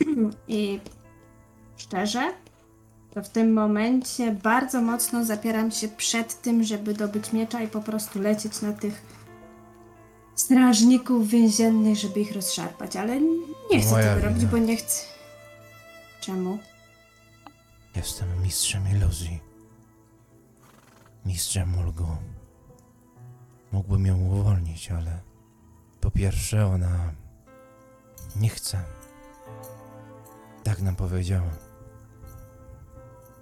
I 0.48 0.80
szczerze, 1.76 2.32
to 3.14 3.22
w 3.22 3.28
tym 3.28 3.52
momencie 3.52 4.32
bardzo 4.32 4.82
mocno 4.82 5.24
zapieram 5.24 5.70
się 5.70 5.88
przed 5.88 6.42
tym, 6.42 6.64
żeby 6.64 6.94
dobyć 6.94 7.32
miecza 7.32 7.60
i 7.62 7.68
po 7.68 7.80
prostu 7.80 8.20
lecieć 8.20 8.62
na 8.62 8.72
tych 8.72 9.02
strażników 10.34 11.28
więziennych, 11.28 11.96
żeby 11.98 12.20
ich 12.20 12.32
rozszarpać, 12.34 12.96
ale 12.96 13.20
nie 13.70 13.80
chcę 13.80 13.90
Moja 13.90 14.14
tego 14.14 14.26
robić, 14.26 14.38
wina. 14.40 14.50
bo 14.50 14.58
nie 14.58 14.76
chcę. 14.76 15.04
Czemu? 16.20 16.58
Jestem 17.96 18.42
mistrzem 18.42 18.82
iluzji. 18.96 19.40
Mistrzem 21.26 21.68
mulgu. 21.68 22.06
Mógłbym 23.72 24.06
ją 24.06 24.18
uwolnić, 24.20 24.90
ale 24.90 25.20
po 26.00 26.10
pierwsze 26.10 26.66
ona 26.66 27.12
nie 28.36 28.48
chce. 28.48 28.82
Tak 30.62 30.80
nam 30.80 30.96
powiedziała. 30.96 31.50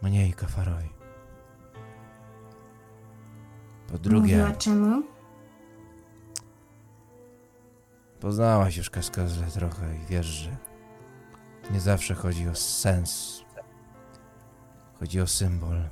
Mnie 0.03 0.29
i 0.29 0.33
Kafarowi. 0.33 0.89
Po 3.93 3.99
drugie, 3.99 4.37
Mówiła 4.37 4.57
czemu? 4.57 5.03
poznałaś 8.21 8.77
już 8.77 8.91
Kaskazle 8.91 9.47
trochę 9.47 9.97
i 9.97 10.07
wiesz, 10.07 10.27
że 10.27 10.57
nie 11.71 11.81
zawsze 11.81 12.15
chodzi 12.15 12.49
o 12.49 12.55
sens. 12.55 13.43
Chodzi 15.01 15.21
o 15.21 15.27
symbol. 15.27 15.83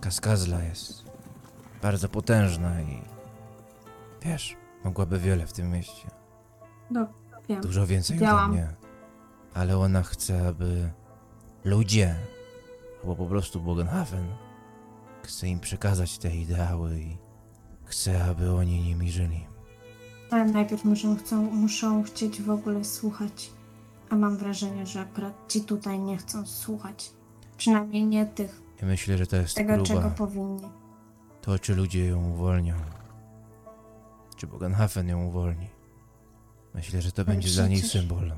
Kaskazla 0.00 0.62
jest 0.62 1.04
bardzo 1.82 2.08
potężna 2.08 2.80
i 2.80 3.02
wiesz, 4.22 4.56
mogłaby 4.84 5.18
wiele 5.18 5.46
w 5.46 5.52
tym 5.52 5.70
mieście. 5.70 6.08
No, 6.90 7.06
wiem. 7.48 7.60
Dużo 7.60 7.86
więcej 7.86 8.16
ode 8.16 8.26
Wiedziałam. 8.26 8.50
mnie. 8.50 8.68
Ale 9.54 9.78
ona 9.78 10.02
chce, 10.02 10.48
aby 10.48 10.90
ludzie, 11.64 12.16
albo 13.02 13.16
po 13.16 13.26
prostu 13.26 13.60
Bogenhafen, 13.60 14.26
chce 15.22 15.48
im 15.48 15.60
przekazać 15.60 16.18
te 16.18 16.36
ideały 16.36 17.00
i 17.00 17.16
chce, 17.84 18.24
aby 18.24 18.52
oni 18.54 18.80
nimi 18.82 19.10
żyli. 19.10 19.46
Ale 20.30 20.44
najpierw 20.44 20.84
muszą, 20.84 21.16
chcą, 21.16 21.36
muszą 21.42 22.02
chcieć 22.02 22.42
w 22.42 22.50
ogóle 22.50 22.84
słuchać. 22.84 23.50
A 24.10 24.16
mam 24.16 24.36
wrażenie, 24.36 24.86
że 24.86 25.00
akurat 25.00 25.34
ci 25.52 25.60
tutaj 25.60 25.98
nie 25.98 26.16
chcą 26.16 26.46
słuchać. 26.46 27.10
Przynajmniej 27.56 28.06
nie 28.06 28.26
tych, 28.26 28.62
I 28.82 28.84
myślę, 28.84 29.18
że 29.18 29.26
to 29.26 29.36
jest 29.36 29.54
tego, 29.56 29.72
próba. 29.74 29.86
czego 29.88 30.10
powinni. 30.10 30.68
To, 31.42 31.58
czy 31.58 31.74
ludzie 31.74 32.06
ją 32.06 32.30
uwolnią. 32.30 32.74
Czy 34.36 34.46
Bogenhafen 34.46 35.08
ją 35.08 35.24
uwolni. 35.26 35.66
Myślę, 36.74 37.02
że 37.02 37.12
to 37.12 37.24
będzie 37.24 37.50
dla 37.50 37.66
niej 37.68 37.78
przecież- 37.78 37.92
symbol. 38.00 38.32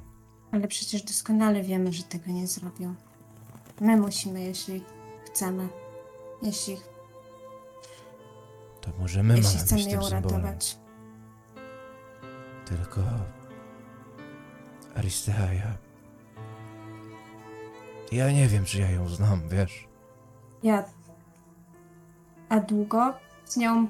Ale 0.52 0.68
przecież 0.68 1.02
doskonale 1.02 1.62
wiemy, 1.62 1.92
że 1.92 2.02
tego 2.02 2.30
nie 2.32 2.46
zrobią. 2.46 2.94
My 3.82 3.96
musimy, 3.96 4.40
jeśli 4.40 4.84
chcemy. 5.26 5.68
Jeśli, 6.42 6.76
To 8.80 8.90
może 8.98 9.22
my 9.22 9.36
jeśli 9.36 9.54
mamy 9.54 9.64
chcemy 9.66 9.84
być 9.84 9.92
ją 9.92 10.00
tym 10.00 10.08
symbolem. 10.08 10.40
uratować. 10.40 10.78
Tylko... 12.64 13.00
Aristea, 14.94 15.52
ja... 15.52 15.76
Ja 18.12 18.32
nie 18.32 18.48
wiem, 18.48 18.64
czy 18.64 18.78
ja 18.80 18.90
ją 18.90 19.08
znam, 19.08 19.48
wiesz? 19.48 19.88
Ja. 20.62 20.84
A 22.48 22.60
długo 22.60 23.14
z 23.44 23.56
nią 23.56 23.88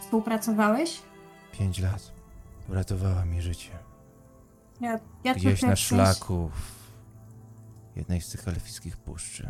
współpracowałeś? 0.00 1.02
Pięć 1.52 1.78
lat. 1.78 2.12
Uratowała 2.68 3.24
mi 3.24 3.42
życie. 3.42 3.70
Ja, 4.80 4.98
ja 5.24 5.34
Gdzieś 5.34 5.60
trochę 5.60 5.70
na 5.70 5.76
szlaku 5.76 6.50
jednej 7.96 8.20
z 8.20 8.30
tych 8.30 8.48
elfickich 8.48 8.96
puszczy. 8.96 9.48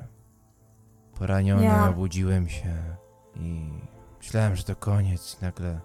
Poraniony 1.14 1.64
Ja- 1.64 1.88
obudziłem 1.88 2.48
się 2.48 2.96
i 3.34 3.70
myślałem, 4.18 4.56
że 4.56 4.64
to 4.64 4.76
koniec. 4.76 5.40
Nagle 5.40 5.80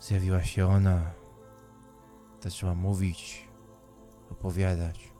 zjawiła 0.00 0.42
się 0.42 0.66
ona. 0.66 1.10
Zaczęła 2.40 2.74
mówić, 2.74 3.48
opowiadać. 4.30 5.12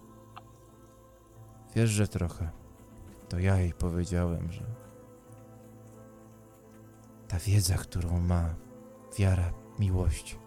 Wiesz, 1.76 1.90
że 1.90 2.08
trochę. 2.08 2.50
To 3.28 3.38
ja 3.38 3.56
jej 3.56 3.72
powiedziałem, 3.74 4.52
że 4.52 4.64
ta 7.28 7.38
wiedza, 7.38 7.74
którą 7.74 8.20
ma, 8.20 8.54
wiara, 9.18 9.52
miłość, 9.78 10.38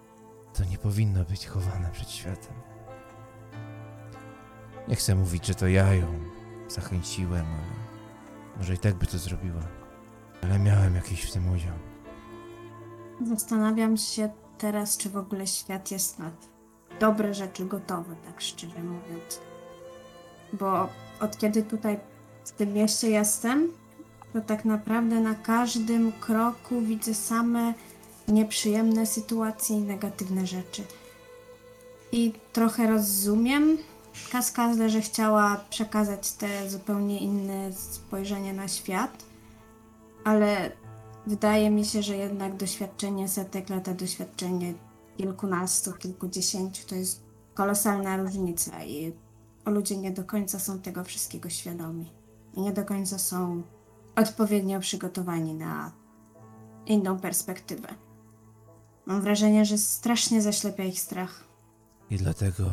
to 0.53 0.64
nie 0.65 0.77
powinno 0.77 1.26
być 1.26 1.47
chowane 1.47 1.89
przed 1.91 2.10
światem. 2.10 2.53
Nie 4.88 4.95
chcę 4.95 5.15
mówić, 5.15 5.45
że 5.45 5.55
to 5.55 5.68
ja 5.68 5.93
ją 5.93 6.07
zachęciłem, 6.68 7.45
ale 7.45 8.57
może 8.57 8.73
i 8.73 8.77
tak 8.77 8.95
by 8.95 9.05
to 9.05 9.18
zrobiła. 9.18 9.61
Ale 10.41 10.60
miałem 10.60 10.95
jakiś 10.95 11.23
w 11.23 11.31
tym 11.31 11.49
udział. 11.49 11.73
Zastanawiam 13.27 13.97
się 13.97 14.30
teraz, 14.57 14.97
czy 14.97 15.10
w 15.10 15.18
ogóle 15.18 15.47
świat 15.47 15.91
jest 15.91 16.19
na 16.19 16.31
dobre 16.99 17.34
rzeczy 17.34 17.65
gotowy, 17.65 18.15
tak 18.26 18.41
szczerze 18.41 18.84
mówiąc. 18.84 19.39
Bo 20.53 20.89
od 21.19 21.38
kiedy 21.38 21.64
tutaj 21.64 21.99
w 22.45 22.51
tym 22.51 22.73
mieście 22.73 23.10
jestem, 23.10 23.72
to 24.34 24.41
tak 24.41 24.65
naprawdę 24.65 25.19
na 25.19 25.35
każdym 25.35 26.11
kroku 26.11 26.81
widzę 26.81 27.14
same 27.14 27.73
nieprzyjemne 28.27 29.05
sytuacje 29.05 29.77
i 29.77 29.81
negatywne 29.81 30.47
rzeczy. 30.47 30.84
I 32.11 32.34
trochę 32.53 32.88
rozumiem 32.88 33.77
Kaskazdę, 34.31 34.90
że 34.90 35.02
chciała 35.02 35.65
przekazać 35.69 36.31
te 36.31 36.69
zupełnie 36.69 37.19
inne 37.19 37.73
spojrzenie 37.73 38.53
na 38.53 38.68
świat, 38.68 39.26
ale 40.23 40.72
wydaje 41.27 41.72
mi 41.72 41.85
się, 41.85 42.03
że 42.03 42.18
jednak 42.18 42.57
doświadczenie 42.57 43.27
setek 43.27 43.69
lat, 43.69 43.88
a 43.88 43.94
doświadczenie 43.94 44.73
kilkunastu, 45.18 45.94
kilkudziesięciu. 45.94 46.88
To 46.88 46.95
jest 46.95 47.23
kolosalna 47.53 48.18
różnica 48.18 48.84
i 48.84 49.14
ludzie 49.65 49.98
nie 49.98 50.11
do 50.11 50.23
końca 50.23 50.60
są 50.60 50.80
tego 50.80 51.03
wszystkiego 51.03 51.49
świadomi. 51.49 52.11
I 52.53 52.61
nie 52.61 52.73
do 52.73 52.85
końca 52.85 53.19
są 53.19 53.64
odpowiednio 54.15 54.80
przygotowani 54.80 55.53
na 55.53 55.91
inną 56.85 57.19
perspektywę. 57.19 57.88
Mam 59.06 59.22
wrażenie, 59.22 59.65
że 59.65 59.77
strasznie 59.77 60.41
zaślepia 60.41 60.84
ich 60.84 60.99
strach. 60.99 61.44
I 62.10 62.18
dlatego 62.18 62.64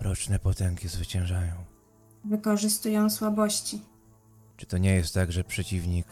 roczne 0.00 0.38
potęgi 0.38 0.88
zwyciężają. 0.88 1.52
Wykorzystują 2.24 3.10
słabości. 3.10 3.82
Czy 4.56 4.66
to 4.66 4.78
nie 4.78 4.94
jest 4.94 5.14
tak, 5.14 5.32
że 5.32 5.44
przeciwnik 5.44 6.06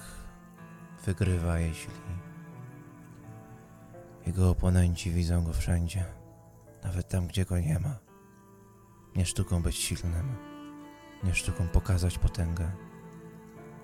wygrywa, 1.04 1.58
jeśli 1.58 1.92
jego 4.26 4.50
oponenci 4.50 5.10
widzą 5.10 5.44
go 5.44 5.52
wszędzie, 5.52 6.04
nawet 6.84 7.08
tam, 7.08 7.26
gdzie 7.26 7.44
go 7.44 7.58
nie 7.58 7.78
ma? 7.78 7.98
Nie 9.16 9.26
sztuką 9.26 9.62
być 9.62 9.76
silnym, 9.76 10.36
nie 11.24 11.34
sztuką 11.34 11.68
pokazać 11.68 12.18
potęgę. 12.18 12.70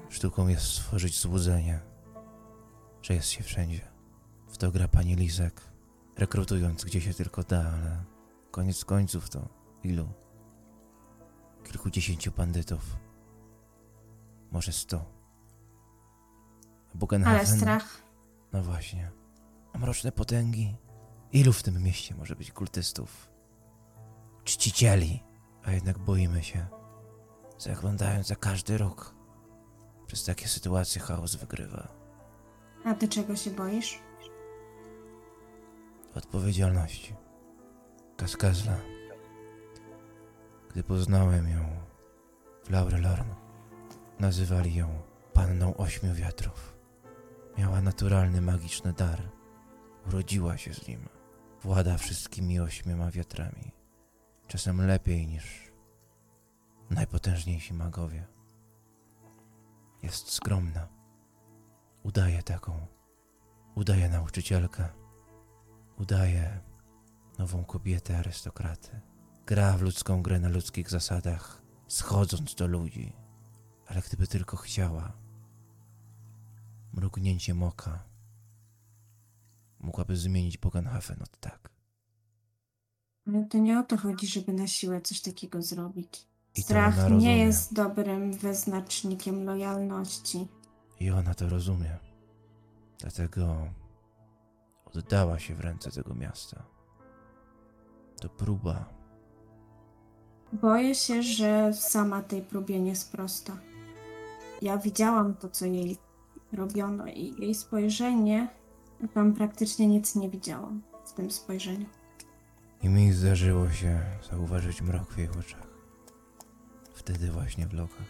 Sztuką 0.08 0.48
jest 0.48 0.64
stworzyć 0.66 1.20
złudzenie, 1.20 1.80
że 3.02 3.14
jest 3.14 3.28
się 3.28 3.44
wszędzie. 3.44 3.80
W 4.48 4.58
to 4.58 4.70
gra 4.70 4.88
pani 4.88 5.14
Lizek, 5.16 5.60
rekrutując 6.16 6.84
gdzie 6.84 7.00
się 7.00 7.14
tylko 7.14 7.42
da, 7.42 7.60
ale 7.60 8.04
koniec 8.50 8.84
końców 8.84 9.30
to 9.30 9.63
ilu? 9.84 10.08
Kilkudziesięciu 11.64 12.32
bandytów. 12.32 12.96
Może 14.50 14.72
sto. 14.72 15.04
Bugenhagen. 16.94 17.38
Ale 17.38 17.58
strach. 17.58 18.02
No 18.52 18.62
właśnie. 18.62 19.10
A 19.72 19.78
mroczne 19.78 20.12
potęgi? 20.12 20.76
Ilu 21.32 21.52
w 21.52 21.62
tym 21.62 21.82
mieście 21.82 22.14
może 22.14 22.36
być 22.36 22.52
kultystów? 22.52 23.30
Czcicieli. 24.44 25.22
A 25.64 25.72
jednak 25.72 25.98
boimy 25.98 26.42
się. 26.42 26.66
Zaglądając 27.58 28.26
za 28.26 28.36
każdy 28.36 28.78
rok. 28.78 29.14
Przez 30.06 30.24
takie 30.24 30.48
sytuacje 30.48 31.00
chaos 31.00 31.34
wygrywa. 31.34 31.88
A 32.84 32.94
ty 32.94 33.08
czego 33.08 33.36
się 33.36 33.50
boisz? 33.50 33.98
Odpowiedzialności. 36.14 37.14
Kaskazla. 38.16 38.93
Gdy 40.74 40.82
poznałem 40.82 41.48
ją 41.48 41.68
w 42.64 42.70
Laurelorn, 42.70 43.28
nazywali 44.20 44.74
ją 44.74 45.02
Panną 45.32 45.76
Ośmiu 45.76 46.14
Wiatrów. 46.14 46.76
Miała 47.58 47.80
naturalny 47.80 48.40
magiczny 48.40 48.92
dar. 48.92 49.22
Urodziła 50.06 50.56
się 50.56 50.74
z 50.74 50.88
nim. 50.88 51.08
Włada 51.62 51.98
wszystkimi 51.98 52.60
ośmioma 52.60 53.10
wiatrami. 53.10 53.72
Czasem 54.46 54.86
lepiej 54.86 55.26
niż 55.26 55.72
najpotężniejsi 56.90 57.74
magowie. 57.74 58.26
Jest 60.02 60.30
skromna. 60.30 60.88
Udaje 62.02 62.42
taką. 62.42 62.86
Udaje 63.74 64.08
nauczycielkę. 64.08 64.88
Udaje 65.98 66.60
nową 67.38 67.64
kobietę 67.64 68.18
arystokraty. 68.18 69.00
Gra 69.46 69.76
w 69.76 69.82
ludzką 69.82 70.22
grę 70.22 70.40
na 70.40 70.48
ludzkich 70.48 70.90
zasadach, 70.90 71.62
schodząc 71.88 72.54
do 72.54 72.66
ludzi. 72.66 73.12
Ale 73.86 74.02
gdyby 74.02 74.26
tylko 74.26 74.56
chciała, 74.56 75.12
mrugnięciem 76.92 77.62
oka, 77.62 78.04
mogłaby 79.78 80.16
zmienić 80.16 80.58
Bogenhafen 80.58 81.22
od 81.22 81.40
tak. 81.40 81.70
Ale 83.26 83.44
to 83.44 83.58
nie 83.58 83.78
o 83.78 83.82
to 83.82 83.96
chodzi, 83.96 84.26
żeby 84.26 84.52
na 84.52 84.66
siłę 84.66 85.00
coś 85.00 85.20
takiego 85.20 85.62
zrobić. 85.62 86.26
I 86.56 86.62
Strach 86.62 87.10
nie 87.10 87.38
jest 87.38 87.74
dobrym 87.74 88.32
wyznacznikiem 88.32 89.44
lojalności. 89.44 90.48
I 91.00 91.10
ona 91.10 91.34
to 91.34 91.48
rozumie. 91.48 91.98
Dlatego 92.98 93.68
oddała 94.84 95.38
się 95.38 95.54
w 95.54 95.60
ręce 95.60 95.90
tego 95.90 96.14
miasta. 96.14 96.62
To 98.20 98.28
próba. 98.28 99.03
Boję 100.60 100.94
się, 100.94 101.22
że 101.22 101.72
sama 101.72 102.22
tej 102.22 102.42
próbie 102.42 102.80
nie 102.80 102.96
sprosta. 102.96 103.56
Ja 104.62 104.78
widziałam 104.78 105.34
to, 105.34 105.48
co 105.48 105.66
jej 105.66 105.96
robiono 106.52 107.06
i 107.06 107.34
jej 107.38 107.54
spojrzenie, 107.54 108.48
tam 109.14 109.34
praktycznie 109.34 109.86
nic 109.86 110.14
nie 110.14 110.28
widziałam 110.30 110.82
w 111.04 111.12
tym 111.12 111.30
spojrzeniu. 111.30 111.86
I 112.82 112.88
mi 112.88 113.12
zdarzyło 113.12 113.70
się 113.70 114.00
zauważyć 114.30 114.82
mrok 114.82 115.12
w 115.12 115.18
jej 115.18 115.28
oczach. 115.28 115.66
Wtedy 116.94 117.30
właśnie 117.30 117.66
w 117.66 117.72
lokach. 117.72 118.06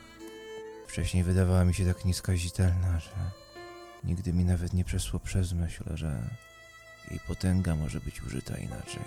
Wcześniej 0.87 1.25
wydawała 1.25 1.65
mi 1.65 1.75
się 1.75 1.87
tak 1.87 2.05
nieskazitelna, 2.05 3.01
że 3.01 3.11
nigdy 4.05 4.33
mi 4.33 4.45
nawet 4.45 4.73
nie 4.73 4.85
przeszło 4.85 5.21
przez 5.21 5.53
myśl, 5.53 5.85
że 5.95 6.29
jej 7.11 7.21
potęga 7.29 7.75
może 7.77 8.01
być 8.01 8.23
użyta 8.23 8.57
inaczej. 8.57 9.03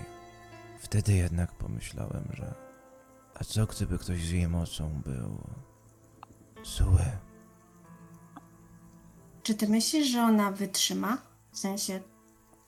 Wtedy 0.79 1.13
jednak 1.13 1.51
pomyślałem, 1.51 2.23
że 2.33 2.66
a 3.39 3.43
co 3.43 3.65
gdyby 3.65 3.99
ktoś 3.99 4.25
z 4.25 4.31
jej 4.31 4.47
mocą 4.47 5.01
był 5.05 5.37
zły? 6.63 7.05
Czy 9.43 9.55
ty 9.55 9.67
myślisz, 9.67 10.07
że 10.07 10.21
ona 10.21 10.51
wytrzyma? 10.51 11.17
W 11.51 11.59
sensie, 11.59 11.99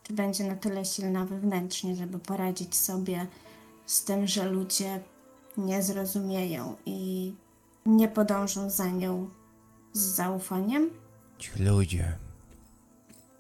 czy 0.04 0.14
będzie 0.14 0.44
na 0.44 0.56
tyle 0.56 0.86
silna 0.86 1.26
wewnętrznie, 1.26 1.96
żeby 1.96 2.20
poradzić 2.20 2.76
sobie 2.76 3.28
z 3.86 4.04
tym, 4.04 4.28
że 4.28 4.46
ludzie 4.46 5.04
nie 5.58 5.84
zrozumieją 5.84 6.76
i 6.86 7.34
nie 7.86 8.08
podążą 8.08 8.70
za 8.70 8.90
nią 8.90 9.30
z 9.94 10.00
zaufaniem? 10.00 10.90
Ci 11.38 11.64
ludzie 11.64 12.18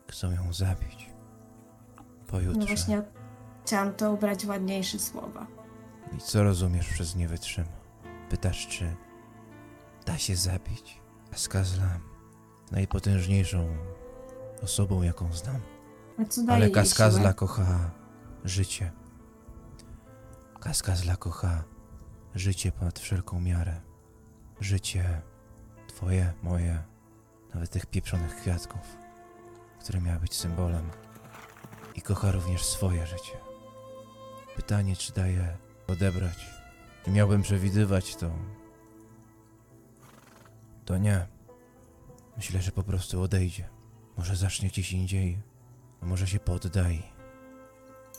chcą 0.07 0.31
ją 0.31 0.53
zabić. 0.53 1.09
Pojutrze. 2.27 2.59
No 2.59 2.65
właśnie 2.65 3.01
chciałam 3.65 3.93
to 3.93 4.13
ubrać 4.13 4.45
w 4.45 4.49
ładniejsze 4.49 4.99
słowa. 4.99 5.58
I 6.17 6.21
co 6.21 6.43
rozumiesz 6.43 6.89
przez 6.89 7.15
nie 7.15 7.27
wytrzyma? 7.27 7.79
Pytasz, 8.29 8.67
czy 8.67 8.95
da 10.05 10.17
się 10.17 10.35
zabić? 10.35 11.01
Kaskazla 11.31 11.99
najpotężniejszą 12.71 13.77
osobą, 14.63 15.01
jaką 15.01 15.33
znam. 15.33 15.61
A 16.21 16.25
co 16.25 16.41
daje 16.43 16.55
Ale 16.55 16.65
jej 16.65 16.73
Kaskazla 16.73 17.21
siłę? 17.21 17.33
kocha 17.33 17.91
życie. 18.43 18.91
Kaskazla 20.59 21.15
kocha 21.15 21.63
życie 22.35 22.71
ponad 22.71 22.99
wszelką 22.99 23.41
miarę. 23.41 23.81
Życie 24.59 25.21
twoje, 25.87 26.33
moje, 26.43 26.83
nawet 27.53 27.69
tych 27.69 27.85
pieprzonych 27.85 28.35
kwiatków, 28.35 28.97
które 29.79 30.01
miały 30.01 30.19
być 30.19 30.35
symbolem. 30.35 30.89
I 31.95 32.01
kocha 32.01 32.31
również 32.31 32.65
swoje 32.65 33.07
życie. 33.07 33.37
Pytanie, 34.55 34.95
czy 34.95 35.13
daje 35.13 35.57
odebrać. 35.89 36.47
I 37.07 37.11
miałbym 37.11 37.41
przewidywać 37.41 38.15
to. 38.15 38.31
To 40.85 40.97
nie. 40.97 41.27
Myślę, 42.37 42.61
że 42.61 42.71
po 42.71 42.83
prostu 42.83 43.21
odejdzie. 43.21 43.69
Może 44.17 44.35
zacznie 44.35 44.69
gdzieś 44.69 44.91
indziej, 44.91 45.37
a 46.01 46.05
może 46.05 46.27
się 46.27 46.39
podda 46.39 46.89
i 46.91 47.03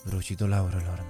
wróci 0.07 0.37
do 0.37 0.47
Laurelorn. 0.47 1.05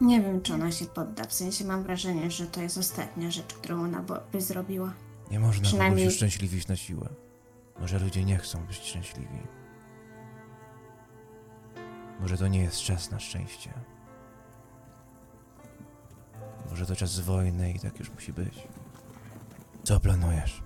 Nie 0.00 0.20
wiem, 0.22 0.42
czy 0.42 0.54
ona 0.54 0.72
się 0.72 0.84
podda. 0.86 1.24
W 1.24 1.32
sensie 1.32 1.64
mam 1.64 1.82
wrażenie, 1.82 2.30
że 2.30 2.46
to 2.46 2.60
jest 2.62 2.78
ostatnia 2.78 3.30
rzecz, 3.30 3.54
którą 3.54 3.82
ona 3.84 4.04
by 4.32 4.40
zrobiła. 4.40 4.92
Nie 5.30 5.40
można 5.40 5.62
Przynajmniej- 5.64 6.04
kogoś 6.04 6.14
uszczęśliwić 6.14 6.68
na 6.68 6.76
siłę. 6.76 7.08
Może 7.80 7.98
ludzie 7.98 8.24
nie 8.24 8.38
chcą 8.38 8.66
być 8.66 8.76
szczęśliwi. 8.76 9.38
Może 12.20 12.38
to 12.38 12.48
nie 12.48 12.60
jest 12.62 12.80
czas 12.80 13.10
na 13.10 13.18
szczęście. 13.20 13.70
Może 16.70 16.86
to 16.86 16.96
czas 16.96 17.20
wojny 17.20 17.72
i 17.72 17.80
tak 17.80 17.98
już 17.98 18.10
musi 18.10 18.32
być. 18.32 18.68
Co 19.84 20.00
planujesz? 20.00 20.62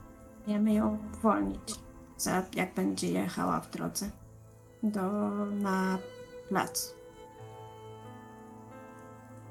Wiemy 0.46 0.72
ją 0.72 0.98
uwolnić, 1.14 1.74
za, 2.16 2.42
jak 2.54 2.74
będzie 2.74 3.10
jechała 3.10 3.60
w 3.60 3.70
drodze 3.70 4.10
do, 4.82 5.02
na 5.46 5.98
plac. 6.48 6.94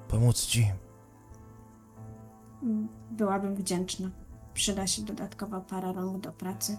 Pomóc 0.08 0.46
ci? 0.46 0.72
Byłabym 3.12 3.56
wdzięczna. 3.56 4.10
Przyda 4.54 4.88
się 4.88 5.02
dodatkowa 5.02 5.62
para 5.62 5.92
rąk 5.92 6.24
do 6.24 6.32
pracy. 6.32 6.78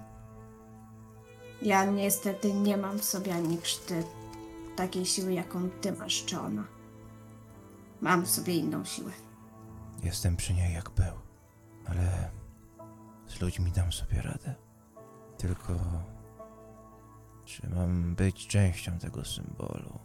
Ja 1.62 1.84
niestety 1.84 2.54
nie 2.54 2.76
mam 2.76 2.98
w 2.98 3.04
sobie 3.04 3.34
ani 3.34 3.58
krzty 3.58 4.04
takiej 4.76 5.06
siły, 5.06 5.32
jaką 5.32 5.70
ty 5.80 5.92
masz, 5.92 6.24
czy 6.24 6.40
ona. 6.40 6.64
Mam 8.00 8.22
w 8.22 8.30
sobie 8.30 8.56
inną 8.56 8.84
siłę. 8.84 9.12
Jestem 10.02 10.36
przy 10.36 10.54
niej 10.54 10.74
jak 10.74 10.90
był, 10.90 11.14
ale 11.86 12.30
z 13.26 13.40
ludźmi 13.40 13.72
dam 13.72 13.92
sobie 13.92 14.22
radę. 14.22 14.54
Tylko 15.38 15.72
czy 17.44 17.68
mam 17.70 18.14
być 18.14 18.46
częścią 18.46 18.98
tego 18.98 19.24
symbolu? 19.24 19.98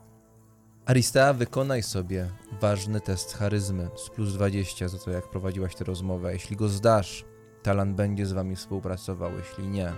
Aristea, 0.85 1.33
wykonaj 1.33 1.83
sobie 1.83 2.29
ważny 2.61 3.01
test 3.01 3.33
charyzmy 3.33 3.89
z 3.95 4.09
plus 4.09 4.33
20 4.33 4.87
za 4.87 4.97
to, 4.97 5.11
jak 5.11 5.29
prowadziłaś 5.29 5.75
tę 5.75 5.83
rozmowę. 5.83 6.33
Jeśli 6.33 6.55
go 6.55 6.69
zdasz, 6.69 7.25
Talan 7.63 7.95
będzie 7.95 8.25
z 8.25 8.33
wami 8.33 8.55
współpracował. 8.55 9.31
Jeśli 9.37 9.67
nie, 9.67 9.93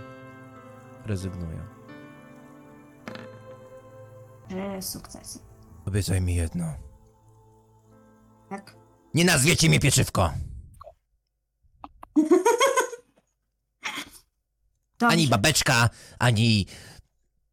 rezygnuję. 1.05 1.59
Trzy 4.47 4.81
sukcesy. 4.81 5.39
Obiecaj 5.85 6.21
mi 6.21 6.35
jedno. 6.35 6.73
Tak. 8.49 8.86
Nie 9.17 9.25
nazwiecie 9.25 9.69
mnie 9.69 9.79
pieczywko! 9.79 10.33
Dobrze, 14.99 15.13
Ani 15.13 15.27
babeczka, 15.27 15.89
ani... 16.19 16.65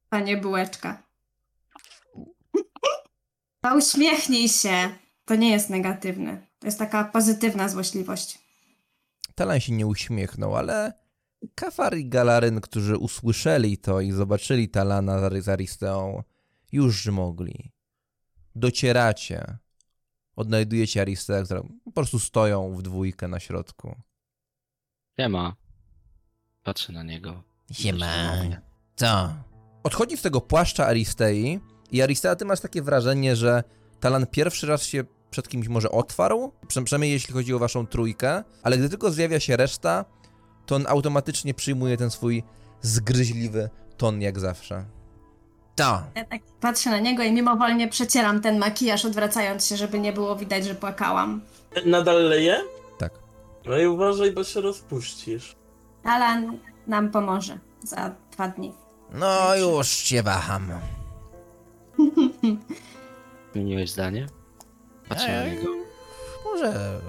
panie 0.08 0.36
bułeczka. 0.36 1.02
To 3.60 3.76
uśmiechnij 3.76 4.48
się. 4.48 4.88
To 5.24 5.34
nie 5.34 5.50
jest 5.50 5.70
negatywne. 5.70 6.46
To 6.58 6.66
jest 6.66 6.78
taka 6.78 7.04
pozytywna 7.04 7.68
złośliwość. 7.68 8.38
Talan 9.34 9.60
się 9.60 9.72
nie 9.72 9.86
uśmiechnął, 9.86 10.56
ale 10.56 10.92
Kafar 11.54 11.96
i 11.96 12.08
Galaryn, 12.08 12.60
którzy 12.60 12.96
usłyszeli 12.98 13.78
to 13.78 14.00
i 14.00 14.12
zobaczyli 14.12 14.68
Talana 14.68 15.40
z 15.40 15.48
Aristeą, 15.48 16.22
już 16.72 17.06
mogli. 17.06 17.72
Docieracie. 18.54 19.63
Odnajdujecie 20.36 21.00
Aristeę, 21.00 21.44
która 21.44 21.62
po 21.84 21.92
prostu 21.92 22.18
stoją 22.18 22.74
w 22.76 22.82
dwójkę 22.82 23.28
na 23.28 23.40
środku. 23.40 23.96
Nie 25.18 25.28
ma. 25.28 25.56
Patrzę 26.62 26.92
na 26.92 27.02
niego. 27.02 27.42
Siema. 27.72 28.06
Co? 28.96 29.34
Odchodzi 29.82 30.16
z 30.16 30.22
tego 30.22 30.40
płaszcza 30.40 30.86
Aristei 30.86 31.60
i 31.90 32.02
Aristea, 32.02 32.36
ty 32.36 32.44
masz 32.44 32.60
takie 32.60 32.82
wrażenie, 32.82 33.36
że 33.36 33.64
Talan 34.00 34.26
pierwszy 34.26 34.66
raz 34.66 34.82
się 34.82 35.04
przed 35.30 35.48
kimś 35.48 35.68
może 35.68 35.90
otwarł, 35.90 36.52
przynajmniej 36.84 37.12
jeśli 37.12 37.34
chodzi 37.34 37.54
o 37.54 37.58
waszą 37.58 37.86
trójkę, 37.86 38.44
ale 38.62 38.78
gdy 38.78 38.88
tylko 38.88 39.10
zjawia 39.10 39.40
się 39.40 39.56
reszta, 39.56 40.04
to 40.66 40.74
on 40.76 40.86
automatycznie 40.88 41.54
przyjmuje 41.54 41.96
ten 41.96 42.10
swój 42.10 42.42
zgryźliwy 42.80 43.70
ton 43.96 44.22
jak 44.22 44.40
zawsze. 44.40 44.84
To. 45.76 46.02
Ja 46.14 46.24
tak 46.24 46.42
patrzę 46.60 46.90
na 46.90 46.98
niego 46.98 47.22
i 47.22 47.32
mimowolnie 47.32 47.88
przecieram 47.88 48.40
ten 48.40 48.58
makijaż, 48.58 49.04
odwracając 49.04 49.66
się, 49.66 49.76
żeby 49.76 49.98
nie 49.98 50.12
było 50.12 50.36
widać, 50.36 50.64
że 50.64 50.74
płakałam. 50.74 51.40
Nadal 51.86 52.28
leje? 52.28 52.60
Tak. 52.98 53.12
No 53.66 53.78
i 53.78 53.86
uważaj, 53.86 54.32
bo 54.32 54.44
się 54.44 54.60
rozpuścisz. 54.60 55.56
Alan 56.04 56.58
nam 56.86 57.10
pomoże 57.10 57.58
za 57.82 58.14
dwa 58.32 58.48
dni. 58.48 58.72
No 59.12 59.56
już 59.56 59.88
się 59.88 60.22
waham. 60.22 60.70
Zmieniłeś 63.52 63.90
zdanie? 63.90 64.26
Patrzę 65.08 65.44
na 65.44 65.50
niego. 65.50 65.68
Może... 66.44 67.00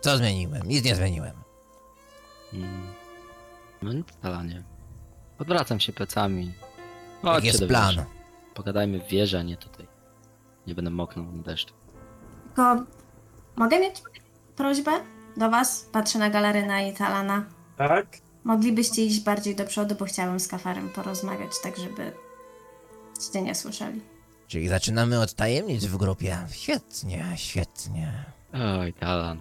Co 0.00 0.16
zmieniłem? 0.16 0.62
Nic 0.68 0.84
nie 0.84 0.94
zmieniłem. 0.96 1.36
Mm. 2.52 2.86
No 3.82 3.92
nic, 3.92 4.06
Talanie. 4.22 4.64
Odwracam 5.38 5.80
się 5.80 5.92
plecami. 5.92 6.52
Jak 7.24 7.32
Chodźcie 7.34 7.48
jest 7.48 7.66
plan? 7.66 7.94
wieży. 7.94 8.04
Pogadajmy 8.54 9.00
w 9.00 9.06
wieży, 9.08 9.38
a 9.38 9.42
nie 9.42 9.56
tutaj. 9.56 9.86
Nie 10.66 10.74
będę 10.74 10.90
moknął 10.90 11.24
na 11.32 11.42
deszcz. 11.42 11.72
Tylko 12.46 12.76
mogę 13.56 13.80
mieć 13.80 14.02
prośbę 14.56 14.90
do 15.36 15.50
was? 15.50 15.88
Patrzę 15.92 16.18
na 16.18 16.30
galeryna 16.30 16.82
i 16.82 16.92
Talana. 16.92 17.44
Tak? 17.76 18.06
Moglibyście 18.44 19.04
iść 19.04 19.20
bardziej 19.20 19.56
do 19.56 19.64
przodu, 19.64 19.94
bo 19.94 20.04
chciałabym 20.04 20.40
z 20.40 20.48
kafarem 20.48 20.88
porozmawiać, 20.90 21.50
tak 21.62 21.76
żeby 21.76 22.12
cię 23.32 23.42
nie 23.42 23.54
słyszeli. 23.54 24.00
Czyli 24.46 24.68
zaczynamy 24.68 25.20
od 25.20 25.34
tajemnic 25.34 25.84
w 25.84 25.96
grupie. 25.96 26.38
Świetnie, 26.50 27.26
świetnie. 27.36 28.24
Oj, 28.80 28.92
Talan. 28.92 29.38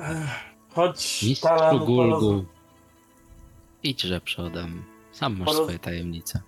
Chodź, 0.75 1.23
Mistrzu 1.23 1.47
Talan, 1.47 1.77
Gulgu. 1.85 2.45
Idźże 3.83 4.21
przodem. 4.21 4.83
Sam 5.11 5.37
masz 5.37 5.47
Poroz- 5.49 5.63
swoje 5.63 5.79
tajemnice. 5.79 6.41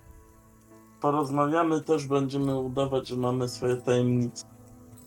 Porozmawiamy 1.00 1.80
też, 1.80 2.06
będziemy 2.06 2.58
udawać, 2.58 3.08
że 3.08 3.16
mamy 3.16 3.48
swoje 3.48 3.76
tajemnice. 3.76 4.44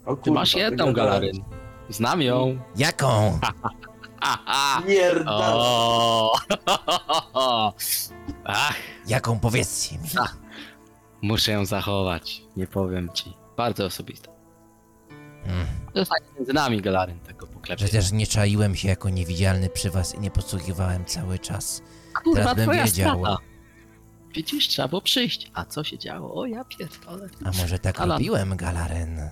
O 0.06 0.16
Ty 0.16 0.22
kurwa, 0.22 0.40
masz 0.40 0.56
jedną 0.56 0.86
wygadałem. 0.86 1.22
galaryn. 1.22 1.44
Znam 1.90 2.22
ją. 2.22 2.60
Jaką? 2.76 3.40
O! 5.28 6.34
Ach, 8.46 8.76
Jaką 9.08 9.40
powiedzcie 9.40 9.98
mi? 9.98 10.10
muszę 11.22 11.52
ją 11.52 11.66
zachować. 11.66 12.42
Nie 12.58 12.68
powiem 12.68 13.10
ci. 13.14 13.34
Bardzo 13.58 13.86
osobista. 13.86 14.32
Hmm. 15.46 15.66
Zostanie 15.96 16.26
między 16.36 16.54
nami 16.54 16.82
galaryn 16.82 17.20
tego 17.20 17.48
poklepie. 17.48 17.84
Przecież 17.86 18.12
nie 18.12 18.28
czaiłem 18.28 18.76
się 18.76 18.88
jako 18.88 19.10
niewidzialny 19.10 19.70
przy 19.70 19.90
was 19.90 20.16
i 20.16 20.20
nie 20.20 20.32
podsłuchiwałem 20.32 21.06
cały 21.06 21.40
czas. 21.40 21.82
Kurwa, 22.24 22.42
teraz 22.42 22.56
bym 22.56 22.66
twoja 22.66 22.84
wiedział. 22.86 23.20
strata. 23.20 23.38
Widzisz, 24.34 24.68
trzeba 24.68 24.88
było 24.88 25.02
przyjść. 25.02 25.52
A 25.54 25.66
co 25.66 25.84
się 25.84 25.98
działo? 25.98 26.36
O, 26.36 26.46
ja 26.46 26.64
pierdolę. 26.66 27.30
A 27.46 27.52
może 27.62 27.80
tak 27.80 28.00
Alan. 28.02 28.18
robiłem, 28.18 28.56
Galaren? 28.58 29.30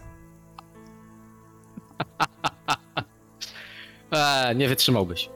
Eee, 4.11 4.55
nie 4.59 4.67
wytrzymałbyś. 4.67 5.29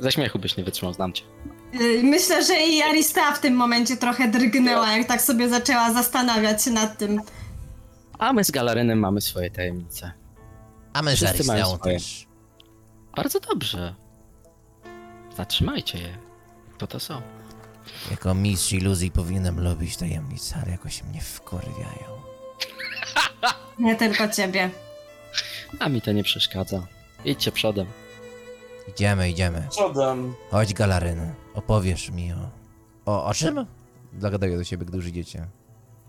Ze 0.00 0.12
śmiechu 0.12 0.38
byś 0.38 0.56
nie 0.56 0.64
wytrzymał, 0.64 0.94
znam 0.94 1.12
cię. 1.12 1.24
Yy, 1.72 2.02
Myślę, 2.02 2.44
że 2.44 2.54
i 2.54 2.82
Arista 2.82 3.32
w 3.32 3.40
tym 3.40 3.54
momencie 3.54 3.96
trochę 3.96 4.28
drgnęła, 4.28 4.92
jak 4.96 5.08
tak 5.08 5.22
sobie 5.22 5.48
zaczęła 5.48 5.92
zastanawiać 5.92 6.64
się 6.64 6.70
nad 6.70 6.98
tym. 6.98 7.20
A 8.18 8.32
my 8.32 8.44
z 8.44 8.50
galarynem 8.50 8.98
mamy 8.98 9.20
swoje 9.20 9.50
tajemnice. 9.50 10.12
A 10.92 11.02
my 11.02 11.16
z 11.16 11.22
Aristą 11.22 11.76
swoje. 11.76 11.94
też. 11.94 12.26
Bardzo 13.16 13.40
dobrze. 13.40 13.94
Zatrzymajcie 15.36 15.98
je. 15.98 16.18
To 16.78 16.86
to 16.86 17.00
są. 17.00 17.22
Jako 18.10 18.34
mistrz 18.34 18.72
iluzji 18.72 19.10
powinienem 19.10 19.64
lubić 19.64 19.96
tajemnice, 19.96 20.56
ale 20.62 20.70
jakoś 20.70 21.02
mnie 21.02 21.20
wkurwiają. 21.20 22.22
Nie 23.78 23.96
tylko 23.96 24.28
ciebie. 24.28 24.70
A 25.78 25.88
mi 25.88 26.02
to 26.02 26.12
nie 26.12 26.24
przeszkadza. 26.24 26.86
Idźcie 27.24 27.52
przodem. 27.52 27.86
Idziemy, 28.88 29.30
idziemy. 29.30 29.66
Przodem. 29.70 30.34
Chodź, 30.50 30.74
Galaryn. 30.74 31.32
Opowiesz 31.54 32.10
mi 32.10 32.32
o... 32.32 32.50
O, 33.06 33.24
o 33.24 33.34
czym? 33.34 33.66
Zagadaję 34.18 34.56
do 34.56 34.64
siebie, 34.64 34.86
gdy 34.86 34.96
już 34.96 35.06
idziecie. 35.06 35.46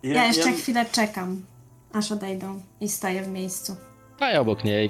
Ja 0.04 0.26
jeszcze 0.26 0.54
chwilę 0.54 0.86
czekam, 0.92 1.46
aż 1.94 2.12
odejdą 2.12 2.62
i 2.82 2.90
stoję 2.90 3.24
w 3.24 3.28
miejscu. 3.28 3.76
A 4.20 4.30
ja 4.30 4.40
obok 4.40 4.64
niej. 4.64 4.90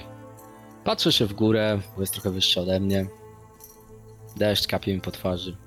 Patrzę 0.83 1.11
się 1.11 1.25
w 1.25 1.33
górę, 1.33 1.79
bo 1.95 2.01
jest 2.01 2.13
trochę 2.13 2.29
wyższa 2.31 2.61
ode 2.61 2.79
mnie. 2.79 3.05
Deszcz 4.37 4.67
kapie 4.67 4.93
mi 4.93 5.01
po 5.01 5.11
twarzy. 5.11 5.57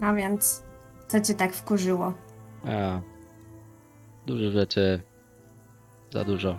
No 0.00 0.14
więc, 0.14 0.62
co 1.08 1.20
cię 1.20 1.34
tak 1.34 1.52
wkurzyło? 1.52 2.12
A, 2.64 3.00
dużo 4.26 4.50
rzeczy. 4.50 5.02
Za 6.12 6.24
dużo. 6.24 6.58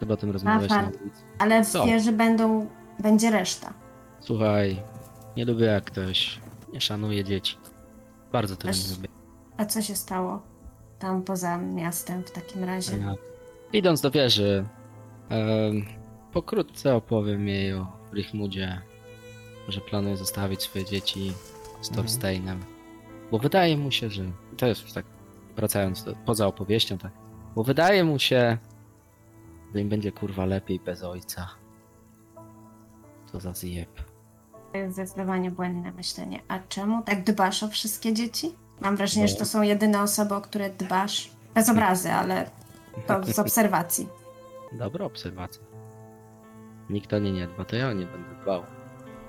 Chyba 0.00 0.14
o 0.14 0.16
tym 0.16 0.30
rozmawiać 0.30 0.70
na 0.70 0.82
ulicy. 0.88 1.22
Ale 1.38 1.64
w 1.64 1.68
Co? 1.68 1.86
wieży 1.86 2.12
będą, 2.12 2.66
będzie 2.98 3.30
reszta. 3.30 3.72
Słuchaj, 4.20 4.82
nie 5.36 5.44
lubię 5.44 5.66
jak 5.66 5.84
ktoś 5.84 6.40
nie 6.72 6.80
szanuje 6.80 7.24
dzieci. 7.24 7.56
Bardzo 8.32 8.56
tego 8.56 8.70
Aż- 8.70 8.88
nie 8.90 8.96
lubię. 8.96 9.08
A 9.56 9.64
co 9.64 9.82
się 9.82 9.96
stało 9.96 10.42
tam 10.98 11.22
poza 11.22 11.58
miastem 11.58 12.22
w 12.24 12.30
takim 12.30 12.64
razie? 12.64 12.98
Ja. 12.98 13.14
Idąc 13.72 14.00
do 14.00 14.10
wieży, 14.10 14.64
em, 15.28 15.84
pokrótce 16.32 16.94
opowiem 16.94 17.48
jej 17.48 17.74
o 17.74 17.86
Richmudzie, 18.12 18.80
że 19.68 19.80
planuje 19.80 20.16
zostawić 20.16 20.62
swoje 20.62 20.84
dzieci 20.84 21.32
z 21.80 21.90
Thorsteinem. 21.90 22.64
Bo 23.30 23.38
wydaje 23.38 23.76
mu 23.76 23.90
się, 23.90 24.10
że. 24.10 24.24
To 24.56 24.66
jest 24.66 24.82
już 24.82 24.92
tak, 24.92 25.04
wracając 25.56 26.04
do, 26.04 26.14
poza 26.26 26.46
opowieścią, 26.46 26.98
tak. 26.98 27.12
Bo 27.54 27.64
wydaje 27.64 28.04
mu 28.04 28.18
się, 28.18 28.58
że 29.74 29.80
im 29.80 29.88
będzie 29.88 30.12
kurwa 30.12 30.44
lepiej 30.46 30.80
bez 30.80 31.02
ojca. 31.02 31.48
Co 33.32 33.40
za 33.40 33.52
zjeb. 33.52 33.88
To 34.72 34.78
jest 34.78 34.92
zdecydowanie 34.94 35.50
błędne 35.50 35.92
myślenie. 35.92 36.40
A 36.48 36.58
czemu 36.68 37.02
tak 37.02 37.24
dbasz 37.24 37.62
o 37.62 37.68
wszystkie 37.68 38.12
dzieci? 38.14 38.54
Mam 38.80 38.96
wrażenie, 38.96 39.24
No. 39.26 39.28
że 39.28 39.36
to 39.36 39.44
są 39.44 39.62
jedyne 39.62 40.02
osoby, 40.02 40.34
o 40.34 40.40
które 40.40 40.70
dbasz. 40.70 41.30
Bez 41.54 41.68
obrazy, 41.68 42.12
ale 42.12 42.50
to 43.06 43.24
z 43.24 43.38
obserwacji. 43.38 44.08
Dobra 44.72 45.04
obserwacja. 45.04 45.62
Nikt 46.90 47.12
o 47.12 47.18
nie 47.18 47.32
nie 47.32 47.46
dba, 47.46 47.64
to 47.64 47.76
ja 47.76 47.88
o 47.88 47.92
nie 47.92 48.06
będę 48.06 48.42
dbał. 48.42 48.62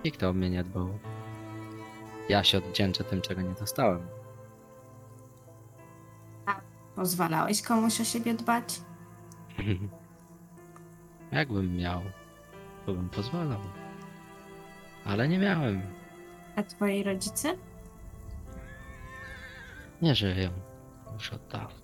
Nikt 0.05 0.23
o 0.23 0.33
mnie 0.33 0.49
nie 0.49 0.63
dbał. 0.63 0.89
Ja 2.29 2.43
się 2.43 2.57
oddzięczę 2.57 3.03
tym, 3.03 3.21
czego 3.21 3.41
nie 3.41 3.53
dostałem. 3.53 4.07
Pozwalałeś 6.95 7.61
komuś 7.61 8.01
o 8.01 8.03
siebie 8.03 8.33
dbać? 8.33 8.81
Jakbym 11.31 11.77
miał, 11.77 12.01
to 12.85 12.93
bym 12.93 13.09
pozwalał. 13.09 13.59
Ale 15.05 15.27
nie 15.27 15.37
miałem. 15.37 15.81
A 16.55 16.63
twoi 16.63 17.03
rodzice? 17.03 17.55
Nie 20.01 20.15
żyją. 20.15 20.49
Już 21.13 21.33
od 21.33 21.47
dawna. 21.47 21.79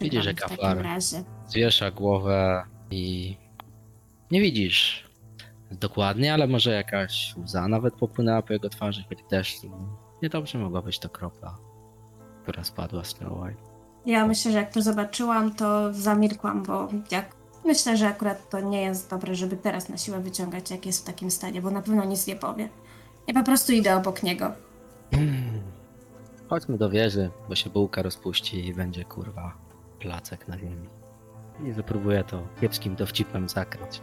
Widzisz, 0.00 0.24
że 0.24 0.32
w 0.32 0.40
takim 0.40 0.56
kaflar 0.56 0.82
razie. 0.82 1.24
zwiesza 1.46 1.90
głowę 1.90 2.64
i 2.90 3.36
nie 4.30 4.40
widzisz 4.40 5.05
dokładnie, 5.70 6.34
ale 6.34 6.46
może 6.46 6.70
jakaś 6.70 7.34
łza 7.36 7.68
nawet 7.68 7.94
popłynęła 7.94 8.42
po 8.42 8.52
jego 8.52 8.68
twarzy, 8.68 9.04
choć 9.08 9.18
też 9.28 9.56
niedobrze 10.22 10.58
mogła 10.58 10.82
być 10.82 10.98
to 10.98 11.08
kropla, 11.08 11.58
która 12.42 12.64
spadła 12.64 13.04
z 13.04 13.08
Snow 13.08 13.32
White. 13.32 13.62
Ja 14.06 14.26
myślę, 14.26 14.52
że 14.52 14.58
jak 14.58 14.72
to 14.72 14.82
zobaczyłam, 14.82 15.54
to 15.54 15.94
zamilkłam, 15.94 16.62
bo 16.62 16.88
jak 17.10 17.36
myślę, 17.64 17.96
że 17.96 18.08
akurat 18.08 18.50
to 18.50 18.60
nie 18.60 18.82
jest 18.82 19.10
dobre, 19.10 19.34
żeby 19.34 19.56
teraz 19.56 19.88
na 19.88 19.96
siłę 19.96 20.20
wyciągać, 20.20 20.70
jak 20.70 20.86
jest 20.86 21.02
w 21.02 21.06
takim 21.06 21.30
stanie, 21.30 21.62
bo 21.62 21.70
na 21.70 21.82
pewno 21.82 22.04
nic 22.04 22.26
nie 22.26 22.36
powie. 22.36 22.68
Ja 23.26 23.34
po 23.34 23.42
prostu 23.42 23.72
idę 23.72 23.96
obok 23.96 24.22
niego. 24.22 24.52
Chodźmy 26.50 26.78
do 26.78 26.90
wieży, 26.90 27.30
bo 27.48 27.54
się 27.54 27.70
bułka 27.70 28.02
rozpuści 28.02 28.66
i 28.66 28.74
będzie 28.74 29.04
kurwa 29.04 29.56
placek 29.98 30.48
na 30.48 30.58
ziemi. 30.58 30.88
I 31.64 31.72
zapróbuję 31.72 32.24
to 32.24 32.42
kiepskim 32.60 32.96
dowcipem 32.96 33.48
zakryć. 33.48 34.00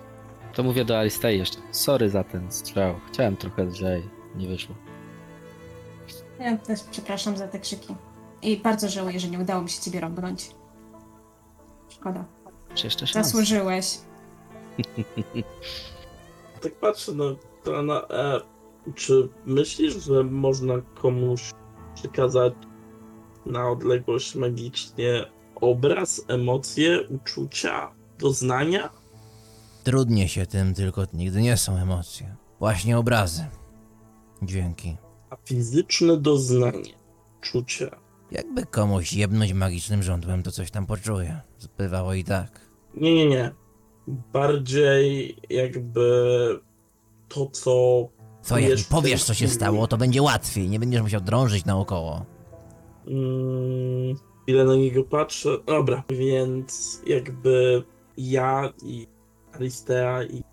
To 0.54 0.64
mówię 0.64 0.86
do 0.86 1.00
Alistei 1.00 1.38
jeszcze. 1.38 1.58
Sorry 1.72 2.10
za 2.10 2.24
ten 2.24 2.52
strzał. 2.52 2.96
Chciałem 3.08 3.38
trochę 3.38 3.64
lżej. 3.64 4.10
Nie 4.36 4.48
wyszło. 4.48 4.76
Ja 6.40 6.58
też 6.58 6.80
przepraszam 6.92 7.38
za 7.38 7.48
te 7.48 7.60
krzyki. 7.60 7.96
I 8.42 8.58
bardzo 8.58 8.90
żałuję, 8.90 9.20
że 9.20 9.28
nie 9.28 9.40
udało 9.40 9.62
mi 9.62 9.70
się 9.70 9.82
ciebie 9.82 10.00
rąbnąć. 10.00 10.50
Szkoda. 11.90 12.26
Czy 12.76 12.88
jeszcze 12.88 13.08
szansa? 13.08 13.30
Zasłużyłeś. 13.30 13.86
Tak 16.62 16.76
patrzę 16.76 17.12
na 17.12 17.24
pana 17.64 18.02
E. 18.10 18.42
Czy 18.96 19.30
myślisz, 19.46 19.94
że 20.04 20.24
można 20.24 20.74
komuś 21.02 21.52
przekazać 21.96 22.54
na 23.46 23.70
odległość 23.70 24.36
magicznie 24.36 25.26
obraz, 25.56 26.26
emocje, 26.28 27.08
uczucia, 27.10 27.92
doznania? 28.20 28.90
Trudnie 29.84 30.30
się 30.30 30.46
tym, 30.46 30.74
tylko 30.74 31.06
nigdy 31.14 31.42
nie 31.42 31.58
są 31.58 31.78
emocje. 31.78 32.36
Właśnie 32.60 32.98
obrazy. 32.98 33.46
Dźwięki. 34.42 34.98
A 35.30 35.36
fizyczne 35.46 36.18
doznanie, 36.18 36.94
uczucie. 37.38 37.90
Jakby 38.32 38.66
komuś 38.66 39.14
jebnąć 39.14 39.54
magicznym 39.54 40.04
żądłem, 40.04 40.44
to 40.44 40.52
coś 40.52 40.72
tam 40.72 40.86
poczuje. 40.86 41.42
Bywało 41.78 42.14
i 42.14 42.24
tak. 42.24 42.60
Nie, 42.96 43.16
nie, 43.16 43.26
nie. 43.26 43.52
Bardziej 44.08 45.38
jakby 45.50 46.60
to, 47.30 47.46
co. 47.46 48.08
Co, 48.42 48.60
jak 48.60 48.80
powiesz, 48.90 49.24
co 49.24 49.34
się 49.34 49.48
stało, 49.48 49.88
to 49.88 49.98
będzie 49.98 50.22
łatwiej. 50.22 50.70
Nie 50.70 50.80
będziesz 50.80 51.02
musiał 51.02 51.22
drążyć 51.22 51.66
naokoło. 51.66 52.26
Mm, 53.08 54.16
ile 54.48 54.64
na 54.66 54.76
niego 54.76 55.04
patrzę. 55.04 55.50
Dobra, 55.66 56.04
więc 56.10 57.02
jakby 57.08 57.84
ja 58.18 58.74
i 58.84 59.08
Aristea 59.56 60.24
i 60.24 60.44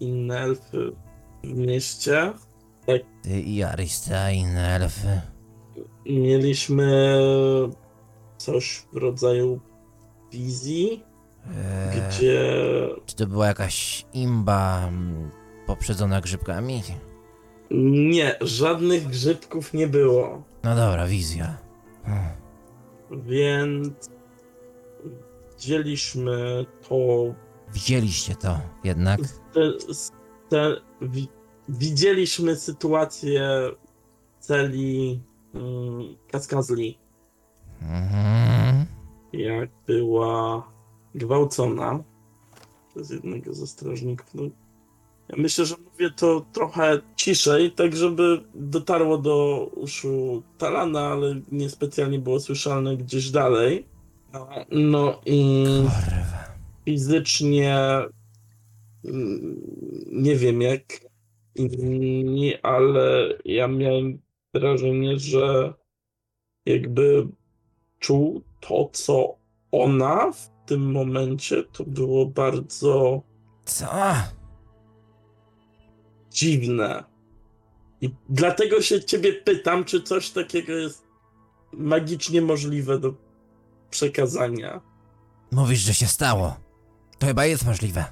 inne 0.00 0.38
elfy 0.40 0.92
w 1.44 1.54
mieście 1.54 2.32
Ty 3.22 3.40
i 3.40 3.62
Arista, 3.62 4.30
inne 4.30 4.68
elfy. 4.76 5.20
mieliśmy 6.06 7.18
coś 8.36 8.86
w 8.92 8.96
rodzaju 8.96 9.60
wizji, 10.32 11.04
Eee, 11.48 12.00
gdzie 12.08 12.40
Czy 13.06 13.16
to 13.16 13.26
była 13.26 13.46
jakaś 13.46 14.06
imba 14.12 14.88
mm, 14.88 15.30
poprzedzona 15.66 16.20
grzybkami? 16.20 16.82
nie, 17.70 18.36
żadnych 18.40 19.06
grzybków 19.06 19.74
nie 19.74 19.86
było. 19.86 20.42
No 20.64 20.76
dobra, 20.76 21.06
wizja. 21.06 21.56
Hmm. 22.04 22.28
Więc 23.10 24.10
widzieliśmy 25.56 26.66
to. 26.88 26.94
Widzieliście 27.74 28.34
to 28.34 28.58
jednak? 28.84 29.20
Te, 29.52 29.72
te, 30.48 30.76
wi, 31.02 31.28
widzieliśmy 31.68 32.56
sytuację 32.56 33.48
celi 34.40 35.20
mm, 35.54 36.16
Kaskazli, 36.30 36.98
Mhm. 37.82 38.86
jak 39.32 39.70
była 39.86 40.68
gwałcona 41.14 42.02
przez 42.90 43.10
jednego 43.10 43.54
ze 43.54 43.66
strażników. 43.66 44.26
No, 44.34 44.42
ja 45.28 45.36
myślę, 45.38 45.64
że 45.66 45.74
mówię 45.92 46.10
to 46.10 46.46
trochę 46.52 47.00
ciszej, 47.16 47.72
tak 47.72 47.96
żeby 47.96 48.44
dotarło 48.54 49.18
do 49.18 49.66
uszu 49.76 50.42
Talana, 50.58 51.00
ale 51.00 51.40
niespecjalnie 51.52 52.18
było 52.18 52.40
słyszalne 52.40 52.96
gdzieś 52.96 53.30
dalej. 53.30 53.86
No, 54.32 54.48
No 54.70 55.20
i. 55.26 55.64
fizycznie 56.88 57.76
mm, 59.04 59.60
nie 60.12 60.36
wiem 60.36 60.62
jak 60.62 60.82
inni, 61.54 62.54
ale 62.62 63.38
ja 63.44 63.68
miałem 63.68 64.18
wrażenie, 64.54 65.18
że 65.18 65.74
jakby 66.66 67.28
czuł 67.98 68.42
to, 68.60 68.90
co 68.92 69.36
ona 69.72 70.32
w 70.32 70.66
tym 70.66 70.92
momencie, 70.92 71.62
to 71.62 71.84
było 71.84 72.26
bardzo 72.26 73.22
Co? 73.64 73.86
dziwne. 76.30 77.04
I 78.00 78.10
dlatego 78.28 78.82
się 78.82 79.04
ciebie 79.04 79.32
pytam, 79.32 79.84
czy 79.84 80.02
coś 80.02 80.30
takiego 80.30 80.72
jest 80.72 81.06
magicznie 81.72 82.42
możliwe 82.42 82.98
do 82.98 83.14
przekazania. 83.90 84.80
Mówisz, 85.52 85.80
że 85.80 85.94
się 85.94 86.06
stało. 86.06 86.67
To 87.18 87.26
chyba 87.26 87.46
jest 87.46 87.66
możliwe. 87.66 88.04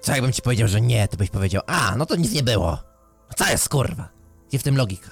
Co 0.00 0.12
jakbym 0.12 0.32
ci 0.32 0.42
powiedział, 0.42 0.68
że 0.68 0.80
nie, 0.80 1.08
to 1.08 1.16
byś 1.16 1.30
powiedział, 1.30 1.62
a, 1.66 1.94
no 1.96 2.06
to 2.06 2.16
nic 2.16 2.32
nie 2.32 2.42
było. 2.42 2.78
Co 3.36 3.50
jest 3.50 3.68
kurwa? 3.68 4.08
Gdzie 4.48 4.58
w 4.58 4.62
tym 4.62 4.76
logika? 4.76 5.10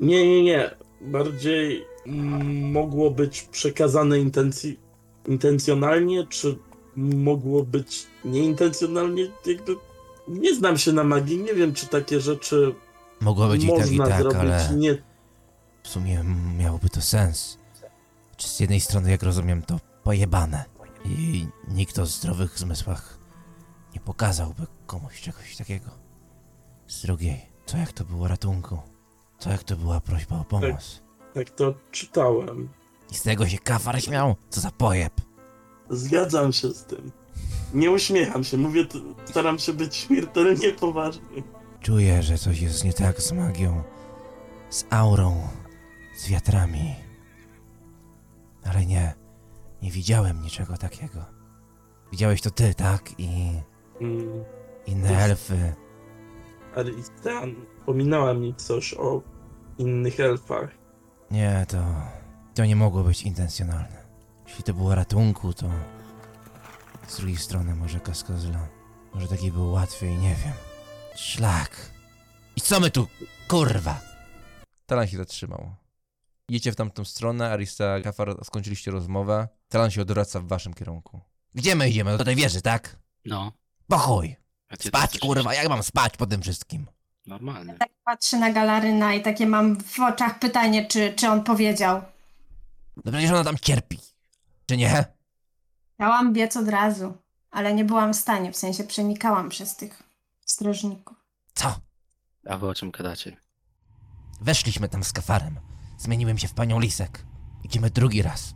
Nie, 0.00 0.28
nie, 0.28 0.42
nie. 0.42 0.70
Bardziej 1.00 1.84
mogło 2.62 3.10
być 3.10 3.42
przekazane 3.42 4.18
intencji, 4.18 4.80
intencjonalnie, 5.28 6.26
czy 6.26 6.58
mogło 6.96 7.62
być 7.62 8.06
nieintencjonalnie? 8.24 9.22
Jakby 9.46 9.76
nie 10.28 10.54
znam 10.54 10.78
się 10.78 10.92
na 10.92 11.04
magii, 11.04 11.38
nie 11.42 11.54
wiem, 11.54 11.74
czy 11.74 11.86
takie 11.86 12.20
rzeczy 12.20 12.74
Mogło 13.20 13.48
być 13.48 13.64
i 13.64 13.66
tak, 13.68 13.76
i 13.76 13.96
można 13.96 14.06
tak, 14.06 14.18
zrobić. 14.20 14.40
ale 14.40 14.74
Nie, 14.76 15.02
w 15.82 15.88
sumie 15.88 16.24
miałoby 16.58 16.88
to 16.88 17.00
sens. 17.00 17.58
Czy 18.36 18.48
z 18.48 18.60
jednej 18.60 18.80
strony, 18.80 19.10
jak 19.10 19.22
rozumiem, 19.22 19.62
to 19.62 19.80
pojebane. 20.04 20.64
I 21.08 21.48
nikt 21.68 21.98
o 21.98 22.06
zdrowych 22.06 22.58
zmysłach 22.58 23.18
nie 23.94 24.00
pokazałby 24.00 24.66
komuś 24.86 25.20
czegoś 25.20 25.56
takiego. 25.56 25.90
Z 26.86 27.02
drugiej, 27.02 27.40
co 27.66 27.78
jak 27.78 27.92
to 27.92 28.04
było 28.04 28.28
ratunku? 28.28 28.78
Co 29.38 29.50
jak 29.50 29.64
to 29.64 29.76
była 29.76 30.00
prośba 30.00 30.40
o 30.40 30.44
pomoc? 30.44 31.02
tak 31.34 31.50
to 31.50 31.74
czytałem. 31.90 32.68
I 33.10 33.14
z 33.14 33.22
tego 33.22 33.48
się 33.48 33.58
kafar 33.58 34.02
śmiał? 34.02 34.36
Co 34.50 34.60
za 34.60 34.70
pojeb? 34.70 35.12
Zgadzam 35.90 36.52
się 36.52 36.68
z 36.70 36.84
tym. 36.84 37.12
Nie 37.74 37.90
uśmiecham 37.90 38.44
się, 38.44 38.56
mówię, 38.56 38.86
staram 39.24 39.58
się 39.58 39.72
być 39.72 39.96
śmiertelnie 39.96 40.72
poważny. 40.72 41.42
Czuję, 41.80 42.22
że 42.22 42.38
coś 42.38 42.60
jest 42.60 42.84
nie 42.84 42.92
tak 42.92 43.22
z 43.22 43.32
magią, 43.32 43.82
z 44.70 44.84
aurą, 44.90 45.48
z 46.18 46.28
wiatrami. 46.28 46.94
Ale 48.64 48.86
nie, 48.86 49.14
nie 49.82 49.90
widziałem 49.90 50.42
niczego 50.42 50.76
takiego. 50.76 51.24
Widziałeś 52.12 52.40
to 52.42 52.50
ty, 52.50 52.74
tak? 52.74 53.20
I 53.20 53.28
Mm. 54.00 54.44
inne 54.86 55.18
elfy. 55.24 55.74
Aristan 56.76 57.54
wspominała 57.78 58.34
mi 58.34 58.54
coś 58.54 58.94
o 58.94 59.22
innych 59.78 60.20
elfach. 60.20 60.70
Nie, 61.30 61.66
to. 61.68 61.78
To 62.54 62.64
nie 62.64 62.76
mogło 62.76 63.02
być 63.02 63.22
intencjonalne. 63.22 64.04
Jeśli 64.46 64.64
to 64.64 64.74
było 64.74 64.94
ratunku, 64.94 65.52
to. 65.52 65.66
Z 67.08 67.16
drugiej 67.16 67.36
strony, 67.36 67.74
może 67.74 68.00
Kaskazla. 68.00 68.68
Może 69.14 69.28
taki 69.28 69.52
był 69.52 69.70
łatwiej, 69.72 70.16
nie 70.18 70.34
wiem. 70.34 70.52
Szlak. 71.16 71.90
I 72.56 72.60
co 72.60 72.80
my 72.80 72.90
tu, 72.90 73.06
kurwa? 73.48 74.00
Talan 74.86 75.06
się 75.06 75.16
zatrzymał. 75.16 75.70
Idziecie 76.48 76.72
w 76.72 76.76
tamtą 76.76 77.04
stronę, 77.04 77.50
Arista, 77.50 78.00
Kafar, 78.00 78.44
skończyliście 78.44 78.90
rozmowę. 78.90 79.48
Talan 79.68 79.90
się 79.90 80.02
odwraca 80.02 80.40
w 80.40 80.46
waszym 80.46 80.74
kierunku. 80.74 81.20
Gdzie 81.54 81.74
my 81.74 81.88
idziemy? 81.90 82.18
Do 82.18 82.24
tej 82.24 82.36
wieży, 82.36 82.62
tak? 82.62 82.96
No. 83.24 83.52
Po 83.88 83.98
chuj. 83.98 84.36
A 84.68 84.76
ty 84.76 84.88
Spać, 84.88 85.18
kurwa, 85.18 85.54
jak 85.54 85.68
mam 85.68 85.82
spać 85.82 86.16
po 86.16 86.26
tym 86.26 86.42
wszystkim? 86.42 86.86
Normalnie. 87.26 87.74
Tak 87.74 87.88
patrzę 88.04 88.38
na 88.38 88.52
Galaryna 88.52 89.14
i 89.14 89.22
takie 89.22 89.46
mam 89.46 89.80
w 89.80 90.00
oczach 90.00 90.38
pytanie, 90.38 90.86
czy, 90.86 91.12
czy 91.16 91.28
on 91.28 91.44
powiedział. 91.44 92.02
No 93.04 93.12
przecież 93.12 93.30
ona 93.30 93.44
tam 93.44 93.58
cierpi. 93.58 93.98
Czy 94.66 94.76
nie? 94.76 95.04
Chciałam 95.94 96.32
biec 96.32 96.56
od 96.56 96.68
razu, 96.68 97.14
ale 97.50 97.74
nie 97.74 97.84
byłam 97.84 98.12
w 98.12 98.16
stanie, 98.16 98.52
w 98.52 98.56
sensie 98.56 98.84
przenikałam 98.84 99.48
przez 99.48 99.76
tych 99.76 100.02
strażników. 100.46 101.16
Co? 101.54 101.80
A 102.46 102.56
wy 102.58 102.68
o 102.68 102.74
czym 102.74 102.90
gadacie? 102.90 103.36
Weszliśmy 104.40 104.88
tam 104.88 105.04
z 105.04 105.12
kafarem. 105.12 105.67
Zmieniłem 105.98 106.38
się 106.38 106.48
w 106.48 106.54
panią 106.54 106.80
Lisek. 106.80 107.26
Idziemy 107.64 107.90
drugi 107.90 108.22
raz. 108.22 108.54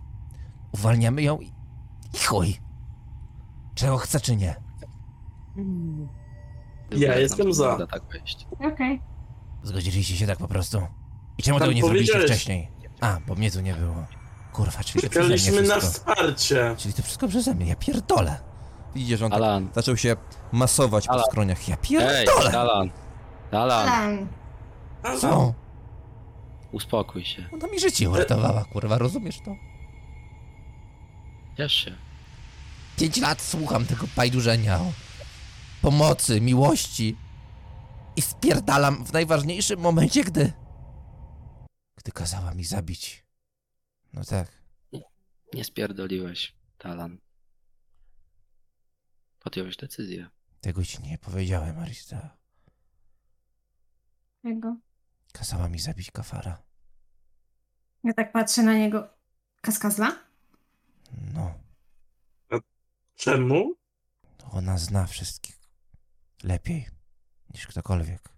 Uwalniamy 0.72 1.22
ją 1.22 1.38
i, 1.40 1.46
i 2.14 2.18
chuj. 2.26 2.60
Czego 3.74 3.98
chce 3.98 4.20
czy 4.20 4.36
nie? 4.36 4.56
Ja 6.90 7.08
Jak 7.08 7.18
jestem 7.18 7.52
za. 7.54 7.86
tak 7.86 8.02
wejść. 8.12 8.46
Okej. 8.72 9.02
Zgodziliście 9.62 10.16
się 10.16 10.26
tak 10.26 10.38
po 10.38 10.48
prostu? 10.48 10.78
I 11.38 11.42
czemu 11.42 11.58
Tam 11.58 11.68
tego 11.68 11.76
nie 11.76 11.82
zrobiliście 11.82 12.20
wcześniej? 12.20 12.70
A, 13.00 13.18
bo 13.26 13.34
mnie 13.34 13.50
tu 13.50 13.60
nie 13.60 13.74
było. 13.74 13.94
Kurwa, 14.52 14.84
czyli 14.84 15.02
to 15.04 15.10
przeze 15.10 15.28
mnie 15.28 15.38
Czekaliśmy 15.38 15.68
na 15.68 15.80
wsparcie. 15.80 16.74
Czyli 16.78 16.94
to 16.94 17.02
wszystko 17.02 17.28
przeze 17.28 17.54
mnie, 17.54 17.66
ja 17.66 17.76
pierdolę. 17.76 18.40
Widzicie, 18.94 19.16
że 19.16 19.24
on 19.24 19.30
tak 19.30 19.40
Alan, 19.40 19.68
zaczął 19.74 19.96
się 19.96 20.16
masować 20.52 21.06
po 21.06 21.12
Alan. 21.12 21.24
skroniach. 21.24 21.68
Ja 21.68 21.76
ej, 21.76 21.80
Pierdolę! 21.82 22.58
Alan, 22.58 22.90
Alan, 23.52 23.88
Alan, 23.88 24.28
Co? 25.20 25.54
Uspokój 26.72 27.24
się, 27.24 27.48
Ona 27.52 27.66
mi 27.66 27.80
życie 27.80 28.10
uratowała, 28.10 28.64
kurwa, 28.64 28.98
rozumiesz 28.98 29.38
to? 29.44 29.56
ciesz 31.56 31.72
się. 31.72 31.96
Pięć 32.96 33.16
lat 33.16 33.40
słucham 33.42 33.86
tego 33.86 34.06
pajdurzenia 34.16 34.78
o 34.80 34.92
pomocy, 35.82 36.40
miłości 36.40 37.16
i 38.16 38.22
spierdalam 38.22 39.04
w 39.04 39.12
najważniejszym 39.12 39.80
momencie, 39.80 40.24
gdy... 40.24 40.52
Gdy 41.96 42.12
kazała 42.12 42.54
mi 42.54 42.64
zabić. 42.64 43.24
No 44.12 44.24
tak. 44.24 44.62
Nie 45.54 45.64
spierdoliłeś, 45.64 46.54
Talan. 46.78 47.18
Podjąłeś 49.40 49.76
decyzję. 49.76 50.30
Tego 50.60 50.84
ci 50.84 51.02
nie 51.02 51.18
powiedziałem, 51.18 51.78
Arista. 51.78 52.36
Jego. 54.44 54.76
Kazała 55.32 55.68
mi 55.68 55.78
zabić 55.78 56.10
kafara. 56.10 56.62
Ja 58.04 58.12
tak 58.14 58.32
patrzę 58.32 58.62
na 58.62 58.74
niego. 58.74 59.08
Kaskazla? 59.60 60.16
No, 61.34 61.54
Czemu? 63.16 63.74
ona 64.50 64.78
zna 64.78 65.06
wszystkich 65.06 65.58
lepiej 66.42 66.88
niż 67.54 67.66
ktokolwiek. 67.66 68.28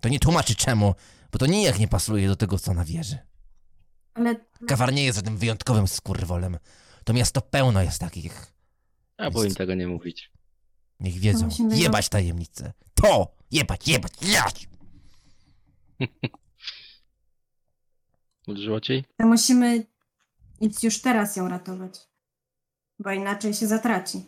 To 0.00 0.08
nie 0.08 0.20
tłumaczy 0.20 0.54
czemu, 0.54 0.94
bo 1.32 1.38
to 1.38 1.46
nijak 1.46 1.78
nie 1.78 1.88
pasuje 1.88 2.28
do 2.28 2.36
tego, 2.36 2.58
co 2.58 2.70
ona 2.70 2.84
wierzy. 2.84 3.18
Ale 4.14 4.36
Kafar 4.68 4.92
nie 4.92 5.04
jest 5.04 5.16
żadnym 5.16 5.38
wyjątkowym 5.38 5.88
skurwolem. 5.88 6.58
To 7.04 7.12
miasto 7.12 7.40
pełno 7.40 7.82
jest 7.82 7.98
takich. 7.98 8.46
Ja 9.18 9.30
było 9.30 9.44
im 9.44 9.54
tego 9.54 9.74
nie 9.74 9.86
mówić. 9.86 10.32
Niech 11.00 11.14
wiedzą. 11.18 11.44
musimy- 11.46 11.76
Jebać 11.78 12.08
tajemnicę. 12.08 12.72
To! 12.94 13.34
Jebać, 13.50 13.88
jebać, 13.88 14.12
jebać! 14.22 14.68
Ci? 18.82 19.04
to 19.16 19.26
musimy 19.26 19.84
idź 20.60 20.84
już 20.84 21.00
teraz 21.00 21.36
ją 21.36 21.48
ratować. 21.48 22.00
Bo 22.98 23.10
inaczej 23.10 23.54
się 23.54 23.66
zatraci. 23.66 24.22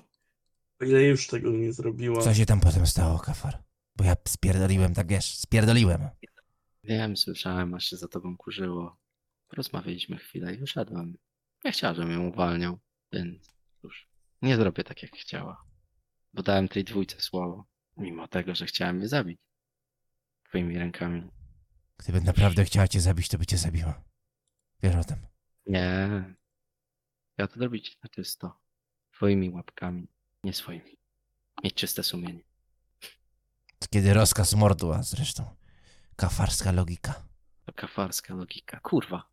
O 0.80 0.84
ile 0.84 1.02
już 1.02 1.26
tego 1.26 1.50
nie 1.50 1.72
zrobiła. 1.72 2.22
Co 2.22 2.34
się 2.34 2.46
tam 2.46 2.60
potem 2.60 2.86
stało, 2.86 3.18
Kafar? 3.18 3.62
Bo 3.96 4.04
ja 4.04 4.16
spierdoliłem, 4.28 4.94
tak 4.94 5.08
wiesz, 5.08 5.38
spierdoliłem. 5.38 6.08
Wiem, 6.84 7.16
słyszałem, 7.16 7.74
aż 7.74 7.84
się 7.84 7.96
za 7.96 8.08
tobą 8.08 8.36
kurzyło. 8.36 8.96
Porozmawialiśmy 9.48 10.16
chwilę 10.16 10.54
i 10.54 10.58
wyszedłem. 10.58 11.16
Nie 11.64 11.72
chciała, 11.72 11.94
żebym 11.94 12.12
ją 12.12 12.28
uwalniał, 12.28 12.78
więc 13.12 13.54
cóż, 13.82 14.08
nie 14.42 14.56
zrobię 14.56 14.84
tak, 14.84 15.02
jak 15.02 15.12
chciała. 15.12 15.64
Bo 16.32 16.42
dałem 16.42 16.68
tej 16.68 16.84
dwójce 16.84 17.20
słowo, 17.20 17.64
mimo 17.96 18.28
tego, 18.28 18.54
że 18.54 18.66
chciałem 18.66 19.00
je 19.00 19.08
zabić. 19.08 19.40
Twoimi 20.48 20.78
rękami. 20.78 21.30
Gdyby 21.98 22.20
naprawdę 22.20 22.64
chciała 22.64 22.89
cię 22.89 23.01
zabić, 23.01 23.28
to 23.28 23.39
by 23.39 23.47
cię 23.47 23.56
zabiła. 23.59 24.02
Wiesz 24.82 24.97
o 24.97 25.05
tym. 25.05 25.27
Nie. 25.66 26.24
Ja 27.39 27.47
to 27.48 27.59
zrobić 27.59 27.98
na 28.05 28.09
czysto. 28.09 28.60
Twoimi 29.12 29.51
łapkami, 29.51 30.09
nie 30.44 30.52
swoimi. 30.52 30.98
Mieć 31.64 31.74
czyste 31.74 32.02
sumienie. 32.02 32.40
To 33.78 33.86
kiedy 33.90 34.14
rozkaz 34.14 34.55
mordu, 34.55 34.93
a 34.93 35.02
zresztą 35.02 35.56
kafarska 36.16 36.73
logika. 36.73 37.23
To 37.66 37.73
kafarska 37.73 38.35
logika. 38.35 38.81
Kurwa. 38.81 39.28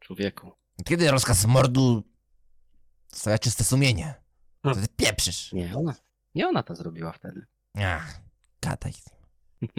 Człowieku. 0.00 0.52
Kiedy 0.84 1.10
rozkaz 1.10 1.46
mordu 1.46 2.02
stawia 3.08 3.38
czyste 3.38 3.64
sumienie? 3.64 4.14
To 4.62 4.74
ty 4.74 4.88
pieprzysz. 4.96 5.52
Nie 5.52 5.76
ona. 5.76 5.94
Nie 6.34 6.48
ona 6.48 6.62
to 6.62 6.74
zrobiła 6.76 7.12
wtedy. 7.12 7.46
Ach, 7.74 8.20
gadaj. 8.60 8.92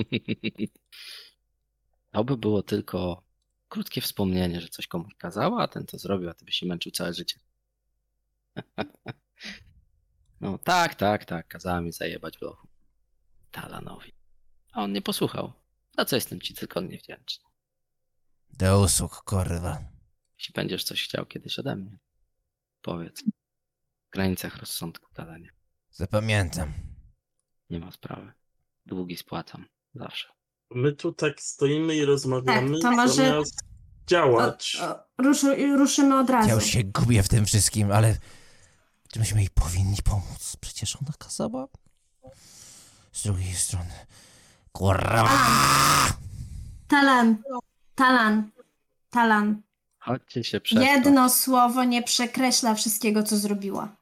To 2.12 2.24
by 2.24 2.38
było 2.38 2.64
tylko 2.64 3.24
krótkie 3.70 4.02
wspomnienie, 4.02 4.62
że 4.62 4.68
coś 4.68 4.88
komuś 4.88 5.16
kazała, 5.16 5.64
a 5.64 5.68
ten 5.68 5.86
to 5.86 5.98
zrobił, 5.98 6.30
a 6.30 6.34
ty 6.34 6.46
byś 6.46 6.56
się 6.56 6.66
męczył 6.66 6.92
całe 6.92 7.14
życie. 7.14 7.40
No 10.42 10.58
tak, 10.58 10.96
tak, 10.96 11.26
tak, 11.26 11.48
kazała 11.48 11.82
mi 11.82 11.92
zajebać 11.92 12.38
w 12.38 12.42
lochu. 12.42 12.68
Talanowi. 13.52 14.14
A 14.72 14.84
on 14.84 14.94
nie 14.94 15.02
posłuchał. 15.02 15.54
Za 15.98 16.06
co 16.06 16.16
jestem 16.16 16.42
ci 16.42 16.54
tylko 16.54 16.82
niewdzięczny. 16.82 17.46
Do 18.50 18.82
usług, 18.82 19.24
kurwa. 19.24 19.84
Jeśli 20.38 20.54
będziesz 20.54 20.84
coś 20.84 21.04
chciał 21.04 21.26
kiedyś 21.26 21.60
ode 21.60 21.76
mnie, 21.76 21.98
powiedz. 22.82 23.24
W 24.08 24.12
granicach 24.12 24.58
rozsądku, 24.58 25.14
Talanie. 25.14 25.50
Zapamiętam. 25.92 26.74
Nie 27.70 27.80
ma 27.80 27.92
sprawy. 27.92 28.32
Długi 28.86 29.18
spłacam. 29.18 29.66
Zawsze. 29.96 30.39
My 30.72 30.94
tu 30.94 31.14
tak 31.14 31.42
stoimy 31.42 31.96
i 31.96 32.06
rozmawiamy, 32.06 32.72
Tak, 32.80 32.82
to 32.82 32.92
może- 32.92 33.14
zamiast 33.14 33.60
działać. 34.08 34.78
O, 34.82 34.86
o, 34.90 35.00
ruszy, 35.18 35.78
ruszymy 35.78 36.20
od 36.20 36.30
razu. 36.30 36.50
Ja 36.50 36.56
już 36.56 36.66
się 36.66 36.84
gubię 36.84 37.24
w 37.24 37.30
tym 37.30 37.46
wszystkim, 37.46 37.92
ale 37.92 38.16
czy 39.14 39.20
myśmy 39.20 39.40
jej 39.40 39.50
powinni 39.50 39.98
pomóc? 40.04 40.58
Przecież 40.62 40.96
ona 40.96 41.12
kazała. 41.20 41.68
Z 43.12 43.24
drugiej 43.24 43.54
strony. 43.54 43.94
Kurwa! 44.72 45.30
Talan, 46.88 47.38
Talan, 47.96 48.52
Talan. 49.10 49.62
Chodźcie 50.00 50.44
się 50.44 50.62
przez 50.62 50.80
Jedno 50.84 51.30
słowo 51.30 51.84
nie 51.84 52.04
przekreśla 52.04 52.76
wszystkiego, 52.76 53.24
co 53.24 53.38
zrobiła. 53.38 53.96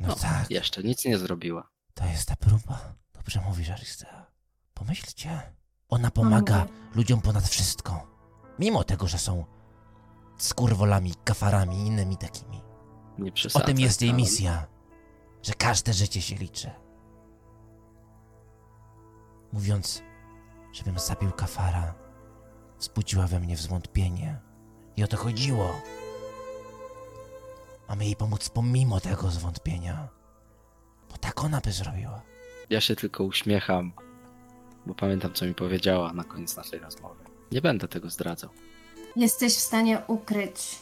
No 0.00 0.08
No, 0.08 0.14
tak, 0.14 0.50
Jeszcze 0.50 0.82
nic 0.82 1.04
nie 1.04 1.18
zrobiła. 1.18 1.68
to 1.94 2.04
jest 2.04 2.28
ta 2.28 2.36
próba. 2.36 2.94
Dobrze 3.14 3.40
mówisz, 3.46 3.68
Aristea. 3.70 4.26
Pomyślcie. 4.74 5.42
Ona 5.90 6.10
pomaga 6.10 6.66
ludziom 6.94 7.20
ponad 7.20 7.48
wszystko. 7.48 8.06
Mimo 8.58 8.84
tego, 8.84 9.06
że 9.08 9.18
są 9.18 9.44
skurwolami, 10.38 11.14
kafarami 11.24 11.76
i 11.76 11.86
innymi 11.86 12.16
takimi. 12.16 12.62
Nie 13.18 13.32
O 13.54 13.60
tym 13.60 13.80
jest 13.80 14.02
jej 14.02 14.10
Talan. 14.10 14.20
misja. 14.20 14.66
Że 15.42 15.52
każde 15.54 15.92
życie 15.92 16.22
się 16.22 16.36
liczy. 16.36 16.70
Mówiąc, 19.52 20.02
żebym 20.72 20.98
zabił 20.98 21.32
kafara, 21.32 21.94
wzbudziła 22.78 23.26
we 23.26 23.40
mnie 23.40 23.56
zwątpienie. 23.56 24.40
I 24.96 25.04
o 25.04 25.06
to 25.06 25.16
chodziło. 25.16 25.80
Mamy 27.88 28.04
jej 28.04 28.16
pomóc 28.16 28.48
pomimo 28.48 29.00
tego 29.00 29.30
zwątpienia. 29.30 30.08
Bo 31.10 31.16
tak 31.16 31.44
ona 31.44 31.60
by 31.60 31.72
zrobiła. 31.72 32.22
Ja 32.70 32.80
się 32.80 32.96
tylko 32.96 33.24
uśmiecham, 33.24 33.92
bo 34.88 34.94
pamiętam, 34.94 35.32
co 35.32 35.46
mi 35.46 35.54
powiedziała 35.54 36.12
na 36.12 36.24
koniec 36.24 36.56
naszej 36.56 36.78
rozmowy. 36.78 37.24
Nie 37.52 37.62
będę 37.62 37.88
tego 37.88 38.10
zdradzał. 38.10 38.50
Jesteś 39.16 39.54
w 39.56 39.60
stanie 39.60 40.02
ukryć 40.06 40.78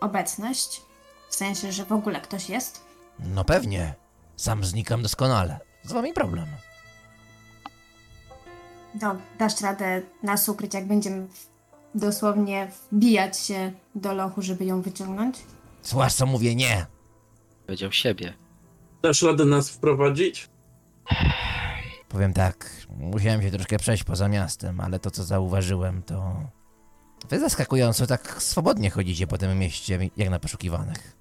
obecność? 0.00 0.82
W 1.30 1.34
sensie, 1.34 1.72
że 1.72 1.84
w 1.84 1.92
ogóle 1.92 2.20
ktoś 2.20 2.48
jest? 2.48 2.84
No 3.18 3.44
pewnie. 3.44 3.94
Sam 4.36 4.64
znikam 4.64 5.02
doskonale. 5.02 5.60
Z 5.82 5.92
wami 5.92 6.12
problem. 6.12 6.46
No, 9.02 9.16
dasz 9.38 9.60
radę 9.60 10.02
nas 10.22 10.48
ukryć, 10.48 10.74
jak 10.74 10.86
będziemy 10.86 11.26
dosłownie 11.94 12.70
wbijać 12.92 13.38
się 13.38 13.72
do 13.94 14.14
lochu, 14.14 14.42
żeby 14.42 14.64
ją 14.64 14.82
wyciągnąć? 14.82 15.36
Słuchasz 15.82 16.14
co 16.14 16.26
mówię? 16.26 16.54
Nie. 16.54 16.86
Powiedział 17.66 17.92
siebie. 17.92 18.34
Dasz 19.02 19.22
radę 19.22 19.44
nas 19.44 19.70
wprowadzić? 19.70 20.48
Powiem 22.12 22.32
tak, 22.32 22.70
musiałem 22.96 23.42
się 23.42 23.50
troszkę 23.50 23.78
przejść 23.78 24.04
poza 24.04 24.28
miastem, 24.28 24.80
ale 24.80 24.98
to 24.98 25.10
co 25.10 25.24
zauważyłem 25.24 26.02
to... 26.02 26.34
Wy 27.28 27.40
zaskakująco 27.40 28.06
tak 28.06 28.42
swobodnie 28.42 28.90
chodzicie 28.90 29.26
po 29.26 29.38
tym 29.38 29.58
mieście, 29.58 30.10
jak 30.16 30.30
na 30.30 30.38
poszukiwanych. 30.38 31.16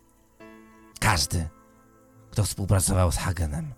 Każdy, 0.99 1.47
kto 2.31 2.43
współpracował 2.43 3.11
z 3.11 3.17
Hagenem, 3.17 3.73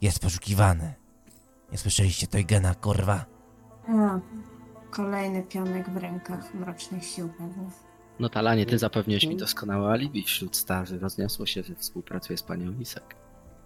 jest 0.00 0.18
poszukiwany. 0.18 0.94
Nie 1.72 1.78
słyszeliście 1.78 2.26
Toygena, 2.26 2.74
kurwa? 2.74 3.24
A, 3.88 4.20
kolejny 4.90 5.42
pionek 5.42 5.90
w 5.90 5.96
rękach 5.96 6.54
mrocznych 6.54 7.04
sił 7.04 7.28
pewnie. 7.28 7.70
No 8.20 8.28
Talanie, 8.28 8.66
ty 8.66 8.78
zapewniłeś 8.78 9.26
mi 9.26 9.36
doskonałe 9.36 9.90
alibi 9.92 10.22
wśród 10.22 10.56
starzy. 10.56 10.98
Rozniosło 10.98 11.46
się, 11.46 11.62
że 11.62 11.74
współpracuje 11.74 12.36
z 12.36 12.42
panią 12.42 12.70
Lisek. 12.70 13.16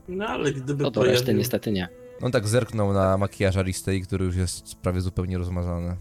No 0.08 0.26
ale 0.26 0.52
gdyby 0.52 0.84
No 0.84 0.90
do 0.90 1.02
reszty 1.04 1.24
pojawił... 1.24 1.38
niestety 1.38 1.72
nie. 1.72 1.88
On 2.22 2.32
tak 2.32 2.48
zerknął 2.48 2.92
na 2.92 3.18
makijaż 3.18 3.56
Aristei, 3.56 4.02
który 4.02 4.24
już 4.24 4.36
jest 4.36 4.74
prawie 4.74 5.00
zupełnie 5.00 5.38
rozmazany. 5.38 5.96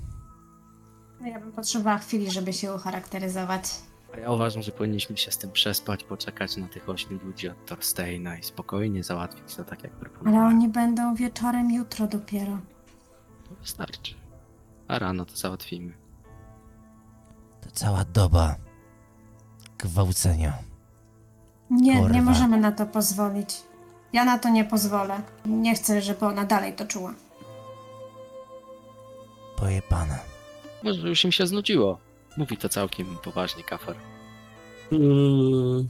No 1.21 1.27
ja 1.27 1.39
bym 1.39 1.51
potrzebowała 1.51 1.97
chwili, 1.97 2.31
żeby 2.31 2.53
się 2.53 2.73
ucharakteryzować. 2.73 3.63
A 4.13 4.19
ja 4.19 4.31
uważam, 4.31 4.61
że 4.63 4.71
powinniśmy 4.71 5.17
się 5.17 5.31
z 5.31 5.37
tym 5.37 5.51
przespać, 5.51 6.03
poczekać 6.03 6.57
na 6.57 6.67
tych 6.67 6.89
ośmiu 6.89 7.19
ludzi 7.25 7.49
od 7.49 7.65
Thorsteina 7.65 8.37
i 8.37 8.43
spokojnie 8.43 9.03
załatwić 9.03 9.55
to 9.55 9.63
tak, 9.63 9.83
jak 9.83 9.91
Ale 9.91 9.99
proponowałem. 10.01 10.47
oni 10.47 10.69
będą 10.69 11.15
wieczorem 11.15 11.71
jutro 11.71 12.07
dopiero. 12.07 12.57
To 13.49 13.55
wystarczy. 13.55 14.13
A 14.87 14.99
rano 14.99 15.25
to 15.25 15.35
załatwimy. 15.35 15.93
To 17.61 17.69
cała 17.71 18.05
doba 18.05 18.55
gwałcenia. 19.77 20.53
Nie, 21.69 21.97
Kurwa. 21.99 22.13
nie 22.15 22.21
możemy 22.21 22.57
na 22.57 22.71
to 22.71 22.85
pozwolić. 22.85 23.55
Ja 24.15 24.25
na 24.25 24.39
to 24.39 24.49
nie 24.49 24.65
pozwolę. 24.65 25.21
Nie 25.45 25.75
chcę, 25.75 26.01
żeby 26.01 26.25
ona 26.25 26.45
dalej 26.45 26.73
to 26.73 26.85
czuła. 26.85 27.13
Pojebana. 29.57 30.19
Może 30.83 31.09
już 31.09 31.25
im 31.25 31.31
się 31.31 31.47
znudziło. 31.47 31.97
Mówi 32.37 32.57
to 32.57 32.69
całkiem 32.69 33.07
poważnie, 33.23 33.63
kafer. 33.63 33.95
Mm, 34.91 35.87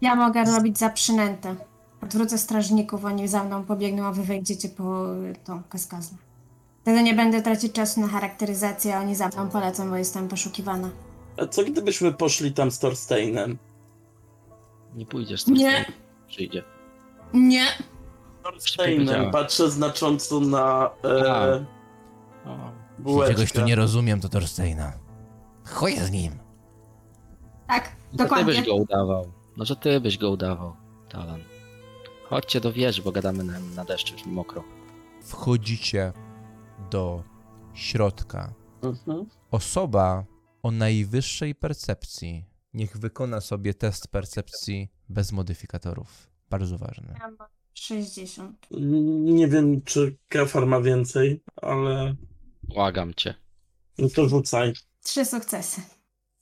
Ja 0.00 0.14
mogę 0.14 0.44
robić 0.44 0.78
za 0.78 0.90
przynętę. 0.90 1.56
Odwrócę 2.02 2.38
strażników, 2.38 3.04
oni 3.04 3.28
za 3.28 3.44
mną 3.44 3.64
pobiegną, 3.64 4.04
a 4.04 4.12
wy 4.12 4.22
wejdziecie 4.22 4.68
po 4.68 5.14
y, 5.16 5.34
tą 5.44 5.62
kaskazę. 5.62 6.14
Wtedy 6.82 7.02
nie 7.02 7.14
będę 7.14 7.42
tracić 7.42 7.72
czasu 7.72 8.00
na 8.00 8.08
charakteryzację, 8.08 8.96
a 8.96 9.00
oni 9.00 9.14
za 9.14 9.28
mną 9.28 9.48
polecą, 9.48 9.90
bo 9.90 9.96
jestem 9.96 10.28
poszukiwana. 10.28 10.90
a 11.42 11.46
co 11.46 11.64
gdybyśmy 11.64 12.12
poszli 12.12 12.52
tam 12.52 12.70
z 12.70 12.78
Thorsteinem? 12.78 13.58
Nie 14.94 15.06
pójdziesz 15.06 15.46
Nie. 15.46 15.72
Thorstein. 15.72 15.96
Przyjdzie. 16.28 16.62
Nie! 17.34 17.66
Powiedziałem. 18.76 19.30
patrzę 19.30 19.70
znacząco 19.70 20.40
na 20.40 20.90
e, 21.04 21.64
Jeśli 23.06 23.26
czegoś 23.26 23.52
tu 23.52 23.64
nie 23.64 23.76
rozumiem, 23.76 24.20
to 24.20 24.28
Thorsteina. 24.28 24.92
Chuj 25.66 25.96
z 25.96 26.10
nim. 26.10 26.32
Tak, 27.66 27.96
no 28.12 28.18
to 28.18 28.24
ty 28.24 28.24
dokładnie. 28.24 28.44
byś 28.44 28.66
go 28.66 28.74
udawał. 28.74 29.32
No, 29.56 29.64
że 29.64 29.76
ty 29.76 30.00
byś 30.00 30.18
go 30.18 30.30
udawał, 30.30 30.76
Talan. 31.08 31.40
Chodźcie 32.28 32.60
do 32.60 32.72
wieży, 32.72 33.02
bo 33.02 33.12
gadamy 33.12 33.44
na, 33.44 33.60
na 33.60 33.84
deszczu, 33.84 34.14
już 34.14 34.26
mi 34.26 34.32
mokro. 34.32 34.64
Wchodzicie 35.22 36.12
do 36.90 37.22
środka. 37.74 38.54
Mhm. 38.82 39.26
Osoba 39.50 40.24
o 40.62 40.70
najwyższej 40.70 41.54
percepcji 41.54 42.44
niech 42.74 42.96
wykona 42.96 43.40
sobie 43.40 43.74
test 43.74 44.08
percepcji 44.08 44.90
bez 45.08 45.32
modyfikatorów. 45.32 46.25
Bardzo 46.50 46.78
ważne. 46.78 47.14
Ja 47.20 47.30
mam 47.30 47.48
60. 47.74 48.66
Nie 49.20 49.48
wiem, 49.48 49.82
czy 49.82 50.16
Kafar 50.28 50.66
ma 50.66 50.80
więcej, 50.80 51.42
ale 51.62 52.14
Błagam 52.62 53.14
cię. 53.14 53.34
no 53.98 54.08
to 54.08 54.28
rzucaj. 54.28 54.72
Trzy 55.02 55.24
sukcesy. 55.24 55.80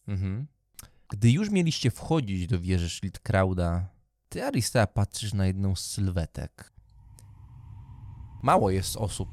Mhm. 0.09 0.47
Gdy 1.09 1.31
już 1.31 1.51
mieliście 1.51 1.91
wchodzić 1.91 2.47
do 2.47 2.61
wieży 2.61 2.91
Schildkrauda, 2.91 3.89
ty, 4.29 4.45
Aristea, 4.45 4.87
patrzysz 4.87 5.35
na 5.35 5.47
jedną 5.47 5.77
z 5.77 5.81
sylwetek. 5.81 6.73
Mało 8.43 8.71
jest 8.71 8.97
osób 8.97 9.29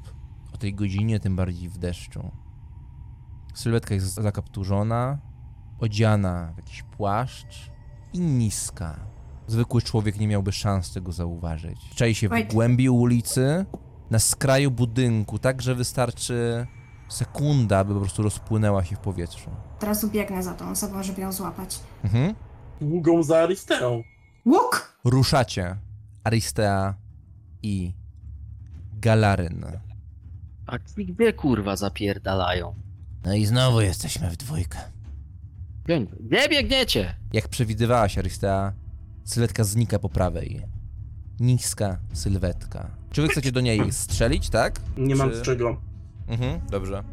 o 0.54 0.56
tej 0.56 0.74
godzinie, 0.74 1.20
tym 1.20 1.36
bardziej 1.36 1.68
w 1.68 1.78
deszczu. 1.78 2.30
Sylwetka 3.54 3.94
jest 3.94 4.14
zakapturzona, 4.14 5.18
odziana 5.78 6.52
w 6.54 6.56
jakiś 6.56 6.82
płaszcz 6.82 7.70
i 8.12 8.20
niska. 8.20 9.06
Zwykły 9.52 9.82
człowiek 9.82 10.18
nie 10.20 10.28
miałby 10.28 10.52
szans 10.52 10.92
tego 10.92 11.12
zauważyć. 11.12 11.78
Czai 11.94 12.14
się 12.14 12.28
w 12.28 12.32
głębi 12.52 12.88
ulicy, 12.90 13.66
na 14.10 14.18
skraju 14.18 14.70
budynku, 14.70 15.38
tak 15.38 15.62
że 15.62 15.74
wystarczy 15.74 16.66
sekunda, 17.08 17.78
aby 17.78 17.94
po 17.94 18.00
prostu 18.00 18.22
rozpłynęła 18.22 18.84
się 18.84 18.96
w 18.96 18.98
powietrzu. 18.98 19.50
Teraz 19.78 20.04
ubiegnę 20.04 20.42
za 20.42 20.54
tą 20.54 20.70
osobą, 20.70 21.02
żeby 21.02 21.20
ją 21.20 21.32
złapać. 21.32 21.80
Mhm. 22.04 22.34
Długą 22.80 23.22
za 23.22 23.38
Aristeą. 23.38 24.02
Łuk! 24.46 24.96
Ruszacie 25.04 25.76
Aristea 26.24 26.94
i 27.62 27.92
Galaryn. 29.00 29.64
A 30.66 30.78
ci 30.78 31.06
gdzie 31.06 31.32
kurwa 31.32 31.76
zapierdalają? 31.76 32.74
No 33.24 33.34
i 33.34 33.46
znowu 33.46 33.80
jesteśmy 33.80 34.30
w 34.30 34.36
dwójkę. 34.36 34.78
Gdzie- 35.84 36.06
Gdzie 36.20 36.48
biegniecie? 36.48 37.16
Jak 37.32 37.48
przewidywałaś, 37.48 38.18
Aristea, 38.18 38.72
sylwetka 39.24 39.64
znika 39.64 39.98
po 39.98 40.08
prawej. 40.08 40.62
Niska 41.40 41.98
sylwetka. 42.12 42.90
Czy 43.10 43.22
wy 43.22 43.28
chcecie 43.28 43.52
do 43.52 43.60
niej 43.60 43.92
strzelić, 43.92 44.50
tak? 44.50 44.80
Nie 44.96 45.16
mam 45.16 45.30
Czy- 45.30 45.36
z 45.36 45.42
czego. 45.42 45.76
Mhm, 46.28 46.60
dobrze. 46.70 47.04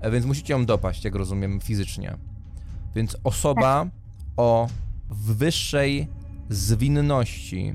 E, 0.00 0.10
więc 0.10 0.26
musicie 0.26 0.52
ją 0.54 0.66
dopaść, 0.66 1.04
jak 1.04 1.14
rozumiem, 1.14 1.60
fizycznie. 1.60 2.16
Więc 2.94 3.16
osoba 3.24 3.86
o 4.36 4.68
wyższej 5.10 6.08
zwinności 6.48 7.74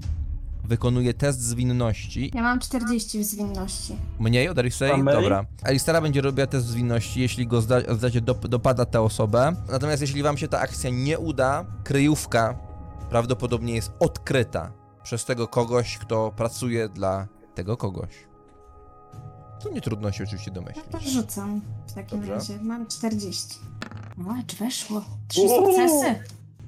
wykonuje 0.64 1.14
test 1.14 1.42
zwinności 1.42 2.32
Ja 2.34 2.42
mam 2.42 2.60
40 2.60 3.20
w 3.20 3.24
zwinności. 3.24 3.96
Mniej 4.20 4.50
od 4.50 4.60
Aristei? 4.60 4.90
Samej? 4.90 5.16
Dobra. 5.16 5.46
Aristera 5.64 6.02
będzie 6.02 6.22
robiła 6.22 6.48
test 6.48 6.68
zwinności, 6.68 7.22
jeśli 7.22 7.48
go 7.48 7.62
zda, 7.62 7.96
zdacie, 7.96 8.22
dop, 8.22 8.48
dopada 8.48 8.86
tę 8.86 9.02
osobę. 9.02 9.56
Natomiast 9.72 10.02
jeśli 10.02 10.24
wam 10.24 10.38
się 10.38 10.48
ta 10.48 10.60
akcja 10.60 10.90
nie 10.90 11.20
uda, 11.20 11.66
kryjówka 11.84 12.58
prawdopodobnie 13.14 13.76
jest 13.76 13.92
odkryta 14.00 14.72
przez 15.04 15.26
tego 15.26 15.48
kogoś, 15.48 15.98
kto 15.98 16.32
pracuje 16.32 16.90
dla 16.90 17.28
tego 17.56 17.78
kogoś. 17.78 18.10
To 19.64 19.70
nie 19.70 19.82
trudno 19.82 20.12
się 20.12 20.24
oczywiście 20.24 20.52
No 20.56 20.62
to 20.62 20.62
domyślić. 20.62 21.14
rzucam 21.14 21.62
w 21.88 21.94
takim 21.94 22.20
Dobrze. 22.20 22.34
razie. 22.34 22.60
Mam 22.62 22.88
40. 22.88 23.60
O, 24.28 24.34
czy 24.48 24.56
weszło? 24.56 25.02
Trzy 25.28 25.42
sukcesy. 25.50 26.24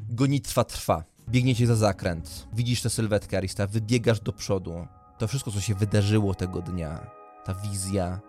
Gonitwa 0.09 0.63
trwa. 0.63 1.03
Biegniecie 1.29 1.67
za 1.67 1.75
zakręt. 1.75 2.47
Widzisz 2.53 2.81
tę 2.81 2.89
sylwetkę, 2.89 3.37
Arista. 3.37 3.67
Wybiegasz 3.67 4.19
do 4.19 4.33
przodu. 4.33 4.87
To 5.17 5.27
wszystko, 5.27 5.51
co 5.51 5.61
się 5.61 5.75
wydarzyło 5.75 6.35
tego 6.35 6.61
dnia, 6.61 7.11
ta 7.45 7.53
wizja, 7.53 8.19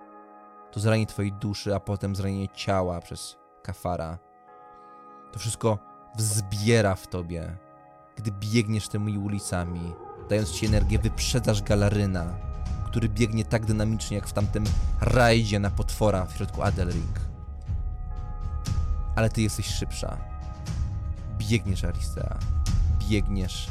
to 0.73 0.81
zranienie 0.81 1.07
twojej 1.07 1.33
duszy, 1.33 1.75
a 1.75 1.81
potem 1.81 2.17
zranienie 2.17 2.49
ciała 2.49 3.01
przez 3.01 3.37
kafara. 3.63 4.19
To 5.33 5.39
wszystko 5.39 5.79
wzbiera 6.19 6.95
w 6.95 7.07
tobie. 7.07 7.66
Gdy 8.17 8.33
biegniesz 8.33 8.89
tymi 8.89 9.19
ulicami, 9.19 9.93
dając 10.29 10.51
ci 10.51 10.67
energię, 10.67 10.99
wyprzedzasz 10.99 11.63
galaryna, 11.63 12.35
który 12.87 13.09
biegnie 13.09 13.45
tak 13.45 13.67
dynamicznie, 13.67 14.17
jak 14.17 14.29
w 14.29 14.33
tamtym 14.33 14.65
rajdzie 15.01 15.59
na 15.59 15.71
potwora 15.71 16.27
w 16.27 16.37
środku 16.37 16.63
Adelring. 16.63 17.21
Ale 19.17 19.31
ty 19.31 19.43
jesteś 19.43 19.67
szybsza. 19.67 20.19
Biegniesz, 21.39 21.85
Aristea. 21.85 22.39
Biegniesz, 23.09 23.71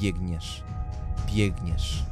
biegniesz, 0.00 0.64
biegniesz. 1.26 2.04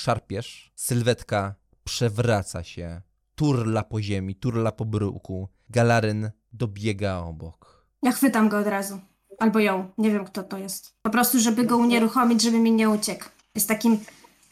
Szarpiesz, 0.00 0.72
sylwetka 0.74 1.54
przewraca 1.84 2.62
się, 2.62 3.02
turla 3.34 3.82
po 3.82 4.02
ziemi, 4.02 4.34
turla 4.34 4.72
po 4.72 4.84
bruku. 4.84 5.48
Galaryn 5.70 6.30
dobiega 6.52 7.18
obok. 7.18 7.86
Ja 8.02 8.12
chwytam 8.12 8.48
go 8.48 8.58
od 8.58 8.66
razu. 8.66 9.00
Albo 9.38 9.58
ją. 9.58 9.90
Nie 9.98 10.10
wiem, 10.10 10.24
kto 10.24 10.42
to 10.42 10.58
jest. 10.58 10.94
Po 11.02 11.10
prostu, 11.10 11.40
żeby 11.40 11.64
go 11.64 11.76
unieruchomić, 11.76 12.42
żeby 12.42 12.58
mi 12.58 12.72
nie 12.72 12.90
uciekł. 12.90 13.24
Jest 13.54 13.68
takim 13.68 13.98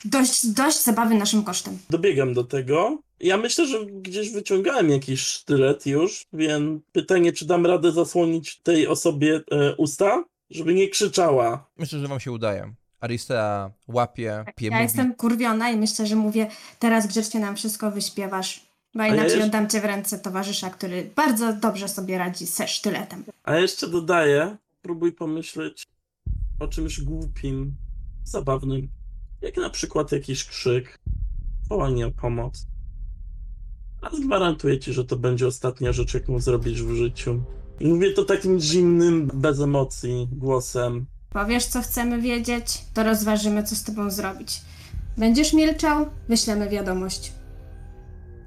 dość, 0.04 0.46
dość 0.46 0.82
zabawy 0.84 1.14
naszym 1.14 1.44
kosztem. 1.44 1.78
Dobiegam 1.90 2.34
do 2.34 2.44
tego. 2.44 2.98
Ja 3.20 3.36
myślę, 3.36 3.66
że 3.66 3.86
gdzieś 3.86 4.32
wyciągałem 4.32 4.90
jakiś 4.90 5.20
sztylet 5.20 5.86
już, 5.86 6.26
więc 6.32 6.82
pytanie, 6.92 7.32
czy 7.32 7.46
dam 7.46 7.66
radę 7.66 7.92
zasłonić 7.92 8.60
tej 8.62 8.86
osobie 8.88 9.40
e, 9.50 9.76
usta, 9.76 10.24
żeby 10.50 10.74
nie 10.74 10.88
krzyczała. 10.88 11.66
Myślę, 11.76 11.98
że 11.98 12.08
wam 12.08 12.20
się 12.20 12.32
udaje. 12.32 12.74
Aristea 13.00 13.70
łapie, 13.88 14.44
pie, 14.56 14.66
Ja 14.66 14.70
mówi, 14.72 14.82
jestem 14.82 15.14
kurwiona 15.14 15.70
i 15.70 15.76
myślę, 15.76 16.06
że 16.06 16.16
mówię, 16.16 16.50
teraz 16.78 17.06
grzecznie 17.06 17.40
nam 17.40 17.56
wszystko 17.56 17.90
wyśpiewasz. 17.90 18.66
Bo 18.94 19.02
ja 19.02 19.08
inaczej 19.08 19.30
jeszcze- 19.30 19.44
oddam 19.46 19.68
cię 19.68 19.80
w 19.80 19.84
ręce 19.84 20.18
towarzysza, 20.18 20.70
który 20.70 21.10
bardzo 21.16 21.52
dobrze 21.52 21.88
sobie 21.88 22.18
radzi 22.18 22.46
ze 22.46 22.68
sztyletem. 22.68 23.24
A 23.44 23.52
ja 23.54 23.60
jeszcze 23.60 23.88
dodaję, 23.88 24.56
próbuj 24.86 25.12
pomyśleć 25.12 25.86
o 26.60 26.68
czymś 26.68 27.00
głupim, 27.00 27.76
zabawnym, 28.24 28.88
jak 29.42 29.56
na 29.56 29.70
przykład 29.70 30.12
jakiś 30.12 30.44
krzyk, 30.44 30.98
wołanie 31.68 32.06
o 32.06 32.10
pomoc. 32.10 32.66
A 34.02 34.10
gwarantuję 34.10 34.78
ci, 34.78 34.92
że 34.92 35.04
to 35.04 35.16
będzie 35.16 35.46
ostatnia 35.46 35.92
rzecz, 35.92 36.14
jaką 36.14 36.40
zrobisz 36.40 36.82
w 36.82 36.94
życiu. 36.94 37.42
I 37.80 37.88
mówię 37.88 38.12
to 38.12 38.24
takim 38.24 38.60
zimnym, 38.60 39.30
bez 39.34 39.60
emocji 39.60 40.28
głosem. 40.32 41.06
Powiesz, 41.30 41.64
co 41.64 41.82
chcemy 41.82 42.20
wiedzieć, 42.20 42.84
to 42.94 43.04
rozważymy, 43.04 43.62
co 43.62 43.74
z 43.74 43.84
tobą 43.84 44.10
zrobić. 44.10 44.60
Będziesz 45.16 45.52
milczał, 45.52 46.06
wyślemy 46.28 46.68
wiadomość. 46.68 47.32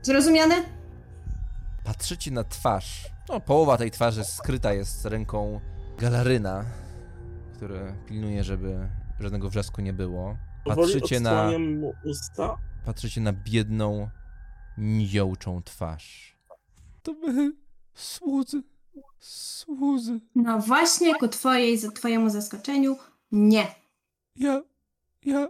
Zrozumiane? 0.02 0.80
patrzycie 1.84 2.32
na 2.32 2.44
twarz. 2.44 3.10
No, 3.30 3.40
połowa 3.40 3.78
tej 3.78 3.92
twarzy 3.92 4.24
skryta 4.24 4.74
jest 4.74 5.06
ręką 5.06 5.60
Galaryna, 6.00 6.66
który 7.54 7.94
pilnuje, 8.08 8.44
żeby 8.44 8.90
żadnego 9.20 9.50
wrzasku 9.50 9.82
nie 9.82 9.94
było. 9.94 10.38
Patrzycie 10.66 11.20
na, 11.20 11.50
usta. 12.06 12.58
patrzycie 12.86 13.22
na 13.22 13.34
biedną, 13.34 14.10
niziołczą 14.78 15.64
twarz. 15.64 16.38
To 17.04 17.14
my, 17.14 17.54
słudzy, 17.94 18.64
Słuzy. 19.20 20.20
No 20.36 20.60
właśnie 20.60 21.16
ku 21.16 21.28
twojej, 21.28 21.80
twojemu 21.96 22.30
zaskoczeniu 22.30 22.98
nie, 23.32 23.76
Ja. 24.36 24.62
Ja. 25.26 25.48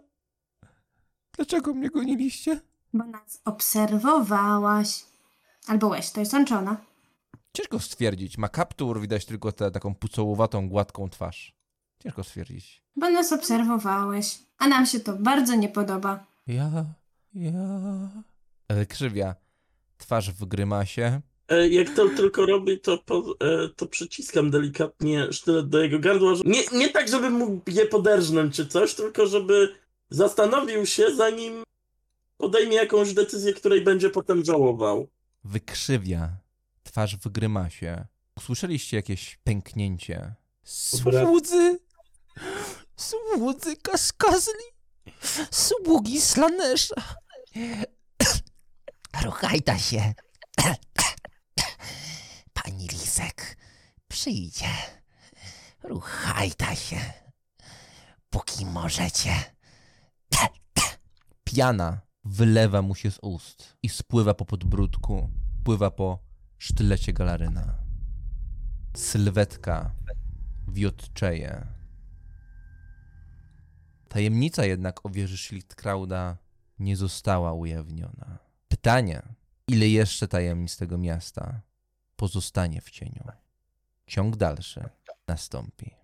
Dlaczego 1.35 1.73
mnie 1.73 1.89
goniliście? 1.89 2.59
bo 2.93 3.05
nas 3.05 3.41
obserwowałaś. 3.45 5.05
Albo 5.67 5.87
łeś, 5.87 6.11
to 6.11 6.19
jest 6.19 6.33
łączona. 6.33 6.77
Ciężko 7.59 7.79
stwierdzić. 7.79 8.37
Ma 8.37 8.49
kaptur, 8.49 9.01
widać 9.01 9.25
tylko 9.25 9.51
tę 9.51 9.71
taką 9.71 9.95
pucołowatą, 9.95 10.69
gładką 10.69 11.09
twarz. 11.09 11.53
Ciężko 12.03 12.23
stwierdzić. 12.23 12.83
Bo 12.95 13.09
nas 13.09 13.33
obserwowałeś. 13.33 14.39
A 14.57 14.67
nam 14.67 14.85
się 14.85 14.99
to 14.99 15.13
bardzo 15.13 15.55
nie 15.55 15.69
podoba. 15.69 16.25
Ja. 16.47 16.85
Ja. 17.33 17.51
Ale 18.67 18.85
krzywia. 18.85 19.35
Twarz 19.97 20.31
w 20.31 20.45
grymasie. 20.45 21.21
E, 21.49 21.69
Jak 21.69 21.89
to 21.95 22.09
tylko 22.09 22.45
robi, 22.45 22.79
to, 22.79 22.97
po, 22.97 23.35
e, 23.41 23.69
to 23.75 23.85
przyciskam 23.87 24.51
delikatnie 24.51 25.33
sztylet 25.33 25.69
do 25.69 25.83
jego 25.83 25.99
gardła. 25.99 26.33
Nie, 26.45 26.61
nie 26.79 26.89
tak, 26.89 27.07
żeby 27.09 27.29
mu 27.29 27.61
je 27.67 27.85
poderżnąć 27.85 28.55
czy 28.55 28.67
coś, 28.67 28.93
tylko 28.95 29.27
żeby 29.27 29.75
zastanowił 30.09 30.85
się, 30.85 31.15
zanim 31.15 31.63
podejmie 32.37 32.75
jakąś 32.75 33.13
decyzję, 33.13 33.53
której 33.53 33.81
będzie 33.83 34.09
potem 34.09 34.45
żałował. 34.45 35.07
Wykrzywia. 35.43 36.29
Twarz 36.89 37.17
w 37.17 37.29
grymasie. 37.29 38.07
Usłyszeliście 38.37 38.97
jakieś 38.97 39.37
pęknięcie. 39.43 40.35
Słudzy! 40.63 41.79
Słudzy 42.95 43.77
kaskazli! 43.77 44.63
Sługi 45.51 46.21
Slanesza! 46.21 46.95
Ruchajta 49.23 49.77
się. 49.77 50.13
Pani 52.53 52.87
Lisek 52.87 53.57
przyjdzie. 54.07 54.69
Ruchajta 55.83 56.75
się. 56.75 57.13
Póki 58.29 58.65
możecie. 58.65 59.55
Piana 61.43 62.01
wylewa 62.23 62.81
mu 62.81 62.95
się 62.95 63.11
z 63.11 63.19
ust 63.21 63.77
i 63.83 63.89
spływa 63.89 64.33
po 64.33 64.45
podbródku, 64.45 65.29
pływa 65.63 65.91
po 65.91 66.28
sztylecie 66.59 67.13
galaryna. 67.13 67.75
Sylwetka 68.95 69.91
wiotczeje. 70.67 71.67
Tajemnica 74.07 74.65
jednak 74.65 75.05
o 75.05 75.09
wieży 75.09 75.37
Schlichtkrauda 75.37 76.37
nie 76.79 76.97
została 76.97 77.53
ujawniona. 77.53 78.39
Pytanie, 78.67 79.21
ile 79.67 79.87
jeszcze 79.87 80.27
tajemnic 80.27 80.77
tego 80.77 80.97
miasta 80.97 81.61
pozostanie 82.15 82.81
w 82.81 82.89
cieniu? 82.89 83.23
Ciąg 84.07 84.35
dalszy 84.35 84.89
nastąpi. 85.27 85.98